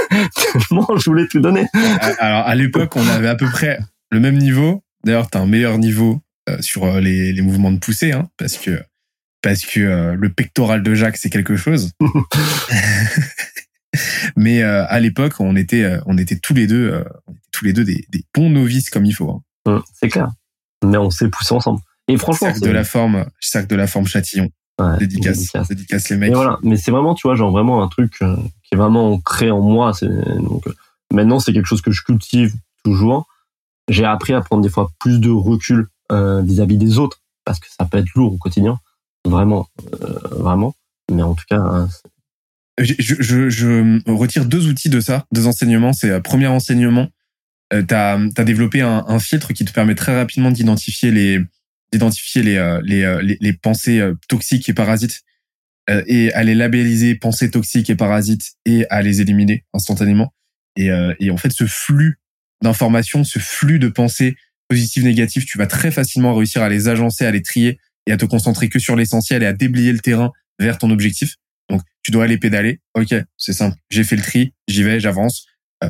tellement 0.69 0.87
je 0.97 1.09
voulais 1.09 1.27
tout 1.27 1.39
donner. 1.39 1.67
Alors, 2.19 2.45
à 2.45 2.55
l'époque, 2.55 2.95
on 2.95 3.07
avait 3.07 3.29
à 3.29 3.35
peu 3.35 3.49
près 3.49 3.79
le 4.11 4.19
même 4.19 4.37
niveau. 4.37 4.83
D'ailleurs, 5.05 5.29
tu 5.29 5.37
as 5.37 5.41
un 5.41 5.47
meilleur 5.47 5.77
niveau 5.77 6.21
euh, 6.49 6.57
sur 6.61 6.83
euh, 6.83 6.99
les, 6.99 7.31
les, 7.31 7.41
mouvements 7.41 7.71
de 7.71 7.79
poussée, 7.79 8.11
hein, 8.11 8.27
parce 8.37 8.57
que 8.57 8.81
parce 9.41 9.65
que 9.65 10.13
le 10.13 10.29
pectoral 10.29 10.83
de 10.83 10.93
Jacques, 10.93 11.17
c'est 11.17 11.29
quelque 11.29 11.55
chose. 11.55 11.91
Mais 14.35 14.61
à 14.61 14.99
l'époque, 14.99 15.33
on 15.39 15.55
était 15.55 15.97
on 16.05 16.17
était 16.17 16.38
tous 16.38 16.53
les 16.53 16.67
deux 16.67 17.03
on 17.27 17.31
était 17.31 17.41
tous 17.51 17.65
les 17.65 17.73
deux 17.73 17.83
des, 17.83 18.05
des 18.09 18.23
bons 18.33 18.49
novices 18.49 18.89
comme 18.89 19.05
il 19.05 19.13
faut. 19.13 19.29
Hein. 19.29 19.41
Hum, 19.65 19.83
c'est 19.93 20.09
clair. 20.09 20.29
Mais 20.83 20.97
on 20.97 21.09
s'est 21.09 21.29
poussé 21.29 21.53
ensemble. 21.53 21.79
Et 22.07 22.17
franchement, 22.17 22.53
sac 22.53 22.61
de 22.61 22.71
la 22.71 22.83
forme, 22.83 23.25
sac 23.39 23.67
de 23.67 23.75
la 23.75 23.88
forme 23.88 24.07
Châtillon. 24.07 24.49
Ouais, 24.79 24.97
dédicace, 24.97 25.51
dédicace, 25.69 26.09
les 26.09 26.17
mecs. 26.17 26.29
Mais 26.29 26.35
voilà, 26.35 26.59
mais 26.61 26.77
c'est 26.77 26.91
vraiment, 26.91 27.15
tu 27.15 27.27
vois, 27.27 27.35
genre 27.35 27.51
vraiment 27.51 27.81
un 27.81 27.88
truc 27.88 28.13
euh, 28.21 28.35
qui 28.63 28.75
est 28.75 28.77
vraiment 28.77 29.11
ancré 29.11 29.49
en 29.49 29.59
moi. 29.59 29.91
Donc 30.01 30.67
euh, 30.67 30.73
maintenant, 31.11 31.39
c'est 31.39 31.51
quelque 31.51 31.65
chose 31.65 31.81
que 31.81 31.91
je 31.91 32.03
cultive 32.03 32.53
toujours. 32.83 33.27
J'ai 33.89 34.05
appris 34.05 34.33
à 34.33 34.41
prendre 34.41 34.61
des 34.61 34.69
fois 34.69 34.91
plus 34.99 35.19
de 35.19 35.31
recul 35.31 35.88
euh, 36.11 36.41
vis-à-vis 36.41 36.77
des 36.77 36.99
autres 36.99 37.21
parce 37.43 37.59
que 37.59 37.67
ça 37.69 37.85
peut 37.85 37.97
être 37.97 38.13
lourd 38.15 38.33
au 38.33 38.38
quotidien, 38.38 38.77
vraiment, 39.28 39.67
vraiment. 40.32 40.75
Mais 41.11 41.21
en 41.21 41.36
tout 41.36 41.45
cas, 41.49 41.57
hein, 41.57 41.89
je, 42.80 42.93
je, 42.99 43.49
je, 43.49 44.11
retire 44.11 44.45
deux 44.45 44.67
outils 44.67 44.89
de 44.89 44.99
ça, 44.99 45.25
deux 45.32 45.47
enseignements. 45.47 45.93
C'est 45.93 46.21
premier 46.21 46.47
enseignement, 46.47 47.07
euh, 47.73 47.84
tu 47.84 47.93
as, 47.93 48.43
développé 48.43 48.82
un, 48.82 49.05
un, 49.07 49.19
filtre 49.19 49.53
qui 49.53 49.65
te 49.65 49.73
permet 49.73 49.95
très 49.95 50.15
rapidement 50.15 50.51
d'identifier 50.51 51.11
les 51.11 51.41
d'identifier 51.91 52.43
les, 52.43 52.57
euh, 52.57 52.82
les, 52.84 53.03
euh, 53.03 53.21
les, 53.21 53.38
les, 53.39 53.53
pensées 53.53 53.99
euh, 53.99 54.13
toxiques 54.28 54.67
et 54.69 54.73
parasites 54.73 55.23
et 56.05 56.34
à 56.34 56.43
les 56.43 56.53
labelliser 56.53 57.15
pensées 57.15 57.49
toxiques 57.49 57.89
et 57.89 57.95
parasites 57.95 58.55
et 58.65 58.86
à 58.89 59.01
les 59.01 59.21
éliminer 59.21 59.63
instantanément. 59.73 60.34
Et, 60.75 60.89
et 61.21 61.32
en 61.32 61.38
fait, 61.38 61.53
ce 61.53 61.65
flux 61.65 62.19
d'informations, 62.61 63.23
ce 63.23 63.39
flux 63.39 63.80
de 63.80 63.88
pensées 63.88 64.36
positives, 64.67 65.05
négatives, 65.05 65.45
tu 65.45 65.57
vas 65.57 65.65
très 65.65 65.89
facilement 65.89 66.36
réussir 66.36 66.61
à 66.61 66.67
les 66.67 66.89
agencer, 66.89 67.25
à 67.25 67.32
les 67.32 67.41
trier 67.41 67.80
et 68.07 68.11
à 68.11 68.17
te 68.17 68.25
concentrer 68.25 68.69
que 68.69 68.79
sur 68.79 68.95
l'essentiel 68.95 69.43
et 69.43 69.45
à 69.45 69.53
déblayer 69.53 69.91
le 69.91 69.99
terrain 69.99 70.31
vers 70.59 70.77
ton 70.77 70.89
objectif. 70.89 71.35
Donc, 71.69 71.81
tu 72.01 72.11
dois 72.11 72.23
aller 72.23 72.37
pédaler. 72.37 72.79
Ok, 72.95 73.13
c'est 73.37 73.53
simple. 73.53 73.77
J'ai 73.89 74.03
fait 74.03 74.15
le 74.15 74.23
tri, 74.23 74.53
j'y 74.67 74.83
vais, 74.83 74.99
j'avance. 74.99 75.45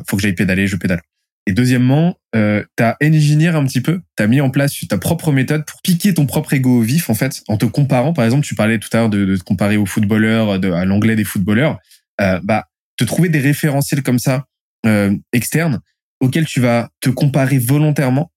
faut 0.06 0.16
que 0.16 0.22
j'aille 0.22 0.34
pédaler, 0.34 0.66
je 0.66 0.76
pédale. 0.76 1.00
Et 1.46 1.52
deuxièmement, 1.52 2.18
euh, 2.34 2.62
tu 2.76 2.82
as 2.82 2.98
engineer 3.02 3.56
un 3.56 3.64
petit 3.64 3.80
peu, 3.80 4.00
tu 4.18 4.22
as 4.22 4.26
mis 4.26 4.42
en 4.42 4.50
place 4.50 4.74
ta 4.86 4.98
propre 4.98 5.32
méthode 5.32 5.64
pour 5.64 5.80
piquer 5.80 6.12
ton 6.12 6.26
propre 6.26 6.52
ego 6.52 6.80
au 6.80 6.82
vif, 6.82 7.08
en 7.08 7.14
fait, 7.14 7.42
en 7.48 7.56
te 7.56 7.64
comparant. 7.64 8.12
Par 8.12 8.26
exemple, 8.26 8.44
tu 8.44 8.54
parlais 8.54 8.78
tout 8.78 8.90
à 8.92 8.98
l'heure 8.98 9.08
de, 9.08 9.24
de, 9.24 9.36
te 9.36 9.44
comparer 9.44 9.78
aux 9.78 9.86
footballeurs, 9.86 10.52
à 10.52 10.84
l'anglais 10.84 11.16
des 11.16 11.24
footballeurs. 11.24 11.78
Euh, 12.20 12.40
bah, 12.42 12.66
te 12.98 13.04
trouver 13.04 13.28
des 13.28 13.38
référentiels 13.38 14.02
comme 14.02 14.18
ça, 14.18 14.44
euh, 14.84 15.16
externes, 15.32 15.80
auxquels 16.20 16.46
tu 16.46 16.60
vas 16.60 16.90
te 17.00 17.10
comparer 17.10 17.58
volontairement 17.58 18.30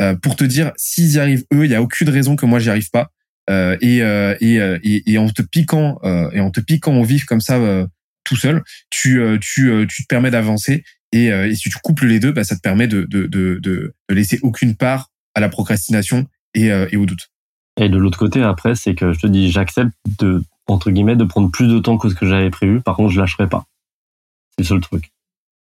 euh, 0.00 0.14
pour 0.14 0.36
te 0.36 0.44
dire, 0.44 0.72
s'ils 0.76 1.12
y 1.12 1.18
arrivent 1.18 1.44
eux, 1.52 1.64
il 1.64 1.70
y 1.70 1.74
a 1.74 1.82
aucune 1.82 2.08
raison 2.08 2.36
que 2.36 2.46
moi 2.46 2.58
j'y 2.58 2.70
arrive 2.70 2.90
pas. 2.90 3.10
Euh, 3.50 3.76
et, 3.80 4.02
euh, 4.02 4.36
et, 4.40 4.56
et, 4.84 5.12
et, 5.12 5.18
en 5.18 5.28
te 5.28 5.42
piquant 5.42 5.98
et 6.32 6.40
en 6.40 6.50
te 6.50 6.60
piquant 6.60 6.96
au 6.98 7.04
vif 7.04 7.24
comme 7.24 7.40
ça 7.40 7.58
tout 8.24 8.36
seul, 8.36 8.62
tu, 8.90 9.20
tu, 9.40 9.86
tu 9.88 10.02
te 10.02 10.06
permets 10.08 10.30
d'avancer 10.30 10.84
et, 11.12 11.30
euh, 11.30 11.48
et, 11.48 11.54
si 11.54 11.68
tu 11.68 11.78
couples 11.78 12.06
les 12.06 12.18
deux, 12.18 12.32
bah, 12.32 12.42
ça 12.42 12.56
te 12.56 12.60
permet 12.60 12.88
de, 12.88 13.02
de, 13.02 13.26
de, 13.26 13.58
de, 13.62 13.94
laisser 14.08 14.40
aucune 14.42 14.74
part 14.74 15.08
à 15.34 15.40
la 15.40 15.48
procrastination 15.48 16.26
et, 16.54 16.72
euh, 16.72 16.88
et 16.90 16.96
au 16.96 17.06
doute. 17.06 17.28
Et 17.78 17.88
de 17.88 17.98
l'autre 17.98 18.18
côté, 18.18 18.42
après, 18.42 18.74
c'est 18.74 18.94
que 18.94 19.12
je 19.12 19.20
te 19.20 19.26
dis, 19.26 19.50
j'accepte 19.50 19.92
de, 20.18 20.42
entre 20.66 20.90
guillemets, 20.90 21.16
de 21.16 21.24
prendre 21.24 21.50
plus 21.50 21.68
de 21.68 21.78
temps 21.78 21.98
que 21.98 22.08
ce 22.08 22.14
que 22.14 22.26
j'avais 22.26 22.50
prévu. 22.50 22.80
Par 22.80 22.96
contre, 22.96 23.10
je 23.10 23.20
lâcherai 23.20 23.48
pas. 23.48 23.64
C'est 24.58 24.74
le 24.74 24.80
truc. 24.80 25.10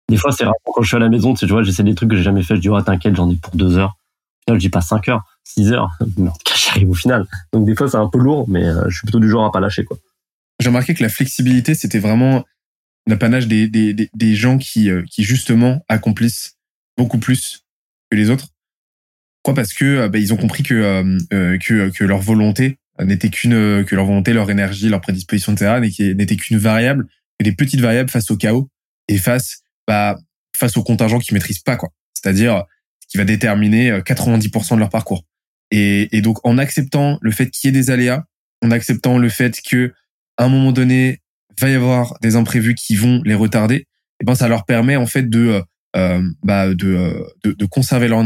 Des 0.09 0.17
fois, 0.17 0.31
c'est 0.31 0.45
rare 0.45 0.53
quand 0.63 0.81
je 0.81 0.87
suis 0.87 0.95
à 0.95 0.99
la 0.99 1.09
maison, 1.09 1.33
tu 1.33 1.45
vois, 1.47 1.63
j'essaie 1.63 1.83
des 1.83 1.95
trucs 1.95 2.09
que 2.09 2.15
j'ai 2.15 2.23
jamais 2.23 2.43
fait. 2.43 2.55
Je 2.55 2.61
dis, 2.61 2.69
oh, 2.69 2.81
t'inquiète, 2.81 3.15
j'en 3.15 3.29
ai 3.29 3.35
pour 3.35 3.55
deux 3.55 3.77
heures. 3.77 3.97
Final, 4.45 4.59
je 4.59 4.65
dis 4.65 4.69
pas 4.69 4.81
cinq 4.81 5.09
heures, 5.09 5.23
six 5.43 5.71
heures. 5.71 5.91
Mais 6.17 6.29
j'arrive 6.77 6.89
au 6.89 6.95
final. 6.95 7.25
Donc, 7.53 7.65
des 7.65 7.75
fois, 7.75 7.89
c'est 7.89 7.97
un 7.97 8.07
peu 8.07 8.19
lourd, 8.19 8.47
mais 8.47 8.65
euh, 8.65 8.89
je 8.89 8.97
suis 8.97 9.05
plutôt 9.05 9.19
du 9.19 9.29
genre 9.29 9.45
à 9.45 9.51
pas 9.51 9.59
lâcher, 9.59 9.83
quoi. 9.83 9.97
J'ai 10.59 10.69
remarqué 10.69 10.93
que 10.93 11.03
la 11.03 11.09
flexibilité, 11.09 11.75
c'était 11.75 11.99
vraiment 11.99 12.43
l'apanage 13.07 13.47
des, 13.47 13.67
des, 13.67 13.93
des, 13.93 14.35
gens 14.35 14.57
qui, 14.57 14.89
euh, 14.89 15.03
qui 15.09 15.23
justement 15.23 15.83
accomplissent 15.87 16.57
beaucoup 16.97 17.19
plus 17.19 17.63
que 18.11 18.17
les 18.17 18.29
autres. 18.29 18.49
Quoi 19.43 19.53
Parce 19.53 19.73
que 19.73 19.85
euh, 19.85 20.09
bah, 20.09 20.19
ils 20.19 20.33
ont 20.33 20.37
compris 20.37 20.63
que, 20.63 20.73
euh, 20.73 21.57
que, 21.57 21.89
que 21.89 22.03
leur 22.03 22.19
volonté 22.19 22.79
n'était 22.99 23.29
qu'une 23.29 23.85
que 23.85 23.95
leur 23.95 24.05
volonté, 24.05 24.33
leur 24.33 24.49
énergie, 24.49 24.89
leur 24.89 25.01
prédisposition, 25.01 25.53
etc. 25.53 25.79
n'était 26.15 26.35
qu'une 26.35 26.57
variable, 26.57 27.07
et 27.39 27.43
des 27.43 27.51
petites 27.51 27.79
variables 27.79 28.09
face 28.09 28.31
au 28.31 28.37
chaos 28.37 28.71
et 29.07 29.19
face 29.19 29.59
bah, 29.87 30.17
face 30.55 30.77
au 30.77 30.83
contingent 30.83 31.19
qu'ils 31.19 31.35
maîtrisent 31.35 31.59
pas 31.59 31.75
quoi. 31.75 31.89
C'est-à-dire 32.15 32.63
qui 33.07 33.19
va 33.19 33.23
déterminer 33.23 33.99
90% 33.99 34.73
de 34.73 34.79
leur 34.79 34.89
parcours. 34.89 35.23
Et, 35.71 36.15
et 36.15 36.21
donc 36.21 36.45
en 36.45 36.57
acceptant 36.57 37.17
le 37.21 37.31
fait 37.31 37.49
qu'il 37.49 37.67
y 37.67 37.69
ait 37.69 37.79
des 37.79 37.89
aléas, 37.89 38.23
en 38.63 38.71
acceptant 38.71 39.17
le 39.17 39.29
fait 39.29 39.59
que 39.61 39.93
à 40.37 40.45
un 40.45 40.49
moment 40.49 40.71
donné 40.71 41.21
va 41.59 41.69
y 41.69 41.73
avoir 41.73 42.17
des 42.21 42.35
imprévus 42.35 42.75
qui 42.75 42.95
vont 42.95 43.21
les 43.25 43.33
retarder, 43.33 43.87
et 44.19 44.25
ben 44.25 44.35
ça 44.35 44.47
leur 44.47 44.65
permet 44.65 44.95
en 44.95 45.05
fait 45.05 45.29
de 45.29 45.47
euh, 45.47 45.61
euh 45.95 46.21
bah, 46.43 46.73
de, 46.73 46.87
euh, 46.87 47.23
de, 47.43 47.51
de 47.51 47.65
conserver 47.65 48.07
leur, 48.07 48.25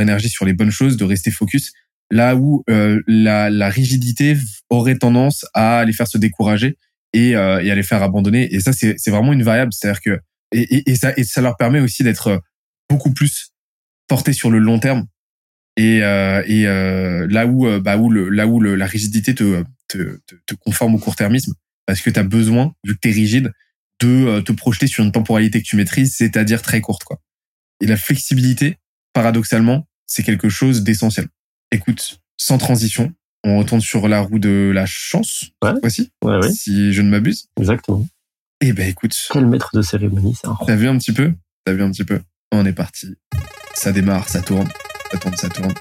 énergie 0.00 0.28
sur 0.28 0.44
les 0.44 0.52
bonnes 0.52 0.70
choses, 0.70 0.96
de 0.96 1.04
rester 1.04 1.30
focus. 1.30 1.72
Là 2.10 2.36
où 2.36 2.62
euh, 2.68 3.00
la, 3.06 3.48
la 3.48 3.70
rigidité 3.70 4.36
aurait 4.68 4.98
tendance 4.98 5.46
à 5.54 5.84
les 5.86 5.92
faire 5.92 6.08
se 6.08 6.18
décourager 6.18 6.76
et, 7.14 7.30
et 7.30 7.36
à 7.36 7.74
les 7.74 7.82
faire 7.82 8.02
abandonner. 8.02 8.54
Et 8.54 8.60
ça, 8.60 8.72
c'est 8.72 9.10
vraiment 9.10 9.32
une 9.32 9.42
variable. 9.42 9.72
C'est-à-dire 9.72 10.00
que 10.00 10.20
et, 10.52 10.90
et, 10.90 10.94
ça, 10.96 11.12
et 11.16 11.24
ça 11.24 11.40
leur 11.40 11.56
permet 11.56 11.80
aussi 11.80 12.04
d'être 12.04 12.42
beaucoup 12.90 13.12
plus 13.12 13.52
portés 14.08 14.32
sur 14.34 14.50
le 14.50 14.58
long 14.58 14.78
terme. 14.78 15.06
Et, 15.76 15.98
et 15.98 16.64
là 16.64 17.46
où 17.46 17.80
bah 17.80 17.96
où 17.96 18.10
le, 18.10 18.28
là 18.28 18.46
où 18.46 18.60
le, 18.60 18.74
la 18.74 18.86
rigidité 18.86 19.34
te, 19.34 19.64
te, 19.88 20.18
te, 20.46 20.54
conforme 20.54 20.94
au 20.94 20.98
court-termisme, 20.98 21.54
parce 21.86 22.00
que 22.00 22.10
tu 22.10 22.18
as 22.18 22.24
besoin, 22.24 22.74
vu 22.84 22.94
que 22.94 23.00
tu 23.00 23.08
es 23.08 23.12
rigide, 23.12 23.52
de 24.00 24.08
euh, 24.08 24.40
te 24.42 24.52
projeter 24.52 24.86
sur 24.86 25.04
une 25.04 25.12
temporalité 25.12 25.60
que 25.62 25.66
tu 25.66 25.76
maîtrises, 25.76 26.14
c'est-à-dire 26.16 26.62
très 26.62 26.80
courte. 26.80 27.04
quoi. 27.04 27.20
Et 27.80 27.86
la 27.86 27.96
flexibilité, 27.96 28.78
paradoxalement, 29.12 29.86
c'est 30.06 30.22
quelque 30.22 30.48
chose 30.48 30.82
d'essentiel. 30.82 31.28
Écoute, 31.70 32.20
sans 32.36 32.58
transition, 32.58 33.12
on 33.44 33.58
retourne 33.58 33.80
sur 33.80 34.08
la 34.08 34.20
roue 34.20 34.38
de 34.38 34.72
la 34.74 34.86
chance, 34.86 35.46
ouais. 35.62 35.72
voici, 35.80 36.10
ouais, 36.24 36.36
ouais. 36.38 36.52
si 36.52 36.92
je 36.92 37.02
ne 37.02 37.10
m'abuse. 37.10 37.48
Exactement. 37.58 38.06
Eh 38.60 38.72
ben 38.72 38.88
écoute. 38.88 39.16
Quel 39.32 39.46
maître 39.46 39.70
de 39.74 39.82
cérémonie, 39.82 40.34
ça. 40.34 40.56
T'as 40.66 40.76
vu 40.76 40.88
un 40.88 40.98
petit 40.98 41.12
peu? 41.12 41.32
T'as 41.64 41.72
vu 41.72 41.82
un 41.82 41.90
petit 41.90 42.04
peu? 42.04 42.20
On 42.52 42.64
est 42.66 42.72
parti. 42.72 43.16
Ça 43.74 43.92
démarre, 43.92 44.28
ça 44.28 44.42
tourne, 44.42 44.68
ça 45.12 45.18
tourne, 45.18 45.36
ça 45.36 45.48
tourne. 45.50 45.74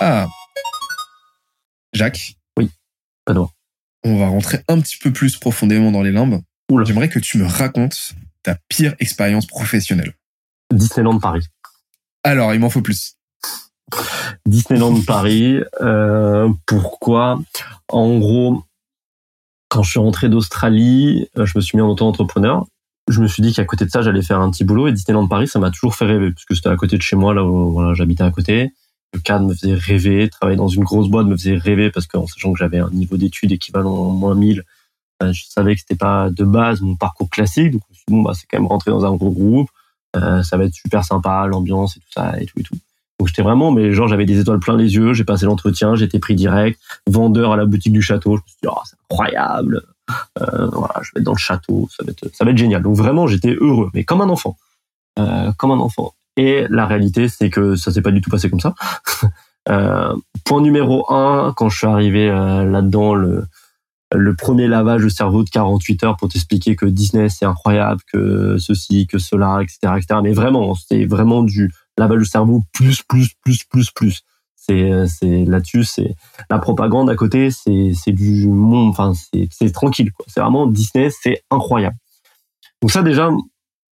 Ah. 0.00 0.26
Jacques. 1.92 2.36
Oui. 2.58 2.70
Pardon. 3.26 3.48
On 4.04 4.18
va 4.18 4.28
rentrer 4.28 4.62
un 4.68 4.80
petit 4.80 4.96
peu 4.96 5.12
plus 5.12 5.36
profondément 5.36 5.92
dans 5.92 6.02
les 6.02 6.12
limbes. 6.12 6.40
J'aimerais 6.84 7.08
que 7.08 7.18
tu 7.18 7.38
me 7.38 7.46
racontes 7.46 8.14
ta 8.42 8.56
pire 8.68 8.94
expérience 8.98 9.46
professionnelle. 9.46 10.14
Disneyland 10.72 11.18
Paris. 11.18 11.46
Alors, 12.22 12.54
il 12.54 12.60
m'en 12.60 12.70
faut 12.70 12.82
plus. 12.82 13.16
Disneyland 14.46 15.02
Paris. 15.02 15.60
Euh, 15.82 16.50
pourquoi? 16.66 17.40
En 17.88 18.18
gros, 18.18 18.64
quand 19.74 19.82
je 19.82 19.90
suis 19.90 20.00
rentré 20.00 20.28
d'Australie, 20.28 21.28
euh, 21.36 21.44
je 21.44 21.52
me 21.56 21.60
suis 21.60 21.76
mis 21.76 21.82
en 21.82 21.88
auto-entrepreneur. 21.88 22.64
Je 23.08 23.20
me 23.20 23.26
suis 23.26 23.42
dit 23.42 23.52
qu'à 23.52 23.64
côté 23.64 23.84
de 23.84 23.90
ça, 23.90 24.00
j'allais 24.00 24.22
faire 24.22 24.40
un 24.40 24.50
petit 24.50 24.64
boulot 24.64 24.88
et 24.88 24.92
Disneyland 24.92 25.26
Paris, 25.26 25.48
ça 25.48 25.58
m'a 25.58 25.70
toujours 25.70 25.94
fait 25.94 26.06
rêver 26.06 26.30
parce 26.30 26.44
que 26.46 26.54
c'était 26.54 26.70
à 26.70 26.76
côté 26.76 26.96
de 26.96 27.02
chez 27.02 27.16
moi, 27.16 27.34
là 27.34 27.44
où 27.44 27.94
j'habitais 27.94 28.22
à 28.22 28.30
côté 28.30 28.72
le 29.14 29.20
cadre 29.20 29.46
me 29.46 29.54
faisait 29.54 29.74
rêver, 29.74 30.28
travailler 30.28 30.56
dans 30.56 30.68
une 30.68 30.84
grosse 30.84 31.08
boîte 31.08 31.26
me 31.26 31.36
faisait 31.36 31.56
rêver 31.56 31.90
parce 31.90 32.06
qu'en 32.06 32.26
sachant 32.26 32.52
que 32.52 32.58
j'avais 32.58 32.78
un 32.78 32.90
niveau 32.90 33.16
d'études 33.16 33.52
équivalent 33.52 34.10
à 34.10 34.12
moins 34.12 34.34
1000, 34.34 34.64
euh, 35.22 35.32
je 35.32 35.44
savais 35.48 35.74
que 35.74 35.80
c'était 35.80 35.94
pas 35.94 36.30
de 36.30 36.44
base 36.44 36.80
mon 36.80 36.96
parcours 36.96 37.30
classique. 37.30 37.70
Donc, 37.72 37.82
bon, 38.08 38.22
bah, 38.22 38.32
c'est 38.34 38.46
quand 38.50 38.58
même 38.58 38.66
rentrer 38.66 38.90
dans 38.90 39.06
un 39.06 39.14
gros 39.14 39.30
groupe. 39.30 39.68
Euh, 40.16 40.42
ça 40.42 40.56
va 40.56 40.64
être 40.64 40.74
super 40.74 41.04
sympa, 41.04 41.46
l'ambiance 41.46 41.96
et 41.96 42.00
tout 42.00 42.10
ça 42.12 42.40
et 42.40 42.46
tout 42.46 42.58
et 42.58 42.62
tout. 42.64 42.76
Donc, 43.18 43.28
j'étais 43.28 43.42
vraiment, 43.42 43.70
mais 43.70 43.92
genre, 43.92 44.08
j'avais 44.08 44.26
des 44.26 44.40
étoiles 44.40 44.58
plein 44.58 44.76
les 44.76 44.94
yeux. 44.94 45.12
J'ai 45.12 45.24
passé 45.24 45.46
l'entretien, 45.46 45.94
j'étais 45.94 46.18
pris 46.18 46.34
direct, 46.34 46.80
vendeur 47.08 47.52
à 47.52 47.56
la 47.56 47.64
boutique 47.64 47.92
du 47.92 48.02
château. 48.02 48.36
Je 48.36 48.42
me 48.42 48.46
suis 48.46 48.56
dit, 48.62 48.68
oh, 48.68 48.80
c'est 48.84 48.96
incroyable. 49.10 49.82
Euh, 50.40 50.66
voilà, 50.72 50.94
je 51.02 51.10
vais 51.14 51.20
être 51.20 51.24
dans 51.24 51.32
le 51.32 51.38
château, 51.38 51.88
ça 51.96 52.04
va 52.04 52.10
être, 52.10 52.28
ça 52.34 52.44
va 52.44 52.50
être 52.50 52.58
génial. 52.58 52.82
Donc, 52.82 52.96
vraiment, 52.96 53.26
j'étais 53.26 53.56
heureux, 53.58 53.90
mais 53.94 54.04
comme 54.04 54.20
un 54.20 54.28
enfant. 54.28 54.56
Euh, 55.18 55.52
comme 55.56 55.70
un 55.70 55.78
enfant. 55.78 56.14
Et 56.36 56.66
la 56.68 56.86
réalité, 56.86 57.28
c'est 57.28 57.50
que 57.50 57.76
ça 57.76 57.92
s'est 57.92 58.02
pas 58.02 58.10
du 58.10 58.20
tout 58.20 58.30
passé 58.30 58.50
comme 58.50 58.60
ça. 58.60 58.74
Euh, 59.70 60.14
point 60.44 60.60
numéro 60.60 61.10
un, 61.10 61.54
quand 61.56 61.70
je 61.70 61.78
suis 61.78 61.86
arrivé 61.86 62.28
euh, 62.28 62.64
là-dedans, 62.64 63.14
le, 63.14 63.46
le 64.12 64.34
premier 64.34 64.68
lavage 64.68 65.02
de 65.02 65.08
cerveau 65.08 65.42
de 65.42 65.48
48 65.48 66.04
heures 66.04 66.16
pour 66.18 66.28
t'expliquer 66.28 66.76
que 66.76 66.84
Disney 66.84 67.30
c'est 67.30 67.46
incroyable, 67.46 68.00
que 68.12 68.58
ceci, 68.58 69.06
que 69.06 69.16
cela, 69.16 69.60
etc., 69.62 69.94
etc. 69.96 70.20
Mais 70.22 70.34
vraiment, 70.34 70.74
c'est 70.74 71.06
vraiment 71.06 71.42
du 71.42 71.72
lavage 71.98 72.20
de 72.20 72.24
cerveau 72.24 72.62
plus, 72.72 73.02
plus, 73.02 73.34
plus, 73.42 73.64
plus, 73.64 73.90
plus. 73.90 74.22
C'est, 74.56 75.06
c'est 75.06 75.44
là-dessus, 75.44 75.84
c'est 75.84 76.14
la 76.48 76.58
propagande 76.58 77.10
à 77.10 77.16
côté, 77.16 77.50
c'est, 77.50 77.92
c'est 77.94 78.12
du 78.12 78.46
monde, 78.46 78.90
enfin, 78.90 79.12
c'est, 79.14 79.46
c'est 79.50 79.70
tranquille, 79.70 80.10
quoi. 80.12 80.24
C'est 80.26 80.40
vraiment 80.40 80.66
Disney, 80.66 81.10
c'est 81.10 81.44
incroyable. 81.50 81.96
Donc 82.80 82.90
ça 82.90 83.02
déjà, 83.02 83.30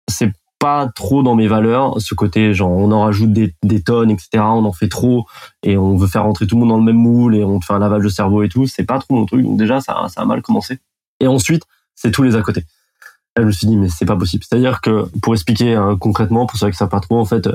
c'est 0.09 0.32
pas 0.59 0.88
trop 0.95 1.22
dans 1.22 1.34
mes 1.34 1.47
valeurs, 1.47 2.01
ce 2.01 2.14
côté 2.14 2.55
genre 2.55 2.70
on 2.70 2.90
en 2.92 3.03
rajoute 3.03 3.32
des, 3.32 3.55
des, 3.62 3.82
tonnes, 3.82 4.11
etc. 4.11 4.28
On 4.38 4.64
en 4.64 4.72
fait 4.72 4.88
trop 4.88 5.26
et 5.62 5.76
on 5.76 5.97
veut 5.97 6.07
faire 6.07 6.24
rentrer 6.24 6.47
tout 6.47 6.57
le 6.57 6.61
monde 6.61 6.70
dans 6.70 6.78
le 6.78 6.84
même 6.84 6.97
moule 6.97 7.36
et 7.36 7.45
on 7.45 7.61
fait 7.61 7.74
un 7.74 7.78
lavage 7.78 8.03
de 8.03 8.09
cerveau 8.09 8.42
et 8.42 8.49
tout. 8.49 8.66
C'est 8.66 8.84
pas 8.84 8.99
trop 8.99 9.14
mon 9.14 9.26
truc. 9.26 9.42
Donc 9.42 9.59
déjà 9.59 9.82
ça, 9.82 10.07
ça 10.09 10.22
a 10.22 10.24
mal 10.24 10.40
commencé. 10.40 10.78
Et 11.20 11.26
ensuite 11.26 11.64
c'est 11.95 12.11
tous 12.11 12.22
les 12.22 12.34
à 12.34 12.40
côté. 12.40 12.64
Je 13.37 13.43
me 13.43 13.51
suis 13.51 13.66
dit 13.66 13.76
mais 13.76 13.89
c'est 13.89 14.07
pas 14.07 14.16
possible. 14.16 14.45
C'est-à-dire 14.49 14.80
que 14.80 15.09
pour 15.20 15.35
expliquer 15.35 15.74
hein, 15.74 15.97
concrètement, 15.99 16.47
pour 16.47 16.59
ceux 16.59 16.70
qui 16.70 16.76
savent 16.76 16.89
pas 16.89 17.01
trop, 17.01 17.18
en 17.18 17.24
fait 17.24 17.49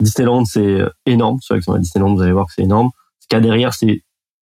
Disneyland 0.00 0.44
c'est 0.44 0.80
énorme. 1.04 1.38
Ceux 1.42 1.56
qui 1.56 1.62
sont 1.62 1.74
à 1.74 1.78
Disneyland 1.78 2.14
vous 2.14 2.22
allez 2.22 2.32
voir 2.32 2.46
que 2.46 2.52
c'est 2.54 2.62
énorme. 2.62 2.90
Ce 3.20 3.26
qu'il 3.28 3.36
y 3.36 3.40
a 3.40 3.42
derrière 3.42 3.74
c'est 3.74 4.02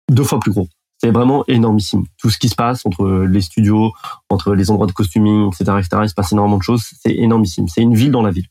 deux 0.09 0.23
fois 0.23 0.39
plus 0.39 0.51
gros 0.51 0.67
c'est 0.97 1.11
vraiment 1.11 1.43
énormissime. 1.47 2.05
Tout 2.17 2.29
ce 2.29 2.37
qui 2.37 2.49
se 2.49 2.55
passe 2.55 2.85
entre 2.85 3.07
les 3.07 3.41
studios, 3.41 3.93
entre 4.29 4.53
les 4.53 4.71
endroits 4.71 4.87
de 4.87 4.91
costuming, 4.91 5.47
etc., 5.47 5.77
etc., 5.77 6.01
il 6.03 6.09
se 6.09 6.15
passe 6.15 6.31
énormément 6.31 6.57
de 6.57 6.63
choses. 6.63 6.83
C'est 7.01 7.13
énormissime. 7.13 7.67
C'est 7.67 7.81
une 7.81 7.95
ville 7.95 8.11
dans 8.11 8.23
la 8.23 8.31
ville. 8.31 8.47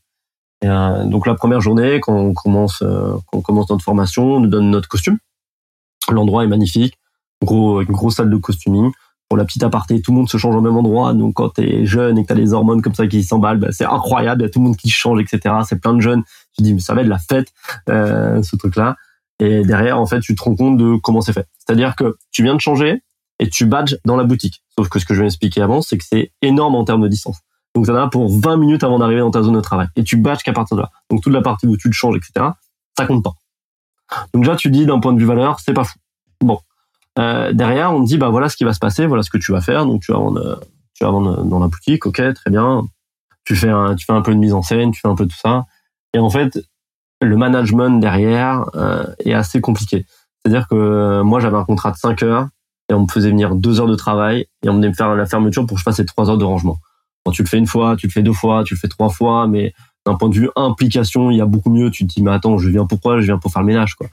Euh, 0.63 1.05
donc 1.05 1.27
la 1.27 1.35
première 1.35 1.61
journée, 1.61 1.99
quand 1.99 2.15
on 2.15 2.33
commence, 2.33 2.81
euh, 2.81 3.13
quand 3.27 3.39
on 3.39 3.41
commence 3.41 3.69
notre 3.69 3.83
formation, 3.83 4.35
on 4.35 4.39
nous 4.39 4.49
donne 4.49 4.69
notre 4.69 4.87
costume. 4.87 5.17
L'endroit 6.09 6.45
est 6.45 6.47
magnifique, 6.47 6.97
gros, 7.43 7.81
une 7.81 7.91
grosse 7.91 8.15
salle 8.15 8.29
de 8.29 8.37
costuming. 8.37 8.91
Pour 9.29 9.37
la 9.37 9.45
petite 9.45 9.63
aparté, 9.63 10.01
tout 10.01 10.11
le 10.11 10.17
monde 10.17 10.29
se 10.29 10.37
change 10.37 10.55
au 10.55 10.61
même 10.61 10.77
endroit. 10.77 11.13
Donc 11.13 11.35
quand 11.35 11.49
t'es 11.49 11.85
jeune 11.85 12.17
et 12.17 12.23
que 12.23 12.27
t'as 12.27 12.35
les 12.35 12.53
hormones 12.53 12.81
comme 12.81 12.95
ça 12.95 13.07
qui 13.07 13.23
s'emballent, 13.23 13.59
bah, 13.59 13.71
c'est 13.71 13.85
incroyable. 13.85 14.41
Il 14.41 14.45
y 14.45 14.47
a 14.47 14.49
tout 14.49 14.59
le 14.59 14.65
monde 14.65 14.77
qui 14.77 14.89
change, 14.89 15.19
etc. 15.19 15.55
C'est 15.67 15.81
plein 15.81 15.93
de 15.93 16.01
jeunes. 16.01 16.23
Tu 16.55 16.63
dis 16.63 16.73
mais 16.73 16.79
ça 16.79 16.93
va 16.93 17.01
être 17.01 17.07
la 17.07 17.19
fête, 17.19 17.51
euh, 17.89 18.41
ce 18.41 18.55
truc-là. 18.55 18.95
Et 19.39 19.63
derrière, 19.63 19.99
en 19.99 20.05
fait, 20.05 20.19
tu 20.19 20.35
te 20.35 20.43
rends 20.43 20.55
compte 20.55 20.77
de 20.77 20.95
comment 20.97 21.21
c'est 21.21 21.33
fait. 21.33 21.47
C'est-à-dire 21.59 21.95
que 21.95 22.17
tu 22.31 22.43
viens 22.43 22.55
de 22.55 22.61
changer 22.61 23.03
et 23.39 23.49
tu 23.49 23.65
badges 23.65 23.97
dans 24.05 24.15
la 24.15 24.23
boutique. 24.23 24.63
Sauf 24.77 24.89
que 24.89 24.99
ce 24.99 25.05
que 25.05 25.13
je 25.13 25.19
viens 25.19 25.27
d'expliquer 25.27 25.61
avant, 25.61 25.81
c'est 25.81 25.97
que 25.97 26.05
c'est 26.05 26.31
énorme 26.41 26.75
en 26.75 26.83
termes 26.83 27.01
de 27.01 27.07
distance. 27.07 27.39
Donc, 27.75 27.85
ça 27.85 28.01
as 28.01 28.07
pour 28.07 28.35
20 28.39 28.57
minutes 28.57 28.83
avant 28.83 28.97
d'arriver 28.97 29.19
dans 29.19 29.29
ta 29.29 29.43
zone 29.43 29.53
de 29.53 29.61
travail. 29.61 29.87
Et 29.95 30.03
tu 30.03 30.17
badges 30.17 30.41
qu'à 30.41 30.53
partir 30.53 30.77
de 30.77 30.81
là. 30.81 30.91
Donc, 31.11 31.21
toute 31.21 31.33
la 31.33 31.41
partie 31.41 31.67
où 31.67 31.77
tu 31.77 31.89
te 31.89 31.95
changes, 31.95 32.15
etc., 32.17 32.47
ça 32.97 33.05
compte 33.05 33.23
pas. 33.23 33.33
Donc, 34.33 34.43
déjà, 34.43 34.55
tu 34.55 34.71
dis 34.71 34.85
d'un 34.85 34.99
point 34.99 35.13
de 35.13 35.19
vue 35.19 35.25
valeur, 35.25 35.59
c'est 35.59 35.73
pas 35.73 35.83
fou. 35.83 35.99
Bon. 36.41 36.59
Euh, 37.17 37.51
derrière, 37.53 37.93
on 37.93 38.01
te 38.01 38.07
dit, 38.07 38.17
bah 38.17 38.29
voilà 38.29 38.49
ce 38.49 38.57
qui 38.57 38.63
va 38.63 38.73
se 38.73 38.79
passer, 38.79 39.05
voilà 39.05 39.23
ce 39.23 39.29
que 39.29 39.37
tu 39.37 39.51
vas 39.51 39.61
faire. 39.61 39.85
Donc, 39.85 40.01
tu 40.01 40.11
vas 40.11 40.19
vendre, 40.19 40.61
tu 40.93 41.03
vas 41.03 41.11
vendre 41.11 41.43
dans 41.43 41.59
la 41.59 41.67
boutique, 41.67 42.05
ok, 42.05 42.21
très 42.33 42.51
bien. 42.51 42.83
Tu 43.45 43.55
fais 43.55 43.69
un, 43.69 43.95
tu 43.95 44.05
fais 44.05 44.13
un 44.13 44.21
peu 44.21 44.33
de 44.33 44.39
mise 44.39 44.53
en 44.53 44.61
scène, 44.61 44.91
tu 44.91 44.99
fais 44.99 45.07
un 45.07 45.15
peu 45.15 45.25
tout 45.25 45.37
ça. 45.37 45.65
Et 46.13 46.19
en 46.19 46.29
fait, 46.29 46.59
le 47.21 47.37
management 47.37 47.99
derrière 47.99 48.69
euh, 48.75 49.05
est 49.19 49.33
assez 49.33 49.61
compliqué. 49.61 50.05
C'est-à-dire 50.43 50.67
que 50.67 50.75
euh, 50.75 51.23
moi, 51.23 51.39
j'avais 51.39 51.57
un 51.57 51.65
contrat 51.65 51.91
de 51.91 51.97
5 51.97 52.23
heures 52.23 52.47
et 52.89 52.93
on 52.93 53.01
me 53.01 53.07
faisait 53.07 53.29
venir 53.29 53.55
2 53.55 53.79
heures 53.79 53.87
de 53.87 53.95
travail 53.95 54.47
et 54.63 54.69
on 54.69 54.75
venait 54.75 54.89
me 54.89 54.93
faire 54.93 55.15
la 55.15 55.25
fermeture 55.25 55.65
pour 55.65 55.75
que 55.75 55.79
je 55.79 55.83
fasse 55.83 55.97
ces 55.97 56.05
3 56.05 56.29
heures 56.29 56.37
de 56.37 56.45
rangement. 56.45 56.77
Quand 57.27 57.31
tu 57.31 57.43
le 57.43 57.49
fais 57.49 57.57
une 57.57 57.67
fois, 57.67 57.97
tu 57.97 58.07
le 58.07 58.11
fais 58.13 58.23
deux 58.23 58.31
fois, 58.31 58.63
tu 58.63 58.73
le 58.73 58.79
fais 58.79 58.87
trois 58.87 59.09
fois, 59.09 59.47
mais 59.47 59.73
d'un 60.05 60.15
point 60.15 60.29
de 60.29 60.35
vue 60.35 60.49
implication, 60.55 61.29
il 61.29 61.35
y 61.35 61.41
a 61.41 61.45
beaucoup 61.45 61.69
mieux. 61.69 61.91
Tu 61.91 62.07
te 62.07 62.13
dis, 62.13 62.23
mais 62.23 62.31
attends, 62.31 62.57
je 62.57 62.69
viens 62.69 62.85
pourquoi 62.85 63.19
Je 63.19 63.25
viens 63.25 63.37
pour 63.37 63.51
faire 63.51 63.63
le 63.63 63.67
ménage, 63.67 63.95
quoi. 63.95 64.07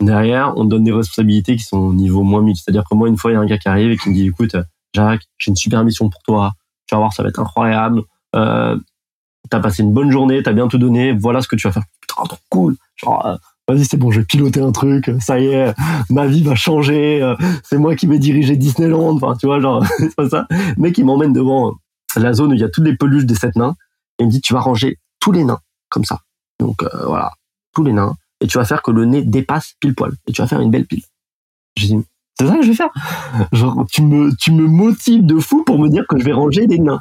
Derrière, 0.00 0.56
on 0.56 0.64
donne 0.64 0.84
des 0.84 0.92
responsabilités 0.92 1.56
qui 1.56 1.62
sont 1.62 1.78
au 1.78 1.94
niveau 1.94 2.22
moins 2.22 2.42
mille. 2.42 2.56
C'est-à-dire 2.56 2.84
que 2.88 2.94
moi, 2.94 3.08
une 3.08 3.16
fois, 3.16 3.30
il 3.30 3.34
y 3.34 3.36
a 3.36 3.40
un 3.40 3.46
gars 3.46 3.58
qui 3.58 3.68
arrive 3.68 3.92
et 3.92 3.96
qui 3.96 4.10
me 4.10 4.14
dit, 4.14 4.26
écoute, 4.26 4.56
Jacques, 4.92 5.22
j'ai 5.38 5.50
une 5.50 5.56
super 5.56 5.84
mission 5.84 6.08
pour 6.08 6.22
toi. 6.22 6.52
Tu 6.86 6.94
vas 6.94 6.98
voir, 6.98 7.12
ça 7.12 7.22
va 7.22 7.28
être 7.28 7.40
incroyable. 7.40 8.02
Euh, 8.34 8.76
t'as 9.50 9.60
passé 9.60 9.82
une 9.82 9.92
bonne 9.92 10.10
journée, 10.10 10.42
t'as 10.42 10.52
bien 10.52 10.68
tout 10.68 10.78
donné, 10.78 11.12
voilà 11.12 11.42
ce 11.42 11.48
que 11.48 11.56
tu 11.56 11.66
vas 11.66 11.72
faire. 11.72 11.84
Putain, 12.00 12.22
trop 12.24 12.38
cool. 12.48 12.76
Genre, 12.96 13.26
euh, 13.26 13.36
vas-y, 13.68 13.84
c'est 13.84 13.96
bon, 13.96 14.10
je 14.10 14.20
vais 14.20 14.26
piloter 14.26 14.60
un 14.60 14.72
truc, 14.72 15.10
ça 15.20 15.40
y 15.40 15.46
est, 15.46 15.74
ma 16.10 16.26
vie 16.26 16.42
va 16.42 16.54
changer, 16.54 17.22
euh, 17.22 17.34
c'est 17.62 17.78
moi 17.78 17.96
qui 17.96 18.06
vais 18.06 18.18
diriger 18.18 18.56
Disneyland, 18.56 19.16
enfin, 19.16 19.36
tu 19.38 19.46
vois, 19.46 19.60
genre, 19.60 19.84
c'est 19.98 20.14
pas 20.14 20.28
ça. 20.28 20.46
Le 20.50 20.80
mec, 20.80 20.96
il 20.98 21.04
m'emmène 21.04 21.32
devant 21.32 21.74
la 22.16 22.32
zone 22.32 22.52
où 22.52 22.54
il 22.54 22.60
y 22.60 22.64
a 22.64 22.68
toutes 22.68 22.84
les 22.84 22.96
peluches 22.96 23.26
des 23.26 23.34
sept 23.34 23.56
nains, 23.56 23.74
et 24.18 24.22
il 24.22 24.26
me 24.26 24.30
dit, 24.30 24.40
tu 24.40 24.52
vas 24.52 24.60
ranger 24.60 24.98
tous 25.20 25.32
les 25.32 25.44
nains, 25.44 25.60
comme 25.88 26.04
ça. 26.04 26.20
Donc, 26.60 26.82
euh, 26.82 26.88
voilà, 27.06 27.32
tous 27.74 27.82
les 27.82 27.92
nains, 27.92 28.14
et 28.44 28.46
tu 28.46 28.58
vas 28.58 28.66
faire 28.66 28.82
que 28.82 28.90
le 28.90 29.06
nez 29.06 29.22
dépasse 29.22 29.72
pile 29.80 29.94
poil, 29.94 30.12
et 30.26 30.32
tu 30.32 30.42
vas 30.42 30.46
faire 30.46 30.60
une 30.60 30.70
belle 30.70 30.84
pile. 30.84 31.02
J'ai 31.78 31.88
dit, 31.88 31.96
c'est 32.38 32.46
ça 32.46 32.56
que 32.56 32.62
je 32.62 32.68
vais 32.68 32.74
faire. 32.74 32.90
Genre, 33.52 33.86
tu 33.90 34.02
me, 34.02 34.36
tu 34.36 34.52
me 34.52 34.66
motives 34.66 35.24
de 35.24 35.38
fou 35.38 35.64
pour 35.64 35.78
me 35.78 35.88
dire 35.88 36.04
que 36.06 36.18
je 36.18 36.24
vais 36.24 36.32
ranger 36.32 36.66
des 36.66 36.78
nains. 36.78 37.00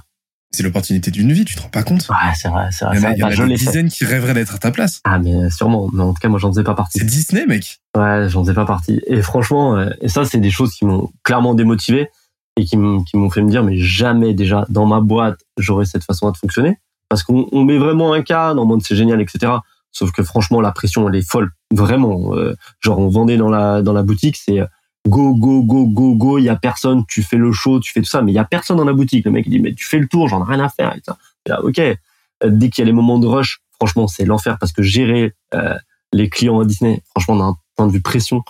C'est 0.52 0.64
l'opportunité 0.64 1.12
d'une 1.12 1.34
vie, 1.34 1.44
tu 1.44 1.56
te 1.56 1.62
rends 1.62 1.70
pas 1.70 1.84
compte? 1.84 2.08
Ouais, 2.10 2.32
c'est 2.36 2.48
vrai, 2.48 2.70
c'est 2.72 2.86
vrai. 2.86 2.96
Il 2.98 3.02
y 3.02 3.06
en 3.06 3.10
a, 3.10 3.16
y 3.18 3.24
en 3.24 3.28
bah, 3.28 3.44
a 3.44 3.48
des 3.48 3.58
fait. 3.58 3.66
dizaines 3.66 3.90
qui 3.90 4.06
rêveraient 4.06 4.36
d'être 4.36 4.56
à 4.56 4.58
ta 4.60 4.72
place. 4.72 5.02
Ah, 5.04 5.20
mais 5.20 5.50
sûrement. 5.50 5.90
Mais 5.92 6.04
en 6.04 6.14
tout 6.14 6.20
cas, 6.22 6.30
moi, 6.30 6.40
j'en 6.40 6.52
faisais 6.52 6.64
pas 6.64 6.76
partie. 6.76 7.00
C'est 7.00 7.06
Disney, 7.06 7.46
mec. 7.46 7.82
Ouais, 7.98 8.30
j'en 8.30 8.44
faisais 8.44 8.54
pas 8.54 8.66
partie. 8.66 9.02
Et 9.08 9.22
franchement, 9.22 9.76
euh, 9.76 9.90
et 10.00 10.08
ça, 10.08 10.24
c'est 10.24 10.38
des 10.38 10.52
choses 10.52 10.74
qui 10.74 10.86
m'ont 10.86 11.12
clairement 11.24 11.56
démotivé 11.56 12.10
et 12.56 12.66
qui 12.66 12.78
m'ont 12.78 13.04
qui 13.04 13.18
m'ont 13.18 13.32
fait 13.32 13.42
me 13.42 13.50
dire, 13.50 13.64
mais 13.64 13.78
jamais 13.78 14.34
déjà 14.34 14.66
dans 14.70 14.86
ma 14.86 15.02
boîte, 15.02 15.40
j'aurais 15.58 15.86
cette 15.86 16.04
façon 16.04 16.30
de 16.32 16.38
fonctionner. 16.38 16.78
Parce 17.10 17.24
qu'on 17.24 17.48
on 17.52 17.64
met 17.64 17.78
vraiment 17.78 18.14
un 18.14 18.22
cadre 18.22 18.62
en 18.62 18.66
mode 18.66 18.84
c'est 18.84 18.96
génial, 18.96 19.22
etc. 19.22 19.54
Sauf 19.94 20.12
que 20.12 20.24
franchement, 20.24 20.60
la 20.60 20.72
pression, 20.72 21.08
elle 21.08 21.16
est 21.16 21.28
folle. 21.28 21.52
Vraiment. 21.72 22.36
Euh, 22.36 22.56
genre, 22.82 23.00
on 23.00 23.08
vendait 23.08 23.38
dans 23.38 23.50
la, 23.50 23.82
dans 23.82 23.94
la 23.94 24.04
boutique, 24.04 24.36
c'est 24.36 24.60
euh, 24.60 24.66
go, 25.08 25.36
go, 25.36 25.64
go, 25.64 25.86
go, 25.86 26.16
go, 26.16 26.38
il 26.40 26.46
y 26.46 26.50
a 26.50 26.56
personne, 26.56 27.06
tu 27.08 27.22
fais 27.22 27.38
le 27.38 27.52
show, 27.52 27.80
tu 27.80 27.94
fais 27.94 28.02
tout 28.02 28.10
ça, 28.10 28.22
mais 28.22 28.32
il 28.32 28.36
y 28.36 28.40
a 28.40 28.44
personne 28.44 28.78
dans 28.78 28.86
la 28.86 28.94
boutique. 28.94 29.24
Le 29.26 29.32
mec, 29.32 29.46
il 29.46 29.52
dit, 29.52 29.60
mais 29.60 29.74
tu 29.74 29.86
fais 29.86 30.00
le 30.00 30.08
tour, 30.08 30.28
j'en 30.28 30.44
ai 30.44 30.50
rien 30.50 30.66
à 30.66 30.70
faire. 30.70 30.96
Et 30.98 31.02
ça. 31.06 31.18
Là, 31.46 31.64
ok. 31.64 31.80
Euh, 31.80 31.96
Dès 32.44 32.70
qu'il 32.70 32.82
y 32.82 32.84
a 32.84 32.86
les 32.86 32.94
moments 32.94 33.20
de 33.20 33.28
rush, 33.28 33.62
franchement, 33.76 34.08
c'est 34.08 34.26
l'enfer 34.26 34.58
parce 34.60 34.74
que 34.74 34.82
gérer 34.82 35.34
euh, 35.54 35.76
les 36.12 36.30
clients 36.30 36.60
à 36.60 36.66
Disney, 36.66 37.04
franchement, 37.12 37.38
d'un 37.38 37.56
point 37.76 37.88
de 37.88 37.92
vue 37.92 38.02
pression, 38.02 38.44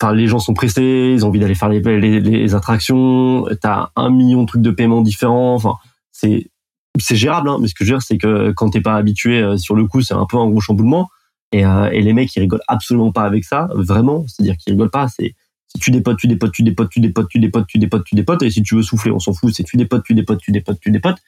enfin, 0.00 0.12
les 0.12 0.26
gens 0.26 0.40
sont 0.40 0.54
pressés, 0.54 1.12
ils 1.14 1.24
ont 1.24 1.28
envie 1.28 1.40
d'aller 1.40 1.54
faire 1.54 1.68
les, 1.68 1.80
les, 1.80 2.20
les 2.20 2.54
attractions, 2.54 3.46
t'as 3.60 3.90
un 3.94 4.10
million 4.10 4.42
de 4.42 4.46
trucs 4.46 4.62
de 4.62 4.70
paiement 4.70 5.00
différents, 5.00 5.54
enfin, 5.54 5.76
c'est, 6.12 6.50
c'est 6.98 7.16
gérable, 7.16 7.48
hein, 7.48 7.58
mais 7.60 7.68
ce 7.68 7.74
que 7.74 7.84
je 7.84 7.90
veux 7.90 7.98
dire, 7.98 8.06
c'est 8.06 8.18
que 8.18 8.52
quand 8.52 8.70
t'es 8.70 8.80
pas 8.80 8.96
habitué 8.96 9.42
euh, 9.42 9.56
sur 9.56 9.74
le 9.74 9.86
coup, 9.86 10.02
c'est 10.02 10.14
un 10.14 10.26
peu 10.26 10.36
un 10.36 10.48
gros 10.48 10.60
chamboulement. 10.60 11.08
Et, 11.52 11.64
euh, 11.64 11.90
et 11.90 12.02
les 12.02 12.12
mecs, 12.12 12.34
ils 12.36 12.40
rigolent 12.40 12.62
absolument 12.68 13.12
pas 13.12 13.24
avec 13.24 13.44
ça, 13.44 13.68
vraiment. 13.74 14.24
C'est-à-dire 14.28 14.56
qu'ils 14.56 14.72
rigolent 14.72 14.90
pas. 14.90 15.08
C'est 15.08 15.34
si 15.68 15.78
tu 15.80 15.90
dépotes, 15.90 16.18
tu 16.18 16.26
dépotes, 16.26 16.52
tu 16.52 16.62
dépotes, 16.62 16.90
tu 16.90 17.00
dépotes, 17.00 17.28
tu 17.28 17.38
dépotes, 17.38 17.66
tu 17.66 17.78
dépotes, 17.78 18.04
tu 18.04 18.14
dépotes. 18.14 18.42
Et 18.42 18.50
si 18.50 18.62
tu 18.62 18.74
veux 18.74 18.82
souffler, 18.82 19.10
on 19.10 19.18
s'en 19.18 19.32
fout. 19.32 19.54
C'est 19.54 19.64
tu 19.64 19.76
dépotes, 19.76 20.04
tu 20.04 20.14
dépotes, 20.14 20.40
tu 20.40 20.52
dépotes, 20.52 20.80
tu 20.80 20.90
dépotes. 20.90 21.18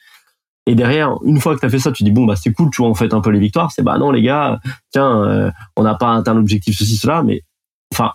Et 0.65 0.75
derrière, 0.75 1.17
une 1.23 1.39
fois 1.39 1.55
que 1.55 1.61
t'as 1.61 1.69
fait 1.69 1.79
ça, 1.79 1.91
tu 1.91 2.03
dis 2.03 2.11
bon 2.11 2.25
bah 2.25 2.35
c'est 2.35 2.53
cool, 2.53 2.69
tu 2.69 2.81
vois 2.81 2.91
en 2.91 2.93
fait 2.93 3.13
un 3.13 3.21
peu 3.21 3.31
les 3.31 3.39
victoires. 3.39 3.71
C'est 3.71 3.81
bah 3.81 3.97
non 3.97 4.11
les 4.11 4.21
gars, 4.21 4.59
tiens, 4.91 5.23
euh, 5.23 5.51
on 5.75 5.83
n'a 5.83 5.95
pas 5.95 6.15
atteint 6.15 6.33
l'objectif 6.35 6.77
ceci 6.77 6.95
cela, 6.97 7.23
mais 7.23 7.43
enfin 7.91 8.13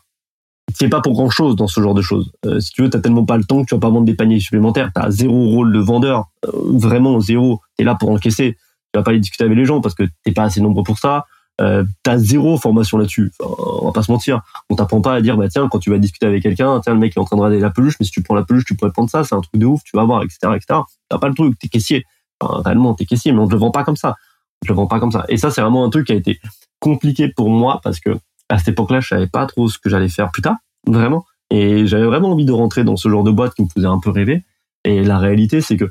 c'est 0.75 0.89
pas 0.89 1.01
pour 1.01 1.13
grand 1.13 1.31
chose 1.31 1.57
dans 1.57 1.69
ce 1.69 1.81
genre 1.81 1.95
de 1.95 2.03
choses. 2.03 2.33
Euh, 2.47 2.61
si 2.61 2.73
tu 2.73 2.83
veux, 2.83 2.91
t'as 2.91 3.01
tellement 3.01 3.25
pas 3.25 3.37
le 3.37 3.45
temps 3.45 3.63
que 3.63 3.69
tu 3.69 3.75
vas 3.75 3.81
pas 3.81 3.91
vendre 3.91 4.05
des 4.05 4.15
paniers 4.15 4.41
supplémentaires. 4.41 4.91
T'as 4.95 5.11
zéro 5.11 5.49
rôle 5.49 5.73
de 5.73 5.79
vendeur, 5.79 6.27
euh, 6.47 6.51
vraiment 6.73 7.21
zéro. 7.21 7.61
T'es 7.77 7.85
là 7.85 7.95
pour 7.95 8.11
encaisser. 8.11 8.57
Tu 8.93 8.99
vas 8.99 9.03
pas 9.03 9.11
aller 9.11 9.21
discuter 9.21 9.45
avec 9.45 9.57
les 9.57 9.65
gens 9.65 9.81
parce 9.81 9.95
que 9.95 10.05
t'es 10.25 10.33
pas 10.33 10.45
assez 10.45 10.61
nombreux 10.61 10.83
pour 10.83 10.99
ça. 10.99 11.27
Euh, 11.61 11.85
t'as 12.03 12.19
zéro 12.19 12.59
formation 12.59 12.99
là-dessus. 12.99 13.33
Enfin, 13.41 13.55
on 13.81 13.87
va 13.87 13.93
pas 13.93 14.03
se 14.03 14.11
mentir. 14.11 14.41
On 14.69 14.75
t'apprend 14.75 15.01
pas 15.01 15.15
à 15.15 15.21
dire 15.21 15.37
bah 15.37 15.49
tiens 15.49 15.69
quand 15.69 15.79
tu 15.79 15.91
vas 15.91 15.99
discuter 15.99 16.27
avec 16.27 16.43
quelqu'un, 16.43 16.81
tiens 16.81 16.95
le 16.95 16.99
mec 16.99 17.17
est 17.17 17.21
en 17.21 17.25
train 17.25 17.37
de 17.37 17.43
rader 17.43 17.61
la 17.61 17.71
peluche, 17.71 17.95
mais 18.01 18.07
si 18.07 18.13
tu 18.13 18.23
prends 18.23 18.35
la 18.35 18.43
peluche, 18.43 18.65
tu 18.65 18.75
pourrais 18.75 18.91
prendre 18.91 19.09
ça. 19.09 19.23
C'est 19.23 19.35
un 19.35 19.41
truc 19.41 19.61
de 19.61 19.67
ouf. 19.67 19.81
Tu 19.85 19.97
vas 19.97 20.05
voir, 20.05 20.23
etc., 20.23 20.39
etc. 20.57 20.81
T'as 21.09 21.19
pas 21.19 21.29
le 21.29 21.35
truc. 21.35 21.57
T'es 21.59 21.69
caissier. 21.69 22.05
Enfin, 22.41 22.63
réellement 22.65 22.95
t'es 22.95 23.07
caissier, 23.07 23.31
mais 23.33 23.39
on 23.39 23.47
te 23.47 23.53
le 23.53 23.59
vend 23.59 23.71
pas 23.71 23.85
comme 23.85 23.97
ça. 23.97 24.17
On 24.63 24.67
te 24.67 24.73
le 24.73 24.77
vend 24.77 24.89
pas 24.89 24.99
comme 24.99 25.13
ça. 25.13 25.25
Et 25.29 25.37
ça 25.37 25.51
c'est 25.53 25.61
vraiment 25.61 25.85
un 25.85 25.91
truc 25.91 26.09
qui 26.09 26.13
a 26.13 26.17
été 26.17 26.41
compliqué 26.81 27.29
pour 27.29 27.49
moi 27.49 27.81
parce 27.85 28.01
que 28.01 28.19
à 28.49 28.59
cette 28.59 28.69
époque-là, 28.69 29.01
je 29.01 29.09
savais 29.09 29.27
pas 29.27 29.47
trop 29.47 29.69
ce 29.69 29.79
que 29.79 29.89
j'allais 29.89 30.09
faire 30.09 30.31
plus 30.31 30.43
tard, 30.43 30.57
vraiment. 30.87 31.25
Et 31.51 31.87
j'avais 31.87 32.07
vraiment 32.07 32.31
envie 32.31 32.45
de 32.45 32.53
rentrer 32.53 32.85
dans 32.85 32.97
ce 32.97 33.09
genre 33.09 33.25
de 33.25 33.31
boîte 33.31 33.55
qui 33.55 33.63
me 33.63 33.69
faisait 33.69 33.87
un 33.87 34.01
peu 34.01 34.11
rêver. 34.11 34.45
Et 34.85 35.03
la 35.03 35.19
réalité, 35.19 35.61
c'est 35.61 35.77
que 35.77 35.91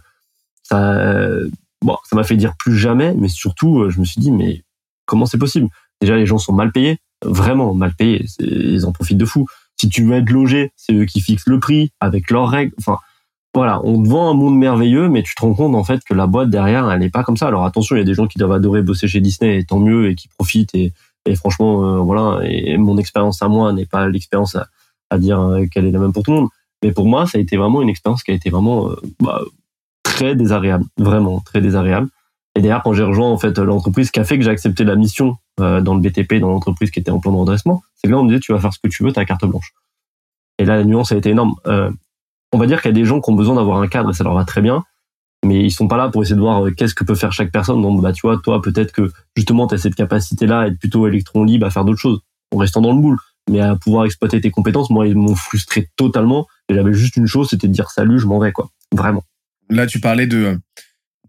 ça, 0.63 1.27
bon, 1.81 1.97
ça 2.09 2.15
m'a 2.15 2.23
fait 2.23 2.35
dire 2.37 2.53
plus 2.57 2.77
jamais, 2.77 3.13
mais 3.13 3.27
surtout, 3.27 3.81
euh, 3.81 3.89
je 3.89 3.99
me 3.99 4.05
suis 4.05 4.21
dit, 4.21 4.31
mais 4.31 4.63
comment 5.05 5.25
c'est 5.25 5.37
possible? 5.37 5.67
Déjà, 6.01 6.15
les 6.15 6.25
gens 6.25 6.37
sont 6.37 6.53
mal 6.53 6.71
payés, 6.71 6.97
vraiment 7.23 7.73
mal 7.73 7.93
payés. 7.95 8.25
Ils 8.39 8.85
en 8.85 8.91
profitent 8.91 9.17
de 9.17 9.25
fou. 9.25 9.45
Si 9.79 9.89
tu 9.89 10.03
veux 10.03 10.15
être 10.15 10.29
logé, 10.29 10.71
c'est 10.75 10.93
eux 10.93 11.05
qui 11.05 11.21
fixent 11.21 11.47
le 11.47 11.59
prix 11.59 11.91
avec 11.99 12.29
leurs 12.31 12.49
règles. 12.49 12.73
Enfin, 12.79 12.97
voilà, 13.53 13.81
on 13.83 14.01
te 14.01 14.09
vend 14.09 14.29
un 14.29 14.33
monde 14.33 14.57
merveilleux, 14.57 15.09
mais 15.09 15.21
tu 15.23 15.35
te 15.35 15.41
rends 15.41 15.53
compte 15.53 15.75
en 15.75 15.83
fait 15.83 16.01
que 16.03 16.13
la 16.13 16.25
boîte 16.25 16.49
derrière, 16.49 16.89
elle 16.89 16.99
n'est 16.99 17.09
pas 17.09 17.23
comme 17.23 17.37
ça. 17.37 17.47
Alors 17.47 17.65
attention, 17.65 17.95
il 17.95 17.99
y 17.99 18.01
a 18.01 18.05
des 18.05 18.15
gens 18.15 18.27
qui 18.27 18.39
doivent 18.39 18.51
adorer 18.51 18.81
bosser 18.81 19.07
chez 19.07 19.21
Disney, 19.21 19.59
et 19.59 19.65
tant 19.65 19.79
mieux, 19.79 20.09
et 20.09 20.15
qui 20.15 20.27
profitent. 20.27 20.73
Et, 20.73 20.93
et 21.25 21.35
franchement, 21.35 21.85
euh, 21.85 21.99
voilà. 21.99 22.39
Et 22.45 22.77
mon 22.77 22.97
expérience 22.97 23.41
à 23.41 23.47
moi 23.47 23.71
n'est 23.71 23.85
pas 23.85 24.07
l'expérience 24.07 24.55
à, 24.55 24.67
à 25.13 25.17
dire 25.17 25.39
euh, 25.39 25.65
qu'elle 25.71 25.85
est 25.85 25.91
la 25.91 25.99
même 25.99 26.11
pour 26.11 26.23
tout 26.23 26.31
le 26.31 26.41
monde. 26.41 26.49
Mais 26.83 26.91
pour 26.91 27.07
moi, 27.07 27.25
ça 27.25 27.37
a 27.37 27.41
été 27.41 27.55
vraiment 27.55 27.81
une 27.81 27.89
expérience 27.89 28.23
qui 28.23 28.31
a 28.31 28.33
été 28.33 28.49
vraiment 28.49 28.89
euh, 28.89 28.95
bah, 29.21 29.41
très 30.03 30.35
désagréable, 30.35 30.85
vraiment 30.97 31.39
très 31.39 31.61
désagréable. 31.61 32.09
Et 32.55 32.61
derrière, 32.61 32.83
quand 32.83 32.93
j'ai 32.93 33.03
rejoint 33.03 33.29
en 33.29 33.37
fait 33.37 33.57
l'entreprise, 33.57 34.11
qui 34.11 34.19
a 34.19 34.23
fait 34.23 34.37
que 34.37 34.43
j'ai 34.43 34.51
accepté 34.51 34.83
la 34.83 34.95
mission 34.95 35.37
dans 35.57 35.95
le 35.95 35.99
BTP, 36.01 36.35
dans 36.35 36.49
l'entreprise 36.49 36.91
qui 36.91 36.99
était 36.99 37.09
en 37.09 37.19
plan 37.19 37.31
de 37.31 37.37
redressement, 37.37 37.81
c'est 37.95 38.07
que 38.07 38.11
là 38.11 38.19
on 38.19 38.23
me 38.23 38.29
disait 38.29 38.39
tu 38.39 38.53
vas 38.53 38.59
faire 38.59 38.73
ce 38.73 38.79
que 38.79 38.87
tu 38.89 39.03
veux, 39.03 39.11
ta 39.11 39.25
carte 39.25 39.45
blanche. 39.45 39.73
Et 40.59 40.65
là 40.65 40.75
la 40.75 40.83
nuance 40.83 41.11
a 41.11 41.15
été 41.15 41.31
énorme. 41.31 41.55
on 41.65 42.57
va 42.59 42.67
dire 42.67 42.79
qu'il 42.79 42.89
y 42.89 42.93
a 42.93 42.95
des 42.95 43.05
gens 43.05 43.21
qui 43.21 43.31
ont 43.31 43.35
besoin 43.35 43.55
d'avoir 43.55 43.81
un 43.81 43.87
cadre 43.87 44.11
et 44.11 44.13
ça 44.13 44.23
leur 44.23 44.35
va 44.35 44.45
très 44.45 44.61
bien, 44.61 44.83
mais 45.43 45.63
ils 45.63 45.71
sont 45.71 45.87
pas 45.87 45.97
là 45.97 46.09
pour 46.09 46.21
essayer 46.21 46.35
de 46.35 46.41
voir 46.41 46.63
qu'est-ce 46.77 46.93
que 46.93 47.03
peut 47.03 47.15
faire 47.15 47.33
chaque 47.33 47.51
personne. 47.51 47.81
Donc 47.81 48.01
bah 48.03 48.13
tu 48.13 48.21
vois, 48.21 48.37
toi 48.37 48.61
peut-être 48.61 48.91
que 48.91 49.11
justement 49.35 49.65
tu 49.65 49.73
as 49.73 49.79
cette 49.79 49.95
capacité 49.95 50.45
là 50.45 50.59
à 50.59 50.67
être 50.67 50.77
plutôt 50.77 51.07
électron 51.07 51.43
libre 51.43 51.65
à 51.65 51.71
faire 51.71 51.85
d'autres 51.85 51.99
choses 51.99 52.21
en 52.53 52.57
restant 52.57 52.81
dans 52.81 52.93
le 52.93 52.99
moule 52.99 53.17
mais 53.49 53.59
à 53.59 53.75
pouvoir 53.75 54.05
exploiter 54.05 54.39
tes 54.41 54.51
compétences, 54.51 54.89
moi, 54.89 55.07
ils 55.07 55.15
m'ont 55.15 55.35
frustré 55.35 55.89
totalement. 55.95 56.47
Et 56.69 56.75
j'avais 56.75 56.93
juste 56.93 57.17
une 57.17 57.27
chose, 57.27 57.49
c'était 57.49 57.67
de 57.67 57.73
dire 57.73 57.89
salut, 57.91 58.19
je 58.19 58.25
m'en 58.25 58.39
vais, 58.39 58.51
quoi. 58.51 58.69
Vraiment. 58.93 59.23
Là, 59.69 59.85
tu 59.87 59.99
parlais 59.99 60.27
de, 60.27 60.59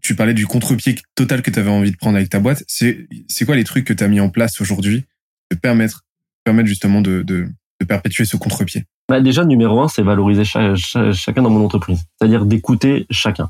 tu 0.01 0.15
parlais 0.15 0.33
du 0.33 0.45
contre-pied 0.45 0.95
total 1.15 1.41
que 1.41 1.51
tu 1.51 1.59
avais 1.59 1.69
envie 1.69 1.91
de 1.91 1.97
prendre 1.97 2.17
avec 2.17 2.29
ta 2.29 2.39
boîte. 2.39 2.63
C'est, 2.67 3.07
c'est 3.27 3.45
quoi 3.45 3.55
les 3.55 3.63
trucs 3.63 3.85
que 3.85 3.93
tu 3.93 4.03
as 4.03 4.07
mis 4.07 4.19
en 4.19 4.29
place 4.29 4.61
aujourd'hui 4.61 5.05
de 5.51 5.57
permettre, 5.57 6.05
permettre 6.43 6.67
justement 6.67 7.01
de, 7.01 7.21
de, 7.21 7.47
de 7.79 7.85
perpétuer 7.85 8.25
ce 8.25 8.37
contre-pied? 8.37 8.85
Bah 9.07 9.21
déjà, 9.21 9.45
numéro 9.45 9.81
un, 9.81 9.87
c'est 9.87 10.01
valoriser 10.01 10.43
chacun 10.45 11.41
dans 11.43 11.49
mon 11.51 11.63
entreprise. 11.63 12.03
C'est-à-dire 12.17 12.45
d'écouter 12.45 13.05
chacun. 13.11 13.49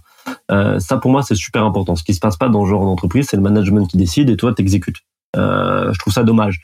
Euh, 0.52 0.80
ça, 0.80 0.98
pour 0.98 1.12
moi, 1.12 1.24
c'est 1.24 1.36
super 1.36 1.64
important. 1.64 1.96
Ce 1.96 2.04
qui 2.04 2.14
se 2.14 2.20
passe 2.20 2.36
pas 2.36 2.50
dans 2.50 2.66
ce 2.66 2.70
genre 2.70 2.84
d'entreprise, 2.84 3.28
c'est 3.30 3.38
le 3.38 3.44
management 3.44 3.86
qui 3.88 3.96
décide 3.96 4.30
et 4.30 4.36
toi, 4.36 4.54
t'exécutes. 4.54 4.98
Euh, 5.38 5.94
je 5.94 6.00
trouve 6.00 6.12
ça 6.12 6.24
dommage. 6.24 6.60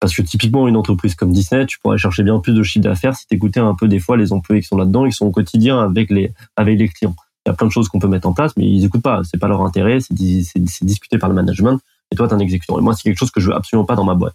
Parce 0.00 0.14
que 0.14 0.22
typiquement, 0.22 0.68
une 0.68 0.76
entreprise 0.76 1.14
comme 1.14 1.32
Disney, 1.32 1.64
tu 1.66 1.78
pourrais 1.80 1.98
chercher 1.98 2.22
bien 2.22 2.38
plus 2.38 2.52
de 2.52 2.62
chiffre 2.62 2.84
d'affaires 2.84 3.16
si 3.16 3.26
tu 3.26 3.34
écoutais 3.34 3.60
un 3.60 3.74
peu 3.74 3.88
des 3.88 3.98
fois 3.98 4.16
les 4.16 4.32
employés 4.32 4.60
qui 4.60 4.68
sont 4.68 4.76
là-dedans, 4.76 5.06
ils 5.06 5.12
sont 5.12 5.26
au 5.26 5.30
quotidien 5.30 5.80
avec 5.80 6.10
les, 6.10 6.32
avec 6.56 6.78
les 6.78 6.88
clients. 6.88 7.16
Il 7.44 7.50
y 7.50 7.52
a 7.52 7.54
plein 7.54 7.66
de 7.66 7.72
choses 7.72 7.88
qu'on 7.88 7.98
peut 7.98 8.08
mettre 8.08 8.28
en 8.28 8.32
place, 8.32 8.52
mais 8.56 8.68
ils 8.68 8.84
écoutent 8.84 9.02
pas. 9.02 9.22
C'est 9.24 9.38
pas 9.38 9.48
leur 9.48 9.62
intérêt, 9.62 10.00
c'est 10.00 10.14
discuté 10.14 11.16
par 11.16 11.28
le 11.28 11.34
management. 11.34 11.80
Et 12.10 12.16
toi, 12.16 12.28
tu 12.28 12.34
es 12.34 12.36
un 12.36 12.40
exécutant. 12.40 12.78
Et 12.78 12.82
moi, 12.82 12.94
c'est 12.94 13.02
quelque 13.02 13.18
chose 13.18 13.30
que 13.30 13.40
je 13.40 13.48
veux 13.48 13.54
absolument 13.54 13.86
pas 13.86 13.94
dans 13.94 14.04
ma 14.04 14.14
boîte. 14.14 14.34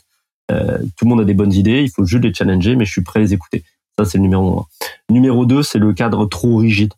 Euh, 0.52 0.78
tout 0.98 1.06
le 1.06 1.10
monde 1.10 1.22
a 1.22 1.26
des 1.26 1.34
bonnes 1.34 1.54
idées, 1.54 1.82
il 1.82 1.90
faut 1.90 2.06
juste 2.06 2.24
les 2.24 2.34
challenger, 2.34 2.76
mais 2.76 2.86
je 2.86 2.92
suis 2.92 3.02
prêt 3.02 3.20
à 3.20 3.24
les 3.24 3.34
écouter. 3.34 3.64
Ça, 3.98 4.06
c'est 4.06 4.18
le 4.18 4.24
numéro 4.24 4.60
un. 4.60 4.66
Numéro 5.10 5.46
deux, 5.46 5.64
c'est 5.64 5.80
le 5.80 5.94
cadre 5.94 6.26
trop 6.26 6.58
rigide. 6.58 6.94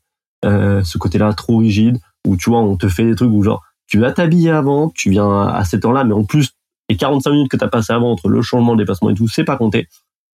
Euh, 0.45 0.83
ce 0.83 0.97
côté-là, 0.97 1.33
trop 1.33 1.57
rigide, 1.57 1.99
où 2.27 2.37
tu 2.37 2.49
vois, 2.49 2.59
on 2.59 2.75
te 2.77 2.87
fait 2.89 3.05
des 3.05 3.15
trucs 3.15 3.31
où 3.31 3.43
genre, 3.43 3.63
tu 3.87 3.99
vas 3.99 4.11
t'habiller 4.11 4.51
avant, 4.51 4.89
tu 4.89 5.09
viens 5.09 5.47
à 5.47 5.63
cette 5.65 5.85
heure-là, 5.85 6.03
mais 6.03 6.13
en 6.13 6.23
plus, 6.23 6.53
et 6.89 6.97
45 6.97 7.31
minutes 7.31 7.51
que 7.51 7.57
tu 7.57 7.63
as 7.63 7.69
passé 7.69 7.93
avant 7.93 8.11
entre 8.11 8.29
le 8.29 8.41
changement, 8.41 8.73
le 8.73 8.79
déplacement 8.79 9.09
et 9.09 9.13
tout, 9.13 9.27
c'est 9.27 9.43
pas 9.43 9.57
compté. 9.57 9.87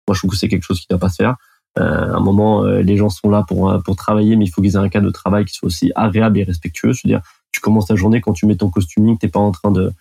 Moi, 0.07 0.15
je 0.15 0.19
trouve 0.19 0.31
que 0.31 0.37
c'est 0.37 0.47
quelque 0.47 0.63
chose 0.63 0.79
qui 0.79 0.87
doit 0.89 0.99
pas 0.99 1.09
se 1.09 1.17
faire. 1.17 1.35
Euh, 1.77 2.13
à 2.13 2.17
un 2.17 2.19
moment, 2.19 2.63
euh, 2.63 2.81
les 2.81 2.97
gens 2.97 3.09
sont 3.09 3.29
là 3.29 3.43
pour 3.47 3.69
euh, 3.69 3.79
pour 3.79 3.95
travailler, 3.95 4.35
mais 4.35 4.45
il 4.45 4.49
faut 4.49 4.61
qu'ils 4.61 4.73
aient 4.73 4.77
un 4.77 4.89
cadre 4.89 5.05
de 5.05 5.11
travail 5.11 5.45
qui 5.45 5.53
soit 5.53 5.67
aussi 5.67 5.91
agréable 5.95 6.39
et 6.39 6.43
respectueux. 6.43 6.93
C'est-à-dire, 6.93 7.21
tu 7.51 7.61
commences 7.61 7.87
ta 7.87 7.95
journée 7.95 8.21
quand 8.21 8.33
tu 8.33 8.45
mets 8.45 8.55
ton 8.55 8.69
costuming, 8.69 9.17
t'es 9.17 9.27
pas 9.27 9.39
en 9.39 9.51
train 9.51 9.71
de 9.71 9.91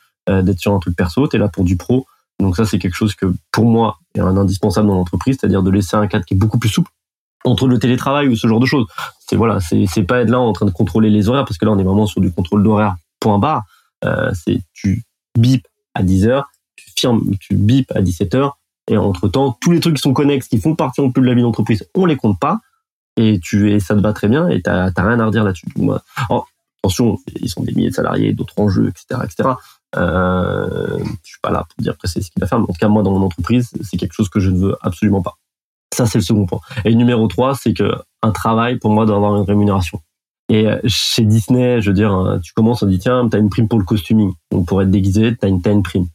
d'être 0.43 0.59
sur 0.59 0.75
un 0.75 0.79
truc 0.79 0.95
perso, 0.95 1.27
tu 1.27 1.37
es 1.37 1.39
là 1.39 1.49
pour 1.49 1.65
du 1.65 1.79
pro. 1.79 2.07
Donc 2.39 2.55
ça, 2.55 2.67
c'est 2.67 2.79
quelque 2.79 2.95
chose 2.95 3.15
que 3.15 3.33
pour 3.51 3.65
moi 3.65 3.99
est 4.15 4.21
un 4.21 4.37
indispensable 4.37 4.87
dans 4.87 4.95
l'entreprise, 4.95 5.39
c'est-à-dire 5.41 5.63
de 5.63 5.71
laisser 5.71 5.97
un 5.97 6.07
cadre 6.07 6.27
qui 6.27 6.35
est 6.35 6.37
beaucoup 6.37 6.59
plus 6.59 6.69
souple 6.69 6.91
entre 7.45 7.67
le 7.67 7.79
télétravail 7.79 8.29
ou 8.29 8.37
ce 8.37 8.47
genre 8.47 8.61
de 8.61 8.67
choses. 8.67 8.87
C'est 9.27 9.37
voilà, 9.37 9.61
c'est 9.61 9.87
c'est 9.87 10.03
pas 10.03 10.21
être 10.21 10.31
là 10.31 10.39
en 10.39 10.53
train 10.53 10.67
de 10.67 10.71
contrôler 10.71 11.11
les 11.11 11.29
horaires 11.29 11.45
parce 11.45 11.59
que 11.59 11.65
là 11.65 11.73
on 11.73 11.79
est 11.79 11.85
vraiment 11.85 12.07
sur 12.07 12.21
du 12.21 12.31
contrôle 12.31 12.63
d'horaire 12.63 12.97
point 13.21 13.39
barre. 13.39 13.65
Euh, 14.05 14.31
c'est 14.35 14.61
tu 14.73 15.03
bip 15.37 15.67
à 15.99 16.03
10h, 16.03 16.45
tu 16.77 16.91
firmes, 16.97 17.35
tu 17.41 17.55
bip 17.57 17.91
à 17.95 18.01
17h, 18.01 18.53
et 18.91 18.97
entre-temps, 18.97 19.59
tous 19.61 19.71
les 19.71 19.81
trucs 19.81 19.97
qui 19.97 20.01
sont 20.01 20.15
connexes, 20.15 20.49
qui 20.49 20.61
font 20.61 20.75
partie 20.75 21.01
en 21.01 21.11
plus 21.11 21.23
de 21.23 21.27
la 21.27 21.35
vie 21.35 21.43
d'entreprise, 21.43 21.85
on 21.95 22.07
les 22.07 22.17
compte 22.17 22.39
pas, 22.39 22.61
et 23.17 23.41
tu 23.43 23.73
et 23.73 23.81
ça 23.81 23.95
te 23.95 24.01
va 24.01 24.13
très 24.13 24.29
bien, 24.29 24.49
et 24.49 24.63
t'as 24.63 24.91
rien 24.97 25.21
à 25.21 25.27
redire 25.27 25.45
là-dessus. 25.45 25.67
attention, 26.79 27.19
ils 27.41 27.49
sont 27.49 27.63
des 27.63 27.73
milliers 27.73 27.91
de 27.91 27.95
salariés, 27.95 28.33
d'autres 28.33 28.59
enjeux, 28.59 28.89
etc., 28.89 29.21
etc. 29.25 29.51
Euh, 29.97 30.99
je 30.99 31.29
suis 31.29 31.41
pas 31.43 31.51
là 31.51 31.67
pour 31.69 31.83
dire 31.83 31.97
que 31.99 32.07
c'est 32.07 32.23
ce 32.23 32.31
qu'il 32.31 32.41
va 32.41 32.47
faire, 32.47 32.59
mais 32.59 32.65
en 32.65 32.73
tout 32.73 32.79
cas, 32.81 32.89
moi, 32.89 33.03
dans 33.03 33.13
mon 33.13 33.27
entreprise, 33.27 33.71
c'est 33.83 33.97
quelque 33.97 34.15
chose 34.15 34.29
que 34.29 34.41
je 34.41 34.51
ne 34.51 34.59
veux 34.59 34.77
absolument 34.81 35.23
pas. 35.23 35.37
Ça, 35.93 36.07
c'est 36.07 36.19
le 36.19 36.25
second 36.25 36.47
point. 36.47 36.61
Et 36.85 36.95
numéro 36.95 37.27
3, 37.27 37.57
c'est 37.57 37.73
que 37.73 37.91
un 38.23 38.31
travail, 38.31 38.79
pour 38.79 38.91
moi, 38.91 39.07
doit 39.07 39.17
avoir 39.17 39.37
une 39.37 39.45
rémunération. 39.45 40.01
Et 40.49 40.67
euh, 40.67 40.79
chez 40.87 41.25
Disney, 41.25 41.81
je 41.81 41.91
veux 41.91 41.95
dire, 41.95 42.13
hein, 42.13 42.41
tu 42.43 42.53
commences, 42.53 42.83
on 42.83 42.87
dit, 42.87 42.99
tiens, 42.99 43.29
t'as 43.29 43.39
une 43.39 43.51
prime 43.51 43.69
pour 43.69 43.79
le 43.79 43.85
costuming. 43.85 44.33
Donc, 44.51 44.67
pour 44.67 44.81
être 44.83 44.91
déguisé, 44.91 45.37
t'as 45.37 45.49
une, 45.49 45.61
une 45.65 45.83
prime. 45.83 46.07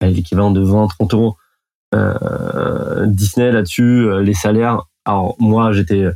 L'équivalent 0.00 0.50
de 0.50 0.60
20, 0.60 0.88
30 0.88 1.14
euros. 1.14 1.36
Euh, 1.94 3.06
Disney, 3.06 3.50
là-dessus, 3.50 3.82
euh, 3.82 4.22
les 4.22 4.34
salaires. 4.34 4.82
Alors, 5.04 5.36
moi, 5.38 5.72
j'étais, 5.72 6.06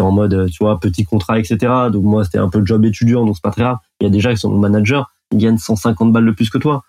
en 0.00 0.10
mode, 0.10 0.48
tu 0.50 0.64
vois, 0.64 0.80
petit 0.80 1.04
contrat, 1.04 1.38
etc. 1.38 1.58
Donc, 1.92 2.04
moi, 2.04 2.24
c'était 2.24 2.38
un 2.38 2.48
peu 2.48 2.64
job 2.64 2.84
étudiant, 2.84 3.26
donc 3.26 3.36
c'est 3.36 3.42
pas 3.42 3.50
très 3.50 3.62
grave. 3.62 3.78
Il 4.00 4.04
y 4.04 4.06
a 4.06 4.10
déjà 4.10 4.32
qui 4.32 4.38
sont 4.38 4.50
managers, 4.56 5.02
ils 5.32 5.38
gagnent 5.38 5.58
150 5.58 6.12
balles 6.12 6.26
de 6.26 6.30
plus 6.30 6.50
que 6.50 6.58
toi. 6.58 6.82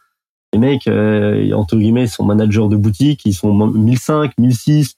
Les 0.53 0.59
mecs, 0.59 0.87
euh, 0.87 1.51
entre 1.53 1.75
guillemets, 1.75 2.07
sont 2.07 2.23
managers 2.23 2.67
de 2.69 2.75
boutique, 2.75 3.21
ils 3.25 3.33
sont 3.33 3.53
1005, 3.53 4.31
1006, 4.37 4.95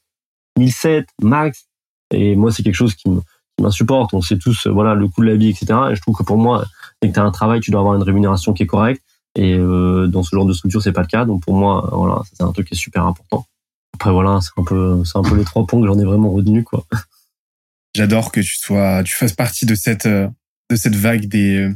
1007 0.57 1.07
max. 1.21 1.67
Et 2.13 2.35
moi, 2.35 2.51
c'est 2.51 2.63
quelque 2.63 2.75
chose 2.75 2.95
qui 2.95 3.09
me, 3.09 3.21
m'insupporte. 3.59 4.13
On 4.13 4.21
sait 4.21 4.37
tous, 4.37 4.67
euh, 4.67 4.71
voilà, 4.71 4.93
le 4.95 5.07
coût 5.07 5.21
de 5.21 5.27
la 5.27 5.35
vie, 5.35 5.49
etc. 5.49 5.67
Et 5.91 5.95
je 5.95 6.01
trouve 6.01 6.15
que 6.15 6.23
pour 6.23 6.37
moi, 6.37 6.65
dès 7.01 7.09
que 7.09 7.13
tu 7.13 7.19
as 7.19 7.23
un 7.23 7.31
travail, 7.31 7.59
tu 7.59 7.71
dois 7.71 7.79
avoir 7.79 7.95
une 7.95 8.03
rémunération 8.03 8.53
qui 8.53 8.63
est 8.63 8.67
correcte. 8.67 9.01
Et 9.35 9.55
euh, 9.55 10.07
dans 10.07 10.23
ce 10.23 10.35
genre 10.35 10.45
de 10.45 10.53
structure, 10.53 10.81
c'est 10.81 10.91
pas 10.91 11.01
le 11.01 11.07
cas. 11.07 11.25
Donc 11.25 11.43
pour 11.43 11.55
moi, 11.55 11.89
voilà, 11.93 12.21
c'est 12.33 12.43
un 12.43 12.51
truc 12.51 12.67
qui 12.67 12.73
est 12.73 12.77
super 12.77 13.05
important. 13.05 13.45
Après 13.93 14.11
voilà, 14.11 14.39
c'est 14.41 14.59
un 14.59 14.63
peu, 14.63 15.03
c'est 15.05 15.17
un 15.17 15.21
peu 15.21 15.35
les 15.35 15.45
trois 15.45 15.65
points 15.65 15.79
que 15.81 15.87
j'en 15.87 15.99
ai 15.99 16.05
vraiment 16.05 16.31
retenu 16.31 16.63
quoi. 16.63 16.85
J'adore 17.95 18.31
que 18.31 18.39
tu 18.39 18.57
sois, 18.57 19.03
tu 19.03 19.13
fasses 19.13 19.33
partie 19.33 19.65
de 19.65 19.75
cette, 19.75 20.05
euh, 20.05 20.27
de 20.69 20.75
cette 20.75 20.95
vague 20.95 21.25
des, 21.25 21.69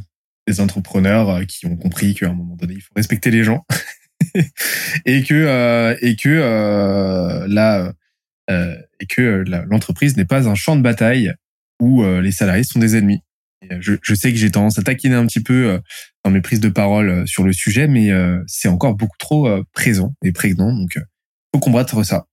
des 0.46 0.60
entrepreneurs 0.60 1.46
qui 1.46 1.66
ont 1.66 1.76
compris 1.76 2.14
qu'à 2.14 2.30
un 2.30 2.32
moment 2.32 2.56
donné, 2.56 2.74
il 2.74 2.80
faut 2.80 2.94
respecter 2.96 3.30
les 3.30 3.44
gens 3.44 3.64
et 5.04 5.22
que 5.22 5.96
et 6.00 6.16
que 6.16 6.28
euh, 6.28 7.46
là 7.48 7.92
et 8.48 9.06
que 9.06 9.44
l'entreprise 9.68 10.16
n'est 10.16 10.24
pas 10.24 10.48
un 10.48 10.54
champ 10.54 10.76
de 10.76 10.82
bataille 10.82 11.34
où 11.80 12.02
euh, 12.02 12.20
les 12.20 12.32
salariés 12.32 12.64
sont 12.64 12.78
des 12.78 12.96
ennemis. 12.96 13.20
Euh, 13.70 13.78
je, 13.80 13.94
je, 14.02 14.14
sais 14.14 14.32
que 14.32 14.38
j'ai 14.38 14.50
tendance 14.50 14.78
à 14.78 14.82
taquiner 14.82 15.14
un 15.14 15.26
petit 15.26 15.42
peu 15.42 15.70
euh, 15.70 15.78
dans 16.24 16.30
mes 16.30 16.40
prises 16.40 16.60
de 16.60 16.68
parole 16.68 17.26
sur 17.26 17.44
le 17.44 17.52
sujet, 17.52 17.88
mais 17.88 18.10
c'est 18.46 18.68
encore 18.68 18.94
beaucoup 18.94 19.16
trop 19.18 19.48
présent 19.72 20.14
et 20.22 20.32
prégnant, 20.32 20.72
donc 20.72 20.98
faut 21.54 21.60
combattre 21.60 22.02
ça. 22.04 22.26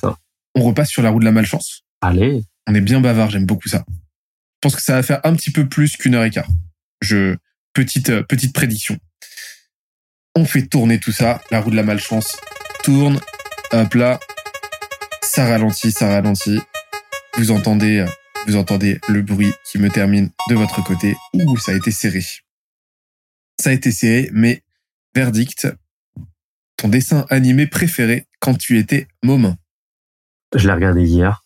ça. 0.00 0.16
On 0.54 0.62
repasse 0.62 0.90
sur 0.90 1.02
la 1.02 1.10
roue 1.10 1.20
de 1.20 1.24
la 1.24 1.32
malchance. 1.32 1.82
Allez. 2.00 2.42
On 2.68 2.74
est 2.74 2.80
bien 2.80 3.00
bavard, 3.00 3.30
j'aime 3.30 3.46
beaucoup 3.46 3.68
ça. 3.68 3.84
Je 3.88 4.58
pense 4.62 4.76
que 4.76 4.82
ça 4.82 4.94
va 4.94 5.02
faire 5.02 5.20
un 5.24 5.34
petit 5.34 5.50
peu 5.50 5.68
plus 5.68 5.96
qu'une 5.96 6.14
heure 6.14 6.24
et 6.24 6.30
quart. 6.30 6.48
Je 7.02 7.36
petite 7.72 8.22
petite 8.22 8.54
prédiction. 8.54 8.96
On 10.36 10.44
fait 10.44 10.66
tourner 10.66 11.00
tout 11.00 11.12
ça, 11.12 11.40
la 11.50 11.60
roue 11.60 11.70
de 11.70 11.76
la 11.76 11.82
malchance 11.82 12.36
tourne, 12.84 13.20
hop 13.72 13.94
là, 13.94 14.20
ça 15.22 15.46
ralentit, 15.46 15.90
ça 15.90 16.08
ralentit. 16.08 16.60
Vous 17.36 17.50
entendez 17.50 18.06
vous 18.46 18.56
entendez 18.56 19.00
le 19.08 19.22
bruit 19.22 19.52
qui 19.70 19.78
me 19.78 19.90
termine 19.90 20.30
de 20.48 20.54
votre 20.54 20.82
côté. 20.84 21.16
Ouh, 21.34 21.56
ça 21.58 21.72
a 21.72 21.74
été 21.74 21.90
serré. 21.90 22.22
Ça 23.58 23.70
a 23.70 23.72
été 23.72 23.90
serré, 23.90 24.30
mais 24.32 24.62
verdict, 25.14 25.68
ton 26.76 26.88
dessin 26.88 27.26
animé 27.30 27.66
préféré 27.66 28.28
quand 28.40 28.56
tu 28.56 28.78
étais 28.78 29.08
môme 29.24 29.56
Je 30.54 30.66
l'ai 30.66 30.74
regardé 30.74 31.04
hier. 31.04 31.42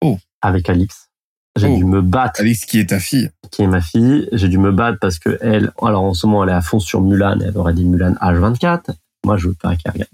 Oh. 0.00 0.18
Avec 0.40 0.68
Alix. 0.70 1.10
J'ai 1.56 1.68
oh. 1.68 1.76
dû 1.76 1.84
me 1.84 2.00
battre. 2.00 2.40
Alix 2.40 2.64
qui 2.64 2.78
est 2.78 2.88
ta 2.88 2.98
fille. 2.98 3.30
Qui 3.50 3.62
est 3.62 3.66
ma 3.66 3.82
fille. 3.82 4.28
J'ai 4.32 4.48
dû 4.48 4.58
me 4.58 4.72
battre 4.72 4.98
parce 5.00 5.18
que 5.18 5.38
elle, 5.42 5.72
alors 5.82 6.04
en 6.04 6.14
ce 6.14 6.26
moment, 6.26 6.44
elle 6.44 6.50
est 6.50 6.54
à 6.54 6.62
fond 6.62 6.78
sur 6.78 7.02
Mulan. 7.02 7.38
Elle 7.40 7.56
aurait 7.58 7.74
dit 7.74 7.84
Mulan 7.84 8.12
H24. 8.14 8.94
Moi, 9.24 9.36
je 9.36 9.48
veux 9.48 9.54
pas 9.54 9.76
qu'elle 9.76 9.92
regarde. 9.92 10.10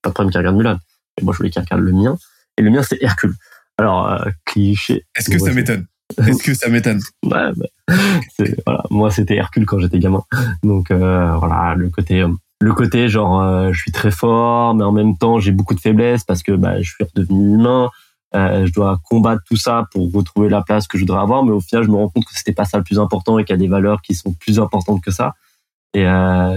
Pas 0.00 0.08
de 0.08 0.14
problème 0.14 0.32
qu'elle 0.32 0.40
regarde 0.40 0.56
Mulan. 0.56 0.78
Mais 1.18 1.24
moi, 1.24 1.34
je 1.34 1.38
voulais 1.38 1.50
qu'elle 1.50 1.64
regarde 1.64 1.82
le 1.82 1.92
mien. 1.92 2.16
Et 2.56 2.62
le 2.62 2.70
mien, 2.70 2.82
c'est 2.82 3.02
Hercule. 3.02 3.34
Alors, 3.78 4.10
euh, 4.10 4.30
cliché. 4.44 5.06
Est-ce 5.16 5.30
que 5.30 5.38
ça 5.38 5.52
m'étonne? 5.52 5.86
Est-ce 6.18 6.42
que 6.42 6.54
ça 6.54 6.68
m'étonne? 6.68 7.00
Ouais, 7.24 7.50
voilà. 8.66 8.84
Moi, 8.90 9.10
c'était 9.10 9.36
Hercule 9.36 9.66
quand 9.66 9.78
j'étais 9.78 9.98
gamin. 9.98 10.22
Donc, 10.62 10.90
euh, 10.90 11.34
voilà, 11.36 11.74
le 11.74 11.88
côté, 11.88 12.20
euh, 12.20 12.28
le 12.60 12.74
côté 12.74 13.08
genre, 13.08 13.72
je 13.72 13.78
suis 13.78 13.92
très 13.92 14.10
fort, 14.10 14.74
mais 14.74 14.84
en 14.84 14.92
même 14.92 15.16
temps, 15.16 15.40
j'ai 15.40 15.52
beaucoup 15.52 15.74
de 15.74 15.80
faiblesses 15.80 16.24
parce 16.24 16.42
que 16.42 16.52
bah, 16.52 16.80
je 16.80 16.90
suis 16.90 17.04
redevenu 17.04 17.54
humain. 17.54 17.90
je 18.34 18.72
dois 18.72 19.00
combattre 19.08 19.42
tout 19.48 19.56
ça 19.56 19.86
pour 19.90 20.12
retrouver 20.12 20.48
la 20.48 20.62
place 20.62 20.86
que 20.86 20.96
je 20.96 21.02
voudrais 21.02 21.20
avoir, 21.20 21.44
mais 21.44 21.50
au 21.50 21.60
final, 21.60 21.82
je 21.82 21.88
me 21.88 21.96
rends 21.96 22.08
compte 22.08 22.24
que 22.24 22.34
c'était 22.34 22.52
pas 22.52 22.64
ça 22.64 22.78
le 22.78 22.84
plus 22.84 23.00
important 23.00 23.38
et 23.38 23.44
qu'il 23.44 23.54
y 23.54 23.58
a 23.58 23.58
des 23.58 23.68
valeurs 23.68 24.00
qui 24.02 24.14
sont 24.14 24.32
plus 24.34 24.60
importantes 24.60 25.02
que 25.02 25.10
ça. 25.10 25.34
Et 25.94 26.06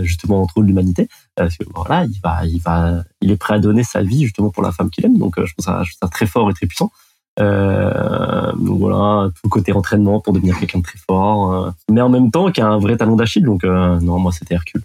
justement, 0.04 0.44
entre 0.44 0.62
l'humanité, 0.62 1.08
parce 1.36 1.58
que 1.58 1.64
voilà, 1.74 2.06
il 2.06 2.20
va, 2.24 2.46
il 2.46 2.60
va, 2.60 3.04
il 3.22 3.32
est 3.32 3.38
prêt 3.38 3.56
à 3.56 3.60
donner 3.60 3.84
sa 3.84 4.04
vie 4.04 4.24
justement 4.24 4.52
pour 4.52 4.64
la 4.64 4.72
femme 4.72 4.90
qu'il 4.90 5.06
aime. 5.06 5.18
Donc, 5.18 5.36
je 5.38 5.52
trouve 5.54 5.66
ça, 5.66 5.82
je 5.84 5.92
trouve 5.92 6.00
ça 6.04 6.10
très 6.10 6.28
fort 6.28 6.50
et 6.52 6.54
très 6.54 6.68
puissant. 6.68 6.92
Euh, 7.40 8.54
donc 8.54 8.80
voilà, 8.80 9.30
tout 9.30 9.42
le 9.44 9.50
côté 9.50 9.74
entraînement 9.74 10.22
pour 10.22 10.34
devenir 10.34 10.58
quelqu'un 10.58 10.80
de 10.80 10.84
très 10.84 10.98
fort, 10.98 11.54
euh, 11.54 11.72
mais 11.92 12.02
en 12.02 12.10
même 12.10 12.32
temps 12.32 12.52
qui 12.52 12.62
a 12.62 12.68
un 12.68 12.80
vrai 12.80 12.96
talent 12.98 13.16
d'Achille. 13.16 13.44
Donc 13.44 13.64
euh, 13.64 14.00
non, 14.00 14.20
moi 14.20 14.32
c'était 14.32 14.54
Hercule. 14.54 14.84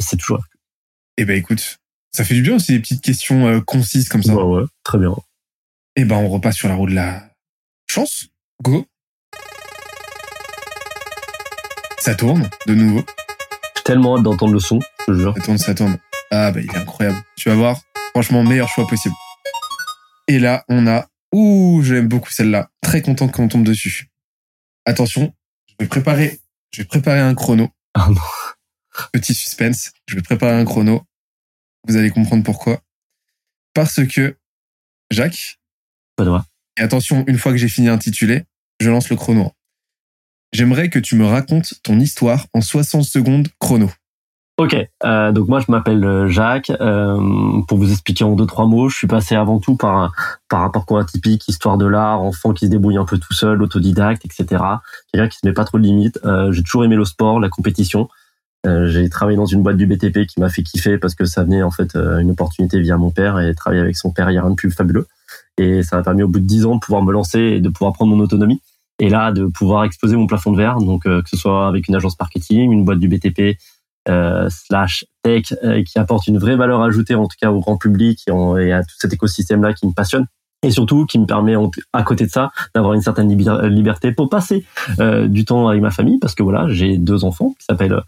C'est 0.00 0.16
toujours 0.16 0.38
Hercule. 0.38 0.60
Eh 1.18 1.24
ben 1.24 1.36
écoute, 1.36 1.78
ça 2.12 2.24
fait 2.24 2.34
du 2.34 2.42
bien 2.42 2.56
aussi 2.56 2.72
des 2.72 2.80
petites 2.80 3.02
questions 3.02 3.60
concises 3.60 4.08
comme 4.08 4.22
ça. 4.22 4.34
Ouais, 4.34 4.60
ouais, 4.60 4.64
très 4.82 4.98
bien. 4.98 5.14
Eh 5.96 6.04
ben 6.04 6.16
on 6.16 6.28
repasse 6.28 6.56
sur 6.56 6.68
la 6.68 6.74
roue 6.74 6.88
de 6.88 6.94
la 6.94 7.22
chance. 7.86 8.28
Go. 8.62 8.86
Ça 11.98 12.14
tourne 12.14 12.48
de 12.66 12.74
nouveau. 12.74 13.02
J'ai 13.76 13.82
tellement 13.84 14.16
hâte 14.16 14.22
d'entendre 14.22 14.54
le 14.54 14.60
son, 14.60 14.80
je 15.00 15.12
te 15.12 15.18
jure. 15.18 15.34
Ça 15.36 15.42
tourne, 15.42 15.58
ça 15.58 15.74
tourne. 15.74 15.98
Ah 16.30 16.50
bah 16.50 16.60
il 16.60 16.70
est 16.70 16.76
incroyable. 16.76 17.18
Tu 17.36 17.50
vas 17.50 17.54
voir, 17.54 17.78
franchement 18.12 18.42
meilleur 18.42 18.68
choix 18.68 18.86
possible. 18.86 19.14
Et 20.28 20.38
là 20.38 20.64
on 20.68 20.86
a, 20.86 21.06
ouh 21.34 21.82
j'aime 21.82 22.08
beaucoup 22.08 22.30
celle-là. 22.30 22.70
Très 22.80 23.02
content 23.02 23.28
qu'on 23.28 23.48
tombe 23.48 23.64
dessus. 23.64 24.08
Attention, 24.84 25.34
je 25.68 25.74
vais 25.80 25.88
préparer, 25.88 26.40
je 26.70 26.82
vais 26.82 26.88
préparer 26.88 27.20
un 27.20 27.34
chrono. 27.34 27.70
Non. 27.96 28.14
Petit 29.12 29.34
suspense. 29.34 29.92
Je 30.06 30.14
vais 30.14 30.22
préparer 30.22 30.54
un 30.54 30.64
chrono. 30.64 31.02
Vous 31.86 31.96
allez 31.96 32.10
comprendre 32.10 32.44
pourquoi. 32.44 32.80
Parce 33.74 34.06
que 34.06 34.36
Jacques. 35.10 35.58
Et 36.78 36.82
attention, 36.82 37.24
une 37.26 37.38
fois 37.38 37.52
que 37.52 37.58
j'ai 37.58 37.68
fini 37.68 37.88
intitulé, 37.88 38.44
je 38.80 38.90
lance 38.90 39.10
le 39.10 39.16
chrono. 39.16 39.52
J'aimerais 40.52 40.88
que 40.90 41.00
tu 41.00 41.16
me 41.16 41.26
racontes 41.26 41.74
ton 41.82 41.98
histoire 41.98 42.46
en 42.52 42.60
60 42.60 43.04
secondes 43.04 43.48
chrono. 43.58 43.90
Ok, 44.56 44.76
euh, 45.04 45.32
donc 45.32 45.48
moi 45.48 45.58
je 45.58 45.64
m'appelle 45.68 46.04
euh, 46.04 46.28
Jacques. 46.28 46.70
Euh, 46.80 47.18
pour 47.66 47.76
vous 47.76 47.90
expliquer 47.90 48.22
en 48.22 48.36
deux 48.36 48.46
trois 48.46 48.66
mots, 48.66 48.88
je 48.88 48.96
suis 48.96 49.08
passé 49.08 49.34
avant 49.34 49.58
tout 49.58 49.74
par 49.74 49.96
un, 49.96 50.12
par 50.48 50.62
un 50.62 50.70
parcours 50.70 51.00
atypique, 51.00 51.48
histoire 51.48 51.76
de 51.76 51.86
l'art, 51.86 52.22
enfant 52.22 52.52
qui 52.52 52.66
se 52.66 52.70
débrouille 52.70 52.96
un 52.96 53.04
peu 53.04 53.18
tout 53.18 53.32
seul, 53.32 53.60
autodidacte, 53.60 54.24
etc. 54.24 54.62
Quelqu'un 55.12 55.28
qui 55.28 55.38
se 55.38 55.46
met 55.46 55.52
pas 55.52 55.64
trop 55.64 55.78
de 55.78 55.82
limites. 55.82 56.20
Euh, 56.24 56.52
j'ai 56.52 56.62
toujours 56.62 56.84
aimé 56.84 56.94
le 56.94 57.04
sport, 57.04 57.40
la 57.40 57.48
compétition. 57.48 58.08
Euh, 58.64 58.86
j'ai 58.86 59.08
travaillé 59.08 59.36
dans 59.36 59.44
une 59.44 59.64
boîte 59.64 59.76
du 59.76 59.86
BTP 59.86 60.24
qui 60.24 60.38
m'a 60.38 60.48
fait 60.48 60.62
kiffer 60.62 60.98
parce 60.98 61.16
que 61.16 61.24
ça 61.24 61.42
venait 61.42 61.64
en 61.64 61.72
fait 61.72 61.96
euh, 61.96 62.18
une 62.18 62.30
opportunité 62.30 62.80
via 62.80 62.96
mon 62.96 63.10
père 63.10 63.40
et 63.40 63.56
travailler 63.56 63.82
avec 63.82 63.96
son 63.96 64.12
père, 64.12 64.30
il 64.30 64.34
y 64.34 64.38
a 64.38 64.40
rien 64.40 64.50
de 64.50 64.54
plus 64.54 64.70
fabuleux. 64.70 65.08
Et 65.58 65.82
ça 65.82 65.96
m'a 65.96 66.04
permis 66.04 66.22
au 66.22 66.28
bout 66.28 66.38
de 66.38 66.46
dix 66.46 66.64
ans 66.64 66.76
de 66.76 66.80
pouvoir 66.80 67.02
me 67.02 67.12
lancer 67.12 67.40
et 67.40 67.60
de 67.60 67.68
pouvoir 67.70 67.92
prendre 67.92 68.14
mon 68.14 68.22
autonomie. 68.22 68.62
Et 69.00 69.08
là, 69.08 69.32
de 69.32 69.46
pouvoir 69.46 69.82
exposer 69.82 70.14
mon 70.14 70.28
plafond 70.28 70.52
de 70.52 70.58
verre, 70.58 70.78
donc 70.78 71.02
que 71.02 71.28
ce 71.28 71.36
soit 71.36 71.66
avec 71.66 71.88
une 71.88 71.96
agence 71.96 72.16
marketing, 72.16 72.70
une 72.70 72.84
boîte 72.84 73.00
du 73.00 73.08
BTP, 73.08 73.58
euh, 74.08 74.48
slash 74.50 75.04
tech 75.22 75.54
euh, 75.62 75.82
qui 75.82 75.98
apporte 75.98 76.26
une 76.26 76.38
vraie 76.38 76.56
valeur 76.56 76.82
ajoutée 76.82 77.14
en 77.14 77.26
tout 77.26 77.36
cas 77.40 77.50
au 77.50 77.60
grand 77.60 77.76
public 77.76 78.20
et, 78.26 78.72
à 78.72 78.82
tout 78.82 78.94
cet 78.98 79.12
écosystème 79.12 79.62
là 79.62 79.72
qui 79.72 79.86
me 79.86 79.92
passionne. 79.92 80.26
Et 80.64 80.70
surtout 80.70 81.04
qui 81.04 81.18
me 81.18 81.26
permet 81.26 81.54
à 81.92 82.02
côté 82.02 82.24
de 82.24 82.30
ça 82.30 82.50
d'avoir 82.74 82.94
une 82.94 83.02
certaine 83.02 83.28
liberté 83.68 84.12
pour 84.12 84.30
passer 84.30 84.64
euh, 84.98 85.28
du 85.28 85.44
temps 85.44 85.68
avec 85.68 85.82
ma 85.82 85.90
famille. 85.90 86.18
Parce 86.18 86.34
que 86.34 86.42
voilà 86.42 86.66
j'ai 86.68 86.96
deux 86.96 87.24
enfants 87.24 87.54
qui 87.58 87.66
s'appellent 87.68 88.00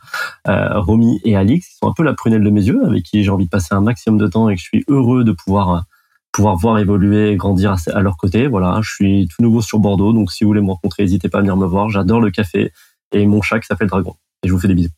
euh, 0.48 0.80
Romy 0.80 1.20
et 1.24 1.36
Alix. 1.36 1.68
Qui 1.68 1.76
sont 1.76 1.88
un 1.88 1.92
peu 1.92 2.02
la 2.02 2.14
prunelle 2.14 2.42
de 2.42 2.50
mes 2.50 2.64
yeux 2.64 2.80
avec 2.86 3.02
qui 3.02 3.22
j'ai 3.22 3.30
envie 3.30 3.44
de 3.44 3.50
passer 3.50 3.74
un 3.74 3.82
maximum 3.82 4.18
de 4.18 4.26
temps 4.26 4.48
et 4.48 4.54
que 4.54 4.60
je 4.60 4.66
suis 4.66 4.84
heureux 4.88 5.22
de 5.22 5.32
pouvoir 5.32 5.84
pouvoir 6.32 6.56
voir 6.56 6.78
évoluer 6.78 7.30
et 7.30 7.36
grandir 7.36 7.76
à, 7.92 8.00
leur 8.00 8.16
côté. 8.16 8.46
Voilà 8.46 8.80
je 8.82 8.90
suis 8.90 9.28
tout 9.28 9.42
nouveau 9.42 9.60
sur 9.60 9.78
Bordeaux. 9.78 10.14
Donc 10.14 10.32
si 10.32 10.44
vous 10.44 10.48
voulez 10.48 10.62
me 10.62 10.70
rencontrer 10.70 11.02
n'hésitez 11.02 11.28
pas 11.28 11.38
à 11.38 11.40
venir 11.42 11.56
me 11.58 11.66
voir. 11.66 11.90
J'adore 11.90 12.20
le 12.22 12.30
café 12.30 12.72
et 13.12 13.26
mon 13.26 13.42
chat 13.42 13.60
qui 13.60 13.66
s'appelle 13.66 13.88
Dragon. 13.88 14.14
Et 14.42 14.48
je 14.48 14.52
vous 14.52 14.58
fais 14.58 14.68
des 14.68 14.74
bisous 14.74 14.90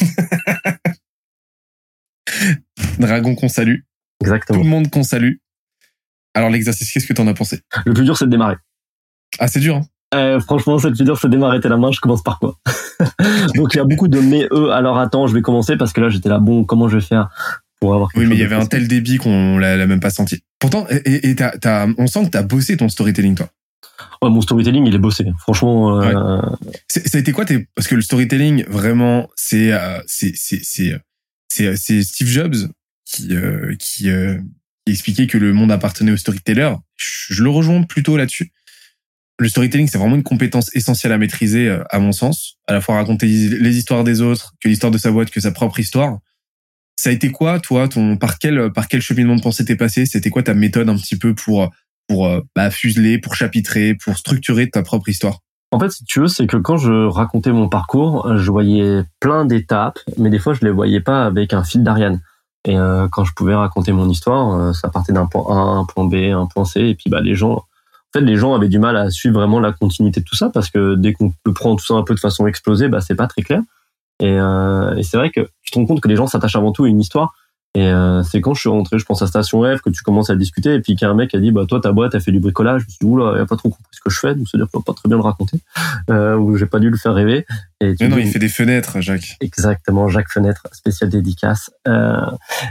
Dragon 2.98 3.34
qu'on 3.34 3.48
salue. 3.48 3.80
Exactement. 4.20 4.58
Tout 4.58 4.64
le 4.64 4.70
monde 4.70 4.90
qu'on 4.90 5.02
salue. 5.02 5.34
Alors 6.34 6.50
l'exercice, 6.50 6.92
qu'est-ce 6.92 7.06
que 7.06 7.12
t'en 7.12 7.26
as 7.26 7.34
pensé? 7.34 7.60
Le 7.84 7.94
plus 7.94 8.04
dur, 8.04 8.16
c'est 8.16 8.26
de 8.26 8.30
démarrer. 8.30 8.56
Ah, 9.38 9.48
c'est 9.48 9.60
dur. 9.60 9.76
Hein 9.76 9.86
euh, 10.14 10.40
franchement, 10.40 10.78
c'est 10.78 10.88
le 10.88 10.94
plus 10.94 11.04
dur, 11.04 11.18
c'est 11.18 11.28
de 11.28 11.32
démarrer. 11.32 11.60
T'es 11.60 11.68
la 11.68 11.76
main, 11.76 11.92
je 11.92 12.00
commence 12.00 12.22
par 12.22 12.38
quoi 12.38 12.58
Donc 13.54 13.74
il 13.74 13.76
y 13.76 13.80
a 13.80 13.84
beaucoup 13.84 14.08
de 14.08 14.20
mais 14.20 14.48
eux. 14.52 14.70
Alors 14.70 14.98
attends, 14.98 15.26
je 15.26 15.34
vais 15.34 15.42
commencer 15.42 15.76
parce 15.76 15.92
que 15.92 16.00
là 16.00 16.08
j'étais 16.08 16.28
là. 16.28 16.38
Bon, 16.38 16.64
comment 16.64 16.88
je 16.88 16.98
vais 16.98 17.04
faire 17.04 17.28
pour 17.80 17.94
avoir 17.94 18.10
Oui, 18.14 18.26
mais 18.26 18.34
il 18.34 18.40
y 18.40 18.44
avait 18.44 18.56
un 18.56 18.66
tel 18.66 18.88
débit 18.88 19.18
qu'on 19.18 19.58
l'a 19.58 19.86
même 19.86 20.00
pas 20.00 20.10
senti. 20.10 20.42
Pourtant, 20.58 20.86
et, 20.90 21.36
on 21.98 22.06
sent 22.06 22.24
que 22.24 22.30
t'as 22.30 22.42
bossé 22.42 22.76
ton 22.76 22.88
storytelling, 22.88 23.34
toi. 23.34 23.48
Ouais, 24.22 24.30
mon 24.30 24.40
storytelling, 24.40 24.86
il 24.86 24.94
est 24.94 24.98
bossé. 24.98 25.26
Franchement. 25.40 26.00
Euh... 26.02 26.40
Ça 26.88 27.00
a 27.14 27.18
été 27.18 27.32
quoi. 27.32 27.44
Parce 27.74 27.88
que 27.88 27.94
le 27.94 28.02
storytelling, 28.02 28.64
vraiment, 28.66 29.28
c'est 29.36 29.72
euh, 29.72 30.00
c'est 30.06 30.32
c'est 30.36 30.62
c'est 31.48 32.02
Steve 32.02 32.28
Jobs 32.28 32.56
qui 33.04 33.34
euh, 33.34 33.74
qui, 33.78 34.10
euh, 34.10 34.38
qui 34.84 34.92
expliquait 34.92 35.26
que 35.26 35.38
le 35.38 35.52
monde 35.52 35.72
appartenait 35.72 36.12
au 36.12 36.16
storyteller. 36.16 36.72
Je, 36.96 37.42
le 37.42 37.50
rejoins 37.50 37.82
plutôt 37.82 38.16
là-dessus. 38.16 38.52
Le 39.38 39.48
storytelling, 39.48 39.86
c'est 39.86 39.98
vraiment 39.98 40.16
une 40.16 40.24
compétence 40.24 40.74
essentielle 40.74 41.12
à 41.12 41.18
maîtriser, 41.18 41.68
euh, 41.68 41.84
à 41.90 42.00
mon 42.00 42.12
sens. 42.12 42.58
À 42.66 42.72
la 42.72 42.80
fois 42.80 42.96
raconter 42.96 43.26
les 43.26 43.78
histoires 43.78 44.04
des 44.04 44.20
autres, 44.20 44.54
que 44.60 44.68
l'histoire 44.68 44.90
de 44.90 44.98
sa 44.98 45.10
boîte, 45.10 45.30
que 45.30 45.40
sa 45.40 45.52
propre 45.52 45.80
histoire. 45.80 46.18
Ça 46.96 47.10
a 47.10 47.12
été 47.12 47.30
quoi, 47.30 47.60
toi, 47.60 47.88
ton 47.88 48.16
par 48.16 48.38
quel 48.38 48.72
par 48.72 48.88
quel 48.88 49.00
cheminement 49.00 49.36
de 49.36 49.40
pensée 49.40 49.64
t'es 49.64 49.76
passé? 49.76 50.04
C'était 50.04 50.30
quoi 50.30 50.42
ta 50.42 50.54
méthode 50.54 50.88
un 50.88 50.96
petit 50.96 51.16
peu 51.16 51.32
pour 51.34 51.70
pour 52.08 52.26
euh, 52.26 52.40
bah, 52.56 52.70
fuseler, 52.70 53.18
pour 53.18 53.34
chapitrer, 53.34 53.94
pour 53.94 54.16
structurer 54.16 54.68
ta 54.70 54.82
propre 54.82 55.08
histoire 55.08 55.38
en 55.70 55.78
fait, 55.78 55.90
si 55.90 56.04
tu 56.04 56.20
veux, 56.20 56.28
c'est 56.28 56.46
que 56.46 56.56
quand 56.56 56.78
je 56.78 57.06
racontais 57.08 57.52
mon 57.52 57.68
parcours, 57.68 58.38
je 58.38 58.50
voyais 58.50 59.02
plein 59.20 59.44
d'étapes, 59.44 59.98
mais 60.16 60.30
des 60.30 60.38
fois, 60.38 60.54
je 60.54 60.64
les 60.64 60.70
voyais 60.70 61.00
pas 61.00 61.26
avec 61.26 61.52
un 61.52 61.62
fil 61.62 61.84
d'Ariane. 61.84 62.22
Et 62.64 62.78
euh, 62.78 63.06
quand 63.12 63.24
je 63.24 63.34
pouvais 63.34 63.54
raconter 63.54 63.92
mon 63.92 64.08
histoire, 64.08 64.58
euh, 64.58 64.72
ça 64.72 64.88
partait 64.88 65.12
d'un 65.12 65.26
point 65.26 65.44
A, 65.48 65.60
un 65.60 65.84
point 65.84 66.06
B, 66.06 66.14
un 66.32 66.46
point 66.46 66.64
C, 66.64 66.80
et 66.80 66.94
puis 66.94 67.10
bah 67.10 67.20
les 67.20 67.34
gens, 67.34 67.52
en 67.52 67.66
fait, 68.14 68.22
les 68.22 68.36
gens 68.36 68.54
avaient 68.54 68.68
du 68.68 68.78
mal 68.78 68.96
à 68.96 69.10
suivre 69.10 69.34
vraiment 69.34 69.60
la 69.60 69.72
continuité 69.72 70.20
de 70.20 70.24
tout 70.24 70.36
ça 70.36 70.48
parce 70.48 70.70
que 70.70 70.94
dès 70.94 71.12
qu'on 71.12 71.34
le 71.44 71.52
prend 71.52 71.76
tout 71.76 71.84
ça 71.84 71.94
un 71.94 72.02
peu 72.02 72.14
de 72.14 72.20
façon 72.20 72.46
explosée, 72.46 72.88
bah 72.88 73.02
c'est 73.02 73.14
pas 73.14 73.26
très 73.26 73.42
clair. 73.42 73.60
Et, 74.20 74.32
et 74.32 75.02
c'est 75.02 75.16
vrai 75.16 75.30
que 75.30 75.48
tu 75.62 75.70
te 75.70 75.78
rends 75.78 75.86
compte 75.86 76.00
que 76.00 76.08
les 76.08 76.16
gens 76.16 76.26
s'attachent 76.26 76.56
avant 76.56 76.72
tout 76.72 76.84
à 76.84 76.88
une 76.88 77.00
histoire 77.00 77.34
et 77.78 77.86
euh, 77.86 78.24
c'est 78.24 78.40
quand 78.40 78.54
je 78.54 78.60
suis 78.60 78.68
rentré, 78.68 78.98
je 78.98 79.04
pense 79.04 79.22
à 79.22 79.28
Station 79.28 79.62
F, 79.62 79.82
que 79.82 79.90
tu 79.90 80.02
commences 80.02 80.30
à 80.30 80.34
discuter, 80.34 80.74
et 80.74 80.80
puis 80.80 80.96
qu'il 80.96 81.06
y 81.06 81.08
a 81.08 81.12
un 81.12 81.14
mec 81.14 81.30
qui 81.30 81.36
a 81.36 81.38
dit, 81.38 81.52
bah 81.52 81.64
toi 81.64 81.80
ta 81.80 81.92
boîte, 81.92 82.12
a 82.16 82.18
fait 82.18 82.32
du 82.32 82.40
bricolage. 82.40 82.80
Je 82.80 82.86
me 82.86 82.90
suis 82.90 82.98
dit, 83.02 83.06
oula, 83.06 83.34
il 83.36 83.40
a 83.40 83.46
pas 83.46 83.54
trop 83.54 83.68
compris 83.68 83.84
ce 83.92 84.00
que 84.00 84.10
je 84.10 84.18
fais, 84.18 84.34
donc 84.34 84.48
c'est-à-dire 84.48 84.68
qu'il 84.68 84.82
pas 84.82 84.94
très 84.94 85.08
bien 85.08 85.16
le 85.16 85.22
raconter, 85.22 85.60
euh, 86.10 86.36
ou 86.36 86.56
j'ai 86.56 86.66
pas 86.66 86.80
dû 86.80 86.90
le 86.90 86.96
faire 86.96 87.14
rêver. 87.14 87.46
Et 87.80 87.94
mais 88.00 88.08
non, 88.08 88.18
il 88.18 88.26
fait 88.26 88.40
des 88.40 88.48
fenêtres, 88.48 89.00
Jacques. 89.00 89.36
Exactement, 89.40 90.08
Jacques 90.08 90.32
Fenêtre, 90.32 90.66
spécial 90.72 91.08
dédicace. 91.08 91.70
Euh, 91.86 92.16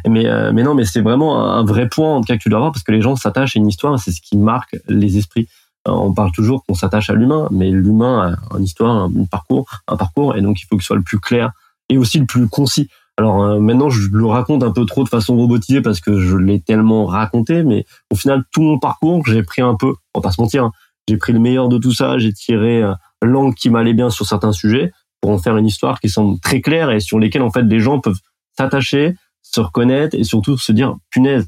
mais 0.05 0.25
euh, 0.25 0.51
mais 0.51 0.63
non, 0.63 0.73
mais 0.75 0.83
c'est 0.83 0.99
vraiment 0.99 1.41
un 1.53 1.63
vrai 1.63 1.87
point 1.87 2.13
en 2.13 2.19
tout 2.19 2.25
cas 2.25 2.35
que 2.35 2.43
tu 2.43 2.49
dois 2.49 2.57
avoir, 2.57 2.73
parce 2.73 2.83
que 2.83 2.91
les 2.91 3.01
gens 3.01 3.15
s'attachent 3.15 3.55
à 3.55 3.59
une 3.59 3.69
histoire, 3.69 3.97
c'est 3.97 4.11
ce 4.11 4.19
qui 4.19 4.35
marque 4.35 4.75
les 4.89 5.17
esprits. 5.17 5.47
On 5.85 6.13
parle 6.13 6.33
toujours 6.33 6.65
qu'on 6.65 6.75
s'attache 6.75 7.09
à 7.09 7.13
l'humain, 7.13 7.47
mais 7.49 7.71
l'humain 7.71 8.35
a 8.51 8.57
une 8.57 8.65
histoire, 8.65 9.03
un 9.03 9.11
parcours, 9.31 9.69
un 9.87 9.95
parcours, 9.95 10.35
et 10.35 10.41
donc 10.41 10.61
il 10.61 10.65
faut 10.65 10.75
que 10.75 10.83
ce 10.83 10.87
soit 10.87 10.97
le 10.97 11.01
plus 11.01 11.21
clair 11.21 11.51
et 11.87 11.97
aussi 11.97 12.19
le 12.19 12.25
plus 12.25 12.49
concis. 12.49 12.89
Alors 13.17 13.43
euh, 13.43 13.59
maintenant, 13.59 13.89
je 13.89 14.07
le 14.11 14.25
raconte 14.27 14.63
un 14.63 14.71
peu 14.71 14.85
trop 14.85 15.03
de 15.03 15.09
façon 15.09 15.35
robotisée 15.35 15.81
parce 15.81 15.99
que 15.99 16.19
je 16.19 16.37
l'ai 16.37 16.61
tellement 16.61 17.05
raconté, 17.05 17.63
mais 17.63 17.85
au 18.11 18.15
final, 18.15 18.43
tout 18.51 18.61
mon 18.61 18.77
parcours, 18.77 19.25
j'ai 19.25 19.41
pris 19.41 19.63
un 19.63 19.75
peu, 19.75 19.93
on 20.13 20.19
va 20.19 20.21
pas 20.21 20.31
se 20.31 20.39
mentir, 20.39 20.65
hein, 20.65 20.71
j'ai 21.09 21.17
pris 21.17 21.33
le 21.33 21.39
meilleur 21.39 21.67
de 21.67 21.79
tout 21.79 21.93
ça, 21.93 22.19
j'ai 22.19 22.31
tiré 22.31 22.83
euh, 22.83 22.93
l'angle 23.23 23.55
qui 23.55 23.71
m'allait 23.71 23.95
bien 23.95 24.11
sur 24.11 24.27
certains 24.27 24.51
sujets 24.51 24.91
pour 25.19 25.31
en 25.31 25.39
faire 25.39 25.57
une 25.57 25.65
histoire 25.65 25.99
qui 25.99 26.09
semble 26.09 26.39
très 26.39 26.61
claire 26.61 26.91
et 26.91 26.99
sur 26.99 27.17
lesquelles 27.17 27.41
en 27.41 27.49
fait 27.49 27.63
les 27.63 27.79
gens 27.79 27.99
peuvent 27.99 28.19
s'attacher, 28.55 29.15
se 29.41 29.61
reconnaître 29.61 30.15
et 30.15 30.23
surtout 30.23 30.57
se 30.57 30.71
dire 30.71 30.95
punaise, 31.09 31.47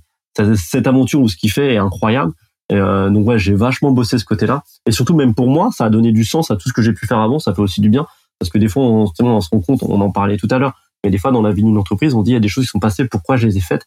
cette 0.55 0.87
aventure 0.87 1.21
ou 1.21 1.27
ce 1.27 1.35
qu'il 1.35 1.51
fait 1.51 1.75
est 1.75 1.77
incroyable. 1.77 2.31
euh, 2.71 3.11
donc 3.11 3.27
ouais, 3.27 3.37
j'ai 3.37 3.53
vachement 3.53 3.91
bossé 3.91 4.17
ce 4.17 4.25
côté-là 4.25 4.63
et 4.87 4.91
surtout 4.91 5.15
même 5.15 5.35
pour 5.35 5.49
moi, 5.49 5.69
ça 5.71 5.85
a 5.85 5.89
donné 5.91 6.11
du 6.11 6.23
sens 6.23 6.49
à 6.49 6.55
tout 6.55 6.67
ce 6.67 6.73
que 6.73 6.81
j'ai 6.81 6.93
pu 6.93 7.05
faire 7.05 7.19
avant, 7.19 7.37
ça 7.37 7.53
fait 7.53 7.61
aussi 7.61 7.79
du 7.79 7.89
bien 7.89 8.07
parce 8.39 8.49
que 8.49 8.57
des 8.57 8.69
fois 8.69 8.83
on, 8.83 9.11
on 9.19 9.41
se 9.41 9.49
rend 9.51 9.59
compte, 9.59 9.83
on 9.83 10.01
en 10.01 10.11
parlait 10.11 10.37
tout 10.37 10.47
à 10.49 10.57
l'heure 10.57 10.73
mais 11.03 11.11
des 11.11 11.17
fois, 11.17 11.31
dans 11.31 11.41
la 11.41 11.51
vie 11.51 11.63
d'une 11.63 11.77
entreprise, 11.77 12.13
on 12.13 12.23
dit 12.23 12.31
il 12.31 12.33
y 12.33 12.37
a 12.37 12.41
des 12.41 12.49
choses 12.49 12.65
qui 12.65 12.71
sont 12.71 12.79
passées, 12.79 13.05
pourquoi 13.05 13.37
je 13.37 13.47
les 13.47 13.57
ai 13.57 13.61
faites, 13.61 13.85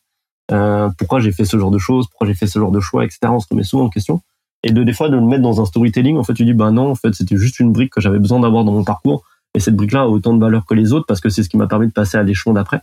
euh, 0.50 0.88
pourquoi 0.98 1.20
j'ai 1.20 1.32
fait 1.32 1.44
ce 1.44 1.58
genre 1.58 1.70
de 1.70 1.78
choses, 1.78 2.06
pourquoi 2.08 2.26
j'ai 2.26 2.34
fait 2.34 2.46
ce 2.46 2.58
genre 2.58 2.72
de 2.72 2.80
choix, 2.80 3.04
etc. 3.04 3.18
On 3.24 3.40
se 3.40 3.46
remet 3.50 3.64
souvent 3.64 3.84
en 3.84 3.90
question. 3.90 4.20
Et 4.64 4.70
de 4.70 4.84
des 4.84 4.92
fois 4.92 5.08
de 5.08 5.16
le 5.16 5.22
mettre 5.22 5.42
dans 5.42 5.60
un 5.60 5.64
storytelling, 5.64 6.16
en 6.16 6.24
fait, 6.24 6.34
tu 6.34 6.44
dis 6.44 6.54
bah 6.54 6.70
non, 6.70 6.90
en 6.90 6.94
fait, 6.94 7.14
c'était 7.14 7.36
juste 7.36 7.60
une 7.60 7.72
brique 7.72 7.92
que 7.92 8.00
j'avais 8.00 8.18
besoin 8.18 8.40
d'avoir 8.40 8.64
dans 8.64 8.72
mon 8.72 8.84
parcours. 8.84 9.24
Et 9.54 9.60
cette 9.60 9.76
brique-là 9.76 10.02
a 10.02 10.06
autant 10.06 10.34
de 10.34 10.40
valeur 10.40 10.64
que 10.64 10.74
les 10.74 10.92
autres 10.92 11.06
parce 11.06 11.20
que 11.20 11.28
c'est 11.28 11.42
ce 11.42 11.48
qui 11.48 11.56
m'a 11.56 11.66
permis 11.66 11.86
de 11.86 11.92
passer 11.92 12.16
à 12.16 12.22
l'échelon 12.22 12.54
d'après. 12.54 12.80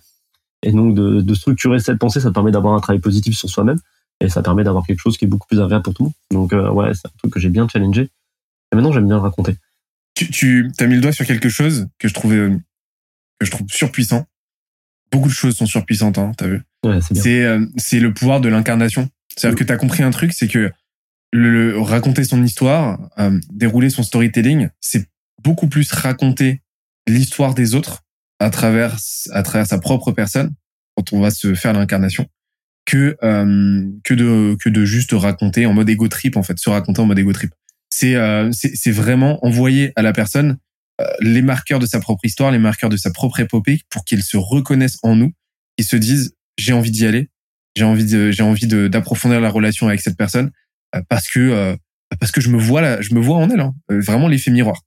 Et 0.62 0.72
donc 0.72 0.94
de, 0.94 1.22
de, 1.22 1.34
structurer 1.34 1.80
cette 1.80 1.98
pensée, 1.98 2.20
ça 2.20 2.32
permet 2.32 2.52
d'avoir 2.52 2.74
un 2.74 2.80
travail 2.80 3.00
positif 3.00 3.36
sur 3.36 3.50
soi-même 3.50 3.80
et 4.20 4.30
ça 4.30 4.42
permet 4.42 4.64
d'avoir 4.64 4.86
quelque 4.86 5.00
chose 5.00 5.18
qui 5.18 5.26
est 5.26 5.28
beaucoup 5.28 5.48
plus 5.48 5.62
agréable 5.62 5.84
pour 5.84 5.94
tout 5.94 6.04
le 6.04 6.08
monde. 6.08 6.14
Donc 6.32 6.54
euh, 6.54 6.70
ouais, 6.70 6.94
c'est 6.94 7.08
un 7.08 7.12
truc 7.18 7.34
que 7.34 7.40
j'ai 7.40 7.50
bien 7.50 7.68
challengé. 7.68 8.10
Et 8.72 8.76
maintenant, 8.76 8.92
j'aime 8.92 9.08
bien 9.08 9.16
le 9.16 9.22
raconter. 9.22 9.56
Tu, 10.16 10.30
tu 10.30 10.84
as 10.84 10.88
mis 10.88 10.96
le 10.96 11.02
doigt 11.02 11.14
sur 11.14 11.26
quelque 11.26 11.50
chose 11.50 11.88
que 11.98 12.08
je 12.08 12.14
trouvais 12.14 12.36
euh, 12.36 12.60
que 13.40 13.46
je 13.46 13.52
trouve 13.52 13.68
surpuissant 13.70 14.26
beaucoup 15.12 15.30
de 15.30 15.34
choses 15.34 15.56
sont 15.56 15.66
surpuissantes, 15.66 16.18
hein, 16.18 16.32
t'as 16.38 16.48
vu. 16.48 16.62
c'est 17.14 17.44
euh, 17.44 17.66
c'est 17.78 18.00
le 18.00 18.14
pouvoir 18.14 18.42
de 18.42 18.50
l'incarnation. 18.50 19.10
C'est-à-dire 19.36 19.58
que 19.58 19.64
t'as 19.64 19.78
compris 19.78 20.04
un 20.04 20.12
truc, 20.12 20.34
c'est 20.34 20.48
que 20.48 20.72
le, 21.32 21.80
raconter 21.80 22.24
son 22.24 22.44
histoire, 22.44 23.00
euh, 23.20 23.40
dérouler 23.52 23.90
son 23.90 24.04
storytelling, 24.04 24.70
c'est 24.82 25.08
beaucoup 25.44 25.68
plus 25.68 25.92
raconter 25.92 26.62
l'histoire 27.08 27.54
des 27.54 27.76
autres 27.76 28.02
à 28.40 28.50
travers 28.50 28.98
à 29.32 29.44
travers 29.44 29.68
sa 29.68 29.80
propre 29.80 30.12
personne 30.12 30.54
quand 30.96 31.14
on 31.14 31.22
va 31.22 31.32
se 31.32 31.54
faire 31.54 31.74
l'incarnation 31.74 32.28
que 32.86 33.16
euh, 33.24 33.88
que 34.04 34.14
de 34.14 34.58
que 34.60 34.70
de 34.70 34.86
juste 34.86 35.12
raconter 35.14 35.66
en 35.66 35.74
mode 35.74 35.90
ego 35.90 36.08
trip 36.08 36.38
en 36.38 36.44
fait, 36.44 36.58
se 36.58 36.70
raconter 36.70 37.02
en 37.02 37.06
mode 37.06 37.20
ego 37.20 37.34
trip. 37.34 37.54
C'est 37.92 38.16
c'est 38.52 38.76
c'est 38.76 38.92
vraiment 38.92 39.44
envoyer 39.46 39.92
à 39.96 40.02
la 40.02 40.14
personne 40.14 40.52
euh, 40.52 40.69
les 41.22 41.42
marqueurs 41.42 41.80
de 41.80 41.86
sa 41.86 42.00
propre 42.00 42.26
histoire, 42.26 42.52
les 42.52 42.60
marqueurs 42.60 42.90
de 42.90 42.98
sa 42.98 43.12
propre 43.12 43.40
épopée, 43.40 43.82
pour 43.90 44.04
qu'ils 44.04 44.24
se 44.24 44.38
reconnaissent 44.38 45.00
en 45.04 45.16
nous, 45.16 45.32
qu'ils 45.78 45.86
se 45.86 45.96
disent 45.96 46.36
j'ai 46.58 46.74
envie 46.74 46.92
d'y 46.92 47.06
aller, 47.06 47.30
j'ai 47.76 47.86
envie 47.86 48.32
j'ai 48.32 48.44
envie 48.44 48.68
d'approfondir 48.68 49.40
la 49.40 49.50
relation 49.50 49.88
avec 49.88 50.02
cette 50.02 50.18
personne 50.18 50.52
euh, 50.96 51.02
parce 51.10 51.28
que 51.28 51.40
euh, 51.40 51.76
parce 52.20 52.32
que 52.32 52.42
je 52.42 52.50
me 52.50 52.58
vois 52.58 52.82
là, 52.82 53.02
je 53.02 53.14
me 53.14 53.20
vois 53.20 53.38
en 53.38 53.50
elle, 53.50 53.60
hein, 53.60 53.74
vraiment 53.90 54.28
l'effet 54.28 54.52
miroir. 54.52 54.82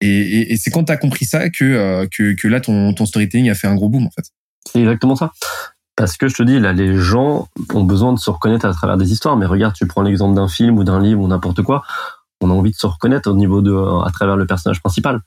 Et, 0.00 0.08
et, 0.08 0.52
et 0.52 0.56
c'est 0.56 0.70
quand 0.70 0.84
t'as 0.84 0.96
compris 0.96 1.24
ça 1.24 1.48
que, 1.50 2.06
que 2.16 2.34
que 2.34 2.48
là 2.48 2.60
ton 2.60 2.92
ton 2.94 3.06
storytelling 3.06 3.50
a 3.50 3.54
fait 3.54 3.68
un 3.68 3.74
gros 3.74 3.88
boom 3.88 4.06
en 4.06 4.10
fait. 4.10 4.24
C'est 4.70 4.80
exactement 4.80 5.16
ça. 5.16 5.32
Parce 5.96 6.16
que 6.16 6.26
je 6.28 6.34
te 6.34 6.42
dis, 6.42 6.58
là, 6.58 6.72
les 6.72 6.96
gens 6.96 7.48
ont 7.72 7.84
besoin 7.84 8.12
de 8.12 8.18
se 8.18 8.28
reconnaître 8.30 8.66
à 8.66 8.72
travers 8.72 8.96
des 8.96 9.12
histoires. 9.12 9.36
Mais 9.36 9.46
regarde, 9.46 9.74
tu 9.74 9.86
prends 9.86 10.02
l'exemple 10.02 10.34
d'un 10.34 10.48
film 10.48 10.76
ou 10.78 10.84
d'un 10.84 11.00
livre 11.00 11.20
ou 11.20 11.28
n'importe 11.28 11.62
quoi. 11.62 11.82
On 12.40 12.50
a 12.50 12.52
envie 12.52 12.72
de 12.72 12.76
se 12.76 12.86
reconnaître 12.86 13.30
au 13.30 13.36
niveau 13.36 13.62
de, 13.62 13.72
à 13.72 14.10
travers 14.10 14.36
le 14.36 14.46
personnage 14.46 14.80
principal. 14.80 15.20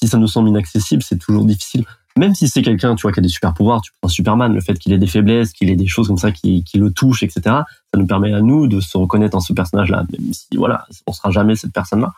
Si 0.00 0.08
ça 0.08 0.18
nous 0.18 0.28
semble 0.28 0.48
inaccessible, 0.48 1.02
c'est 1.02 1.18
toujours 1.18 1.44
difficile. 1.44 1.84
Même 2.16 2.34
si 2.34 2.48
c'est 2.48 2.62
quelqu'un, 2.62 2.94
tu 2.96 3.02
vois, 3.02 3.12
qui 3.12 3.20
a 3.20 3.22
des 3.22 3.28
super 3.28 3.54
pouvoirs, 3.54 3.80
tu 3.80 3.92
prends 4.00 4.08
Superman, 4.08 4.52
le 4.52 4.60
fait 4.60 4.74
qu'il 4.74 4.92
ait 4.92 4.98
des 4.98 5.06
faiblesses, 5.06 5.52
qu'il 5.52 5.70
ait 5.70 5.76
des 5.76 5.86
choses 5.86 6.08
comme 6.08 6.18
ça 6.18 6.32
qui, 6.32 6.64
qui 6.64 6.78
le 6.78 6.90
touchent, 6.90 7.22
etc. 7.22 7.40
Ça 7.44 7.64
nous 7.96 8.06
permet 8.06 8.32
à 8.32 8.40
nous 8.40 8.66
de 8.66 8.80
se 8.80 8.98
reconnaître 8.98 9.36
en 9.36 9.40
ce 9.40 9.52
personnage-là. 9.52 10.04
Même 10.12 10.32
si, 10.32 10.56
voilà, 10.56 10.84
on 11.06 11.12
sera 11.12 11.30
jamais 11.30 11.54
cette 11.54 11.72
personne-là. 11.72 12.12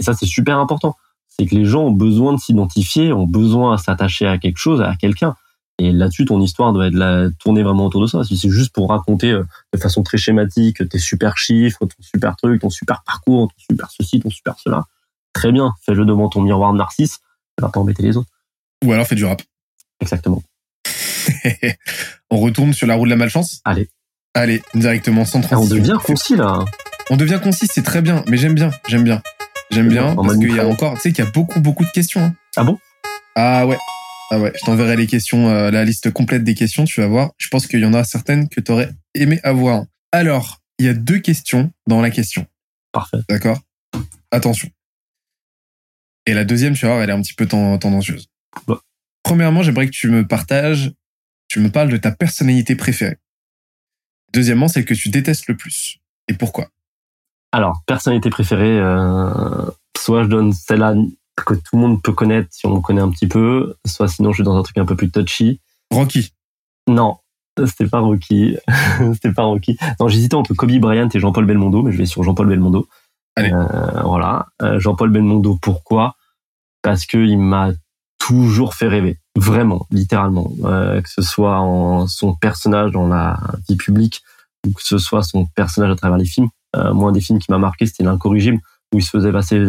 Et 0.00 0.02
ça, 0.02 0.12
c'est 0.14 0.26
super 0.26 0.58
important. 0.58 0.96
C'est 1.28 1.46
que 1.46 1.54
les 1.54 1.64
gens 1.64 1.84
ont 1.84 1.92
besoin 1.92 2.32
de 2.32 2.38
s'identifier, 2.38 3.12
ont 3.12 3.26
besoin 3.26 3.76
de 3.76 3.80
s'attacher 3.80 4.26
à 4.26 4.38
quelque 4.38 4.58
chose, 4.58 4.80
à 4.80 4.96
quelqu'un. 4.96 5.36
Et 5.78 5.92
là-dessus, 5.92 6.24
ton 6.24 6.40
histoire 6.40 6.72
doit 6.72 6.86
être 6.86 6.94
la, 6.94 7.30
tourner 7.38 7.62
vraiment 7.62 7.86
autour 7.86 8.00
de 8.00 8.06
ça. 8.06 8.22
Si 8.22 8.36
c'est 8.36 8.50
juste 8.50 8.72
pour 8.72 8.88
raconter 8.88 9.32
euh, 9.32 9.44
de 9.72 9.78
façon 9.78 10.02
très 10.02 10.18
schématique 10.18 10.88
tes 10.88 10.98
super 10.98 11.36
chiffres, 11.36 11.80
ton 11.80 12.02
super 12.02 12.36
truc, 12.36 12.60
ton 12.60 12.70
super 12.70 13.02
parcours, 13.04 13.48
ton 13.48 13.74
super 13.74 13.90
ceci, 13.90 14.20
ton 14.20 14.30
super 14.30 14.56
cela, 14.58 14.84
très 15.34 15.52
bien, 15.52 15.74
fais-le 15.84 16.06
devant 16.06 16.30
ton 16.30 16.40
miroir 16.40 16.72
de 16.72 16.78
narcisse, 16.78 17.18
va 17.60 17.68
pas 17.68 17.80
embêter 17.80 18.02
les 18.02 18.16
autres. 18.16 18.30
Ou 18.84 18.92
alors 18.92 19.06
fais 19.06 19.14
du 19.14 19.24
rap. 19.24 19.42
Exactement. 20.00 20.42
on 22.30 22.38
retourne 22.38 22.72
sur 22.72 22.86
la 22.86 22.94
roue 22.94 23.04
de 23.04 23.10
la 23.10 23.16
malchance? 23.16 23.60
Allez. 23.64 23.88
Allez, 24.34 24.62
directement, 24.74 25.24
sans 25.24 25.40
transition. 25.40 25.76
on 25.76 25.78
devient 25.78 25.98
concis 26.02 26.36
là. 26.36 26.64
On 27.10 27.16
devient 27.16 27.40
concis, 27.42 27.66
c'est 27.70 27.82
très 27.82 28.02
bien, 28.02 28.24
mais 28.26 28.36
j'aime 28.36 28.54
bien, 28.54 28.70
j'aime 28.88 29.04
bien. 29.04 29.22
J'aime 29.70 29.88
bien, 29.88 30.14
parce 30.14 30.36
qu'il 30.36 30.54
y 30.54 30.60
a 30.60 30.66
encore, 30.66 30.94
tu 30.94 31.00
sais 31.00 31.12
qu'il 31.12 31.24
y 31.24 31.26
a 31.26 31.30
beaucoup, 31.30 31.60
beaucoup 31.60 31.84
de 31.84 31.90
questions. 31.90 32.22
Hein. 32.22 32.34
Ah 32.56 32.64
bon? 32.64 32.78
Ah 33.34 33.66
ouais, 33.66 33.78
ah 34.30 34.38
ouais, 34.38 34.52
je 34.54 34.64
t'enverrai 34.64 34.96
les 34.96 35.06
questions, 35.06 35.48
euh, 35.48 35.70
la 35.70 35.84
liste 35.84 36.10
complète 36.12 36.44
des 36.44 36.54
questions, 36.54 36.84
tu 36.84 37.00
vas 37.00 37.06
voir. 37.06 37.30
Je 37.38 37.48
pense 37.48 37.66
qu'il 37.66 37.80
y 37.80 37.84
en 37.84 37.94
a 37.94 38.04
certaines 38.04 38.48
que 38.48 38.60
tu 38.60 38.72
aurais 38.72 38.90
aimé 39.14 39.40
avoir. 39.42 39.84
Alors, 40.12 40.60
il 40.78 40.86
y 40.86 40.88
a 40.88 40.94
deux 40.94 41.18
questions 41.18 41.72
dans 41.86 42.00
la 42.00 42.10
question. 42.10 42.46
Parfait. 42.92 43.18
D'accord? 43.28 43.58
Attention. 44.30 44.68
Et 46.26 46.34
la 46.34 46.44
deuxième, 46.44 46.74
tu 46.74 46.86
vas 46.86 46.92
voir, 46.92 47.02
elle 47.02 47.10
est 47.10 47.14
un 47.14 47.20
petit 47.20 47.34
peu 47.34 47.46
tendancieuse. 47.46 48.28
Premièrement, 49.22 49.62
j'aimerais 49.62 49.86
que 49.86 49.92
tu 49.92 50.08
me 50.08 50.26
partages, 50.26 50.92
tu 51.48 51.60
me 51.60 51.70
parles 51.70 51.90
de 51.90 51.96
ta 51.96 52.10
personnalité 52.10 52.76
préférée. 52.76 53.18
Deuxièmement, 54.32 54.68
celle 54.68 54.84
que 54.84 54.94
tu 54.94 55.08
détestes 55.10 55.46
le 55.48 55.56
plus. 55.56 55.98
Et 56.28 56.34
pourquoi? 56.34 56.68
Alors, 57.52 57.82
personnalité 57.86 58.30
préférée, 58.30 58.78
euh, 58.78 59.70
soit 59.96 60.24
je 60.24 60.28
donne 60.28 60.52
celle-là 60.52 60.94
que 61.36 61.54
tout 61.54 61.76
le 61.76 61.78
monde 61.78 62.02
peut 62.02 62.12
connaître 62.12 62.48
si 62.50 62.66
on 62.66 62.76
me 62.76 62.80
connaît 62.80 63.00
un 63.00 63.10
petit 63.10 63.28
peu, 63.28 63.76
soit 63.86 64.08
sinon 64.08 64.32
je 64.32 64.36
suis 64.36 64.44
dans 64.44 64.56
un 64.56 64.62
truc 64.62 64.78
un 64.78 64.84
peu 64.84 64.96
plus 64.96 65.10
touchy. 65.10 65.60
Rocky. 65.90 66.32
Non, 66.88 67.18
c'était 67.66 67.86
pas 67.86 68.00
Rocky. 68.00 68.56
c'était 69.14 69.32
pas 69.32 69.44
Rocky. 69.44 69.76
Non, 70.00 70.08
j'hésitais 70.08 70.34
entre 70.34 70.54
Kobe 70.54 70.78
Bryant 70.78 71.08
et 71.12 71.20
Jean-Paul 71.20 71.46
Belmondo, 71.46 71.82
mais 71.82 71.92
je 71.92 71.98
vais 71.98 72.06
sur 72.06 72.22
Jean-Paul 72.22 72.48
Belmondo. 72.48 72.88
Euh, 73.38 74.02
voilà. 74.02 74.46
Euh, 74.62 74.78
Jean-Paul 74.78 75.10
Belmondo, 75.10 75.58
pourquoi? 75.60 76.16
Parce 76.82 77.06
que 77.06 77.18
il 77.18 77.38
m'a 77.38 77.70
toujours 78.18 78.74
fait 78.74 78.88
rêver, 78.88 79.18
vraiment, 79.36 79.86
littéralement. 79.90 80.50
Euh, 80.64 81.00
que 81.00 81.08
ce 81.08 81.22
soit 81.22 81.58
en 81.58 82.06
son 82.06 82.34
personnage 82.34 82.92
dans 82.92 83.06
la 83.08 83.38
vie 83.68 83.76
publique 83.76 84.22
ou 84.66 84.72
que 84.72 84.82
ce 84.82 84.98
soit 84.98 85.22
son 85.22 85.46
personnage 85.46 85.90
à 85.90 85.96
travers 85.96 86.18
les 86.18 86.24
films. 86.24 86.48
moi, 86.74 87.10
un 87.10 87.12
des 87.12 87.20
films 87.20 87.38
qui 87.38 87.50
m'a 87.50 87.58
marqué, 87.58 87.86
c'était 87.86 88.02
L'incorrigible, 88.02 88.58
où 88.92 88.98
il 88.98 89.02
se 89.02 89.10
faisait 89.10 89.32
passer 89.32 89.62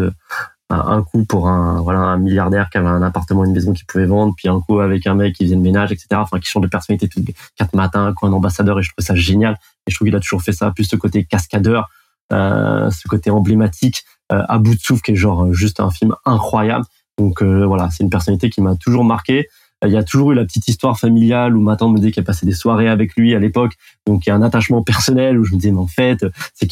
un 0.69 1.03
coup 1.03 1.25
pour 1.25 1.47
un 1.47 1.81
voilà 1.81 1.99
un 1.99 2.17
milliardaire 2.17 2.69
qui 2.69 2.77
avait 2.77 2.87
un 2.87 3.03
appartement, 3.03 3.45
une 3.45 3.51
maison 3.51 3.73
qu'il 3.73 3.85
pouvait 3.85 4.05
vendre, 4.05 4.33
puis 4.35 4.47
un 4.47 4.59
coup 4.61 4.79
avec 4.79 5.05
un 5.05 5.13
mec 5.13 5.35
qui 5.35 5.45
faisait 5.45 5.55
le 5.55 5.61
ménage, 5.61 5.91
etc. 5.91 6.07
Enfin, 6.13 6.39
qui 6.39 6.47
change 6.49 6.63
de 6.63 6.67
personnalité 6.67 7.07
tous 7.07 7.19
les 7.19 7.35
quatre 7.57 7.75
matins, 7.75 8.13
quoi, 8.13 8.29
un 8.29 8.33
ambassadeur, 8.33 8.79
et 8.79 8.83
je 8.83 8.91
trouve 8.91 9.05
ça 9.05 9.15
génial. 9.15 9.57
Et 9.85 9.91
je 9.91 9.95
trouve 9.95 10.07
qu'il 10.07 10.15
a 10.15 10.19
toujours 10.19 10.41
fait 10.41 10.53
ça, 10.53 10.71
plus 10.71 10.85
ce 10.85 10.95
côté 10.95 11.25
cascadeur, 11.25 11.81
euh, 11.81 11.85
ce 12.31 13.07
côté 13.07 13.29
emblématique, 13.29 14.03
euh, 14.31 14.41
à 14.47 14.57
bout 14.57 14.73
de 14.73 14.79
souffle, 14.79 15.03
qui 15.03 15.11
est 15.11 15.15
genre 15.15 15.43
euh, 15.43 15.53
juste 15.53 15.79
un 15.79 15.91
film 15.91 16.15
incroyable. 16.25 16.85
Donc 17.19 17.43
euh, 17.43 17.63
voilà, 17.65 17.89
c'est 17.91 18.03
une 18.03 18.09
personnalité 18.09 18.49
qui 18.49 18.59
m'a 18.59 18.75
toujours 18.75 19.03
marqué. 19.03 19.47
Il 19.85 19.91
y 19.91 19.97
a 19.97 20.03
toujours 20.03 20.31
eu 20.31 20.35
la 20.35 20.45
petite 20.45 20.67
histoire 20.67 20.97
familiale 20.97 21.55
où 21.55 21.61
ma 21.61 21.75
tante 21.75 21.93
me 21.93 21.97
disait 21.99 22.11
qu'elle 22.11 22.23
passait 22.23 22.47
des 22.47 22.53
soirées 22.53 22.89
avec 22.89 23.15
lui 23.15 23.35
à 23.35 23.39
l'époque. 23.39 23.73
Donc 24.07 24.25
il 24.25 24.29
y 24.29 24.31
a 24.31 24.35
un 24.35 24.41
attachement 24.41 24.81
personnel 24.83 25.37
où 25.37 25.43
je 25.43 25.53
me 25.53 25.59
disais 25.59 25.71
mais 25.71 25.79
en 25.79 25.87
fait 25.87 26.25
c'est 26.55 26.67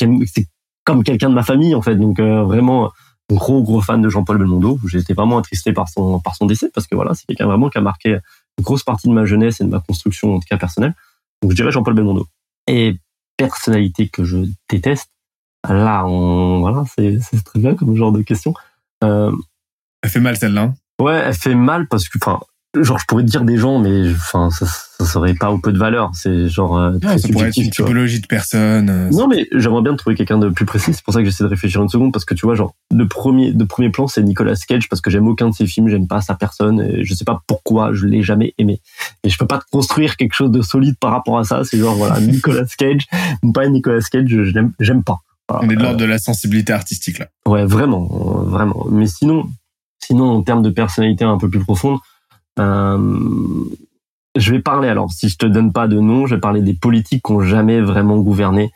comme 0.84 1.03
quelqu'un 1.03 1.30
de 1.30 1.35
ma 1.35 1.43
famille 1.43 1.75
en 1.75 1.81
fait. 1.84 1.95
Donc 1.95 2.19
vraiment 2.19 2.91
gros 3.30 3.61
gros 3.61 3.81
fan 3.81 4.01
de 4.01 4.09
Jean-Paul 4.09 4.39
Belmondo. 4.39 4.80
Été 4.91 5.13
vraiment 5.13 5.38
attristé 5.38 5.73
par 5.73 5.89
son 5.89 6.19
par 6.21 6.35
son 6.35 6.47
décès 6.47 6.71
parce 6.73 6.88
que 6.88 6.95
voilà, 6.95 7.13
c'est 7.13 7.27
quelqu'un 7.27 7.45
vraiment 7.45 7.69
qui 7.69 7.77
a 7.77 7.81
marqué 7.81 8.17
une 8.57 8.63
grosse 8.63 8.84
partie 8.84 9.09
de 9.09 9.13
ma 9.13 9.25
jeunesse 9.25 9.61
et 9.61 9.65
de 9.65 9.69
ma 9.69 9.80
construction 9.80 10.34
en 10.34 10.39
tout 10.39 10.47
cas 10.49 10.57
personnelle. 10.57 10.95
Donc 11.43 11.51
je 11.51 11.55
dirais 11.55 11.71
Jean-Paul 11.71 11.93
Belmondo. 11.93 12.25
Et 12.67 12.95
personnalité 13.38 14.07
que 14.07 14.23
je 14.23 14.38
déteste. 14.69 15.12
Là, 15.69 16.06
on 16.06 16.60
voilà, 16.60 16.84
c'est 16.95 17.44
très 17.44 17.60
bien 17.60 17.76
comme 17.76 17.95
genre 17.95 18.11
de 18.11 18.22
question. 18.22 18.53
Euh, 19.03 19.31
elle 20.02 20.10
fait 20.10 20.19
mal 20.19 20.38
celle-là. 20.38 20.61
Hein. 20.61 20.73
Ouais, 21.02 21.22
elle 21.26 21.34
fait 21.34 21.56
mal 21.56 21.88
parce 21.88 22.10
que 22.10 22.18
enfin 22.22 22.41
genre 22.81 22.98
je 22.98 23.06
pourrais 23.06 23.23
te 23.23 23.30
dire 23.30 23.44
des 23.44 23.57
gens 23.57 23.77
mais 23.77 24.10
enfin 24.10 24.49
ça, 24.49 24.65
ça 24.65 25.06
serait 25.06 25.35
pas 25.35 25.52
au 25.52 25.60
peu 25.60 25.72
de 25.72 25.77
valeur 25.77 26.10
c'est 26.14 26.49
genre 26.49 26.80
euh, 26.80 26.98
très 26.98 27.19
ça 27.19 27.27
pourrait 27.30 27.49
être 27.49 27.57
une 27.57 27.69
typologie 27.69 28.19
de 28.19 28.26
personnes 28.26 28.90
euh, 28.90 29.10
non 29.11 29.27
mais 29.27 29.48
j'aimerais 29.53 29.84
bien 29.84 29.95
trouver 29.95 30.15
quelqu'un 30.15 30.40
de 30.40 30.49
plus 30.49 30.65
précis 30.65 30.91
c'est 30.91 31.03
pour 31.03 31.14
ça 31.14 31.19
que 31.19 31.26
j'essaie 31.26 31.44
de 31.44 31.49
réfléchir 31.49 31.84
une 31.84 31.90
seconde 31.90 32.11
parce 32.11 32.26
que 32.26 32.34
tu 32.34 32.48
vois 32.48 32.56
genre 32.56 32.73
de 32.90 33.03
premier 33.03 33.53
de 33.53 33.64
premier 33.64 33.91
plan 33.91 34.07
c'est 34.07 34.23
Nicolas 34.23 34.56
Cage 34.68 34.90
parce 34.90 35.02
que 35.02 35.11
j'aime 35.11 35.27
aucun 35.27 35.49
de 35.49 35.53
ses 35.53 35.68
films 35.68 35.88
j'aime 35.88 36.07
pas 36.07 36.22
sa 36.22 36.34
personne 36.34 36.81
et 36.81 37.03
je 37.03 37.14
sais 37.14 37.26
pas 37.26 37.41
pourquoi 37.45 37.94
je 37.94 38.07
l'ai 38.07 38.23
jamais 38.23 38.56
aimé 38.57 38.81
et 39.23 39.30
je 39.30 39.38
peux 39.38 39.48
pas 39.48 39.61
construire 39.72 40.18
quelque 40.18 40.34
chose 40.34 40.49
de 40.49 40.64
solide 40.64 40.95
par 40.99 41.11
rapport 41.11 41.38
à 41.38 41.44
ça 41.44 41.64
c'est 41.64 41.77
genre 41.77 41.95
voilà 41.95 42.19
Nicolas 42.22 42.65
Cage 42.76 43.06
pas 43.53 43.68
Nicolas 43.68 44.02
Cage 44.11 44.45
j'aime 44.45 44.72
j'aime 44.80 45.03
pas 45.03 45.19
on 45.49 45.69
est 45.69 45.75
de 45.75 45.81
l'ordre 45.81 45.97
de 45.97 46.05
la 46.05 46.19
sensibilité 46.19 46.73
artistique 46.73 47.19
là 47.19 47.27
ouais 47.47 47.65
vraiment 47.65 48.05
vraiment 48.05 48.85
mais 48.89 49.07
sinon 49.07 49.49
sinon 50.01 50.29
en 50.29 50.41
termes 50.41 50.63
de 50.63 50.69
personnalité 50.69 51.25
un 51.25 51.37
peu 51.37 51.49
plus 51.49 51.63
profonde 51.63 51.99
euh, 52.59 53.65
je 54.35 54.51
vais 54.51 54.59
parler 54.59 54.89
alors, 54.89 55.11
si 55.11 55.29
je 55.29 55.37
te 55.37 55.45
donne 55.45 55.71
pas 55.71 55.87
de 55.87 55.99
nom, 55.99 56.25
je 56.25 56.35
vais 56.35 56.41
parler 56.41 56.61
des 56.61 56.73
politiques 56.73 57.23
qui 57.25 57.31
ont 57.31 57.41
jamais 57.41 57.81
vraiment 57.81 58.17
gouverné 58.17 58.71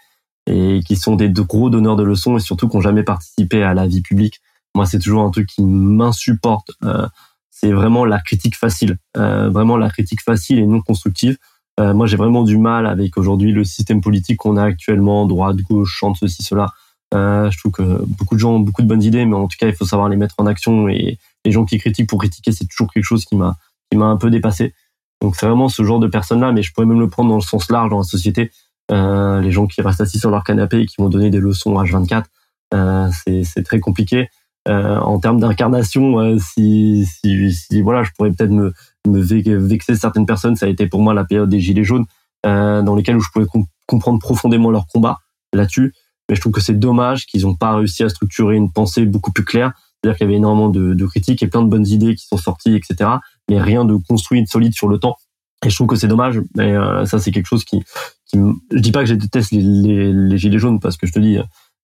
et 0.45 0.81
qui 0.85 0.95
sont 0.95 1.15
des 1.15 1.29
gros 1.29 1.69
donneurs 1.69 1.95
de 1.95 2.03
leçons 2.03 2.37
et 2.37 2.39
surtout 2.39 2.69
qui 2.69 2.77
ont 2.77 2.81
jamais 2.81 3.03
participé 3.03 3.63
à 3.63 3.73
la 3.73 3.87
vie 3.87 4.01
publique. 4.01 4.39
Moi, 4.75 4.85
c'est 4.85 4.99
toujours 4.99 5.23
un 5.23 5.31
truc 5.31 5.47
qui 5.47 5.63
m'insupporte. 5.63 6.71
Euh, 6.83 7.07
c'est 7.49 7.71
vraiment 7.71 8.05
la 8.05 8.19
critique 8.19 8.55
facile, 8.55 8.97
euh, 9.17 9.49
vraiment 9.49 9.77
la 9.77 9.89
critique 9.89 10.21
facile 10.21 10.59
et 10.59 10.65
non 10.65 10.81
constructive. 10.81 11.37
Euh, 11.79 11.93
moi, 11.93 12.07
j'ai 12.07 12.17
vraiment 12.17 12.43
du 12.43 12.57
mal 12.57 12.87
avec 12.87 13.17
aujourd'hui 13.17 13.51
le 13.51 13.63
système 13.63 14.01
politique 14.01 14.37
qu'on 14.37 14.57
a 14.57 14.63
actuellement, 14.63 15.25
droite, 15.25 15.57
gauche, 15.57 15.95
chante 15.95 16.17
ceci, 16.19 16.43
cela. 16.43 16.67
Euh, 17.13 17.49
je 17.51 17.57
trouve 17.59 17.71
que 17.71 18.03
beaucoup 18.05 18.35
de 18.35 18.39
gens 18.39 18.55
ont 18.55 18.59
beaucoup 18.59 18.81
de 18.81 18.87
bonnes 18.87 19.03
idées, 19.03 19.25
mais 19.25 19.35
en 19.35 19.47
tout 19.47 19.57
cas, 19.59 19.67
il 19.67 19.75
faut 19.75 19.85
savoir 19.85 20.09
les 20.09 20.17
mettre 20.17 20.35
en 20.39 20.45
action. 20.45 20.89
Et 20.89 21.19
les 21.45 21.51
gens 21.51 21.65
qui 21.65 21.77
critiquent 21.77 22.09
pour 22.09 22.19
critiquer, 22.19 22.51
c'est 22.51 22.65
toujours 22.65 22.91
quelque 22.91 23.05
chose 23.05 23.25
qui 23.25 23.35
m'a 23.35 23.57
qui 23.89 23.97
m'a 23.97 24.05
un 24.05 24.17
peu 24.17 24.29
dépassé. 24.29 24.73
Donc 25.21 25.35
c'est 25.35 25.45
vraiment 25.45 25.69
ce 25.69 25.83
genre 25.83 25.99
de 25.99 26.07
personnes-là, 26.07 26.51
mais 26.51 26.61
je 26.61 26.73
pourrais 26.73 26.85
même 26.85 26.99
le 26.99 27.09
prendre 27.09 27.29
dans 27.29 27.37
le 27.37 27.41
sens 27.41 27.69
large 27.71 27.89
dans 27.89 27.97
la 27.97 28.03
société. 28.03 28.51
Euh, 28.91 29.41
les 29.41 29.51
gens 29.51 29.67
qui 29.67 29.81
restent 29.81 30.01
assis 30.01 30.19
sur 30.19 30.29
leur 30.29 30.43
canapé 30.43 30.79
et 30.79 30.85
qui 30.85 30.95
vont 30.99 31.09
donner 31.09 31.29
des 31.29 31.39
leçons 31.39 31.73
H24, 31.81 32.25
euh, 32.73 33.09
c'est 33.43 33.63
très 33.63 33.79
compliqué. 33.79 34.29
Euh, 34.67 34.97
en 34.97 35.19
termes 35.19 35.39
d'incarnation, 35.39 36.19
euh, 36.19 36.37
si, 36.39 37.05
si, 37.05 37.53
si, 37.53 37.81
voilà, 37.81 38.03
je 38.03 38.11
pourrais 38.11 38.31
peut-être 38.31 38.51
me, 38.51 38.73
me 39.07 39.21
vexer 39.21 39.95
certaines 39.95 40.25
personnes. 40.25 40.55
Ça 40.55 40.65
a 40.65 40.69
été 40.69 40.87
pour 40.87 41.01
moi 41.01 41.13
la 41.13 41.25
période 41.25 41.49
des 41.49 41.59
gilets 41.59 41.83
jaunes, 41.83 42.05
euh, 42.45 42.81
dans 42.81 42.95
lesquelles 42.95 43.19
je 43.19 43.29
pouvais 43.33 43.47
comprendre 43.87 44.19
profondément 44.19 44.71
leur 44.71 44.87
combat 44.87 45.19
là-dessus. 45.53 45.93
Mais 46.29 46.35
je 46.35 46.41
trouve 46.41 46.53
que 46.53 46.61
c'est 46.61 46.77
dommage 46.77 47.25
qu'ils 47.25 47.43
n'ont 47.43 47.55
pas 47.55 47.75
réussi 47.75 48.03
à 48.03 48.09
structurer 48.09 48.55
une 48.55 48.71
pensée 48.71 49.05
beaucoup 49.05 49.31
plus 49.31 49.45
claire. 49.45 49.71
C'est-à-dire 50.01 50.17
qu'il 50.17 50.25
y 50.25 50.29
avait 50.29 50.37
énormément 50.37 50.69
de, 50.69 51.05
critiques 51.05 51.41
et 51.41 51.47
plein 51.47 51.61
de 51.61 51.69
bonnes 51.69 51.87
idées 51.87 52.15
qui 52.15 52.25
sont 52.27 52.37
sorties, 52.37 52.75
etc 52.75 53.17
mais 53.49 53.61
rien 53.61 53.85
de 53.85 53.95
construit, 53.95 54.41
de 54.41 54.47
solide 54.47 54.73
sur 54.73 54.87
le 54.87 54.97
temps. 54.97 55.17
Et 55.65 55.69
je 55.69 55.75
trouve 55.75 55.87
que 55.87 55.95
c'est 55.95 56.07
dommage, 56.07 56.39
mais 56.55 56.73
euh, 56.73 57.05
ça 57.05 57.19
c'est 57.19 57.31
quelque 57.31 57.47
chose 57.47 57.63
qui, 57.63 57.83
qui, 58.25 58.37
je 58.71 58.79
dis 58.79 58.91
pas 58.91 59.01
que 59.01 59.07
je 59.07 59.15
déteste 59.15 59.51
les 59.51 60.37
gilets 60.37 60.59
jaunes 60.59 60.79
parce 60.79 60.97
que 60.97 61.07
je 61.07 61.13
te 61.13 61.19
dis, 61.19 61.39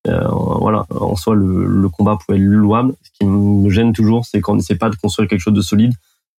euh, 0.06 0.28
voilà, 0.60 0.86
en 0.90 1.16
soi 1.16 1.34
le, 1.34 1.66
le, 1.66 1.88
combat 1.88 2.16
pouvait 2.16 2.38
être 2.38 2.44
louable. 2.44 2.94
Ce 3.02 3.10
qui 3.18 3.26
me 3.26 3.68
gêne 3.70 3.92
toujours, 3.92 4.26
c'est 4.26 4.40
qu'on 4.40 4.54
n'essaie 4.54 4.76
pas 4.76 4.90
de 4.90 4.96
construire 4.96 5.28
quelque 5.28 5.40
chose 5.40 5.54
de 5.54 5.60
solide 5.60 5.94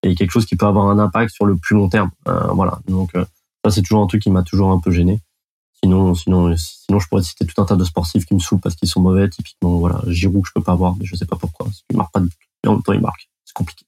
et 0.06 0.15
quelque 0.15 0.32
chose 0.32 0.45
qui 0.45 0.56
peut 0.56 0.65
avoir 0.65 0.88
un 0.88 0.99
impact 0.99 1.34
sur 1.34 1.45
le 1.45 1.56
plus 1.57 1.76
long 1.76 1.90
terme. 1.90 2.11
Euh, 2.27 2.48
voilà, 2.53 2.80
donc 2.88 3.15
euh, 3.15 3.26
ça 3.64 3.72
c'est 3.72 3.82
toujours 3.82 4.03
un 4.03 4.07
truc 4.07 4.22
qui 4.22 4.30
m'a 4.30 4.44
toujours 4.44 4.72
un 4.72 4.80
peu 4.80 4.91
gêné. 4.91 5.19
Sinon, 5.84 6.15
sinon, 6.15 6.56
sinon, 6.57 6.99
je 6.99 7.07
pourrais 7.07 7.22
citer 7.22 7.45
tout 7.45 7.61
un 7.61 7.65
tas 7.65 7.76
de 7.76 7.84
sportifs 7.84 8.26
qui 8.26 8.34
me 8.34 8.40
saoulent 8.40 8.60
parce 8.60 8.76
qu'ils 8.76 8.90
sont 8.90 9.02
mauvais. 9.02 9.30
Typiquement, 9.30 9.77
voilà, 9.77 10.02
Giroud 10.07 10.41
que 10.41 10.48
je 10.48 10.53
peux 10.53 10.64
pas 10.64 10.73
voir, 10.73 10.95
mais 10.98 11.06
je 11.06 11.15
sais 11.15 11.26
pas 11.26 11.36
pourquoi. 11.36 11.68
Il 11.91 11.98
marque 11.98 12.11
pas 12.11 12.22
de 12.22 12.26
but. 12.26 12.38
Et 12.64 12.68
en 12.68 12.73
même 12.73 12.82
temps, 12.82 12.94
il 12.94 13.02
marque. 13.02 13.30
C'est 13.44 13.53
compliqué. 13.53 13.86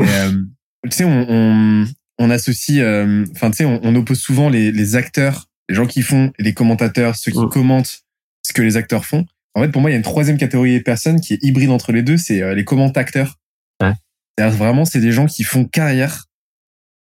euh, 0.00 0.44
tu 0.84 0.90
sais, 0.90 1.04
on, 1.04 1.26
on, 1.28 1.86
on 2.18 2.30
associe, 2.30 2.80
euh, 2.80 3.24
enfin, 3.32 3.50
tu 3.50 3.58
sais, 3.58 3.64
on, 3.64 3.80
on, 3.82 3.94
oppose 3.96 4.20
souvent 4.20 4.48
les, 4.48 4.70
les, 4.72 4.96
acteurs, 4.96 5.46
les 5.68 5.74
gens 5.74 5.86
qui 5.86 6.02
font, 6.02 6.32
et 6.38 6.42
les 6.42 6.54
commentateurs, 6.54 7.16
ceux 7.16 7.32
qui 7.32 7.40
mm. 7.40 7.48
commentent 7.48 8.02
ce 8.42 8.52
que 8.52 8.62
les 8.62 8.76
acteurs 8.76 9.04
font. 9.04 9.26
En 9.54 9.62
fait, 9.62 9.70
pour 9.70 9.80
moi, 9.80 9.90
il 9.90 9.94
y 9.94 9.96
a 9.96 9.98
une 9.98 10.04
troisième 10.04 10.38
catégorie 10.38 10.78
de 10.78 10.82
personnes 10.82 11.20
qui 11.20 11.34
est 11.34 11.42
hybride 11.42 11.70
entre 11.70 11.92
les 11.92 12.02
deux, 12.02 12.16
c'est 12.16 12.42
euh, 12.42 12.54
les 12.54 12.64
commentateurs. 12.64 13.38
Ouais. 13.82 13.94
Vraiment, 14.38 14.84
c'est 14.84 15.00
des 15.00 15.12
gens 15.12 15.26
qui 15.26 15.44
font 15.44 15.64
carrière 15.64 16.24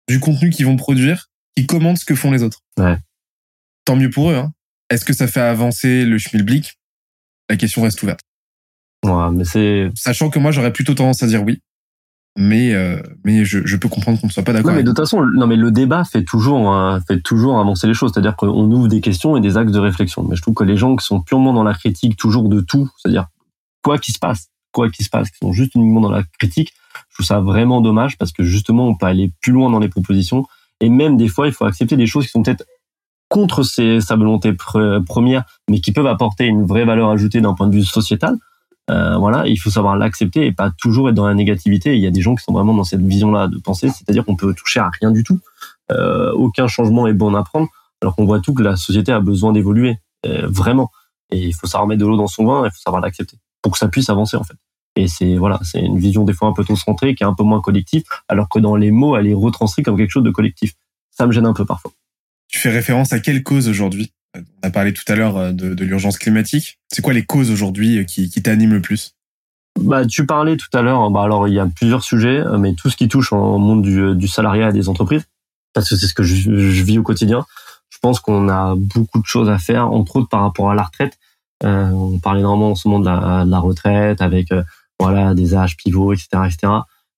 du 0.07 0.19
contenu 0.19 0.49
qu'ils 0.49 0.65
vont 0.65 0.75
produire, 0.75 1.29
qui 1.55 1.65
commandent 1.65 1.97
ce 1.97 2.05
que 2.05 2.15
font 2.15 2.31
les 2.31 2.43
autres. 2.43 2.59
Ouais. 2.77 2.97
Tant 3.85 3.95
mieux 3.95 4.09
pour 4.09 4.31
eux. 4.31 4.35
Hein. 4.35 4.51
Est-ce 4.89 5.05
que 5.05 5.13
ça 5.13 5.27
fait 5.27 5.41
avancer 5.41 6.05
le 6.05 6.17
schmilblick? 6.17 6.77
La 7.49 7.57
question 7.57 7.81
reste 7.81 8.01
ouverte. 8.03 8.21
Ouais, 9.03 9.31
mais 9.31 9.45
c'est. 9.45 9.89
Sachant 9.95 10.29
que 10.29 10.39
moi, 10.39 10.51
j'aurais 10.51 10.71
plutôt 10.71 10.93
tendance 10.93 11.23
à 11.23 11.27
dire 11.27 11.43
oui. 11.43 11.61
Mais 12.35 12.73
euh, 12.73 12.99
mais 13.23 13.45
je, 13.45 13.65
je 13.65 13.77
peux 13.77 13.89
comprendre 13.89 14.19
qu'on 14.19 14.27
ne 14.27 14.31
soit 14.31 14.43
pas 14.43 14.53
d'accord. 14.53 14.71
Non, 14.71 14.77
mais 14.77 14.83
de 14.83 14.89
toute 14.89 14.97
façon, 14.97 15.23
non, 15.23 15.45
mais 15.45 15.55
le 15.55 15.71
débat 15.71 16.03
fait 16.03 16.23
toujours 16.23 16.73
euh, 16.73 16.99
fait 17.07 17.21
toujours 17.21 17.59
avancer 17.59 17.85
les 17.85 17.93
choses. 17.93 18.11
C'est-à-dire 18.13 18.35
qu'on 18.35 18.71
ouvre 18.71 18.87
des 18.87 19.01
questions 19.01 19.37
et 19.37 19.41
des 19.41 19.55
axes 19.57 19.71
de 19.71 19.79
réflexion. 19.79 20.23
Mais 20.23 20.35
je 20.35 20.41
trouve 20.41 20.55
que 20.55 20.63
les 20.63 20.77
gens 20.77 20.95
qui 20.95 21.05
sont 21.05 21.21
purement 21.21 21.53
dans 21.53 21.63
la 21.63 21.75
critique 21.75 22.17
toujours 22.17 22.49
de 22.49 22.61
tout, 22.61 22.89
c'est-à-dire 22.97 23.27
quoi 23.83 23.99
qu'il 23.99 24.15
se 24.15 24.19
passe, 24.19 24.49
quoi 24.71 24.89
qu'il 24.89 25.05
se 25.05 25.11
passe, 25.11 25.29
qui 25.29 25.37
sont 25.37 25.53
juste 25.53 25.75
uniquement 25.75 26.01
dans 26.01 26.09
la 26.09 26.23
critique, 26.39 26.73
je 27.13 27.17
trouve 27.17 27.27
ça 27.27 27.41
vraiment 27.41 27.79
dommage 27.79 28.17
parce 28.17 28.31
que 28.31 28.43
justement, 28.43 28.87
on 28.87 28.95
peut 28.95 29.05
aller 29.05 29.31
plus 29.39 29.51
loin 29.51 29.69
dans 29.69 29.77
les 29.77 29.87
propositions 29.87 30.47
et 30.79 30.89
même 30.89 31.15
des 31.15 31.27
fois, 31.27 31.45
il 31.45 31.53
faut 31.53 31.65
accepter 31.65 31.95
des 31.95 32.07
choses 32.07 32.25
qui 32.25 32.31
sont 32.31 32.41
peut-être 32.41 32.65
contre 33.29 33.61
ses, 33.61 34.01
sa 34.01 34.15
volonté 34.15 34.51
première, 34.53 35.43
mais 35.69 35.79
qui 35.79 35.91
peuvent 35.91 36.07
apporter 36.07 36.45
une 36.45 36.65
vraie 36.65 36.85
valeur 36.85 37.09
ajoutée 37.09 37.39
d'un 37.39 37.53
point 37.53 37.67
de 37.67 37.75
vue 37.75 37.83
sociétal. 37.83 38.35
Euh, 38.89 39.15
voilà, 39.17 39.47
il 39.47 39.57
faut 39.57 39.69
savoir 39.69 39.95
l'accepter 39.95 40.47
et 40.47 40.51
pas 40.51 40.71
toujours 40.71 41.07
être 41.09 41.15
dans 41.15 41.27
la 41.27 41.35
négativité. 41.35 41.95
Il 41.95 42.01
y 42.01 42.07
a 42.07 42.11
des 42.11 42.21
gens 42.21 42.33
qui 42.33 42.43
sont 42.43 42.51
vraiment 42.51 42.73
dans 42.73 42.83
cette 42.83 43.01
vision-là 43.01 43.47
de 43.47 43.59
penser, 43.59 43.89
c'est-à-dire 43.89 44.25
qu'on 44.25 44.35
peut 44.35 44.53
toucher 44.55 44.79
à 44.79 44.89
rien 44.99 45.11
du 45.11 45.23
tout. 45.23 45.39
Euh, 45.91 46.31
aucun 46.33 46.67
changement 46.67 47.05
est 47.05 47.13
bon 47.13 47.33
à 47.35 47.43
prendre, 47.43 47.69
alors 48.01 48.15
qu'on 48.15 48.25
voit 48.25 48.39
tout 48.39 48.55
que 48.55 48.63
la 48.63 48.75
société 48.75 49.11
a 49.11 49.19
besoin 49.19 49.53
d'évoluer, 49.53 49.97
euh, 50.25 50.47
vraiment. 50.47 50.89
Et 51.31 51.45
il 51.45 51.53
faut 51.53 51.67
savoir 51.67 51.87
mettre 51.87 52.01
de 52.01 52.07
l'eau 52.07 52.17
dans 52.17 52.27
son 52.27 52.45
vin, 52.45 52.65
il 52.65 52.71
faut 52.71 52.81
savoir 52.83 53.01
l'accepter 53.01 53.37
pour 53.61 53.71
que 53.71 53.77
ça 53.77 53.87
puisse 53.87 54.09
avancer 54.09 54.35
en 54.35 54.43
fait. 54.43 54.57
Et 54.95 55.07
c'est 55.07 55.35
voilà, 55.37 55.59
c'est 55.63 55.79
une 55.79 55.97
vision 55.97 56.23
des 56.23 56.33
fois 56.33 56.47
un 56.47 56.53
peu 56.53 56.63
trop 56.63 56.75
centrée, 56.75 57.15
qui 57.15 57.23
est 57.23 57.27
un 57.27 57.33
peu 57.33 57.43
moins 57.43 57.61
collective, 57.61 58.03
alors 58.27 58.47
que 58.49 58.59
dans 58.59 58.75
les 58.75 58.91
mots, 58.91 59.17
elle 59.17 59.27
est 59.27 59.33
retranscrite 59.33 59.85
comme 59.85 59.97
quelque 59.97 60.11
chose 60.11 60.23
de 60.23 60.31
collectif. 60.31 60.73
Ça 61.11 61.25
me 61.25 61.31
gêne 61.31 61.45
un 61.45 61.53
peu 61.53 61.65
parfois. 61.65 61.91
Tu 62.47 62.59
fais 62.59 62.69
référence 62.69 63.13
à 63.13 63.19
quelle 63.19 63.43
cause 63.43 63.67
aujourd'hui? 63.67 64.11
On 64.35 64.41
a 64.67 64.69
parlé 64.71 64.93
tout 64.93 65.03
à 65.07 65.15
l'heure 65.15 65.37
euh, 65.37 65.51
de, 65.51 65.73
de 65.73 65.85
l'urgence 65.85 66.17
climatique. 66.17 66.79
C'est 66.91 67.01
quoi 67.01 67.13
les 67.13 67.25
causes 67.25 67.51
aujourd'hui 67.51 67.99
euh, 67.99 68.03
qui, 68.03 68.29
qui 68.29 68.41
t'animent 68.41 68.73
le 68.73 68.81
plus? 68.81 69.15
Bah, 69.79 70.05
tu 70.05 70.25
parlais 70.25 70.57
tout 70.57 70.69
à 70.73 70.81
l'heure. 70.81 71.09
Bah, 71.09 71.23
alors 71.23 71.47
il 71.47 71.53
y 71.53 71.59
a 71.59 71.67
plusieurs 71.67 72.03
sujets, 72.03 72.39
euh, 72.39 72.57
mais 72.57 72.73
tout 72.73 72.89
ce 72.89 72.97
qui 72.97 73.07
touche 73.07 73.33
au 73.33 73.57
monde 73.57 73.81
du, 73.81 74.15
du 74.15 74.27
salariat 74.27 74.69
et 74.69 74.73
des 74.73 74.89
entreprises, 74.89 75.25
parce 75.73 75.89
que 75.89 75.95
c'est 75.95 76.07
ce 76.07 76.13
que 76.13 76.23
je, 76.23 76.35
je, 76.35 76.83
vis 76.83 76.99
au 76.99 77.03
quotidien. 77.03 77.45
Je 77.89 77.97
pense 77.99 78.19
qu'on 78.19 78.49
a 78.49 78.75
beaucoup 78.75 79.19
de 79.19 79.25
choses 79.25 79.49
à 79.49 79.57
faire, 79.57 79.91
entre 79.91 80.17
autres 80.17 80.29
par 80.29 80.41
rapport 80.41 80.69
à 80.69 80.75
la 80.75 80.83
retraite. 80.83 81.17
Euh, 81.63 81.89
on 81.89 82.19
parle 82.19 82.39
énormément 82.39 82.71
en 82.71 82.75
ce 82.75 82.87
moment 82.87 82.99
de 82.99 83.05
la, 83.05 83.45
de 83.45 83.51
la 83.51 83.59
retraite 83.59 84.21
avec 84.21 84.49
voilà 84.99 85.33
des 85.33 85.55
âges 85.55 85.77
pivots, 85.77 86.13
etc., 86.13 86.27
etc. 86.45 86.73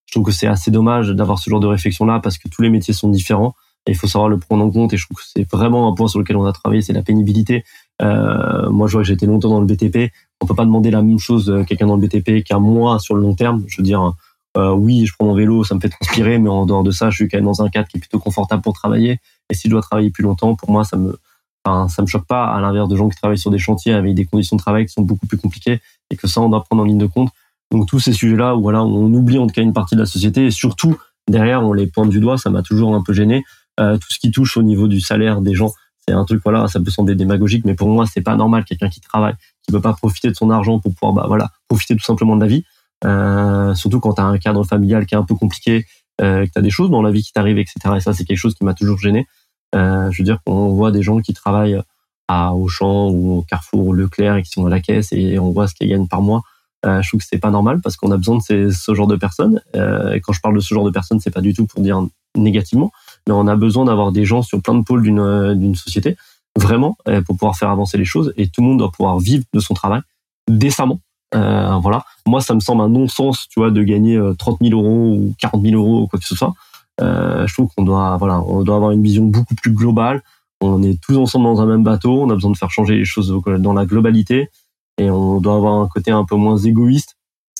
Je 0.06 0.12
trouve 0.14 0.26
que 0.26 0.32
c'est 0.32 0.48
assez 0.48 0.72
dommage 0.72 1.10
d'avoir 1.10 1.40
ce 1.40 1.50
genre 1.50 1.60
de 1.60 1.68
réflexion 1.68 2.06
là 2.06 2.20
parce 2.20 2.38
que 2.38 2.48
tous 2.48 2.62
les 2.62 2.70
métiers 2.70 2.94
sont 2.94 3.10
différents 3.10 3.56
et 3.88 3.92
il 3.92 3.96
faut 3.96 4.08
savoir 4.08 4.30
le 4.30 4.38
prendre 4.38 4.64
en 4.64 4.72
compte. 4.72 4.94
Et 4.94 4.98
je 4.98 5.06
trouve 5.06 5.18
que 5.18 5.24
c'est 5.24 5.50
vraiment 5.50 5.88
un 5.92 5.94
point 5.94 6.08
sur 6.08 6.20
lequel 6.20 6.38
on 6.38 6.46
a 6.46 6.54
travaillé, 6.54 6.82
c'est 6.82 6.94
la 6.94 7.04
pénibilité. 7.04 7.64
Euh, 8.02 8.70
moi, 8.70 8.88
je 8.88 8.94
vois 8.94 9.04
que 9.04 9.12
été 9.12 9.26
longtemps 9.26 9.50
dans 9.50 9.60
le 9.60 9.66
BTP. 9.66 10.12
On 10.42 10.46
peut 10.46 10.56
pas 10.56 10.66
demander 10.66 10.92
la 10.92 11.02
même 11.02 11.20
chose 11.20 11.52
à 11.52 11.64
quelqu'un 11.64 11.88
dans 11.88 11.96
le 11.96 12.08
BTP 12.08 12.44
qu'à 12.44 12.60
moi 12.60 13.00
sur 13.00 13.16
le 13.16 13.22
long 13.22 13.36
terme. 13.36 13.64
Je 13.68 13.78
veux 13.78 13.84
dire, 13.84 14.14
euh, 14.58 14.72
oui, 14.72 15.06
je 15.06 15.14
prends 15.18 15.28
mon 15.28 15.36
vélo, 15.36 15.64
ça 15.64 15.76
me 15.76 15.80
fait 15.80 15.90
transpirer, 15.90 16.40
mais 16.40 16.50
en 16.50 16.66
dehors 16.66 16.84
de 16.84 16.92
ça, 16.92 17.10
je 17.10 17.16
suis 17.16 17.28
quand 17.28 17.38
même 17.38 17.46
dans 17.46 17.62
un 17.62 17.70
cadre 17.70 17.88
qui 17.88 17.98
est 17.98 18.00
plutôt 18.00 18.20
confortable 18.20 18.62
pour 18.62 18.74
travailler. 18.74 19.20
Et 19.50 19.54
si 19.54 19.68
je 19.68 19.70
dois 19.70 19.82
travailler 19.82 20.10
plus 20.10 20.24
longtemps, 20.24 20.56
pour 20.56 20.72
moi, 20.72 20.84
ça 20.84 20.98
me, 20.98 21.18
enfin, 21.64 21.88
ça 21.88 22.02
me 22.02 22.08
choque 22.08 22.26
pas. 22.26 22.46
À 22.46 22.60
l'inverse 22.62 22.90
de 22.90 22.96
gens 22.96 23.10
qui 23.10 23.18
travaillent 23.18 23.38
sur 23.38 23.52
des 23.52 23.60
chantiers 23.60 23.94
avec 23.94 24.16
des 24.16 24.26
conditions 24.26 24.56
de 24.56 24.62
travail 24.62 24.86
qui 24.86 24.94
sont 24.94 25.04
beaucoup 25.04 25.28
plus 25.28 25.38
compliquées 25.38 25.80
et 26.10 26.16
que 26.16 26.28
ça, 26.28 26.42
on 26.42 26.50
doit 26.50 26.64
prendre 26.64 26.82
en 26.82 26.86
ligne 26.86 26.98
de 26.98 27.06
compte. 27.06 27.30
Donc 27.76 27.90
tous 27.90 28.00
ces 28.00 28.14
sujets-là 28.14 28.54
voilà, 28.54 28.86
on 28.86 29.14
oublie 29.14 29.38
en 29.38 29.48
tout 29.48 29.54
cas 29.54 29.62
une 29.62 29.74
partie 29.74 29.96
de 29.96 30.00
la 30.00 30.06
société 30.06 30.46
et 30.46 30.52
surtout 30.52 30.98
derrière 31.30 31.62
on 31.62 31.74
les 31.74 31.88
pointe 31.88 32.10
du 32.10 32.22
doigt, 32.22 32.38
ça 32.38 32.50
m'a 32.50 32.62
toujours 32.62 32.96
un 32.96 33.04
peu 33.04 33.12
gêné. 33.12 33.44
Euh, 33.82 33.98
tout 33.98 34.08
ce 34.10 34.18
qui 34.18 34.32
touche 34.32 34.56
au 34.56 34.64
niveau 34.64 34.88
du 34.88 35.02
salaire 35.02 35.42
des 35.42 35.54
gens, 35.54 35.74
c'est 36.08 36.14
un 36.14 36.24
truc 36.24 36.40
voilà, 36.42 36.70
ça 36.70 36.80
peut 36.80 36.90
sembler 36.90 37.16
démagogique, 37.16 37.66
mais 37.66 37.74
pour 37.74 37.90
moi 37.90 38.06
c'est 38.06 38.22
pas 38.22 38.38
normal 38.38 38.64
quelqu'un 38.64 38.88
qui 38.88 39.02
travaille, 39.02 39.34
qui 39.64 39.74
peut 39.74 39.82
pas 39.82 39.92
profiter 39.92 40.30
de 40.30 40.36
son 40.36 40.52
argent 40.52 40.80
pour 40.80 40.94
pouvoir 40.94 41.12
bah 41.12 41.26
voilà 41.28 41.50
profiter 41.68 41.98
tout 41.98 42.04
simplement 42.06 42.38
de 42.38 42.42
la 42.42 42.48
vie. 42.48 42.64
Euh, 43.04 43.74
surtout 43.76 44.00
quand 44.00 44.14
tu 44.14 44.22
as 44.22 44.26
un 44.26 44.38
cadre 44.38 44.64
familial 44.64 45.06
qui 45.06 45.16
est 45.16 45.18
un 45.18 45.26
peu 45.26 45.36
compliqué, 45.36 45.86
euh, 46.22 46.46
que 46.46 46.52
tu 46.52 46.58
as 46.58 46.62
des 46.62 46.70
choses 46.70 46.90
dans 46.90 47.02
la 47.02 47.12
vie 47.12 47.24
qui 47.24 47.34
t'arrivent, 47.34 47.60
etc. 47.60 47.74
Et 47.98 48.00
ça 48.00 48.14
c'est 48.14 48.24
quelque 48.24 48.38
chose 48.38 48.56
qui 48.56 48.64
m'a 48.64 48.74
toujours 48.74 49.00
gêné. 49.00 49.28
Je 49.74 50.18
veux 50.18 50.24
dire 50.24 50.40
qu'on 50.46 50.70
voit 50.70 50.92
des 50.92 51.04
gens 51.04 51.20
qui 51.20 51.34
travaillent 51.34 51.82
à 52.30 52.54
Auchan 52.54 53.10
ou 53.10 53.40
au 53.40 53.42
Carrefour 53.42 53.88
ou 53.88 53.92
Leclerc 53.92 54.38
et 54.38 54.44
qui 54.44 54.52
sont 54.52 54.66
à 54.66 54.70
la 54.70 54.80
caisse 54.80 55.10
et 55.12 55.38
on 55.40 55.52
voit 55.52 55.68
ce 55.68 55.76
qu'ils 55.76 55.90
gagnent 55.90 56.08
par 56.08 56.22
mois. 56.22 56.44
Euh, 56.86 57.02
je 57.02 57.10
trouve 57.10 57.20
que 57.20 57.26
c'est 57.28 57.40
pas 57.40 57.52
normal 57.52 57.80
parce 57.82 57.98
qu'on 57.98 58.12
a 58.12 58.18
besoin 58.18 58.38
de 58.50 58.70
ce 58.70 58.94
genre 58.94 59.08
de 59.08 59.16
personnes. 59.16 59.62
Euh, 59.76 60.14
et 60.14 60.22
quand 60.22 60.34
je 60.34 60.42
parle 60.42 60.56
de 60.56 60.60
ce 60.60 60.74
genre 60.74 60.86
de 60.86 60.92
personnes, 60.92 61.20
c'est 61.20 61.34
pas 61.34 61.42
du 61.42 61.54
tout 61.54 61.66
pour 61.66 61.82
dire 61.82 62.02
négativement, 62.36 62.92
mais 63.28 63.34
on 63.34 63.48
a 63.48 63.56
besoin 63.56 63.86
d'avoir 63.86 64.12
des 64.12 64.26
gens 64.26 64.42
sur 64.42 64.62
plein 64.62 64.76
de 64.76 64.84
pôles 64.84 65.02
d'une 65.02 65.20
euh, 65.20 65.74
société 65.74 66.18
vraiment 66.58 66.98
pour 67.26 67.36
pouvoir 67.36 67.58
faire 67.58 67.70
avancer 67.70 67.98
les 67.98 68.06
choses. 68.06 68.34
Et 68.38 68.48
tout 68.48 68.62
le 68.62 68.68
monde 68.68 68.80
doit 68.80 68.92
pouvoir 68.92 69.20
vivre 69.20 69.44
de 69.54 69.60
son 69.60 69.74
travail 69.74 70.02
décemment. 70.50 71.02
Voilà. 71.34 72.06
Moi, 72.26 72.40
ça 72.40 72.54
me 72.54 72.62
semble 72.62 72.82
un 72.82 72.88
non-sens, 72.88 73.48
tu 73.50 73.60
vois, 73.60 73.72
de 73.72 73.84
gagner 73.84 74.18
30 74.40 74.60
000 74.62 74.74
euros 74.74 75.18
ou 75.18 75.36
40 75.38 75.62
000 75.62 75.76
euros 75.76 76.04
ou 76.04 76.08
quoi 76.08 76.18
que 76.18 76.26
ce 76.26 76.34
soit. 76.34 76.54
Je 77.02 77.54
trouve 77.54 77.68
qu'on 77.76 77.84
doit, 77.84 78.16
voilà, 78.16 78.40
on 78.40 78.64
doit 78.64 78.78
avoir 78.78 78.92
une 78.92 79.04
vision 79.04 79.26
beaucoup 79.26 79.54
plus 79.54 79.72
globale. 79.72 80.22
On 80.62 80.82
est 80.82 80.98
tous 81.02 81.18
ensemble 81.18 81.44
dans 81.44 81.60
un 81.60 81.66
même 81.66 81.84
bateau. 81.84 82.22
On 82.22 82.30
a 82.30 82.36
besoin 82.36 82.52
de 82.52 82.58
faire 82.58 82.72
changer 82.72 82.96
les 82.96 83.06
choses 83.06 83.36
dans 83.60 83.74
la 83.74 83.86
globalité 83.86 84.50
et 84.98 85.10
on 85.10 85.40
doit 85.40 85.56
avoir 85.56 85.76
un 85.76 85.88
côté 85.88 86.12
un 86.12 86.26
peu 86.26 86.36
moins 86.36 86.58
égoïste. 86.58 87.16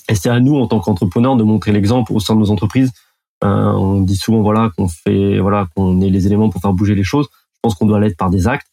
Et 0.10 0.16
c'est 0.16 0.30
à 0.30 0.40
nous, 0.40 0.56
en 0.56 0.68
tant 0.68 0.80
qu'entrepreneurs, 0.80 1.36
de 1.36 1.44
montrer 1.44 1.72
l'exemple 1.72 2.14
au 2.14 2.20
sein 2.20 2.36
de 2.36 2.40
nos 2.40 2.52
entreprises. 2.52 2.92
Euh, 3.44 3.72
on 3.74 4.02
dit 4.02 4.16
souvent 4.16 4.42
voilà 4.42 4.72
qu'on 4.78 4.88
fait 4.88 5.40
voilà 5.40 5.68
qu'on 5.76 6.00
ait 6.00 6.10
les 6.10 6.26
éléments 6.26 6.50
pour 6.50 6.62
faire 6.62 6.74
bouger 6.74 6.96
les 6.96 7.04
choses. 7.04 7.28
Je 7.32 7.60
pense 7.62 7.76
qu'on 7.76 7.86
doit 7.86 8.00
l'être 8.00 8.18
par 8.18 8.30
des 8.30 8.48
actes. 8.48 8.68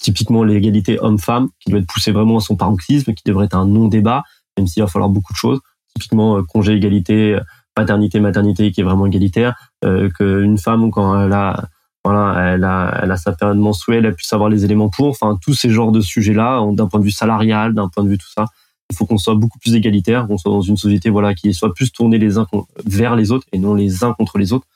Typiquement 0.00 0.42
l'égalité 0.42 0.98
homme-femme, 1.00 1.48
qui 1.60 1.70
doit 1.70 1.78
être 1.78 1.86
poussée 1.86 2.12
vraiment 2.12 2.38
à 2.38 2.40
son 2.40 2.56
paroxysme, 2.56 3.14
qui 3.14 3.22
devrait 3.24 3.46
être 3.46 3.56
un 3.56 3.66
non-débat, 3.66 4.24
même 4.58 4.66
s'il 4.66 4.82
va 4.82 4.88
falloir 4.88 5.08
beaucoup 5.08 5.32
de 5.32 5.38
choses. 5.38 5.60
Typiquement 5.94 6.38
euh, 6.38 6.42
congé 6.42 6.74
égalité, 6.74 7.38
paternité, 7.74 8.20
maternité, 8.20 8.72
qui 8.72 8.80
est 8.80 8.84
vraiment 8.84 9.06
égalitaire. 9.06 9.54
Euh, 9.84 10.10
qu'une 10.10 10.58
femme 10.58 10.90
quand 10.90 11.24
elle 11.24 11.32
a 11.32 11.68
voilà, 12.04 12.54
elle 12.54 12.64
a, 12.64 13.00
elle 13.02 13.10
a 13.10 13.16
sa 13.16 13.32
période 13.32 13.58
mensuelle, 13.58 14.04
elle 14.04 14.14
puisse 14.14 14.32
avoir 14.32 14.48
les 14.48 14.64
éléments 14.64 14.88
pour. 14.88 15.08
Enfin, 15.08 15.38
tous 15.40 15.54
ces 15.54 15.70
genres 15.70 15.92
de 15.92 16.00
sujets-là, 16.00 16.64
d'un 16.72 16.88
point 16.88 16.98
de 16.98 17.04
vue 17.04 17.12
salarial, 17.12 17.74
d'un 17.74 17.88
point 17.88 18.02
de 18.02 18.08
vue 18.08 18.18
tout 18.18 18.30
ça, 18.34 18.46
il 18.90 18.96
faut 18.96 19.06
qu'on 19.06 19.18
soit 19.18 19.34
beaucoup 19.34 19.58
plus 19.58 19.74
égalitaire, 19.74 20.26
qu'on 20.26 20.36
soit 20.36 20.52
dans 20.52 20.60
une 20.60 20.76
société 20.76 21.08
voilà 21.10 21.34
qui 21.34 21.54
soit 21.54 21.72
plus 21.72 21.92
tournée 21.92 22.18
les 22.18 22.38
uns 22.38 22.46
vers 22.84 23.16
les 23.16 23.30
autres 23.32 23.46
et 23.52 23.58
non 23.58 23.74
les 23.74 24.04
uns 24.04 24.12
contre 24.12 24.36
les 24.36 24.52
autres, 24.52 24.66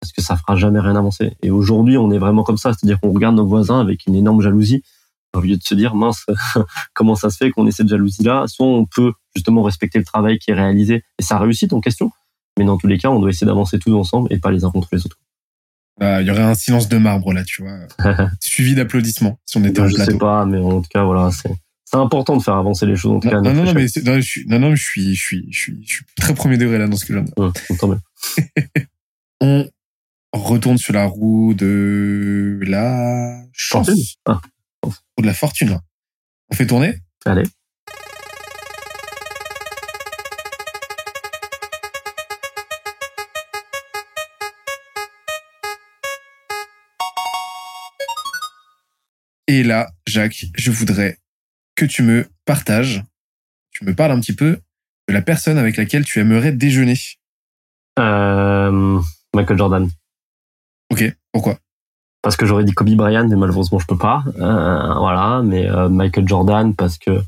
parce 0.00 0.12
que 0.12 0.22
ça 0.22 0.36
fera 0.36 0.56
jamais 0.56 0.80
rien 0.80 0.96
avancer. 0.96 1.36
Et 1.42 1.50
aujourd'hui, 1.50 1.98
on 1.98 2.10
est 2.10 2.18
vraiment 2.18 2.42
comme 2.44 2.56
ça, 2.56 2.72
c'est-à-dire 2.72 3.00
qu'on 3.00 3.12
regarde 3.12 3.36
nos 3.36 3.46
voisins 3.46 3.80
avec 3.80 4.06
une 4.06 4.14
énorme 4.14 4.40
jalousie, 4.40 4.82
au 5.34 5.40
lieu 5.40 5.56
de 5.56 5.62
se 5.62 5.74
dire 5.74 5.94
mince, 5.94 6.24
comment 6.94 7.16
ça 7.16 7.30
se 7.30 7.36
fait 7.36 7.50
qu'on 7.50 7.66
ait 7.66 7.72
cette 7.72 7.88
jalousie-là. 7.88 8.46
Soit 8.46 8.66
on 8.66 8.86
peut 8.86 9.12
justement 9.34 9.62
respecter 9.62 9.98
le 9.98 10.04
travail 10.04 10.38
qui 10.38 10.52
est 10.52 10.54
réalisé 10.54 11.02
et 11.18 11.22
ça 11.22 11.38
réussit 11.38 11.72
en 11.72 11.80
question, 11.80 12.10
mais 12.58 12.64
dans 12.64 12.78
tous 12.78 12.86
les 12.86 12.96
cas, 12.96 13.10
on 13.10 13.20
doit 13.20 13.30
essayer 13.30 13.46
d'avancer 13.46 13.78
tous 13.78 13.92
ensemble 13.94 14.32
et 14.32 14.38
pas 14.38 14.50
les 14.50 14.64
uns 14.64 14.70
contre 14.70 14.88
les 14.92 15.04
autres. 15.04 15.16
Bah, 16.00 16.22
il 16.22 16.26
y 16.26 16.30
aurait 16.30 16.42
un 16.42 16.54
silence 16.54 16.88
de 16.88 16.96
marbre 16.96 17.32
là, 17.34 17.44
tu 17.44 17.62
vois, 17.62 17.78
suivi 18.40 18.74
d'applaudissements 18.74 19.38
si 19.44 19.58
on 19.58 19.64
était 19.64 19.80
en 19.80 19.88
je 19.88 19.94
plateau. 19.94 20.10
Je 20.10 20.14
sais 20.14 20.18
pas, 20.18 20.46
mais 20.46 20.58
en 20.58 20.80
tout 20.80 20.88
cas, 20.90 21.04
voilà, 21.04 21.30
c'est 21.30 21.54
c'est 21.84 21.96
important 21.96 22.36
de 22.36 22.42
faire 22.42 22.54
avancer 22.54 22.86
les 22.86 22.94
choses. 22.94 23.16
En 23.16 23.20
tout 23.20 23.26
non, 23.26 23.42
cas, 23.42 23.52
non, 23.52 23.64
non, 23.64 23.74
mais 23.74 23.86
non, 24.04 24.16
je 24.16 24.20
suis, 24.20 24.46
non, 24.46 24.60
non, 24.60 24.74
je 24.76 24.82
suis, 24.82 25.14
je 25.14 25.20
suis, 25.20 25.46
je 25.50 25.58
suis, 25.58 25.78
je 25.84 25.92
suis 25.92 26.04
très 26.16 26.34
premier 26.34 26.56
degré 26.56 26.78
là 26.78 26.86
dans 26.86 26.96
ce 26.96 27.04
que 27.04 27.14
de 27.14 27.20
dire. 27.20 28.86
on 29.40 29.68
retourne 30.32 30.78
sur 30.78 30.94
la 30.94 31.06
roue 31.06 31.52
de 31.54 32.60
la 32.62 33.42
chance 33.52 33.90
ah. 34.26 34.40
ou 34.84 35.22
de 35.22 35.26
la 35.26 35.34
fortune. 35.34 35.80
On 36.50 36.54
fait 36.54 36.66
tourner? 36.66 37.00
Allez. 37.26 37.42
Et 49.50 49.64
là, 49.64 49.90
Jacques, 50.06 50.44
je 50.54 50.70
voudrais 50.70 51.18
que 51.74 51.84
tu 51.84 52.04
me 52.04 52.24
partages, 52.44 53.02
tu 53.72 53.84
me 53.84 53.96
parles 53.96 54.12
un 54.12 54.20
petit 54.20 54.32
peu 54.32 54.60
de 55.08 55.12
la 55.12 55.22
personne 55.22 55.58
avec 55.58 55.76
laquelle 55.76 56.04
tu 56.04 56.20
aimerais 56.20 56.52
déjeuner. 56.52 56.94
Euh, 57.98 59.00
Michael 59.34 59.58
Jordan. 59.58 59.90
Ok, 60.92 61.02
pourquoi? 61.32 61.58
Parce 62.22 62.36
que 62.36 62.46
j'aurais 62.46 62.62
dit 62.62 62.70
Kobe 62.70 62.94
Bryant, 62.94 63.26
mais 63.26 63.34
malheureusement 63.34 63.80
je 63.80 63.86
peux 63.86 63.98
pas. 63.98 64.22
Euh, 64.38 64.94
voilà, 64.94 65.42
mais 65.42 65.68
euh, 65.68 65.88
Michael 65.88 66.28
Jordan 66.28 66.76
parce 66.76 66.96
que 66.96 67.20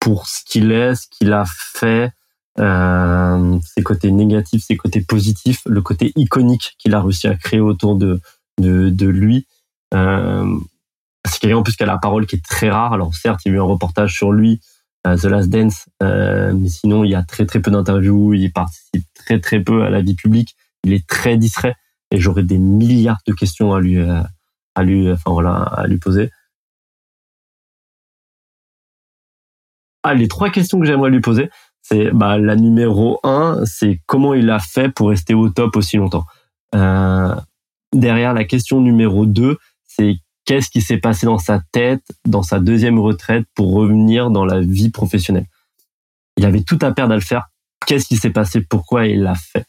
pour 0.00 0.26
ce 0.26 0.42
qu'il 0.44 0.72
est, 0.72 0.96
ce 0.96 1.06
qu'il 1.08 1.32
a 1.32 1.44
fait, 1.46 2.10
ses 2.58 3.82
côtés 3.84 4.10
négatifs, 4.10 4.64
ses 4.64 4.76
côtés 4.76 5.00
positifs, 5.00 5.62
le 5.64 5.80
côté 5.80 6.10
iconique 6.16 6.74
qu'il 6.80 6.92
a 6.96 7.00
réussi 7.00 7.28
à 7.28 7.36
créer 7.36 7.60
autour 7.60 7.94
de 7.94 8.20
de, 8.60 8.90
de 8.90 9.06
lui. 9.06 9.46
Euh, 11.26 11.30
c'est 11.30 11.38
quelqu'un 11.40 11.58
en 11.58 11.62
plus 11.62 11.76
qui 11.76 11.82
a 11.82 11.86
la 11.86 11.98
parole 11.98 12.26
qui 12.26 12.36
est 12.36 12.44
très 12.44 12.70
rare. 12.70 12.92
Alors 12.92 13.14
certes, 13.14 13.40
il 13.44 13.50
y 13.50 13.52
a 13.52 13.56
eu 13.56 13.60
un 13.60 13.64
reportage 13.64 14.14
sur 14.14 14.32
lui, 14.32 14.60
euh, 15.06 15.16
The 15.16 15.24
Last 15.24 15.50
Dance, 15.50 15.86
euh, 16.02 16.52
mais 16.54 16.68
sinon 16.68 17.04
il 17.04 17.10
y 17.10 17.14
a 17.14 17.22
très 17.22 17.46
très 17.46 17.60
peu 17.60 17.70
d'interviews. 17.70 18.34
Il 18.34 18.52
participe 18.52 19.04
très 19.14 19.40
très 19.40 19.60
peu 19.60 19.82
à 19.82 19.90
la 19.90 20.00
vie 20.00 20.14
publique. 20.14 20.56
Il 20.84 20.92
est 20.92 21.06
très 21.06 21.36
distrait. 21.36 21.74
et 22.10 22.20
j'aurais 22.20 22.44
des 22.44 22.58
milliards 22.58 23.18
de 23.26 23.32
questions 23.32 23.74
à 23.74 23.80
lui, 23.80 23.98
à 24.00 24.82
lui, 24.84 25.10
enfin 25.10 25.32
voilà, 25.32 25.54
à 25.54 25.86
lui 25.88 25.98
poser. 25.98 26.30
Ah, 30.04 30.14
les 30.14 30.28
trois 30.28 30.50
questions 30.50 30.78
que 30.78 30.86
j'aimerais 30.86 31.10
lui 31.10 31.20
poser, 31.20 31.50
c'est 31.82 32.12
bah, 32.12 32.38
la 32.38 32.54
numéro 32.54 33.18
un, 33.24 33.60
c'est 33.64 34.00
comment 34.06 34.34
il 34.34 34.50
a 34.50 34.60
fait 34.60 34.88
pour 34.88 35.08
rester 35.08 35.34
au 35.34 35.48
top 35.50 35.76
aussi 35.76 35.96
longtemps. 35.96 36.24
Euh, 36.76 37.34
derrière 37.92 38.32
la 38.32 38.44
question 38.44 38.80
numéro 38.80 39.26
2, 39.26 39.56
c'est 39.84 40.16
qu'est-ce 40.46 40.70
qui 40.70 40.80
s'est 40.80 40.98
passé 40.98 41.26
dans 41.26 41.38
sa 41.38 41.60
tête, 41.72 42.04
dans 42.24 42.42
sa 42.42 42.60
deuxième 42.60 42.98
retraite 42.98 43.44
pour 43.54 43.72
revenir 43.72 44.30
dans 44.30 44.44
la 44.44 44.60
vie 44.60 44.90
professionnelle? 44.90 45.46
Il 46.38 46.46
avait 46.46 46.62
tout 46.62 46.78
à 46.82 46.92
perdre 46.92 47.12
à 47.12 47.16
le 47.16 47.22
faire. 47.22 47.48
Qu'est-ce 47.86 48.06
qui 48.06 48.16
s'est 48.16 48.30
passé, 48.30 48.60
pourquoi 48.62 49.06
il 49.06 49.22
l'a 49.22 49.34
fait? 49.34 49.66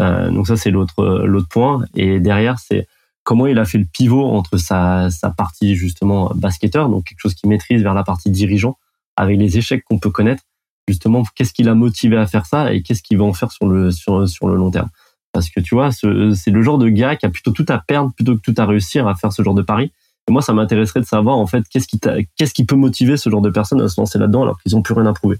Euh, 0.00 0.30
donc 0.30 0.46
ça 0.46 0.56
c'est 0.56 0.70
l'autre 0.70 1.04
l'autre 1.26 1.48
point. 1.48 1.84
Et 1.94 2.18
derrière 2.20 2.58
c'est 2.58 2.86
comment 3.24 3.46
il 3.46 3.58
a 3.58 3.64
fait 3.64 3.78
le 3.78 3.84
pivot 3.84 4.24
entre 4.24 4.56
sa, 4.56 5.10
sa 5.10 5.30
partie 5.30 5.76
justement 5.76 6.32
basketteur, 6.34 6.88
donc 6.88 7.04
quelque 7.04 7.20
chose 7.20 7.34
qu'il 7.34 7.48
maîtrise 7.50 7.82
vers 7.82 7.94
la 7.94 8.02
partie 8.02 8.30
dirigeant, 8.30 8.78
avec 9.16 9.38
les 9.38 9.58
échecs 9.58 9.84
qu'on 9.84 9.98
peut 9.98 10.10
connaître. 10.10 10.44
Justement, 10.88 11.22
qu'est-ce 11.36 11.52
qui 11.52 11.62
l'a 11.62 11.74
motivé 11.74 12.16
à 12.16 12.26
faire 12.26 12.46
ça 12.46 12.72
et 12.72 12.82
qu'est-ce 12.82 13.02
qu'il 13.02 13.18
va 13.18 13.24
en 13.24 13.32
faire 13.32 13.52
sur 13.52 13.66
le 13.66 13.90
sur, 13.90 14.28
sur 14.28 14.48
le 14.48 14.56
long 14.56 14.70
terme? 14.70 14.88
Parce 15.32 15.48
que 15.48 15.60
tu 15.60 15.74
vois, 15.74 15.92
c'est 15.92 16.50
le 16.50 16.62
genre 16.62 16.78
de 16.78 16.88
gars 16.88 17.16
qui 17.16 17.24
a 17.24 17.30
plutôt 17.30 17.52
tout 17.52 17.64
à 17.68 17.78
perdre 17.78 18.12
plutôt 18.14 18.36
que 18.36 18.42
tout 18.42 18.54
à 18.58 18.66
réussir 18.66 19.06
à 19.06 19.14
faire 19.14 19.32
ce 19.32 19.42
genre 19.42 19.54
de 19.54 19.62
pari. 19.62 19.92
Moi, 20.30 20.40
ça 20.40 20.52
m'intéresserait 20.52 21.00
de 21.00 21.06
savoir 21.06 21.36
en 21.36 21.46
fait 21.46 21.64
qu'est-ce 21.68 21.86
qui 21.86 21.98
qu'est-ce 22.36 22.54
qui 22.54 22.64
peut 22.64 22.76
motiver 22.76 23.16
ce 23.16 23.28
genre 23.28 23.42
de 23.42 23.50
personnes 23.50 23.80
à 23.80 23.88
se 23.88 24.00
lancer 24.00 24.18
là-dedans 24.18 24.42
alors 24.42 24.60
qu'ils 24.60 24.76
ont 24.76 24.82
plus 24.82 24.94
rien 24.94 25.06
à 25.06 25.12
prouver. 25.12 25.38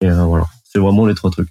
Et 0.00 0.08
euh, 0.08 0.24
voilà, 0.24 0.46
c'est 0.64 0.78
vraiment 0.78 1.06
les 1.06 1.14
trois 1.14 1.30
trucs. 1.30 1.50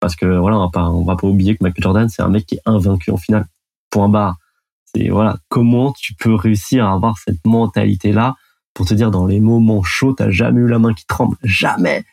Parce 0.00 0.16
que 0.16 0.26
voilà, 0.26 0.56
on 0.56 0.60
va 0.60 0.70
pas 0.72 0.88
on 0.88 1.04
va 1.04 1.16
pas 1.16 1.26
oublier 1.26 1.56
que 1.56 1.64
Michael 1.64 1.82
Jordan, 1.82 2.08
c'est 2.08 2.22
un 2.22 2.28
mec 2.28 2.46
qui 2.46 2.56
est 2.56 2.62
invaincu 2.66 3.10
en 3.10 3.16
finale. 3.16 3.46
Point 3.90 4.08
barre. 4.08 4.36
C'est 4.84 5.08
voilà, 5.08 5.36
comment 5.48 5.92
tu 5.92 6.14
peux 6.14 6.34
réussir 6.34 6.86
à 6.86 6.92
avoir 6.92 7.18
cette 7.18 7.44
mentalité 7.44 8.12
là 8.12 8.36
pour 8.74 8.86
te 8.86 8.94
dire 8.94 9.10
dans 9.10 9.26
les 9.26 9.40
moments 9.40 9.82
chauds, 9.82 10.12
t'as 10.12 10.30
jamais 10.30 10.60
eu 10.60 10.68
la 10.68 10.78
main 10.78 10.94
qui 10.94 11.06
tremble, 11.06 11.36
jamais. 11.42 12.04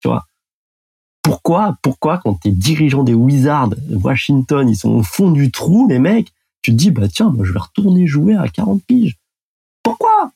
Tu 0.00 0.08
vois, 0.08 0.26
pourquoi, 1.22 1.76
pourquoi 1.82 2.18
quand 2.18 2.34
t'es 2.34 2.50
dirigeant 2.50 3.04
des 3.04 3.12
Wizards, 3.12 3.74
Washington, 3.90 4.66
ils 4.66 4.76
sont 4.76 4.90
au 4.90 5.02
fond 5.02 5.30
du 5.30 5.50
trou, 5.50 5.86
les 5.86 5.98
mecs, 5.98 6.32
tu 6.62 6.70
te 6.70 6.76
dis, 6.76 6.90
bah 6.90 7.06
tiens, 7.06 7.30
moi 7.30 7.44
je 7.44 7.52
vais 7.52 7.58
retourner 7.58 8.06
jouer 8.06 8.34
à 8.34 8.48
40 8.48 8.82
piges. 8.84 9.17
Pourquoi? 9.88 10.32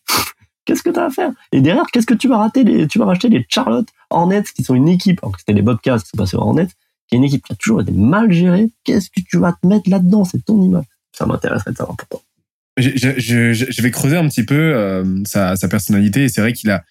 Qu'est-ce 0.64 0.82
que 0.82 0.90
tu 0.90 0.98
as 0.98 1.06
à 1.06 1.10
faire? 1.10 1.30
Et 1.50 1.60
derrière, 1.60 1.84
qu'est-ce 1.92 2.06
que 2.06 2.14
tu 2.14 2.28
vas 2.28 2.38
rater 2.38 2.64
les, 2.64 2.86
Tu 2.86 2.98
vas 2.98 3.04
racheter 3.04 3.28
les 3.28 3.44
Charlotte 3.48 3.88
Hornets, 4.10 4.44
qui 4.54 4.62
sont 4.62 4.74
une 4.74 4.88
équipe, 4.88 5.18
alors 5.22 5.32
que 5.32 5.40
c'était 5.40 5.52
les 5.52 5.62
Bobcats 5.62 5.98
qui 5.98 6.08
sont 6.08 6.16
passés 6.16 6.36
aux 6.36 6.40
Hornets, 6.40 6.68
qui 7.08 7.16
est 7.16 7.18
une 7.18 7.24
équipe 7.24 7.44
qui 7.44 7.52
a 7.52 7.56
toujours 7.56 7.82
été 7.82 7.92
mal 7.92 8.32
gérée. 8.32 8.70
Qu'est-ce 8.84 9.10
que 9.10 9.20
tu 9.28 9.38
vas 9.38 9.52
te 9.52 9.66
mettre 9.66 9.90
là-dedans? 9.90 10.24
C'est 10.24 10.42
ton 10.44 10.62
image. 10.62 10.84
Ça 11.12 11.26
m'intéresserait 11.26 11.72
de 11.72 11.76
savoir 11.76 11.96
pourquoi. 11.96 12.22
Je, 12.78 12.88
je, 12.94 13.52
je, 13.52 13.82
vais 13.82 13.90
creuser 13.90 14.16
un 14.16 14.26
petit 14.28 14.44
peu 14.44 14.54
euh, 14.54 15.04
sa, 15.26 15.56
sa 15.56 15.68
personnalité, 15.68 16.24
et 16.24 16.28
c'est 16.30 16.40
vrai 16.40 16.54
qu'il 16.54 16.70
a 16.70 16.84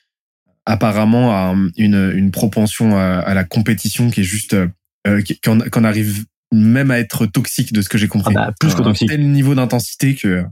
apparemment 0.67 1.31
a 1.31 1.55
une, 1.77 2.13
une 2.15 2.29
propension 2.29 2.95
à, 2.95 3.33
la 3.33 3.43
compétition 3.43 4.11
qui 4.11 4.21
est 4.21 4.23
juste 4.23 4.53
euh, 4.53 5.23
qu'on 5.43 5.83
arrive 5.83 6.25
même 6.51 6.91
à 6.91 6.99
être 6.99 7.25
toxique 7.25 7.73
de 7.73 7.81
ce 7.81 7.89
que 7.89 7.97
j'ai 7.97 8.07
compris. 8.07 8.35
Ah 8.37 8.47
bah, 8.47 8.53
plus 8.59 8.75
que 8.75 8.83
toxique. 8.83 9.09
tel 9.09 9.27
niveau 9.31 9.55
d'intensité 9.55 10.13
que 10.13 10.45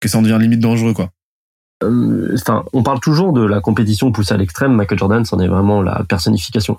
que 0.00 0.08
ça 0.08 0.18
en 0.18 0.22
devient 0.22 0.36
limite 0.38 0.60
dangereux 0.60 0.92
quoi. 0.92 1.12
Euh, 1.84 2.34
enfin, 2.34 2.64
on 2.72 2.82
parle 2.82 3.00
toujours 3.00 3.32
de 3.32 3.44
la 3.44 3.60
compétition 3.60 4.12
poussée 4.12 4.34
à 4.34 4.36
l'extrême. 4.36 4.74
Michael 4.74 4.98
Jordan, 4.98 5.24
c'en 5.24 5.38
est 5.40 5.48
vraiment 5.48 5.82
la 5.82 6.04
personnification. 6.04 6.76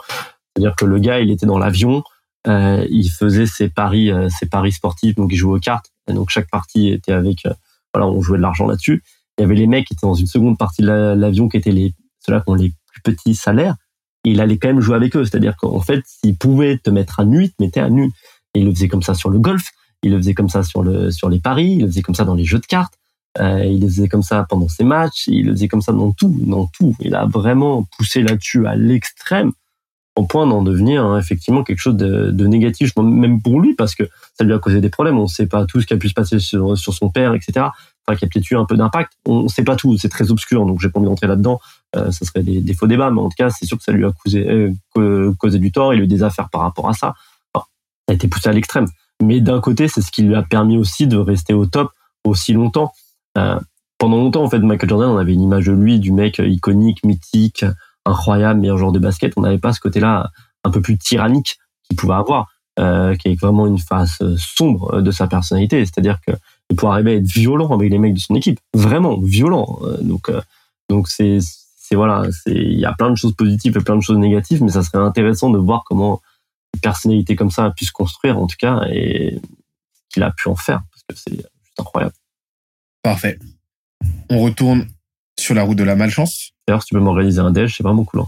C'est-à-dire 0.56 0.76
que 0.76 0.86
le 0.86 1.00
gars, 1.00 1.20
il 1.20 1.32
était 1.32 1.46
dans 1.46 1.58
l'avion, 1.58 2.04
euh, 2.48 2.86
il 2.90 3.10
faisait 3.10 3.46
ses 3.46 3.70
paris, 3.70 4.12
euh, 4.12 4.30
ses 4.30 4.48
paris 4.48 4.72
sportifs, 4.72 5.16
donc 5.16 5.32
il 5.32 5.38
jouait 5.38 5.58
aux 5.58 5.60
cartes. 5.60 5.92
Et 6.08 6.14
donc 6.14 6.30
chaque 6.30 6.50
partie 6.50 6.90
était 6.90 7.12
avec, 7.12 7.48
voilà, 7.94 8.08
on 8.08 8.22
jouait 8.22 8.38
de 8.38 8.44
l'argent 8.44 8.68
là-dessus. 8.68 9.04
Il 9.38 9.42
y 9.42 9.44
avait 9.46 9.56
les 9.56 9.68
mecs 9.68 9.88
qui 9.88 9.94
étaient 9.94 10.06
dans 10.06 10.14
une 10.14 10.28
seconde 10.28 10.58
partie 10.58 10.82
de 10.82 10.88
l'avion 10.88 11.50
qui 11.50 11.58
étaient 11.58 11.72
les 11.72 11.94
ceux-là 12.26 12.42
qui 12.42 12.50
ont 12.50 12.56
les 12.56 12.74
plus 12.88 13.02
petits 13.02 13.36
salaires, 13.36 13.76
il 14.24 14.42
allait 14.42 14.58
quand 14.58 14.68
même 14.68 14.82
jouer 14.82 14.96
avec 14.96 15.16
eux. 15.16 15.24
C'est-à-dire 15.26 15.56
qu'en 15.56 15.80
fait, 15.80 16.04
s'il 16.06 16.36
pouvait 16.38 16.78
te 16.78 16.90
mettre 16.90 17.20
à 17.20 17.26
nu, 17.26 17.46
il 17.46 17.50
te 17.50 17.62
mettait 17.62 17.80
à 17.80 17.90
nu. 17.90 18.12
Et 18.54 18.60
il 18.60 18.66
le 18.66 18.74
faisait 18.74 18.88
comme 18.88 19.04
ça 19.04 19.14
sur 19.14 19.30
le 19.30 19.40
golf, 19.40 19.72
il 20.02 20.12
le 20.12 20.18
faisait 20.18 20.34
comme 20.34 20.50
ça 20.50 20.64
sur 20.64 20.82
le 20.82 21.12
sur 21.12 21.30
les 21.30 21.40
paris, 21.40 21.74
il 21.74 21.82
le 21.82 21.88
faisait 21.88 22.02
comme 22.02 22.16
ça 22.16 22.24
dans 22.24 22.36
les 22.36 22.46
jeux 22.46 22.60
de 22.60 22.66
cartes, 22.66 22.94
euh, 23.40 23.66
il 23.66 23.82
le 23.82 23.88
faisait 23.88 24.08
comme 24.08 24.24
ça 24.24 24.46
pendant 24.50 24.70
ses 24.70 24.84
matchs, 24.84 25.28
il 25.28 25.48
le 25.48 25.52
faisait 25.54 25.68
comme 25.68 25.82
ça 25.82 25.92
dans 25.92 26.12
tout, 26.12 26.34
dans 26.42 26.68
tout. 26.68 26.96
Il 27.00 27.16
a 27.16 27.26
vraiment 27.26 27.88
poussé 27.98 28.22
là-dessus 28.22 28.66
à 28.66 28.76
l'extrême 28.76 29.52
au 30.18 30.24
point 30.24 30.48
d'en 30.48 30.62
devenir 30.62 31.04
hein, 31.04 31.20
effectivement 31.20 31.64
quelque 31.64 31.80
chose 31.80 31.98
de, 31.98 32.32
de, 32.32 32.48
négatif, 32.48 32.96
même 32.96 33.42
pour 33.42 33.60
lui, 33.60 33.74
parce 33.74 33.96
que 33.96 34.04
ça 34.38 34.46
lui 34.46 34.54
a 34.54 34.60
causé 34.60 34.80
des 34.80 34.90
problèmes. 34.90 35.20
On 35.20 35.24
ne 35.24 35.28
sait 35.28 35.48
pas 35.48 35.66
tout 35.66 35.82
ce 35.82 35.86
qui 35.86 35.94
a 35.94 35.98
pu 35.98 36.08
se 36.08 36.14
passer 36.14 36.40
sur, 36.40 36.78
sur 36.78 36.94
son 36.94 37.10
père, 37.10 37.34
etc 37.34 37.68
enfin, 38.08 38.18
qui 38.18 38.26
a 38.26 38.28
peut-être 38.28 38.50
eu 38.50 38.56
un 38.56 38.66
peu 38.66 38.78
d'impact. 38.78 39.14
On 39.26 39.44
ne 39.44 39.48
sait 39.48 39.64
pas 39.64 39.76
tout, 39.76 39.98
c'est 39.98 40.10
très 40.10 40.32
obscur, 40.32 40.66
donc 40.66 40.80
j'ai 40.80 40.90
pas 40.90 41.00
envie 41.00 41.10
d'entrer 41.10 41.28
là-dedans. 41.28 41.60
Euh, 41.96 42.12
ça 42.12 42.26
serait 42.26 42.44
des, 42.44 42.62
des, 42.62 42.74
faux 42.74 42.88
débats, 42.88 43.10
mais 43.10 43.22
en 43.22 43.30
tout 43.30 43.36
cas, 43.38 43.50
c'est 43.50 43.66
sûr 43.66 43.78
que 43.78 43.84
ça 43.84 43.92
lui 43.92 44.06
a 44.06 44.12
causé, 44.12 44.48
euh, 44.98 45.34
causé 45.38 45.60
du 45.60 45.72
tort. 45.72 45.94
Il 45.94 46.02
a 46.02 46.04
eu 46.04 46.08
des 46.08 46.24
affaires 46.24 46.50
par 46.50 46.62
rapport 46.62 46.90
à 46.90 46.94
ça. 46.94 47.14
Enfin, 47.54 47.66
ça 48.08 48.12
a 48.12 48.14
été 48.14 48.28
poussé 48.28 48.50
à 48.50 48.54
l'extrême. 48.54 48.88
Mais 49.22 49.40
d'un 49.40 49.60
côté, 49.62 49.88
c'est 49.88 50.02
ce 50.02 50.12
qui 50.12 50.24
lui 50.24 50.36
a 50.36 50.44
permis 50.44 50.78
aussi 50.78 51.08
de 51.08 51.18
rester 51.18 51.54
au 51.54 51.66
top 51.66 51.92
aussi 52.26 52.54
longtemps. 52.54 52.92
Euh, 53.38 53.60
pendant 53.98 54.18
longtemps, 54.18 54.44
en 54.44 54.50
fait, 54.50 54.60
Michael 54.60 54.90
Jordan, 54.90 55.10
on 55.10 55.18
avait 55.18 55.34
une 55.34 55.42
image 55.42 55.66
de 55.66 55.72
lui, 55.72 56.00
du 56.00 56.12
mec 56.12 56.40
iconique, 56.40 57.04
mythique, 57.04 57.66
incroyable, 58.06 58.60
meilleur 58.60 58.78
joueur 58.78 58.92
de 58.92 59.00
basket. 59.00 59.34
On 59.38 59.42
n'avait 59.42 59.58
pas 59.58 59.74
ce 59.74 59.80
côté-là 59.80 60.30
un 60.64 60.70
peu 60.72 60.82
plus 60.82 60.98
tyrannique 60.98 61.58
qu'il 61.84 61.96
pouvait 61.96 62.14
avoir, 62.14 62.48
euh, 62.80 63.16
qui 63.16 63.30
est 63.30 63.40
vraiment 63.40 63.68
une 63.68 63.80
face 63.80 64.22
sombre 64.38 65.02
de 65.02 65.12
sa 65.12 65.28
personnalité. 65.28 65.86
C'est-à-dire 65.86 66.20
que 66.26 66.34
il 66.70 66.76
pour 66.76 66.92
arriver 66.92 67.12
à 67.12 67.16
être 67.16 67.28
violent 67.28 67.72
avec 67.74 67.92
les 67.92 68.00
mecs 68.00 68.16
de 68.16 68.20
son 68.20 68.36
équipe, 68.36 68.60
vraiment 68.74 69.20
violent. 69.20 69.80
Euh, 69.84 69.98
donc 70.02 70.30
euh, 70.30 70.42
donc 70.90 71.08
c'est 71.08 71.40
c'est 71.42 71.96
voilà, 71.96 72.24
c'est 72.32 72.54
il 72.54 72.80
y 72.80 72.86
a 72.86 72.94
plein 72.94 73.12
de 73.12 73.16
choses 73.16 73.36
positives 73.36 73.78
et 73.78 73.82
plein 73.82 73.96
de 73.96 74.02
choses 74.02 74.18
négatives, 74.18 74.64
mais 74.64 74.72
ça 74.72 74.84
serait 74.84 74.98
intéressant 74.98 75.52
de 75.52 75.60
voir 75.60 75.84
comment 75.86 76.22
une 76.74 76.80
personnalité 76.80 77.36
comme 77.36 77.52
ça 77.52 77.66
a 77.66 77.72
pu 77.72 77.86
se 77.86 77.92
construire 77.92 78.38
en 78.38 78.48
tout 78.48 78.58
cas 78.58 78.82
et 78.90 79.40
qu'il 80.10 80.24
a 80.24 80.32
pu 80.32 80.50
en 80.50 80.56
faire 80.56 80.82
parce 80.92 81.04
que 81.08 81.30
c'est 81.30 81.36
juste 81.36 81.80
incroyable. 81.80 82.14
Parfait. 83.06 83.38
On 84.32 84.40
retourne 84.40 84.88
sur 85.40 85.54
la 85.54 85.62
route 85.62 85.78
de 85.78 85.84
la 85.84 85.96
malchance. 85.96 86.54
D'ailleurs, 86.68 86.82
si 86.82 86.88
tu 86.88 86.96
peux 86.96 87.00
m'organiser 87.00 87.40
un 87.40 87.52
déj, 87.52 87.76
c'est 87.78 87.84
vraiment 87.84 88.04
cool. 88.04 88.22
Hein. 88.22 88.28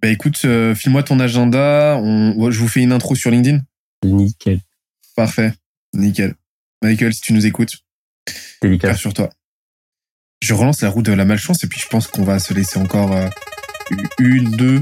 Bah 0.00 0.08
écoute, 0.08 0.40
euh, 0.44 0.72
file-moi 0.72 1.02
ton 1.02 1.18
agenda. 1.18 1.98
On... 2.00 2.48
Je 2.52 2.60
vous 2.60 2.68
fais 2.68 2.82
une 2.82 2.92
intro 2.92 3.16
sur 3.16 3.32
LinkedIn. 3.32 3.62
Nickel. 4.04 4.60
Parfait. 5.16 5.52
Nickel. 5.94 6.36
Michael, 6.80 7.12
si 7.12 7.22
tu 7.22 7.32
nous 7.32 7.44
écoutes, 7.44 7.78
délicat 8.62 8.94
sur 8.94 9.12
toi. 9.12 9.30
Je 10.42 10.54
relance 10.54 10.80
la 10.82 10.90
route 10.90 11.06
de 11.06 11.12
la 11.12 11.24
malchance 11.24 11.64
et 11.64 11.66
puis 11.66 11.80
je 11.80 11.88
pense 11.88 12.06
qu'on 12.06 12.22
va 12.22 12.38
se 12.38 12.54
laisser 12.54 12.78
encore 12.78 13.10
euh, 13.10 13.28
une, 14.20 14.48
deux, 14.52 14.80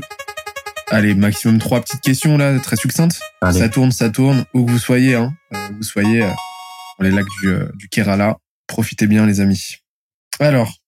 allez, 0.91 1.15
maximum 1.15 1.59
trois 1.59 1.81
petites 1.81 2.03
questions 2.03 2.37
là, 2.37 2.59
très 2.61 2.77
succinctes. 2.77 3.19
Ça 3.51 3.71
tourne, 3.71 3.93
ça 3.93 4.11
tourne, 4.11 4.45
où 4.53 4.67
que 4.67 4.71
vous 4.71 4.79
soyez, 4.79 5.15
hein, 5.15 5.35
euh, 5.55 5.69
vous 5.75 5.85
soyez 5.85 6.23
euh, 6.23 6.31
dans 6.99 7.05
les 7.07 7.13
lacs 7.13 7.25
du, 7.41 7.57
du 7.77 7.89
Kerala. 7.89 8.37
Profitez 8.75 9.07
bien, 9.07 9.25
les 9.25 9.39
amis. 9.39 9.77
Alors, 10.41 10.81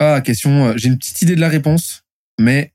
ah, 0.00 0.20
question, 0.22 0.76
j'ai 0.76 0.88
une 0.88 0.98
petite 0.98 1.22
idée 1.22 1.36
de 1.36 1.40
la 1.40 1.48
réponse, 1.48 2.02
mais 2.36 2.74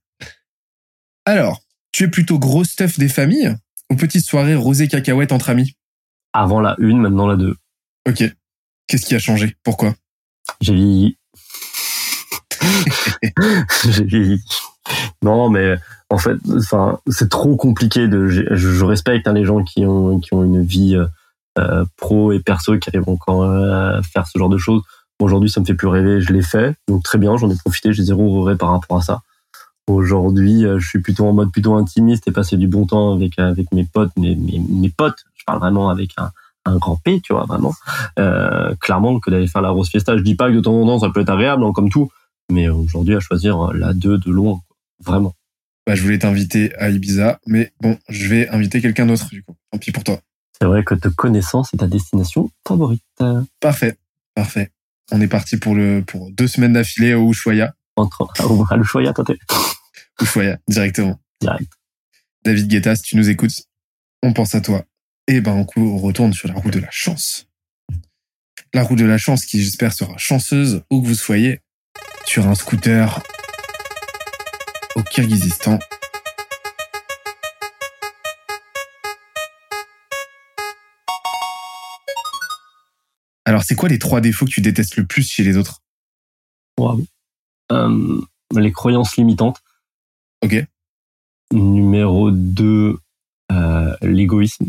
alors, 1.25 1.61
tu 1.91 2.05
es 2.05 2.07
plutôt 2.07 2.39
gros 2.39 2.63
stuff 2.63 2.97
des 2.97 3.09
familles 3.09 3.57
ou 3.91 3.97
petite 3.97 4.25
soirée 4.25 4.55
rosée 4.55 4.87
cacahuète 4.87 5.33
entre 5.33 5.49
amis? 5.49 5.75
Avant 6.31 6.61
la 6.61 6.77
une, 6.79 7.01
maintenant 7.01 7.27
la 7.27 7.35
deux. 7.35 7.57
Ok. 8.07 8.23
Qu'est-ce 8.87 9.05
qui 9.05 9.15
a 9.15 9.19
changé? 9.19 9.57
Pourquoi? 9.63 9.93
J'ai 10.61 10.75
vieilli. 10.75 11.17
J'ai 13.83 14.05
vieilli. 14.05 14.41
Non, 15.23 15.49
mais 15.49 15.75
en 16.09 16.19
fait, 16.19 16.37
enfin, 16.55 17.01
c'est 17.09 17.29
trop 17.29 17.57
compliqué 17.57 18.07
de. 18.07 18.29
Je, 18.29 18.85
respecte 18.85 19.27
hein, 19.27 19.33
les 19.33 19.43
gens 19.43 19.61
qui 19.61 19.85
ont 19.85 20.21
qui 20.21 20.33
ont 20.33 20.45
une 20.45 20.63
vie 20.63 20.95
euh, 20.95 21.05
pro 21.97 22.31
et 22.31 22.39
perso 22.39 22.77
qui 22.77 22.89
arrivent 22.89 23.09
encore 23.09 23.43
à 23.43 24.01
faire 24.03 24.27
ce 24.27 24.37
genre 24.39 24.49
de 24.49 24.57
choses. 24.57 24.81
Aujourd'hui, 25.21 25.49
ça 25.49 25.59
me 25.59 25.65
fait 25.65 25.73
plus 25.73 25.87
rêver. 25.87 26.21
Je 26.21 26.31
l'ai 26.31 26.41
fait, 26.41 26.75
donc 26.87 27.03
très 27.03 27.17
bien. 27.17 27.35
J'en 27.35 27.49
ai 27.49 27.55
profité. 27.57 27.91
J'ai 27.91 28.03
zéro 28.03 28.39
regret 28.39 28.55
par 28.55 28.71
rapport 28.71 28.97
à 28.97 29.01
ça. 29.01 29.21
Aujourd'hui, 29.87 30.65
euh, 30.65 30.79
je 30.79 30.87
suis 30.87 31.01
plutôt 31.01 31.25
en 31.25 31.33
mode 31.33 31.51
plutôt 31.51 31.75
intimiste 31.75 32.27
et 32.27 32.31
passer 32.31 32.57
du 32.57 32.67
bon 32.67 32.85
temps 32.85 33.13
avec 33.13 33.39
avec 33.39 33.71
mes 33.73 33.83
potes, 33.83 34.11
mes 34.17 34.35
mes, 34.35 34.59
mes 34.59 34.89
potes 34.89 35.25
parle 35.49 35.59
vraiment 35.59 35.89
avec 35.89 36.11
un, 36.17 36.31
grand 36.77 36.97
P, 36.97 37.19
tu 37.21 37.33
vois, 37.33 37.45
vraiment. 37.45 37.73
Euh, 38.19 38.75
clairement, 38.79 39.19
que 39.19 39.31
d'aller 39.31 39.47
faire 39.47 39.63
la 39.63 39.71
rose 39.71 39.89
fiesta, 39.89 40.15
je 40.15 40.21
dis 40.21 40.35
pas 40.35 40.49
que 40.49 40.55
de 40.55 40.59
temps 40.59 40.79
en 40.79 40.85
temps 40.85 40.99
ça 40.99 41.09
peut 41.09 41.21
être 41.21 41.31
agréable, 41.31 41.63
hein, 41.63 41.71
comme 41.73 41.89
tout, 41.89 42.11
mais 42.51 42.69
aujourd'hui 42.69 43.15
à 43.15 43.19
choisir 43.19 43.73
la 43.73 43.93
2 43.93 44.19
de 44.19 44.31
loin, 44.31 44.59
vraiment. 45.03 45.33
Bah, 45.87 45.95
je 45.95 46.03
voulais 46.03 46.19
t'inviter 46.19 46.75
à 46.75 46.89
Ibiza, 46.89 47.39
mais 47.47 47.73
bon, 47.81 47.97
je 48.07 48.27
vais 48.27 48.47
inviter 48.49 48.81
quelqu'un 48.81 49.07
d'autre, 49.07 49.29
du 49.29 49.41
coup. 49.41 49.55
Tant 49.71 49.79
pis 49.79 49.91
pour 49.91 50.03
toi. 50.03 50.19
C'est 50.61 50.67
vrai 50.67 50.83
que 50.83 50.93
te 50.93 51.07
connaissant, 51.07 51.63
c'est 51.63 51.77
ta 51.77 51.87
destination 51.87 52.51
favorite. 52.67 53.03
Parfait, 53.59 53.97
parfait. 54.35 54.71
On 55.11 55.21
est 55.21 55.27
parti 55.27 55.57
pour 55.57 55.73
le 55.73 56.03
pour 56.05 56.31
deux 56.31 56.47
semaines 56.47 56.73
d'affilée 56.73 57.13
au 57.13 57.31
Ushuaia. 57.31 57.73
Entre 57.95 58.27
à 58.71 58.77
l'Ushuaia, 58.77 59.13
toi 59.13 59.23
t'es. 59.25 59.37
Ushuaia, 60.21 60.57
directement. 60.67 61.19
Direct. 61.41 61.71
David 62.43 62.67
Guetta, 62.67 62.95
si 62.95 63.03
tu 63.03 63.17
nous 63.17 63.29
écoutes, 63.29 63.63
on 64.21 64.33
pense 64.33 64.55
à 64.55 64.61
toi 64.61 64.83
Et 65.27 65.41
ben, 65.41 65.63
coup, 65.65 65.81
on 65.81 65.97
retourne 65.97 66.33
sur 66.33 66.47
la 66.47 66.55
roue 66.55 66.71
de 66.71 66.79
la 66.79 66.91
chance. 66.91 67.47
La 68.73 68.83
roue 68.83 68.95
de 68.95 69.05
la 69.05 69.17
chance 69.17 69.45
qui, 69.45 69.61
j'espère, 69.61 69.93
sera 69.93 70.17
chanceuse 70.17 70.83
où 70.89 71.01
que 71.01 71.07
vous 71.07 71.15
soyez 71.15 71.61
sur 72.25 72.47
un 72.47 72.55
scooter 72.55 73.21
au 74.95 75.03
Kyrgyzstan. 75.03 75.79
Alors, 83.49 83.63
c'est 83.63 83.73
quoi 83.73 83.89
les 83.89 83.97
trois 83.97 84.21
défauts 84.21 84.45
que 84.45 84.51
tu 84.51 84.61
détestes 84.61 84.95
le 84.95 85.07
plus 85.07 85.27
chez 85.27 85.43
les 85.43 85.57
autres? 85.57 85.81
Wow. 86.77 87.03
Euh, 87.71 88.21
les 88.55 88.71
croyances 88.71 89.17
limitantes. 89.17 89.57
Ok. 90.43 90.63
Numéro 91.51 92.29
2, 92.29 92.99
euh, 93.51 93.95
l'égoïsme. 94.03 94.67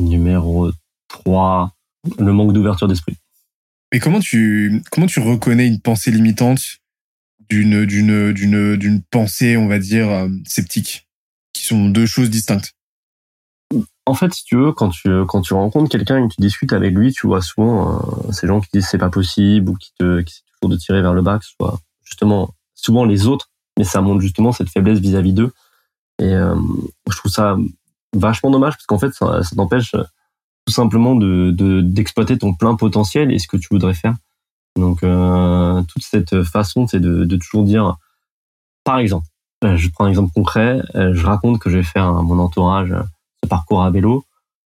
Numéro 0.00 0.72
3, 1.06 1.72
le 2.18 2.32
manque 2.32 2.52
d'ouverture 2.54 2.88
d'esprit. 2.88 3.16
Mais 3.92 4.00
comment 4.00 4.18
tu 4.18 4.82
comment 4.90 5.06
tu 5.06 5.20
reconnais 5.20 5.68
une 5.68 5.80
pensée 5.80 6.10
limitante 6.10 6.80
d'une 7.48 7.84
d'une 7.84 8.32
d'une 8.32 8.74
d'une 8.74 9.00
pensée, 9.00 9.56
on 9.56 9.68
va 9.68 9.78
dire 9.78 10.08
euh, 10.08 10.28
sceptique, 10.44 11.06
qui 11.52 11.62
sont 11.62 11.88
deux 11.88 12.06
choses 12.06 12.30
distinctes? 12.30 12.74
En 14.08 14.14
fait, 14.14 14.32
si 14.32 14.42
tu 14.44 14.56
veux, 14.56 14.72
quand 14.72 14.88
tu 14.88 15.10
quand 15.26 15.42
tu 15.42 15.52
rencontres 15.52 15.90
quelqu'un 15.90 16.16
et 16.24 16.28
que 16.28 16.34
tu 16.34 16.40
discutes 16.40 16.72
avec 16.72 16.94
lui, 16.94 17.12
tu 17.12 17.26
vois 17.26 17.42
souvent 17.42 17.74
euh, 18.00 18.32
ces 18.32 18.46
gens 18.46 18.60
qui 18.60 18.68
disent 18.72 18.88
c'est 18.90 18.96
pas 18.96 19.10
possible 19.10 19.68
ou 19.70 19.74
qui 19.74 19.92
te 19.98 20.20
essaient 20.20 20.40
toujours 20.54 20.70
de 20.70 20.76
tirer 20.78 21.02
vers 21.02 21.12
le 21.12 21.20
bas, 21.20 21.38
que 21.38 21.44
ce 21.44 21.52
soit 21.60 21.78
justement 22.04 22.54
souvent 22.74 23.04
les 23.04 23.26
autres, 23.26 23.50
mais 23.76 23.84
ça 23.84 24.00
montre 24.00 24.20
justement 24.22 24.52
cette 24.52 24.70
faiblesse 24.70 24.98
vis-à-vis 24.98 25.34
d'eux. 25.34 25.52
Et 26.20 26.32
euh, 26.34 26.56
je 27.10 27.16
trouve 27.18 27.30
ça 27.30 27.58
vachement 28.16 28.50
dommage 28.50 28.74
parce 28.76 28.86
qu'en 28.86 28.98
fait, 28.98 29.12
ça, 29.12 29.42
t'empêche 29.54 29.92
tout 30.66 30.72
simplement 30.72 31.14
de 31.14 31.50
de- 31.50 31.82
d'exploiter 31.82 32.38
ton 32.38 32.54
plein 32.54 32.76
potentiel 32.76 33.30
et 33.30 33.38
ce 33.38 33.46
que 33.46 33.58
tu 33.58 33.68
voudrais 33.70 33.94
faire. 33.94 34.14
Donc 34.76 35.02
euh, 35.02 35.82
toute 35.82 36.02
cette 36.02 36.44
façon, 36.44 36.86
c'est 36.86 37.00
de, 37.00 37.36
toujours 37.36 37.64
dire, 37.64 37.96
par 38.84 38.98
exemple, 39.00 39.26
euh, 39.64 39.76
je 39.76 39.90
prends 39.90 40.06
un 40.06 40.08
exemple 40.08 40.32
concret, 40.34 40.80
euh, 40.94 41.12
je 41.12 41.26
raconte 41.26 41.58
que 41.58 41.68
je 41.68 41.76
vais 41.76 41.82
faire 41.82 42.04
à 42.06 42.22
mon 42.22 42.38
entourage 42.38 42.92
euh, 42.92 43.02
parcours 43.48 43.82
à 43.82 43.90
vélo. 43.90 44.24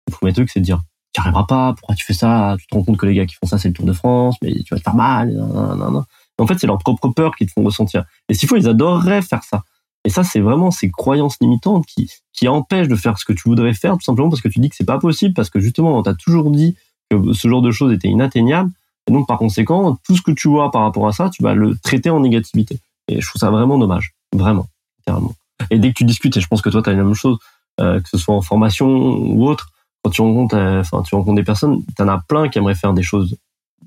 Le 0.08 0.14
premier 0.14 0.34
truc, 0.34 0.50
c'est 0.50 0.60
de 0.60 0.66
dire, 0.66 0.82
tu 1.14 1.22
arriveras 1.22 1.46
pas, 1.46 1.74
pourquoi 1.74 1.96
tu 1.96 2.06
fais 2.06 2.14
ça? 2.14 2.56
Tu 2.60 2.68
te 2.68 2.76
rends 2.76 2.84
compte 2.84 2.98
que 2.98 3.06
les 3.06 3.14
gars 3.14 3.26
qui 3.26 3.36
font 3.36 3.48
ça, 3.48 3.58
c'est 3.58 3.68
le 3.68 3.74
Tour 3.74 3.86
de 3.86 3.94
France, 3.94 4.36
mais 4.42 4.54
tu 4.54 4.74
vas 4.74 4.78
te 4.78 4.84
faire 4.84 4.96
mal. 4.96 5.40
En 6.38 6.48
fait, 6.48 6.58
c'est 6.58 6.68
leur 6.68 6.78
propre 6.80 7.10
peur 7.10 7.36
qui 7.36 7.46
te 7.46 7.52
font 7.52 7.64
ressentir. 7.64 8.04
Et 8.28 8.34
s'il 8.34 8.50
faut, 8.50 8.58
ils 8.58 8.68
adoreraient 8.68 9.22
faire 9.22 9.44
ça. 9.44 9.64
Et 10.04 10.10
ça, 10.10 10.24
c'est 10.24 10.40
vraiment 10.40 10.72
ces 10.72 10.90
croyances 10.90 11.38
limitantes 11.42 11.86
qui, 11.86 12.10
qui 12.34 12.48
empêchent 12.48 12.88
de 12.88 12.96
faire 12.96 13.20
ce 13.20 13.26
que 13.26 13.34
tu 13.34 13.44
voudrais 13.46 13.74
faire, 13.74 13.94
tout 13.94 14.04
simplement 14.04 14.30
parce 14.30 14.42
que 14.42 14.48
tu 14.48 14.60
dis 14.60 14.70
que 14.70 14.76
c'est 14.76 14.86
pas 14.86 14.98
possible, 14.98 15.36
parce 15.36 15.50
que 15.52 15.60
justement, 15.60 15.96
on 15.98 16.02
t'a 16.02 16.16
toujours 16.16 16.50
dit 16.50 16.76
que 17.10 17.34
ce 17.34 17.48
genre 17.48 17.62
de 17.62 17.72
choses 17.72 17.94
était 17.94 18.08
inatteignable. 18.08 18.72
Et 19.08 19.12
donc, 19.12 19.28
par 19.28 19.38
conséquent, 19.38 20.00
tout 20.04 20.16
ce 20.16 20.22
que 20.22 20.32
tu 20.32 20.48
vois 20.48 20.72
par 20.72 20.82
rapport 20.82 21.08
à 21.08 21.12
ça, 21.12 21.30
tu 21.30 21.44
vas 21.44 21.54
le 21.54 21.78
traiter 21.78 22.10
en 22.10 22.20
négativité. 22.22 22.80
Et 23.08 23.22
je 23.22 23.28
trouve 23.28 23.40
ça 23.40 23.52
vraiment 23.52 23.78
dommage. 23.78 24.14
Vraiment. 24.34 24.68
Littéralement. 25.00 25.34
Et 25.70 25.78
dès 25.78 25.90
que 25.90 25.96
tu 25.96 26.06
discutes, 26.06 26.36
et 26.38 26.42
je 26.42 26.48
pense 26.48 26.62
que 26.62 26.70
toi, 26.70 26.82
tu 26.82 26.90
as 26.90 26.94
la 26.94 27.04
même 27.04 27.14
chose, 27.14 27.38
que 27.78 28.10
ce 28.10 28.18
soit 28.18 28.36
en 28.36 28.42
formation 28.42 28.88
ou 28.88 29.48
autre, 29.48 29.72
quand 30.04 30.10
tu 30.10 30.22
rencontres, 30.22 30.56
euh, 30.56 30.82
enfin, 30.82 31.04
tu 31.04 31.16
rencontres 31.16 31.36
des 31.36 31.44
personnes, 31.44 31.84
tu 31.96 32.02
en 32.02 32.08
as 32.08 32.20
plein 32.28 32.50
qui 32.50 32.58
aimeraient 32.58 32.76
faire 32.76 32.94
des 32.94 33.04
choses 33.04 33.38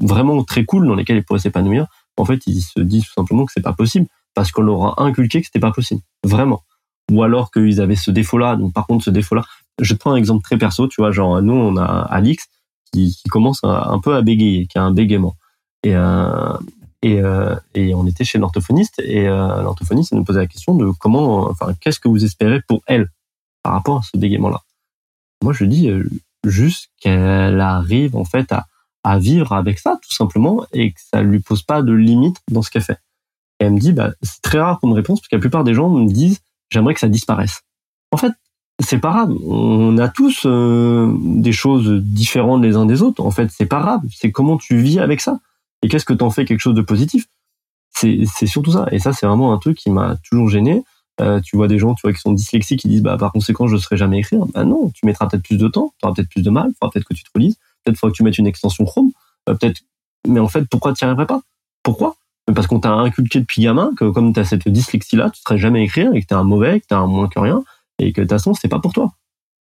vraiment 0.01 0.43
très 0.44 0.65
cool 0.65 0.86
dans 0.86 0.94
lesquelles 0.94 1.16
ils 1.16 1.24
pourraient 1.24 1.40
s'épanouir. 1.40 1.86
En 2.16 2.24
fait, 2.24 2.47
ils 2.47 2.61
se 2.61 2.81
disent 2.81 3.05
tout 3.05 3.12
simplement 3.15 3.44
que 3.44 3.52
c'est 3.52 3.62
pas 3.62 3.73
possible 3.73 4.06
parce 4.35 4.52
qu'on 4.52 4.62
leur 4.62 5.01
a 5.01 5.05
inculqué 5.05 5.40
que 5.40 5.47
c'était 5.47 5.61
pas 5.61 5.73
possible. 5.73 6.02
Vraiment. 6.24 6.62
Ou 7.11 7.23
alors 7.23 7.51
qu'ils 7.51 7.81
avaient 7.81 7.97
ce 7.97 8.11
défaut-là. 8.11 8.56
Donc, 8.56 8.73
par 8.73 8.86
contre, 8.86 9.05
ce 9.05 9.11
défaut-là, 9.11 9.44
je 9.81 9.94
prends 9.94 10.12
un 10.12 10.16
exemple 10.16 10.43
très 10.43 10.56
perso, 10.56 10.86
tu 10.89 11.01
vois, 11.01 11.11
genre, 11.11 11.43
nous, 11.43 11.52
on 11.52 11.77
a 11.77 11.85
Alix 11.85 12.47
qui, 12.93 13.16
commence 13.28 13.61
un 13.65 13.98
peu 13.98 14.15
à 14.15 14.23
bégayer, 14.23 14.66
qui 14.66 14.78
a 14.78 14.82
un 14.82 14.93
bégaiement. 14.93 15.35
Et, 15.82 15.94
euh, 15.97 16.56
et, 17.02 17.20
euh, 17.20 17.56
et 17.74 17.94
on 17.94 18.06
était 18.06 18.24
chez 18.24 18.39
l'orthophoniste 18.39 19.01
et 19.05 19.28
euh, 19.28 19.62
l'orthophoniste 19.62 20.12
nous 20.12 20.24
posait 20.24 20.39
la 20.39 20.47
question 20.47 20.74
de 20.74 20.90
comment, 20.98 21.51
enfin, 21.51 21.74
qu'est-ce 21.81 22.01
que 22.01 22.09
vous 22.09 22.24
espérez 22.24 22.62
pour 22.66 22.82
elle? 22.86 23.09
Par 23.65 23.73
rapport 23.73 23.99
à 23.99 24.03
ce 24.03 24.16
bégaiement-là. 24.16 24.61
Moi, 25.43 25.53
je 25.53 25.65
dis 25.65 25.89
euh, 25.89 26.09
juste 26.45 26.91
qu'elle 27.01 27.61
arrive 27.61 28.15
en 28.15 28.24
fait 28.24 28.53
à, 28.53 29.19
vivre 29.19 29.53
avec 29.53 29.78
ça 29.78 29.99
tout 30.03 30.15
simplement 30.15 30.65
et 30.73 30.93
que 30.93 31.01
ça 31.12 31.20
lui 31.20 31.41
pose 31.41 31.62
pas 31.62 31.82
de 31.82 31.93
limite 31.93 32.39
dans 32.51 32.62
ce 32.62 32.70
qu'elle 32.70 32.82
fait. 32.82 32.99
Et 33.61 33.65
elle 33.65 33.73
me 33.73 33.78
dit, 33.78 33.93
bah, 33.93 34.12
c'est 34.23 34.41
très 34.41 34.61
rare 34.61 34.81
comme 34.81 34.93
réponse 34.93 35.20
parce 35.20 35.28
que 35.28 35.36
la 35.36 35.41
plupart 35.41 35.62
des 35.62 35.74
gens 35.74 35.91
me 35.91 36.07
disent, 36.07 36.41
j'aimerais 36.70 36.95
que 36.95 37.01
ça 37.01 37.09
disparaisse. 37.09 37.61
En 38.12 38.16
fait, 38.16 38.32
c'est 38.82 38.99
pas 38.99 39.11
grave. 39.11 39.35
On 39.47 39.99
a 39.99 40.09
tous 40.09 40.45
euh, 40.47 41.15
des 41.20 41.53
choses 41.53 41.91
différentes 42.03 42.62
les 42.62 42.77
uns 42.77 42.86
des 42.86 43.03
autres. 43.03 43.23
En 43.23 43.31
fait, 43.31 43.51
c'est 43.51 43.66
pas 43.66 43.81
grave. 43.81 44.01
C'est 44.11 44.32
comment 44.32 44.57
tu 44.57 44.78
vis 44.78 45.01
avec 45.01 45.20
ça 45.20 45.39
et 45.82 45.89
qu'est-ce 45.89 46.07
que 46.07 46.15
t'en 46.15 46.31
fais 46.31 46.47
quelque 46.47 46.61
chose 46.61 46.74
de 46.74 46.82
positif. 46.82 47.27
C'est 47.91 48.20
c'est 48.27 48.47
surtout 48.47 48.73
ça. 48.73 48.86
Et 48.91 48.99
ça, 48.99 49.12
c'est 49.12 49.27
vraiment 49.27 49.53
un 49.53 49.59
truc 49.59 49.77
qui 49.77 49.91
m'a 49.91 50.16
toujours 50.28 50.49
gêné. 50.49 50.82
Euh, 51.20 51.41
tu 51.41 51.57
vois 51.57 51.69
des 51.69 51.78
gens, 51.78 51.95
tu 51.95 52.03
vois, 52.03 52.12
qui 52.12 52.20
sont 52.20 52.32
dyslexiques, 52.32 52.81
qui 52.81 52.89
disent, 52.89 53.03
bah, 53.03 53.16
par 53.16 53.32
conséquent, 53.32 53.69
je 53.69 53.74
ne 53.74 53.81
saurais 53.81 53.97
jamais 53.97 54.19
écrire. 54.19 54.45
Bah 54.47 54.65
non, 54.65 54.91
tu 54.91 55.07
mettras 55.07 55.27
peut-être 55.28 55.45
plus 55.45 55.59
de 55.59 55.69
temps, 55.69 55.95
tu 55.99 56.07
auras 56.07 56.15
peut-être 56.15 56.28
plus 56.28 56.43
de 56.43 56.51
mal, 56.51 56.70
il 56.70 56.74
faudra 56.74 56.91
peut-être 56.93 57.07
que 57.07 57.15
tu 57.15 57.23
te 57.23 57.31
relises, 57.35 57.57
peut-être 57.85 58.01
que 58.01 58.12
tu 58.12 58.23
mettes 58.24 58.39
une 58.39 58.47
extension 58.47 58.85
Chrome, 58.85 59.12
euh, 59.49 59.55
peut-être. 59.55 59.82
Mais 60.27 60.41
en 60.41 60.49
fait, 60.49 60.65
pourquoi 60.69 60.93
tu 60.93 61.05
n'y 61.05 61.09
arriverais 61.09 61.27
pas? 61.27 61.43
Pourquoi? 61.82 62.16
Parce 62.53 62.66
qu'on 62.66 62.81
t'a 62.81 62.91
inculqué 62.91 63.41
depuis 63.41 63.62
gamin 63.62 63.93
que 63.97 64.11
comme 64.11 64.32
tu 64.32 64.41
as 64.41 64.45
cette 64.45 64.69
dyslexie-là, 64.69 65.31
tu 65.31 65.41
ne 65.41 65.43
saurais 65.49 65.59
jamais 65.59 65.85
écrire 65.85 66.12
et 66.15 66.20
que 66.20 66.27
tu 66.27 66.35
es 66.35 66.36
un 66.36 66.45
mauvais, 66.45 66.81
que 66.81 66.86
tu 66.89 66.95
un 66.95 67.07
moins 67.07 67.28
que 67.28 67.39
rien 67.39 67.65
et 67.99 68.12
que 68.12 68.20
de 68.20 68.24
toute 68.27 68.31
façon, 68.31 68.55
c'est 68.55 68.69
pas 68.69 68.81
pour 68.81 68.93
toi. 68.93 69.12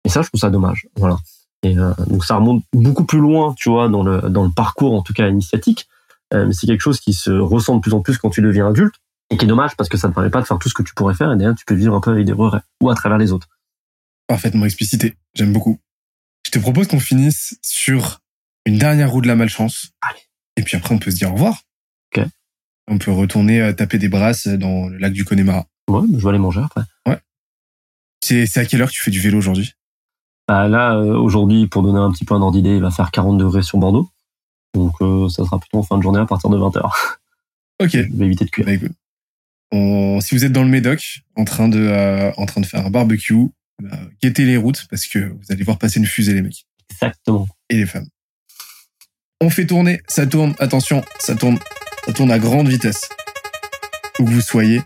Et 0.05 0.09
ça, 0.09 0.23
je 0.23 0.29
trouve 0.29 0.41
ça 0.41 0.51
dommage. 0.51 0.89
Voilà. 0.97 1.19
Et 1.63 1.77
euh, 1.79 1.93
donc 2.09 2.25
ça 2.25 2.37
remonte 2.37 2.65
beaucoup 2.73 3.05
plus 3.05 3.19
loin, 3.19 3.55
tu 3.57 3.69
vois, 3.69 3.89
dans 3.89 4.03
le 4.03 4.23
dans 4.29 4.45
le 4.45 4.51
parcours, 4.55 4.95
en 4.95 5.03
tout 5.03 5.13
cas 5.13 5.29
initiatique. 5.29 5.89
Euh, 6.35 6.47
mais 6.47 6.53
c'est 6.53 6.67
quelque 6.67 6.81
chose 6.81 7.01
qui 7.01 7.13
se 7.13 7.31
ressent 7.31 7.77
de 7.77 7.81
plus 7.81 7.95
en 7.95 8.01
plus 8.01 8.19
quand 8.19 8.31
tu 8.31 8.43
deviens 8.43 8.69
adulte 8.69 8.95
et 9.31 9.37
qui 9.37 9.45
est 9.45 9.49
dommage 9.49 9.77
parce 9.77 9.89
que 9.89 9.97
ça 9.97 10.09
ne 10.09 10.13
permet 10.13 10.31
pas 10.31 10.41
de 10.41 10.47
faire 10.47 10.59
tout 10.59 10.69
ce 10.69 10.75
que 10.75 10.83
tu 10.83 10.95
pourrais 10.95 11.15
faire 11.15 11.33
et 11.33 11.37
derrière 11.37 11.55
tu 11.57 11.65
peux 11.65 11.75
vivre 11.75 11.95
un 11.95 12.01
peu 12.01 12.13
avec 12.13 12.25
des 12.25 12.33
regrets 12.33 12.63
ou 12.81 12.91
à 12.91 12.95
travers 12.95 13.19
les 13.19 13.33
autres. 13.33 13.49
Parfaitement 14.27 14.65
explicité. 14.65 15.17
J'aime 15.35 15.53
beaucoup. 15.53 15.79
Je 16.47 16.51
te 16.51 16.59
propose 16.59 16.89
qu'on 16.89 17.01
finisse 17.01 17.59
sur 17.63 18.21
une 18.65 18.79
dernière 18.79 19.11
roue 19.11 19.21
de 19.21 19.29
la 19.29 19.37
malchance. 19.37 19.93
Allez. 20.01 20.21
Et 20.57 20.63
puis 20.63 20.77
après, 20.77 20.95
on 20.95 20.99
peut 20.99 21.11
se 21.11 21.17
dire 21.17 21.31
au 21.31 21.35
revoir. 21.35 21.63
Ok. 22.15 22.25
On 22.89 22.99
peut 22.99 23.13
retourner 23.13 23.61
euh, 23.61 23.73
taper 23.73 23.99
des 23.99 24.09
brasses 24.09 24.47
dans 24.47 24.89
le 24.89 24.99
lac 24.99 25.13
du 25.13 25.25
Connemara. 25.25 25.67
Ouais, 25.89 26.03
je 26.13 26.23
vais 26.23 26.29
aller 26.29 26.39
manger 26.39 26.61
après. 26.65 26.83
C'est 28.23 28.47
c'est 28.47 28.59
à 28.59 28.65
quelle 28.65 28.83
heure 28.83 28.89
que 28.89 28.95
tu 28.95 29.03
fais 29.03 29.13
du 29.13 29.21
vélo 29.21 29.39
aujourd'hui? 29.39 29.75
Bah, 30.49 30.67
là, 30.67 30.97
euh, 30.97 31.17
aujourd'hui, 31.17 31.69
pour 31.69 31.83
donner 31.83 31.99
un 31.99 32.11
petit 32.11 32.25
peu 32.25 32.35
un 32.35 32.43
ordre 32.43 32.57
d'idée, 32.57 32.75
il 32.77 32.83
va 32.83 32.91
faire 32.91 33.13
40 33.13 33.39
degrés 33.39 33.63
sur 33.63 33.79
Bordeaux. 33.79 34.11
Donc 34.75 34.95
euh, 35.01 35.29
ça 35.29 35.45
sera 35.45 35.59
plutôt 35.59 35.79
en 35.79 35.83
fin 35.83 35.97
de 35.97 36.03
journée 36.03 36.19
à 36.19 36.27
partir 36.27 36.51
de 36.51 36.59
20h. 36.59 36.91
Ok. 37.81 37.91
Je 37.93 37.99
vais 37.99 38.27
éviter 38.27 38.45
de 38.45 38.51
cuire. 38.51 38.67
Bah. 38.67 38.89
On- 39.73 40.21
si 40.21 40.35
vous 40.35 40.45
êtes 40.45 40.53
dans 40.53 40.63
le 40.63 40.69
Médoc, 40.69 41.21
en 41.37 41.45
train 41.45 41.69
de, 41.69 41.79
euh, 41.81 42.31
en 42.37 42.47
train 42.47 42.61
de 42.61 42.67
faire 42.67 42.85
un 42.87 42.91
barbecue, 42.91 43.49
bah, 43.83 43.99
guettez 44.23 44.45
les 44.45 44.57
routes 44.57 44.87
parce 44.89 45.07
que 45.07 45.19
vous 45.19 45.43
allez 45.51 45.65
voir 45.65 45.79
passer 45.79 45.99
une 45.99 46.07
fusée 46.07 46.35
les 46.35 46.43
mecs 46.43 46.67
Exactement. 46.93 47.47
et 47.69 47.77
les 47.77 47.87
femmes. 47.87 48.07
On 49.41 49.51
fait 49.51 49.67
tourner, 49.67 50.01
ça 50.09 50.27
tourne, 50.27 50.55
attention, 50.61 51.05
ça 51.19 51.35
tourne, 51.35 51.59
ça 52.07 52.13
tourne 52.13 52.31
à 52.31 52.39
grande 52.39 52.69
vitesse. 52.69 53.09
Où 54.19 54.25
que 54.25 54.31
vous 54.31 54.41
soyez. 54.41 54.83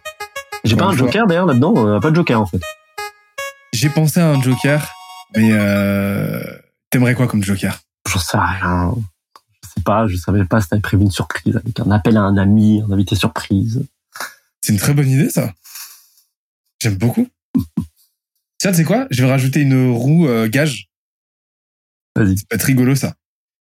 J'ai 0.64 0.74
pas 0.76 0.86
un 0.86 0.88
fois. 0.88 1.06
joker 1.06 1.26
d'ailleurs 1.26 1.46
là-dedans, 1.46 1.94
a 1.96 2.00
pas 2.00 2.10
de 2.10 2.16
joker 2.16 2.40
en 2.40 2.46
fait. 2.46 2.60
J'ai 3.72 3.88
pensé 3.90 4.18
à 4.18 4.28
un 4.28 4.42
joker, 4.42 4.90
mais 5.36 5.50
euh, 5.52 6.42
t'aimerais 6.90 7.14
quoi 7.14 7.28
comme 7.28 7.44
joker? 7.44 7.80
J'en 8.08 8.18
sais 8.18 8.36
rien. 8.38 8.92
Je 9.62 9.68
sais 9.68 9.82
pas, 9.84 10.08
je 10.08 10.16
savais 10.16 10.44
pas 10.44 10.60
si 10.60 10.68
t'avais 10.68 10.82
prévu 10.82 11.04
une 11.04 11.12
surprise 11.12 11.56
avec 11.56 11.78
un 11.78 11.90
appel 11.92 12.16
à 12.16 12.22
un 12.22 12.36
ami, 12.36 12.82
un 12.86 12.92
invité 12.92 13.14
surprise. 13.14 13.84
C'est 14.70 14.74
une 14.74 14.80
très 14.80 14.94
bonne 14.94 15.10
idée, 15.10 15.28
ça. 15.30 15.52
J'aime 16.80 16.94
beaucoup. 16.94 17.26
Tiens, 18.58 18.70
tu 18.70 18.76
sais 18.76 18.84
quoi? 18.84 19.08
Je 19.10 19.20
vais 19.24 19.28
rajouter 19.28 19.62
une 19.62 19.90
roue 19.90 20.28
euh, 20.28 20.46
gage. 20.46 20.86
Vas-y. 22.14 22.38
Ça 22.38 22.44
peut 22.48 22.54
être 22.54 22.62
rigolo, 22.62 22.94
ça. 22.94 23.16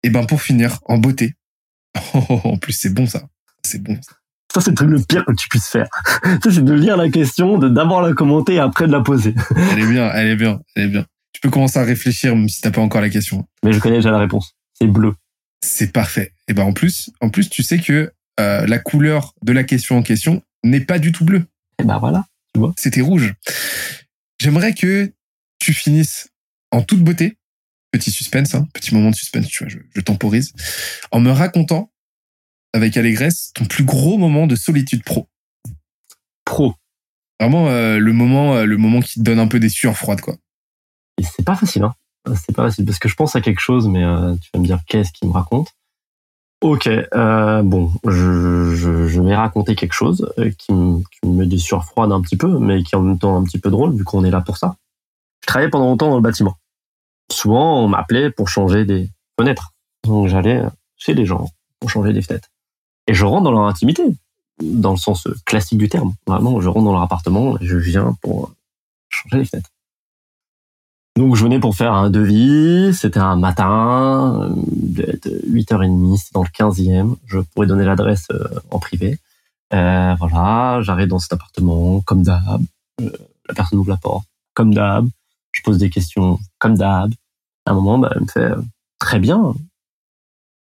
Et 0.04 0.10
ben, 0.10 0.26
pour 0.26 0.42
finir, 0.42 0.80
en 0.86 0.98
beauté. 0.98 1.34
Oh, 2.14 2.40
en 2.46 2.56
plus, 2.56 2.72
c'est 2.72 2.94
bon, 2.94 3.06
ça. 3.06 3.28
C'est 3.66 3.84
bon. 3.84 4.00
ça. 4.02 4.16
Ça, 4.54 4.62
c'est 4.62 4.70
le 4.70 4.76
truc 4.78 4.90
le 4.92 5.02
pire 5.02 5.26
que 5.26 5.34
tu 5.34 5.50
puisses 5.50 5.68
faire. 5.68 5.88
C'est 6.42 6.64
de 6.64 6.74
lire 6.74 6.96
la 6.96 7.10
question, 7.10 7.58
de 7.58 7.68
d'abord 7.68 8.02
la 8.02 8.14
commenter 8.14 8.54
et 8.54 8.60
après 8.60 8.88
de 8.88 8.94
la 8.94 9.02
poser. 9.02 9.36
Elle 9.74 9.80
est 9.80 9.88
bien, 9.88 10.10
elle 10.14 10.28
est 10.28 10.36
bien, 10.38 10.62
elle 10.78 10.84
est 10.84 10.88
bien. 10.88 11.06
Tu 11.34 11.42
peux 11.42 11.50
commencer 11.50 11.80
à 11.80 11.84
réfléchir, 11.84 12.34
même 12.34 12.48
si 12.48 12.62
t'as 12.62 12.72
pas 12.72 12.82
encore 12.82 13.02
la 13.02 13.10
question. 13.10 13.46
Mais 13.66 13.74
je 13.74 13.80
connais 13.80 13.98
déjà 13.98 14.12
la 14.12 14.20
réponse. 14.20 14.56
C'est 14.74 14.88
bleu. 14.88 15.16
C'est 15.60 15.92
parfait. 15.92 16.34
Et 16.48 16.54
ben, 16.54 16.64
en 16.64 16.72
plus, 16.72 17.12
en 17.20 17.30
plus, 17.30 17.50
tu 17.50 17.62
sais 17.62 17.80
que 17.80 18.14
euh, 18.40 18.66
la 18.68 18.80
couleur 18.80 19.34
de 19.42 19.52
la 19.52 19.66
question 19.66 19.98
en 19.98 20.02
question 20.02 20.42
n'est 20.64 20.82
pas 20.82 21.00
du 21.00 21.12
tout 21.12 21.26
bleue. 21.26 21.46
Et 21.80 21.84
ben 21.84 21.98
voilà. 21.98 22.26
C'était 22.78 23.02
rouge. 23.02 23.34
J'aimerais 24.40 24.74
que 24.74 25.12
tu 25.60 25.74
finisses 25.74 26.30
en 26.72 26.82
toute 26.82 27.04
beauté. 27.04 27.38
Petit 27.92 28.12
suspense, 28.12 28.56
hein, 28.56 28.68
petit 28.74 28.94
moment 28.96 29.12
de 29.12 29.16
suspense, 29.16 29.48
tu 29.48 29.64
vois, 29.64 29.72
je, 29.72 29.78
je 29.94 30.02
temporise. 30.02 30.54
En 31.12 31.20
me 31.20 31.30
racontant, 31.30 31.92
avec 32.74 32.98
allégresse, 32.98 33.52
ton 33.54 33.66
plus 33.66 33.84
gros 33.84 34.18
moment 34.18 34.48
de 34.48 34.56
solitude 34.56 35.04
pro. 35.04 35.30
Pro. 36.44 36.74
Vraiment 37.40 37.68
euh, 37.68 38.00
le 38.00 38.14
moment, 38.14 38.56
euh, 38.56 38.66
le 38.66 38.78
moment 38.78 39.00
qui 39.00 39.20
te 39.20 39.20
donne 39.20 39.40
un 39.40 39.48
peu 39.48 39.60
des 39.60 39.70
sueurs 39.70 39.96
froides, 39.96 40.22
quoi. 40.22 40.36
Et 41.20 41.24
c'est 41.24 41.46
pas 41.46 41.56
facile, 41.56 41.84
hein. 41.84 41.94
c'est 42.26 42.56
pas 42.56 42.64
facile 42.64 42.86
parce 42.86 42.98
que 42.98 43.08
je 43.08 43.14
pense 43.14 43.36
à 43.36 43.42
quelque 43.42 43.60
chose, 43.60 43.88
mais 43.88 44.00
tu 44.00 44.50
vas 44.54 44.60
me 44.60 44.66
dire 44.66 44.80
qu'est-ce 44.88 45.12
qu'il 45.12 45.28
me 45.28 45.34
raconte. 45.34 45.70
Ok, 46.64 46.90
bon, 47.12 47.92
je, 48.08 48.74
je, 48.74 49.22
vais 49.22 49.36
raconter 49.36 49.76
quelque 49.76 49.92
chose 49.92 50.32
qui, 50.58 50.72
me, 50.72 51.00
qui 51.00 51.28
me 51.28 51.46
met 51.46 51.58
surfroide 51.58 52.14
un 52.14 52.22
petit 52.22 52.38
peu, 52.38 52.58
mais 52.58 52.84
qui 52.84 52.96
est 52.96 52.98
en 52.98 53.02
même 53.02 53.20
temps 53.20 53.36
un 53.36 53.44
petit 53.44 53.60
peu 53.60 53.70
drôle 53.70 53.94
vu 53.94 54.06
qu'on 54.06 54.24
est 54.24 54.32
là 54.32 54.40
pour 54.40 54.56
ça. 54.56 54.78
Je 55.42 55.48
travaillais 55.48 55.70
pendant 55.70 55.88
longtemps 55.88 56.10
dans 56.10 56.16
le 56.16 56.22
bâtiment. 56.22 56.56
Souvent, 57.30 57.84
on 57.84 57.90
m'appelait 57.90 58.32
pour 58.32 58.48
changer 58.48 58.86
des 58.86 59.10
fenêtres. 59.38 59.74
Donc 60.06 60.28
j'allais 60.30 60.64
chez 60.96 61.14
les 61.14 61.26
gens 61.26 61.50
pour 61.82 61.90
changer 61.90 62.14
des 62.14 62.22
fenêtres. 62.22 62.48
Et 63.08 63.14
je 63.14 63.26
rentre 63.26 63.44
dans 63.44 63.52
leur 63.52 63.66
intimité, 63.66 64.04
dans 64.62 64.92
le 64.92 64.98
sens 64.98 65.28
classique 65.46 65.80
du 65.80 65.90
terme. 65.90 66.14
Vraiment, 66.28 66.62
je 66.62 66.70
rentre 66.70 66.86
dans 66.86 66.94
leur 66.94 67.02
appartement 67.02 67.60
et 67.60 67.66
je 67.66 67.76
viens 67.76 68.16
pour 68.22 68.54
changer 69.10 69.40
les 69.40 69.46
fenêtres. 69.46 69.73
Donc 71.16 71.36
je 71.36 71.44
venais 71.44 71.60
pour 71.60 71.76
faire 71.76 71.94
un 71.94 72.10
devis, 72.10 72.92
c'était 72.96 73.20
un 73.20 73.36
matin, 73.36 74.52
8h30, 74.98 76.18
c'était 76.18 76.34
dans 76.34 76.42
le 76.42 76.50
15e, 76.50 77.16
je 77.28 77.38
pourrais 77.38 77.68
donner 77.68 77.86
l'adresse 77.86 78.26
euh, 78.32 78.48
en 78.72 78.80
privé. 78.80 79.20
Euh, 79.74 80.16
voilà, 80.18 80.82
j'arrive 80.82 81.10
dans 81.10 81.20
cet 81.20 81.34
appartement, 81.34 82.02
comme 82.02 82.24
d'hab, 82.24 82.64
euh, 83.02 83.12
la 83.48 83.54
personne 83.54 83.78
ouvre 83.78 83.92
la 83.92 83.98
porte, 83.98 84.26
comme 84.56 84.74
d'hab, 84.74 85.08
je 85.52 85.62
pose 85.62 85.78
des 85.78 85.92
questions, 85.92 86.40
comme 86.58 86.76
d'hab. 86.76 87.14
À 87.68 87.72
un 87.72 87.74
moment, 87.76 88.00
bah, 88.00 88.12
elle 88.16 88.24
me 88.24 88.28
fait, 88.28 88.52
très 88.98 89.20
bien, 89.20 89.54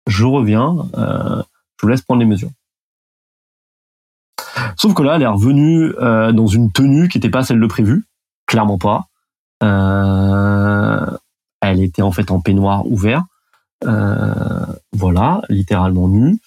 je 0.06 0.26
reviens, 0.26 0.76
je 0.98 1.82
vous 1.82 1.88
laisse 1.88 2.02
prendre 2.02 2.20
les 2.20 2.28
mesures. 2.28 2.52
Sauf 4.76 4.94
que 4.94 5.02
là, 5.02 5.16
elle 5.16 5.22
est 5.22 5.28
revenue 5.28 5.94
dans 5.98 6.48
une 6.48 6.72
tenue 6.72 7.08
qui 7.08 7.18
n'était 7.18 7.30
pas 7.30 7.44
celle 7.44 7.60
de 7.60 7.68
prévu, 7.68 8.04
clairement 8.48 8.78
pas. 8.78 9.08
Euh, 9.64 11.18
elle 11.62 11.82
était 11.82 12.02
en 12.02 12.12
fait 12.12 12.32
en 12.32 12.40
peignoir 12.42 12.86
ouvert. 12.88 13.24
Euh, 13.86 14.66
voilà, 14.94 15.42
littéralement 15.50 16.08
nue. 16.08 16.40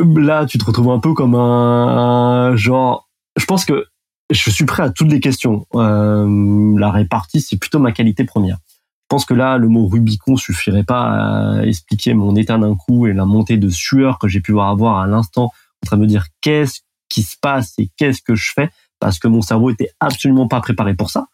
Là, 0.00 0.46
tu 0.46 0.58
te 0.58 0.64
retrouves 0.64 0.90
un 0.90 0.98
peu 0.98 1.14
comme 1.14 1.34
un, 1.34 2.54
genre. 2.56 3.08
Je 3.36 3.44
pense 3.44 3.64
que 3.64 3.86
je 4.30 4.50
suis 4.50 4.64
prêt 4.64 4.82
à 4.82 4.90
toutes 4.90 5.10
les 5.10 5.20
questions. 5.20 5.66
Euh, 5.74 6.78
la 6.78 6.90
répartie, 6.90 7.40
c'est 7.40 7.56
plutôt 7.56 7.78
ma 7.78 7.92
qualité 7.92 8.24
première. 8.24 8.58
Je 8.66 9.08
pense 9.08 9.24
que 9.24 9.34
là, 9.34 9.56
le 9.56 9.68
mot 9.68 9.86
Rubicon 9.86 10.36
suffirait 10.36 10.82
pas 10.82 11.58
à 11.58 11.62
expliquer 11.62 12.12
mon 12.12 12.34
état 12.34 12.58
d'un 12.58 12.74
coup 12.74 13.06
et 13.06 13.12
la 13.12 13.24
montée 13.24 13.56
de 13.56 13.68
sueur 13.68 14.18
que 14.18 14.26
j'ai 14.26 14.40
pu 14.40 14.58
avoir 14.58 14.98
à 14.98 15.06
l'instant 15.06 15.44
en 15.44 15.86
train 15.86 15.96
de 15.96 16.02
me 16.02 16.06
dire 16.06 16.26
qu'est-ce 16.40 16.80
qui 17.08 17.22
se 17.22 17.36
passe 17.40 17.74
et 17.78 17.88
qu'est-ce 17.96 18.20
que 18.20 18.34
je 18.34 18.50
fais 18.52 18.70
parce 18.98 19.18
que 19.18 19.28
mon 19.28 19.42
cerveau 19.42 19.70
était 19.70 19.90
absolument 20.00 20.48
pas 20.48 20.60
préparé 20.60 20.94
pour 20.94 21.10
ça. 21.10 21.26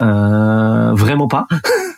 Euh, 0.00 0.92
vraiment 0.94 1.28
pas. 1.28 1.46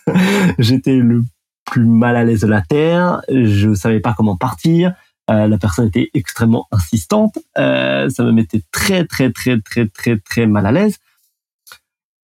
J'étais 0.58 0.96
le 0.96 1.22
plus 1.64 1.86
mal 1.86 2.16
à 2.16 2.24
l'aise 2.24 2.40
de 2.40 2.46
la 2.46 2.62
terre. 2.62 3.22
Je 3.28 3.74
savais 3.74 4.00
pas 4.00 4.14
comment 4.14 4.36
partir. 4.36 4.94
Euh, 5.30 5.46
la 5.46 5.56
personne 5.58 5.86
était 5.86 6.10
extrêmement 6.12 6.66
insistante. 6.70 7.38
Euh, 7.56 8.10
ça 8.10 8.24
me 8.24 8.32
mettait 8.32 8.62
très 8.72 9.06
très 9.06 9.32
très 9.32 9.60
très 9.60 9.86
très 9.88 10.18
très 10.18 10.46
mal 10.46 10.66
à 10.66 10.72
l'aise. 10.72 10.98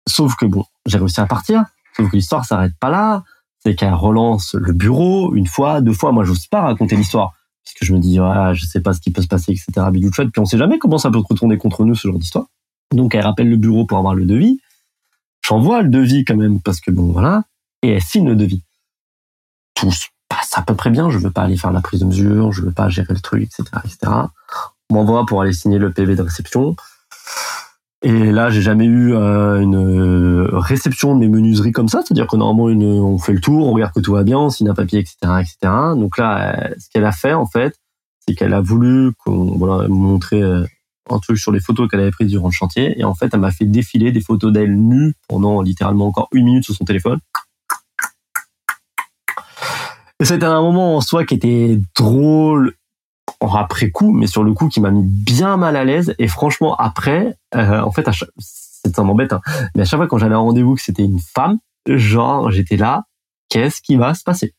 Sauf 0.06 0.36
que 0.36 0.44
bon, 0.44 0.64
j'ai 0.86 0.98
réussi 0.98 1.20
à 1.20 1.26
partir. 1.26 1.64
Sauf 1.96 2.10
que 2.10 2.16
l'histoire 2.16 2.44
s'arrête 2.44 2.74
pas 2.78 2.90
là. 2.90 3.24
C'est 3.64 3.74
qu'elle 3.74 3.94
relance 3.94 4.54
le 4.54 4.72
bureau 4.72 5.34
une 5.34 5.46
fois, 5.46 5.80
deux 5.80 5.92
fois. 5.92 6.12
Moi, 6.12 6.24
je 6.24 6.30
n'ose 6.30 6.46
pas 6.48 6.62
raconter 6.62 6.96
l'histoire 6.96 7.32
parce 7.64 7.74
que 7.74 7.86
je 7.86 7.94
me 7.94 8.00
dis, 8.00 8.18
ah, 8.18 8.52
je 8.54 8.66
sais 8.66 8.80
pas 8.80 8.92
ce 8.92 9.00
qui 9.00 9.12
peut 9.12 9.22
se 9.22 9.28
passer, 9.28 9.52
etc. 9.52 9.86
Puis 9.92 10.40
on 10.40 10.44
sait 10.44 10.58
jamais 10.58 10.78
comment 10.78 10.98
ça 10.98 11.10
peut 11.10 11.18
retourner 11.18 11.58
contre 11.58 11.84
nous 11.84 11.94
ce 11.94 12.08
genre 12.08 12.18
d'histoire. 12.18 12.46
Donc, 12.92 13.14
elle 13.14 13.24
rappelle 13.24 13.48
le 13.48 13.56
bureau 13.56 13.86
pour 13.86 13.98
avoir 13.98 14.14
le 14.14 14.26
devis. 14.26 14.60
J'envoie 15.42 15.82
le 15.82 15.88
devis 15.88 16.24
quand 16.24 16.36
même 16.36 16.60
parce 16.60 16.80
que 16.80 16.90
bon 16.90 17.12
voilà, 17.12 17.44
et 17.82 17.90
elle 17.90 18.02
signe 18.02 18.28
le 18.28 18.36
devis. 18.36 18.62
Tout 19.74 19.90
se 19.90 20.06
passe 20.28 20.56
à 20.56 20.62
peu 20.62 20.74
près 20.74 20.90
bien. 20.90 21.10
Je 21.10 21.18
veux 21.18 21.30
pas 21.30 21.42
aller 21.42 21.56
faire 21.56 21.72
la 21.72 21.80
prise 21.80 22.00
de 22.00 22.06
mesure, 22.06 22.52
je 22.52 22.62
veux 22.62 22.72
pas 22.72 22.88
gérer 22.88 23.12
le 23.14 23.20
truc, 23.20 23.42
etc., 23.42 23.64
etc. 23.84 24.12
On 24.90 24.94
m'envoie 24.94 25.26
pour 25.26 25.42
aller 25.42 25.52
signer 25.52 25.78
le 25.78 25.92
PV 25.92 26.16
de 26.16 26.22
réception. 26.22 26.76
Et 28.04 28.32
là, 28.32 28.50
j'ai 28.50 28.62
jamais 28.62 28.84
eu 28.84 29.14
euh, 29.14 29.60
une 29.60 30.48
réception 30.52 31.14
de 31.14 31.20
mes 31.20 31.28
menuiseries 31.28 31.70
comme 31.70 31.86
ça, 31.86 32.02
c'est-à-dire 32.04 32.26
que 32.26 32.36
normalement, 32.36 32.68
une, 32.68 32.84
on 32.84 33.16
fait 33.18 33.32
le 33.32 33.40
tour, 33.40 33.68
on 33.68 33.72
regarde 33.72 33.92
que 33.92 34.00
tout 34.00 34.12
va 34.12 34.24
bien, 34.24 34.38
on 34.38 34.50
signe 34.50 34.68
un 34.68 34.74
papier, 34.74 34.98
etc., 34.98 35.16
etc. 35.40 35.56
Donc 35.96 36.18
là, 36.18 36.70
ce 36.78 36.88
qu'elle 36.90 37.04
a 37.04 37.12
fait 37.12 37.32
en 37.32 37.46
fait, 37.46 37.76
c'est 38.26 38.34
qu'elle 38.34 38.54
a 38.54 38.60
voulu 38.60 39.12
qu'on 39.24 39.56
voilà, 39.56 39.88
montrer 39.88 40.42
euh, 40.42 40.64
un 41.10 41.18
truc 41.18 41.38
sur 41.38 41.52
les 41.52 41.60
photos 41.60 41.88
qu'elle 41.88 42.00
avait 42.00 42.10
prises 42.10 42.30
durant 42.30 42.48
le 42.48 42.52
chantier. 42.52 42.98
Et 42.98 43.04
en 43.04 43.14
fait, 43.14 43.30
elle 43.32 43.40
m'a 43.40 43.50
fait 43.50 43.64
défiler 43.64 44.12
des 44.12 44.20
photos 44.20 44.52
d'elle 44.52 44.76
nue 44.76 45.14
pendant 45.28 45.62
littéralement 45.62 46.06
encore 46.06 46.28
une 46.32 46.44
minute 46.44 46.64
sur 46.64 46.74
son 46.74 46.84
téléphone. 46.84 47.18
Et 50.20 50.24
c'était 50.24 50.46
un 50.46 50.62
moment 50.62 50.96
en 50.96 51.00
soi 51.00 51.24
qui 51.24 51.34
était 51.34 51.80
drôle 51.96 52.74
après 53.40 53.90
coup, 53.90 54.12
mais 54.12 54.26
sur 54.26 54.44
le 54.44 54.52
coup 54.52 54.68
qui 54.68 54.80
m'a 54.80 54.90
mis 54.90 55.04
bien 55.04 55.56
mal 55.56 55.76
à 55.76 55.84
l'aise. 55.84 56.14
Et 56.18 56.28
franchement, 56.28 56.76
après, 56.76 57.36
euh, 57.54 57.80
en 57.80 57.90
fait, 57.90 58.08
ça 58.08 59.02
m'embête, 59.02 59.32
hein, 59.32 59.40
mais 59.74 59.82
à 59.82 59.84
chaque 59.84 59.98
fois 59.98 60.06
quand 60.06 60.18
j'allais 60.18 60.34
en 60.34 60.44
rendez-vous 60.44 60.74
que 60.74 60.82
c'était 60.82 61.04
une 61.04 61.18
femme, 61.18 61.58
genre 61.88 62.50
j'étais 62.50 62.76
là, 62.76 63.04
qu'est-ce 63.48 63.82
qui 63.82 63.96
va 63.96 64.14
se 64.14 64.22
passer? 64.22 64.54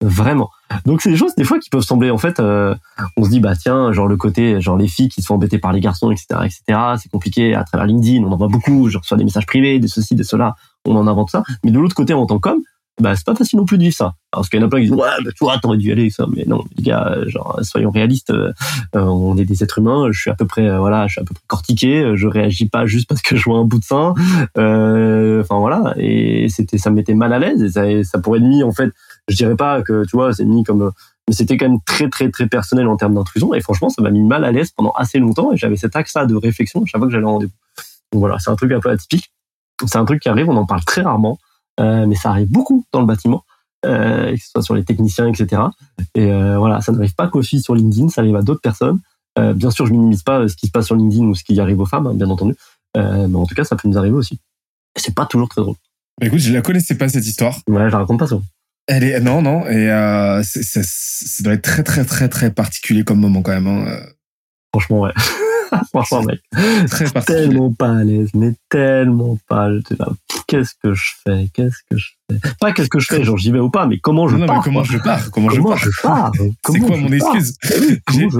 Vraiment. 0.00 0.50
Donc 0.84 1.02
c'est 1.02 1.10
des 1.10 1.16
choses 1.16 1.34
des 1.36 1.44
fois 1.44 1.58
qui 1.58 1.70
peuvent 1.70 1.82
sembler 1.82 2.10
en 2.10 2.18
fait, 2.18 2.40
euh, 2.40 2.74
on 3.16 3.24
se 3.24 3.30
dit 3.30 3.40
bah 3.40 3.54
tiens 3.56 3.92
genre 3.92 4.06
le 4.06 4.16
côté 4.16 4.60
genre 4.60 4.76
les 4.76 4.88
filles 4.88 5.08
qui 5.08 5.22
se 5.22 5.26
font 5.26 5.34
embêter 5.34 5.58
par 5.58 5.72
les 5.72 5.80
garçons 5.80 6.10
etc 6.10 6.26
etc 6.44 6.80
c'est 7.00 7.10
compliqué 7.10 7.54
à 7.54 7.64
travers 7.64 7.86
LinkedIn 7.86 8.24
on 8.24 8.32
en 8.32 8.36
voit 8.36 8.48
beaucoup 8.48 8.88
je 8.88 8.98
reçois 8.98 9.16
des 9.16 9.24
messages 9.24 9.46
privés 9.46 9.78
des 9.78 9.88
ceci 9.88 10.14
des 10.14 10.24
cela 10.24 10.54
on 10.84 10.96
en 10.96 11.06
invente 11.06 11.30
ça. 11.30 11.42
Mais 11.64 11.70
de 11.70 11.78
l'autre 11.78 11.94
côté 11.94 12.14
en 12.14 12.26
tant 12.26 12.38
qu'homme 12.38 12.62
bah 13.00 13.14
c'est 13.14 13.24
pas 13.24 13.34
facile 13.36 13.58
non 13.58 13.64
plus 13.64 13.78
de 13.78 13.84
vivre 13.84 13.94
ça. 13.94 14.14
Parce 14.32 14.48
qu'il 14.48 14.60
y 14.60 14.62
en 14.62 14.66
a 14.66 14.68
plein 14.68 14.80
qui 14.80 14.86
disent 14.86 14.94
ouais 14.94 15.08
bah, 15.24 15.30
toi 15.36 15.58
t'aurais 15.62 15.76
dû 15.76 15.88
y 15.88 15.92
aller 15.92 16.10
ça 16.10 16.26
mais 16.34 16.44
non 16.46 16.64
les 16.76 16.82
gars 16.82 17.16
genre 17.26 17.60
soyons 17.62 17.90
réalistes 17.90 18.30
euh, 18.30 18.52
on 18.92 19.36
est 19.36 19.44
des 19.44 19.62
êtres 19.62 19.78
humains 19.78 20.08
je 20.10 20.20
suis 20.20 20.30
à 20.30 20.34
peu 20.34 20.46
près 20.46 20.66
euh, 20.66 20.78
voilà 20.78 21.06
je 21.06 21.12
suis 21.12 21.20
à 21.20 21.24
peu 21.24 21.32
près 21.32 21.44
cortiqué 21.46 22.12
je 22.16 22.26
réagis 22.26 22.68
pas 22.68 22.86
juste 22.86 23.08
parce 23.08 23.22
que 23.22 23.36
je 23.36 23.44
vois 23.44 23.58
un 23.58 23.64
bout 23.64 23.78
de 23.78 23.84
sein 23.84 24.14
enfin 24.56 25.58
voilà 25.58 25.94
et 25.96 26.48
c'était 26.48 26.76
ça 26.76 26.90
me 26.90 26.96
mettait 26.96 27.14
mal 27.14 27.32
à 27.32 27.38
l'aise 27.38 27.62
et 27.62 27.70
ça, 27.70 27.84
ça 28.02 28.18
pourrait 28.18 28.40
être 28.40 28.46
mis 28.46 28.62
en 28.62 28.72
fait 28.72 28.92
je 29.28 29.36
dirais 29.36 29.56
pas 29.56 29.82
que 29.82 30.04
tu 30.06 30.16
vois 30.16 30.32
c'est 30.32 30.44
mis 30.44 30.64
comme 30.64 30.92
mais 31.28 31.34
c'était 31.34 31.56
quand 31.56 31.68
même 31.68 31.80
très 31.84 32.08
très 32.08 32.30
très 32.30 32.46
personnel 32.46 32.88
en 32.88 32.96
termes 32.96 33.14
d'intrusion. 33.14 33.54
Et 33.54 33.60
franchement 33.60 33.90
ça 33.90 34.02
m'a 34.02 34.10
mis 34.10 34.22
mal 34.22 34.44
à 34.44 34.52
l'aise 34.52 34.70
pendant 34.70 34.92
assez 34.92 35.18
longtemps 35.18 35.52
et 35.52 35.56
j'avais 35.56 35.76
cet 35.76 35.94
axe 35.94 36.14
là 36.14 36.26
de 36.26 36.34
réflexion 36.34 36.84
chaque 36.86 36.98
fois 36.98 37.06
que 37.06 37.12
j'allais 37.12 37.26
en 37.26 37.34
rendez-vous. 37.34 37.52
Donc 38.12 38.20
voilà 38.20 38.38
c'est 38.38 38.50
un 38.50 38.56
truc 38.56 38.72
un 38.72 38.80
peu 38.80 38.90
atypique. 38.90 39.30
C'est 39.86 39.98
un 39.98 40.04
truc 40.04 40.22
qui 40.22 40.28
arrive 40.28 40.48
on 40.48 40.56
en 40.56 40.66
parle 40.66 40.84
très 40.84 41.02
rarement 41.02 41.38
euh, 41.80 42.06
mais 42.06 42.16
ça 42.16 42.30
arrive 42.30 42.50
beaucoup 42.50 42.84
dans 42.92 43.00
le 43.00 43.06
bâtiment 43.06 43.44
euh, 43.86 44.32
que 44.32 44.42
ce 44.42 44.50
soit 44.50 44.62
sur 44.62 44.74
les 44.74 44.84
techniciens 44.84 45.28
etc 45.28 45.62
et 46.14 46.32
euh, 46.32 46.58
voilà 46.58 46.80
ça 46.80 46.92
n'arrive 46.92 47.14
pas 47.14 47.28
qu'aux 47.28 47.42
filles 47.42 47.62
sur 47.62 47.74
LinkedIn 47.74 48.08
ça 48.08 48.22
arrive 48.22 48.36
à 48.36 48.42
d'autres 48.42 48.60
personnes. 48.60 48.98
Euh, 49.38 49.52
bien 49.52 49.70
sûr 49.70 49.86
je 49.86 49.92
minimise 49.92 50.22
pas 50.22 50.48
ce 50.48 50.56
qui 50.56 50.66
se 50.66 50.72
passe 50.72 50.86
sur 50.86 50.96
LinkedIn 50.96 51.24
ou 51.24 51.34
ce 51.34 51.44
qui 51.44 51.60
arrive 51.60 51.78
aux 51.78 51.86
femmes 51.86 52.06
hein, 52.06 52.14
bien 52.14 52.28
entendu. 52.28 52.56
Euh, 52.96 53.28
mais 53.28 53.36
en 53.36 53.46
tout 53.46 53.54
cas 53.54 53.64
ça 53.64 53.76
peut 53.76 53.86
nous 53.88 53.98
arriver 53.98 54.16
aussi. 54.16 54.40
Et 54.96 55.00
c'est 55.00 55.14
pas 55.14 55.26
toujours 55.26 55.48
très 55.48 55.60
drôle. 55.60 55.76
Écoute 56.20 56.40
je 56.40 56.52
la 56.52 56.62
connaissais 56.62 56.96
pas 56.96 57.08
cette 57.08 57.26
histoire. 57.26 57.54
Ouais 57.68 57.86
je 57.86 57.92
la 57.92 57.98
raconte 57.98 58.18
pas 58.18 58.26
souvent 58.26 58.42
elle 58.88 59.04
est 59.04 59.20
non 59.20 59.42
non 59.42 59.66
et 59.66 59.90
euh, 59.90 60.42
ça, 60.42 60.80
ça 60.82 61.42
doit 61.42 61.52
être 61.52 61.62
très 61.62 61.82
très 61.82 62.04
très 62.04 62.28
très 62.28 62.50
particulier 62.50 63.04
comme 63.04 63.20
moment 63.20 63.42
quand 63.42 63.52
même. 63.52 63.66
Hein. 63.66 63.86
Euh. 63.86 64.06
Franchement 64.72 65.00
ouais. 65.00 65.12
Franchement 65.90 66.22
mec. 66.22 66.40
Très 66.88 67.10
tellement 67.26 67.70
pas 67.72 67.98
à 67.98 68.02
l'aise, 68.02 68.30
mais 68.34 68.54
tellement 68.70 69.38
pas. 69.48 69.68
Qu'est-ce 70.46 70.72
que 70.82 70.94
je 70.94 71.12
fais? 71.22 71.48
Qu'est-ce 71.52 71.76
que 71.90 71.98
je 71.98 72.08
fais? 72.30 72.38
Pas 72.58 72.72
qu'est-ce 72.72 72.88
que 72.88 72.98
je 72.98 73.06
fais, 73.06 73.22
genre 73.22 73.36
j'y 73.36 73.52
vais 73.52 73.58
ou 73.58 73.68
pas, 73.68 73.86
mais 73.86 73.98
comment 73.98 74.28
je 74.28 74.36
non, 74.36 74.46
pars 74.46 74.56
mais 74.56 74.62
comment 74.64 74.82
je 74.82 74.96
pars? 74.96 75.30
Comment, 75.30 75.48
comment 75.48 75.76
je 75.76 75.90
pars, 76.02 76.32
C'est 76.66 76.78
quoi 76.80 76.96
mon 76.96 77.12
excuse? 77.12 77.54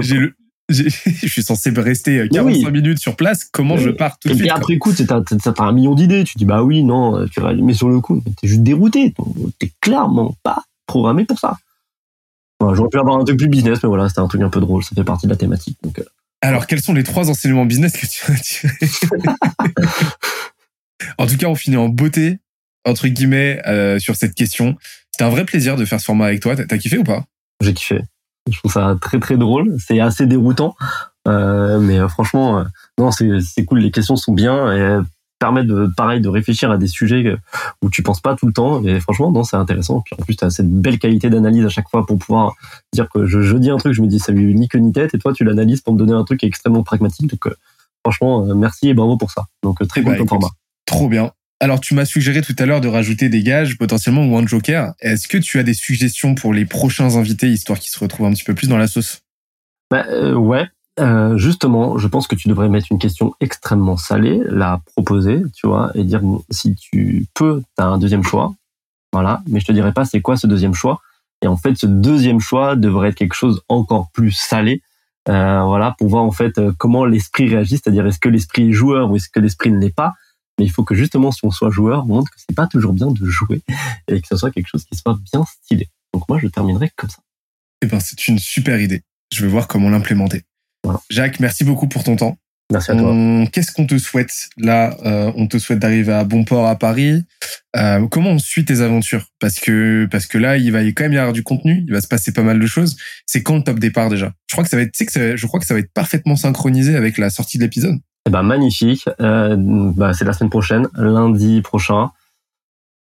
J'ai 0.01 0.17
le 0.17 0.35
je 0.73 1.27
suis 1.27 1.43
censé 1.43 1.71
rester 1.71 2.27
45 2.31 2.69
minutes 2.71 2.99
sur 2.99 3.15
place. 3.15 3.45
Comment 3.51 3.77
je 3.77 3.89
pars 3.89 4.17
tout 4.19 4.29
de 4.29 4.33
suite 4.33 4.47
Et 4.47 4.49
après 4.49 4.77
coup, 4.77 4.93
t'as 4.93 5.19
as 5.19 5.63
un 5.63 5.71
million 5.71 5.95
d'idées. 5.95 6.23
Tu 6.23 6.37
dis 6.37 6.45
bah 6.45 6.63
oui, 6.63 6.83
non, 6.83 7.27
tu 7.27 7.41
vas 7.41 7.53
mais 7.53 7.73
sur 7.73 7.89
le 7.89 7.99
coup, 7.99 8.21
t'es 8.41 8.47
juste 8.47 8.63
dérouté. 8.63 9.13
T'es 9.57 9.71
clairement 9.81 10.35
pas 10.43 10.63
programmé 10.85 11.25
pour 11.25 11.39
ça. 11.39 11.57
J'aurais 12.61 12.89
pu 12.89 12.99
avoir 12.99 13.17
un 13.17 13.23
truc 13.23 13.37
plus 13.37 13.47
business, 13.47 13.79
mais 13.83 13.87
voilà, 13.87 14.09
c'était 14.09 14.19
un 14.19 14.27
truc 14.27 14.41
un 14.41 14.49
peu 14.49 14.59
drôle. 14.59 14.83
Ça 14.83 14.91
fait 14.93 15.03
partie 15.03 15.27
de 15.27 15.31
la 15.31 15.37
thématique. 15.37 15.77
Donc, 15.81 15.99
euh. 15.99 16.03
Alors, 16.41 16.67
quels 16.67 16.81
sont 16.81 16.93
les 16.93 17.03
trois 17.03 17.29
enseignements 17.29 17.65
business 17.65 17.93
que 17.93 18.05
tu 18.05 18.31
as 18.31 18.35
tirés? 18.35 18.73
En 21.17 21.27
tout 21.27 21.37
cas, 21.37 21.47
on 21.47 21.55
finit 21.55 21.77
en 21.77 21.87
beauté 21.87 22.39
entre 22.85 23.07
guillemets 23.07 23.61
euh, 23.67 23.99
sur 23.99 24.15
cette 24.15 24.35
question. 24.35 24.75
C'était 25.11 25.23
un 25.23 25.29
vrai 25.29 25.45
plaisir 25.45 25.75
de 25.75 25.85
faire 25.85 25.99
ce 25.99 26.05
format 26.05 26.25
avec 26.25 26.41
toi. 26.41 26.55
T'as 26.55 26.77
kiffé 26.77 26.97
ou 26.97 27.03
pas? 27.03 27.25
J'ai 27.61 27.73
kiffé. 27.73 28.01
Je 28.51 28.57
trouve 28.59 28.71
ça 28.71 28.95
très 28.99 29.19
très 29.19 29.37
drôle. 29.37 29.75
C'est 29.79 29.99
assez 29.99 30.25
déroutant, 30.25 30.75
euh, 31.27 31.79
mais 31.79 31.99
euh, 31.99 32.07
franchement, 32.07 32.59
euh, 32.59 32.63
non, 32.97 33.11
c'est 33.11 33.65
cool. 33.65 33.79
Les 33.79 33.91
questions 33.91 34.15
sont 34.15 34.33
bien 34.33 34.71
et 34.73 35.01
permettent 35.39 35.67
de 35.67 35.89
pareil 35.95 36.19
de 36.19 36.27
réfléchir 36.27 36.69
à 36.69 36.77
des 36.77 36.87
sujets 36.87 37.37
où 37.81 37.89
tu 37.89 38.03
penses 38.03 38.19
pas 38.19 38.35
tout 38.35 38.45
le 38.45 38.53
temps. 38.53 38.83
Et 38.83 38.99
franchement, 38.99 39.31
non, 39.31 39.43
c'est 39.43 39.55
intéressant. 39.55 40.01
Puis 40.01 40.15
en 40.19 40.23
plus, 40.23 40.35
tu 40.35 40.43
as 40.43 40.49
cette 40.49 40.69
belle 40.69 40.99
qualité 40.99 41.29
d'analyse 41.29 41.65
à 41.65 41.69
chaque 41.69 41.89
fois 41.89 42.05
pour 42.05 42.17
pouvoir 42.17 42.55
dire 42.93 43.07
que 43.09 43.25
je, 43.25 43.41
je, 43.41 43.55
dis 43.57 43.69
un 43.69 43.77
truc, 43.77 43.93
je 43.93 44.01
me 44.01 44.07
dis 44.07 44.19
ça 44.19 44.31
lui 44.31 44.53
ni 44.53 44.67
queue 44.67 44.79
ni 44.79 44.91
tête, 44.91 45.13
et 45.13 45.19
toi 45.19 45.33
tu 45.33 45.43
l'analyses 45.43 45.81
pour 45.81 45.93
me 45.93 45.99
donner 45.99 46.13
un 46.13 46.23
truc 46.23 46.43
extrêmement 46.43 46.83
pragmatique. 46.83 47.29
Donc 47.29 47.53
franchement, 48.03 48.45
merci 48.53 48.89
et 48.89 48.93
bravo 48.93 49.17
pour 49.17 49.31
ça. 49.31 49.45
Donc 49.63 49.85
très 49.87 50.01
bah, 50.01 50.15
bon 50.17 50.27
format. 50.27 50.49
Trop 50.85 51.07
bien. 51.07 51.31
Alors, 51.61 51.81
tu 51.81 51.93
m'as 51.93 52.05
suggéré 52.05 52.41
tout 52.41 52.55
à 52.57 52.65
l'heure 52.65 52.79
de 52.79 52.87
rajouter 52.87 53.27
des 53.27 53.43
gages, 53.43 53.77
potentiellement, 53.77 54.25
ou 54.25 54.37
un 54.37 54.47
joker. 54.47 54.93
Est-ce 55.01 55.27
que 55.27 55.37
tu 55.37 55.59
as 55.59 55.63
des 55.63 55.73
suggestions 55.73 56.33
pour 56.33 56.53
les 56.53 56.65
prochains 56.65 57.17
invités, 57.17 57.49
histoire 57.49 57.79
qu'ils 57.79 57.91
se 57.91 57.99
retrouvent 57.99 58.27
un 58.27 58.31
petit 58.31 58.45
peu 58.45 58.55
plus 58.55 58.69
dans 58.69 58.77
la 58.77 58.87
sauce? 58.87 59.21
Bah, 59.91 60.05
euh, 60.09 60.33
Ouais. 60.35 60.67
Euh, 60.99 61.37
justement, 61.37 61.97
je 61.97 62.07
pense 62.07 62.27
que 62.27 62.35
tu 62.35 62.49
devrais 62.49 62.67
mettre 62.67 62.87
une 62.91 62.99
question 62.99 63.33
extrêmement 63.39 63.95
salée, 63.95 64.41
la 64.45 64.81
proposer, 64.95 65.41
tu 65.55 65.65
vois, 65.65 65.91
et 65.95 66.03
dire 66.03 66.21
si 66.49 66.75
tu 66.75 67.25
peux, 67.33 67.61
tu 67.77 67.83
as 67.83 67.87
un 67.87 67.97
deuxième 67.97 68.23
choix. 68.23 68.53
Voilà. 69.13 69.41
Mais 69.47 69.61
je 69.61 69.65
te 69.65 69.71
dirais 69.71 69.93
pas 69.93 70.03
c'est 70.03 70.21
quoi 70.21 70.35
ce 70.35 70.45
deuxième 70.45 70.73
choix. 70.73 70.99
Et 71.41 71.47
en 71.47 71.55
fait, 71.55 71.77
ce 71.77 71.85
deuxième 71.85 72.41
choix 72.41 72.75
devrait 72.75 73.09
être 73.09 73.15
quelque 73.15 73.35
chose 73.35 73.61
encore 73.69 74.09
plus 74.11 74.31
salé. 74.31 74.81
Euh, 75.29 75.63
voilà, 75.63 75.95
pour 75.97 76.09
voir 76.09 76.23
en 76.23 76.31
fait 76.31 76.59
comment 76.77 77.05
l'esprit 77.05 77.47
réagit, 77.47 77.77
c'est-à-dire 77.77 78.05
est-ce 78.05 78.19
que 78.19 78.29
l'esprit 78.29 78.69
est 78.69 78.73
joueur 78.73 79.09
ou 79.09 79.15
est-ce 79.15 79.29
que 79.29 79.39
l'esprit 79.39 79.71
ne 79.71 79.79
l'est 79.79 79.95
pas. 79.95 80.15
Mais 80.59 80.65
il 80.65 80.71
faut 80.71 80.83
que 80.83 80.93
justement, 80.93 81.31
si 81.31 81.39
on 81.45 81.51
soit 81.51 81.71
joueur, 81.71 82.03
on 82.03 82.07
montre 82.07 82.29
que 82.29 82.37
c'est 82.37 82.55
pas 82.55 82.67
toujours 82.67 82.91
bien 82.91 83.07
de 83.07 83.25
jouer 83.25 83.61
et 84.09 84.19
que 84.21 84.27
ce 84.27 84.35
soit 84.35 84.51
quelque 84.51 84.67
chose 84.67 84.83
qui 84.83 84.97
soit 84.97 85.17
bien 85.31 85.45
stylé. 85.45 85.87
Donc 86.13 86.27
moi, 86.27 86.37
je 86.41 86.47
terminerai 86.47 86.91
comme 86.97 87.09
ça. 87.09 87.19
Eh 87.81 87.87
ben, 87.87 88.01
c'est 88.01 88.27
une 88.27 88.39
super 88.39 88.79
idée. 88.81 89.01
Je 89.33 89.41
vais 89.41 89.47
voir 89.49 89.67
comment 89.67 89.89
l'implémenter. 89.89 90.43
Jacques, 91.09 91.39
merci 91.39 91.63
beaucoup 91.63 91.87
pour 91.87 92.03
ton 92.03 92.17
temps. 92.17 92.37
Merci 92.71 92.91
à 92.91 92.95
toi. 92.95 93.15
Qu'est-ce 93.51 93.71
qu'on 93.71 93.87
te 93.87 93.97
souhaite? 93.97 94.33
Là 94.57 94.95
euh, 95.05 95.31
On 95.35 95.47
te 95.47 95.57
souhaite 95.57 95.79
d'arriver 95.79 96.13
à 96.13 96.23
bon 96.23 96.43
port 96.43 96.67
à 96.67 96.75
Paris. 96.75 97.23
Euh, 97.75 98.05
comment 98.07 98.31
on 98.31 98.37
suit 98.37 98.65
tes 98.65 98.81
aventures? 98.81 99.25
Parce 99.39 99.59
que 99.59 100.07
parce 100.11 100.27
que 100.27 100.37
là, 100.37 100.57
il 100.57 100.71
va 100.71 100.83
quand 100.83 101.03
même 101.03 101.13
y 101.13 101.17
avoir 101.17 101.33
du 101.33 101.41
contenu. 101.41 101.83
Il 101.87 101.93
va 101.93 102.01
se 102.01 102.07
passer 102.07 102.31
pas 102.31 102.43
mal 102.43 102.59
de 102.59 102.67
choses. 102.67 102.97
C'est 103.25 103.41
quand 103.41 103.55
le 103.55 103.63
top 103.63 103.79
départ 103.79 104.09
déjà? 104.09 104.33
Je 104.47 104.55
crois 104.55 104.63
que 104.63 104.69
ça 104.69 104.77
va 104.77 104.83
être. 104.83 104.91
Tu 104.91 105.05
sais 105.05 105.05
que 105.05 105.35
je 105.35 105.47
crois 105.47 105.59
que 105.59 105.65
ça 105.65 105.73
va 105.73 105.79
être 105.79 105.93
parfaitement 105.93 106.35
synchronisé 106.35 106.95
avec 106.95 107.17
la 107.17 107.29
sortie 107.29 107.57
de 107.57 107.63
l'épisode. 107.63 107.97
Eh 108.29 108.31
ben 108.31 108.43
magnifique. 108.43 109.09
Euh, 109.21 109.55
bah, 109.57 110.13
c'est 110.13 110.23
la 110.23 110.33
semaine 110.33 110.51
prochaine, 110.51 110.87
lundi 110.93 111.61
prochain, 111.61 112.11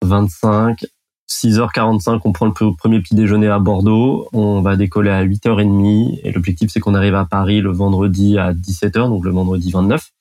25 0.03 0.85
6h45, 1.27 2.21
on 2.25 2.31
prend 2.31 2.45
le 2.45 2.75
premier 2.75 2.99
petit 2.99 3.15
déjeuner 3.15 3.47
à 3.47 3.57
Bordeaux. 3.57 4.29
On 4.33 4.61
va 4.61 4.75
décoller 4.75 5.09
à 5.09 5.25
8h30. 5.25 6.19
Et 6.23 6.31
l'objectif, 6.31 6.69
c'est 6.71 6.79
qu'on 6.79 6.93
arrive 6.93 7.15
à 7.15 7.25
Paris 7.25 7.61
le 7.61 7.71
vendredi 7.71 8.37
à 8.37 8.53
17h, 8.53 9.09
donc 9.09 9.25
le 9.25 9.31
vendredi 9.31 9.71
29. 9.71 10.11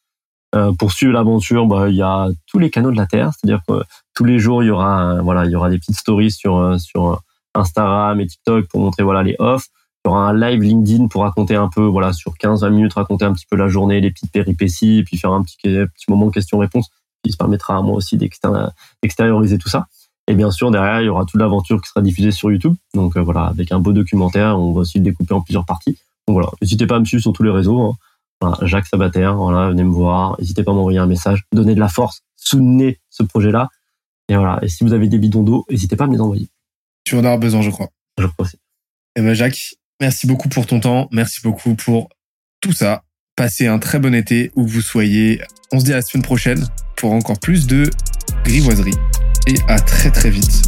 Euh, 0.55 0.73
pour 0.73 0.93
suivre 0.93 1.13
l'aventure, 1.13 1.67
bah, 1.67 1.91
il 1.91 1.97
y 1.97 2.03
a 2.03 2.29
tous 2.47 2.59
les 2.59 2.71
canaux 2.71 2.91
de 2.91 2.97
la 2.97 3.05
Terre. 3.05 3.33
C'est-à-dire 3.37 3.61
que 3.69 3.83
tous 4.15 4.25
les 4.25 4.39
jours, 4.39 4.63
il 4.63 4.69
y 4.69 4.71
aura, 4.71 5.21
voilà, 5.21 5.45
il 5.45 5.51
y 5.51 5.55
aura 5.55 5.69
des 5.69 5.77
petites 5.77 5.99
stories 5.99 6.31
sur, 6.31 6.57
euh, 6.57 6.79
sur 6.79 7.21
Instagram 7.55 8.19
et 8.23 8.27
TikTok 8.27 8.69
pour 8.69 8.81
montrer, 8.81 9.03
voilà, 9.03 9.23
les 9.23 9.37
offs. 9.39 9.67
Il 10.05 10.09
y 10.09 10.11
aura 10.11 10.29
un 10.29 10.39
live 10.39 10.61
LinkedIn 10.61 11.09
pour 11.09 11.23
raconter 11.23 11.55
un 11.55 11.69
peu, 11.69 11.85
voilà, 11.85 12.13
sur 12.13 12.35
15-20 12.35 12.71
minutes, 12.71 12.95
raconter 12.95 13.25
un 13.25 13.33
petit 13.33 13.47
peu 13.51 13.57
la 13.57 13.69
journée, 13.69 14.01
les 14.01 14.11
petites 14.11 14.31
péripéties, 14.31 14.99
et 14.99 15.05
puis 15.05 15.17
faire 15.17 15.33
un 15.33 15.43
petit, 15.43 15.57
petit 15.57 16.05
moment 16.09 16.27
de 16.27 16.33
questions-réponses 16.33 16.91
qui 17.25 17.33
se 17.33 17.37
permettra 17.39 17.79
à 17.79 17.83
moi 17.83 17.97
aussi 17.97 18.19
d'extérioriser 18.19 19.59
tout 19.59 19.71
ça. 19.71 19.87
Et 20.27 20.35
bien 20.35 20.51
sûr, 20.51 20.71
derrière, 20.71 21.01
il 21.01 21.07
y 21.07 21.09
aura 21.09 21.25
toute 21.25 21.41
l'aventure 21.41 21.81
qui 21.83 21.89
sera 21.89 22.01
diffusée 22.01 22.31
sur 22.31 22.51
YouTube. 22.51 22.75
Donc 22.95 23.17
euh, 23.17 23.21
voilà, 23.21 23.43
avec 23.45 23.73
un 23.73 23.79
beau 23.79 23.93
documentaire, 23.93 24.59
on 24.59 24.73
va 24.73 24.81
aussi 24.81 24.99
le 24.99 25.05
découper 25.05 25.35
en 25.35 25.43
plusieurs 25.43 25.67
parties. 25.67 25.99
Donc 26.27 26.35
voilà, 26.35 26.51
n'hésitez 26.63 26.87
pas 26.87 26.97
à 26.97 27.01
me 27.01 27.05
suivre 27.05 27.23
sur 27.23 27.33
tous 27.33 27.43
les 27.43 27.51
réseaux. 27.51 27.81
Hein. 27.81 27.95
Voilà, 28.41 28.59
Jacques 28.63 28.87
Sabater, 28.87 29.33
voilà, 29.37 29.69
venez 29.69 29.85
me 29.85 29.93
voir. 29.93 30.37
N'hésitez 30.39 30.63
pas 30.63 30.73
à 30.73 30.75
m'envoyer 30.75 30.99
un 30.99 31.07
message, 31.07 31.45
donnez 31.53 31.75
de 31.75 31.81
la 31.81 31.89
force, 31.89 32.23
soutenez 32.37 33.01
ce 33.11 33.23
projet-là. 33.23 33.69
Et 34.29 34.37
voilà, 34.37 34.59
et 34.63 34.69
si 34.69 34.85
vous 34.85 34.95
avez 34.95 35.09
des 35.09 35.19
bidons 35.19 35.43
d'eau, 35.43 35.67
n'hésitez 35.71 35.97
pas 35.97 36.05
à 36.05 36.07
me 36.07 36.15
les 36.15 36.21
envoyer. 36.21 36.49
Tu 37.05 37.17
en 37.17 37.25
auras 37.25 37.37
besoin, 37.37 37.61
je 37.61 37.71
crois. 37.71 37.89
Je 38.19 38.27
crois 38.27 38.47
aussi. 38.47 38.57
Eh 39.17 39.21
ben 39.21 39.35
Jacques, 39.35 39.75
merci 40.01 40.27
beaucoup 40.27 40.49
pour 40.49 40.67
ton 40.67 40.81
temps, 40.81 41.09
merci 41.13 41.41
beaucoup 41.43 41.75
pour 41.75 42.09
tout 42.61 42.73
ça. 42.73 43.03
Passez 43.37 43.67
un 43.67 43.79
très 43.79 43.99
bon 43.99 44.15
été 44.15 44.53
où 44.55 44.67
vous 44.67 44.81
soyez. 44.81 45.43
On 45.73 45.81
se 45.81 45.85
dit 45.85 45.93
à 45.93 45.97
la 45.97 46.03
semaine 46.03 46.23
prochaine 46.23 46.67
pour 46.97 47.13
encore 47.13 47.39
plus 47.41 47.67
de 47.67 47.91
grivoiserie 48.45 48.95
et 49.47 49.57
à 49.69 49.79
très 49.79 50.11
très 50.11 50.31
vite. 50.31 50.63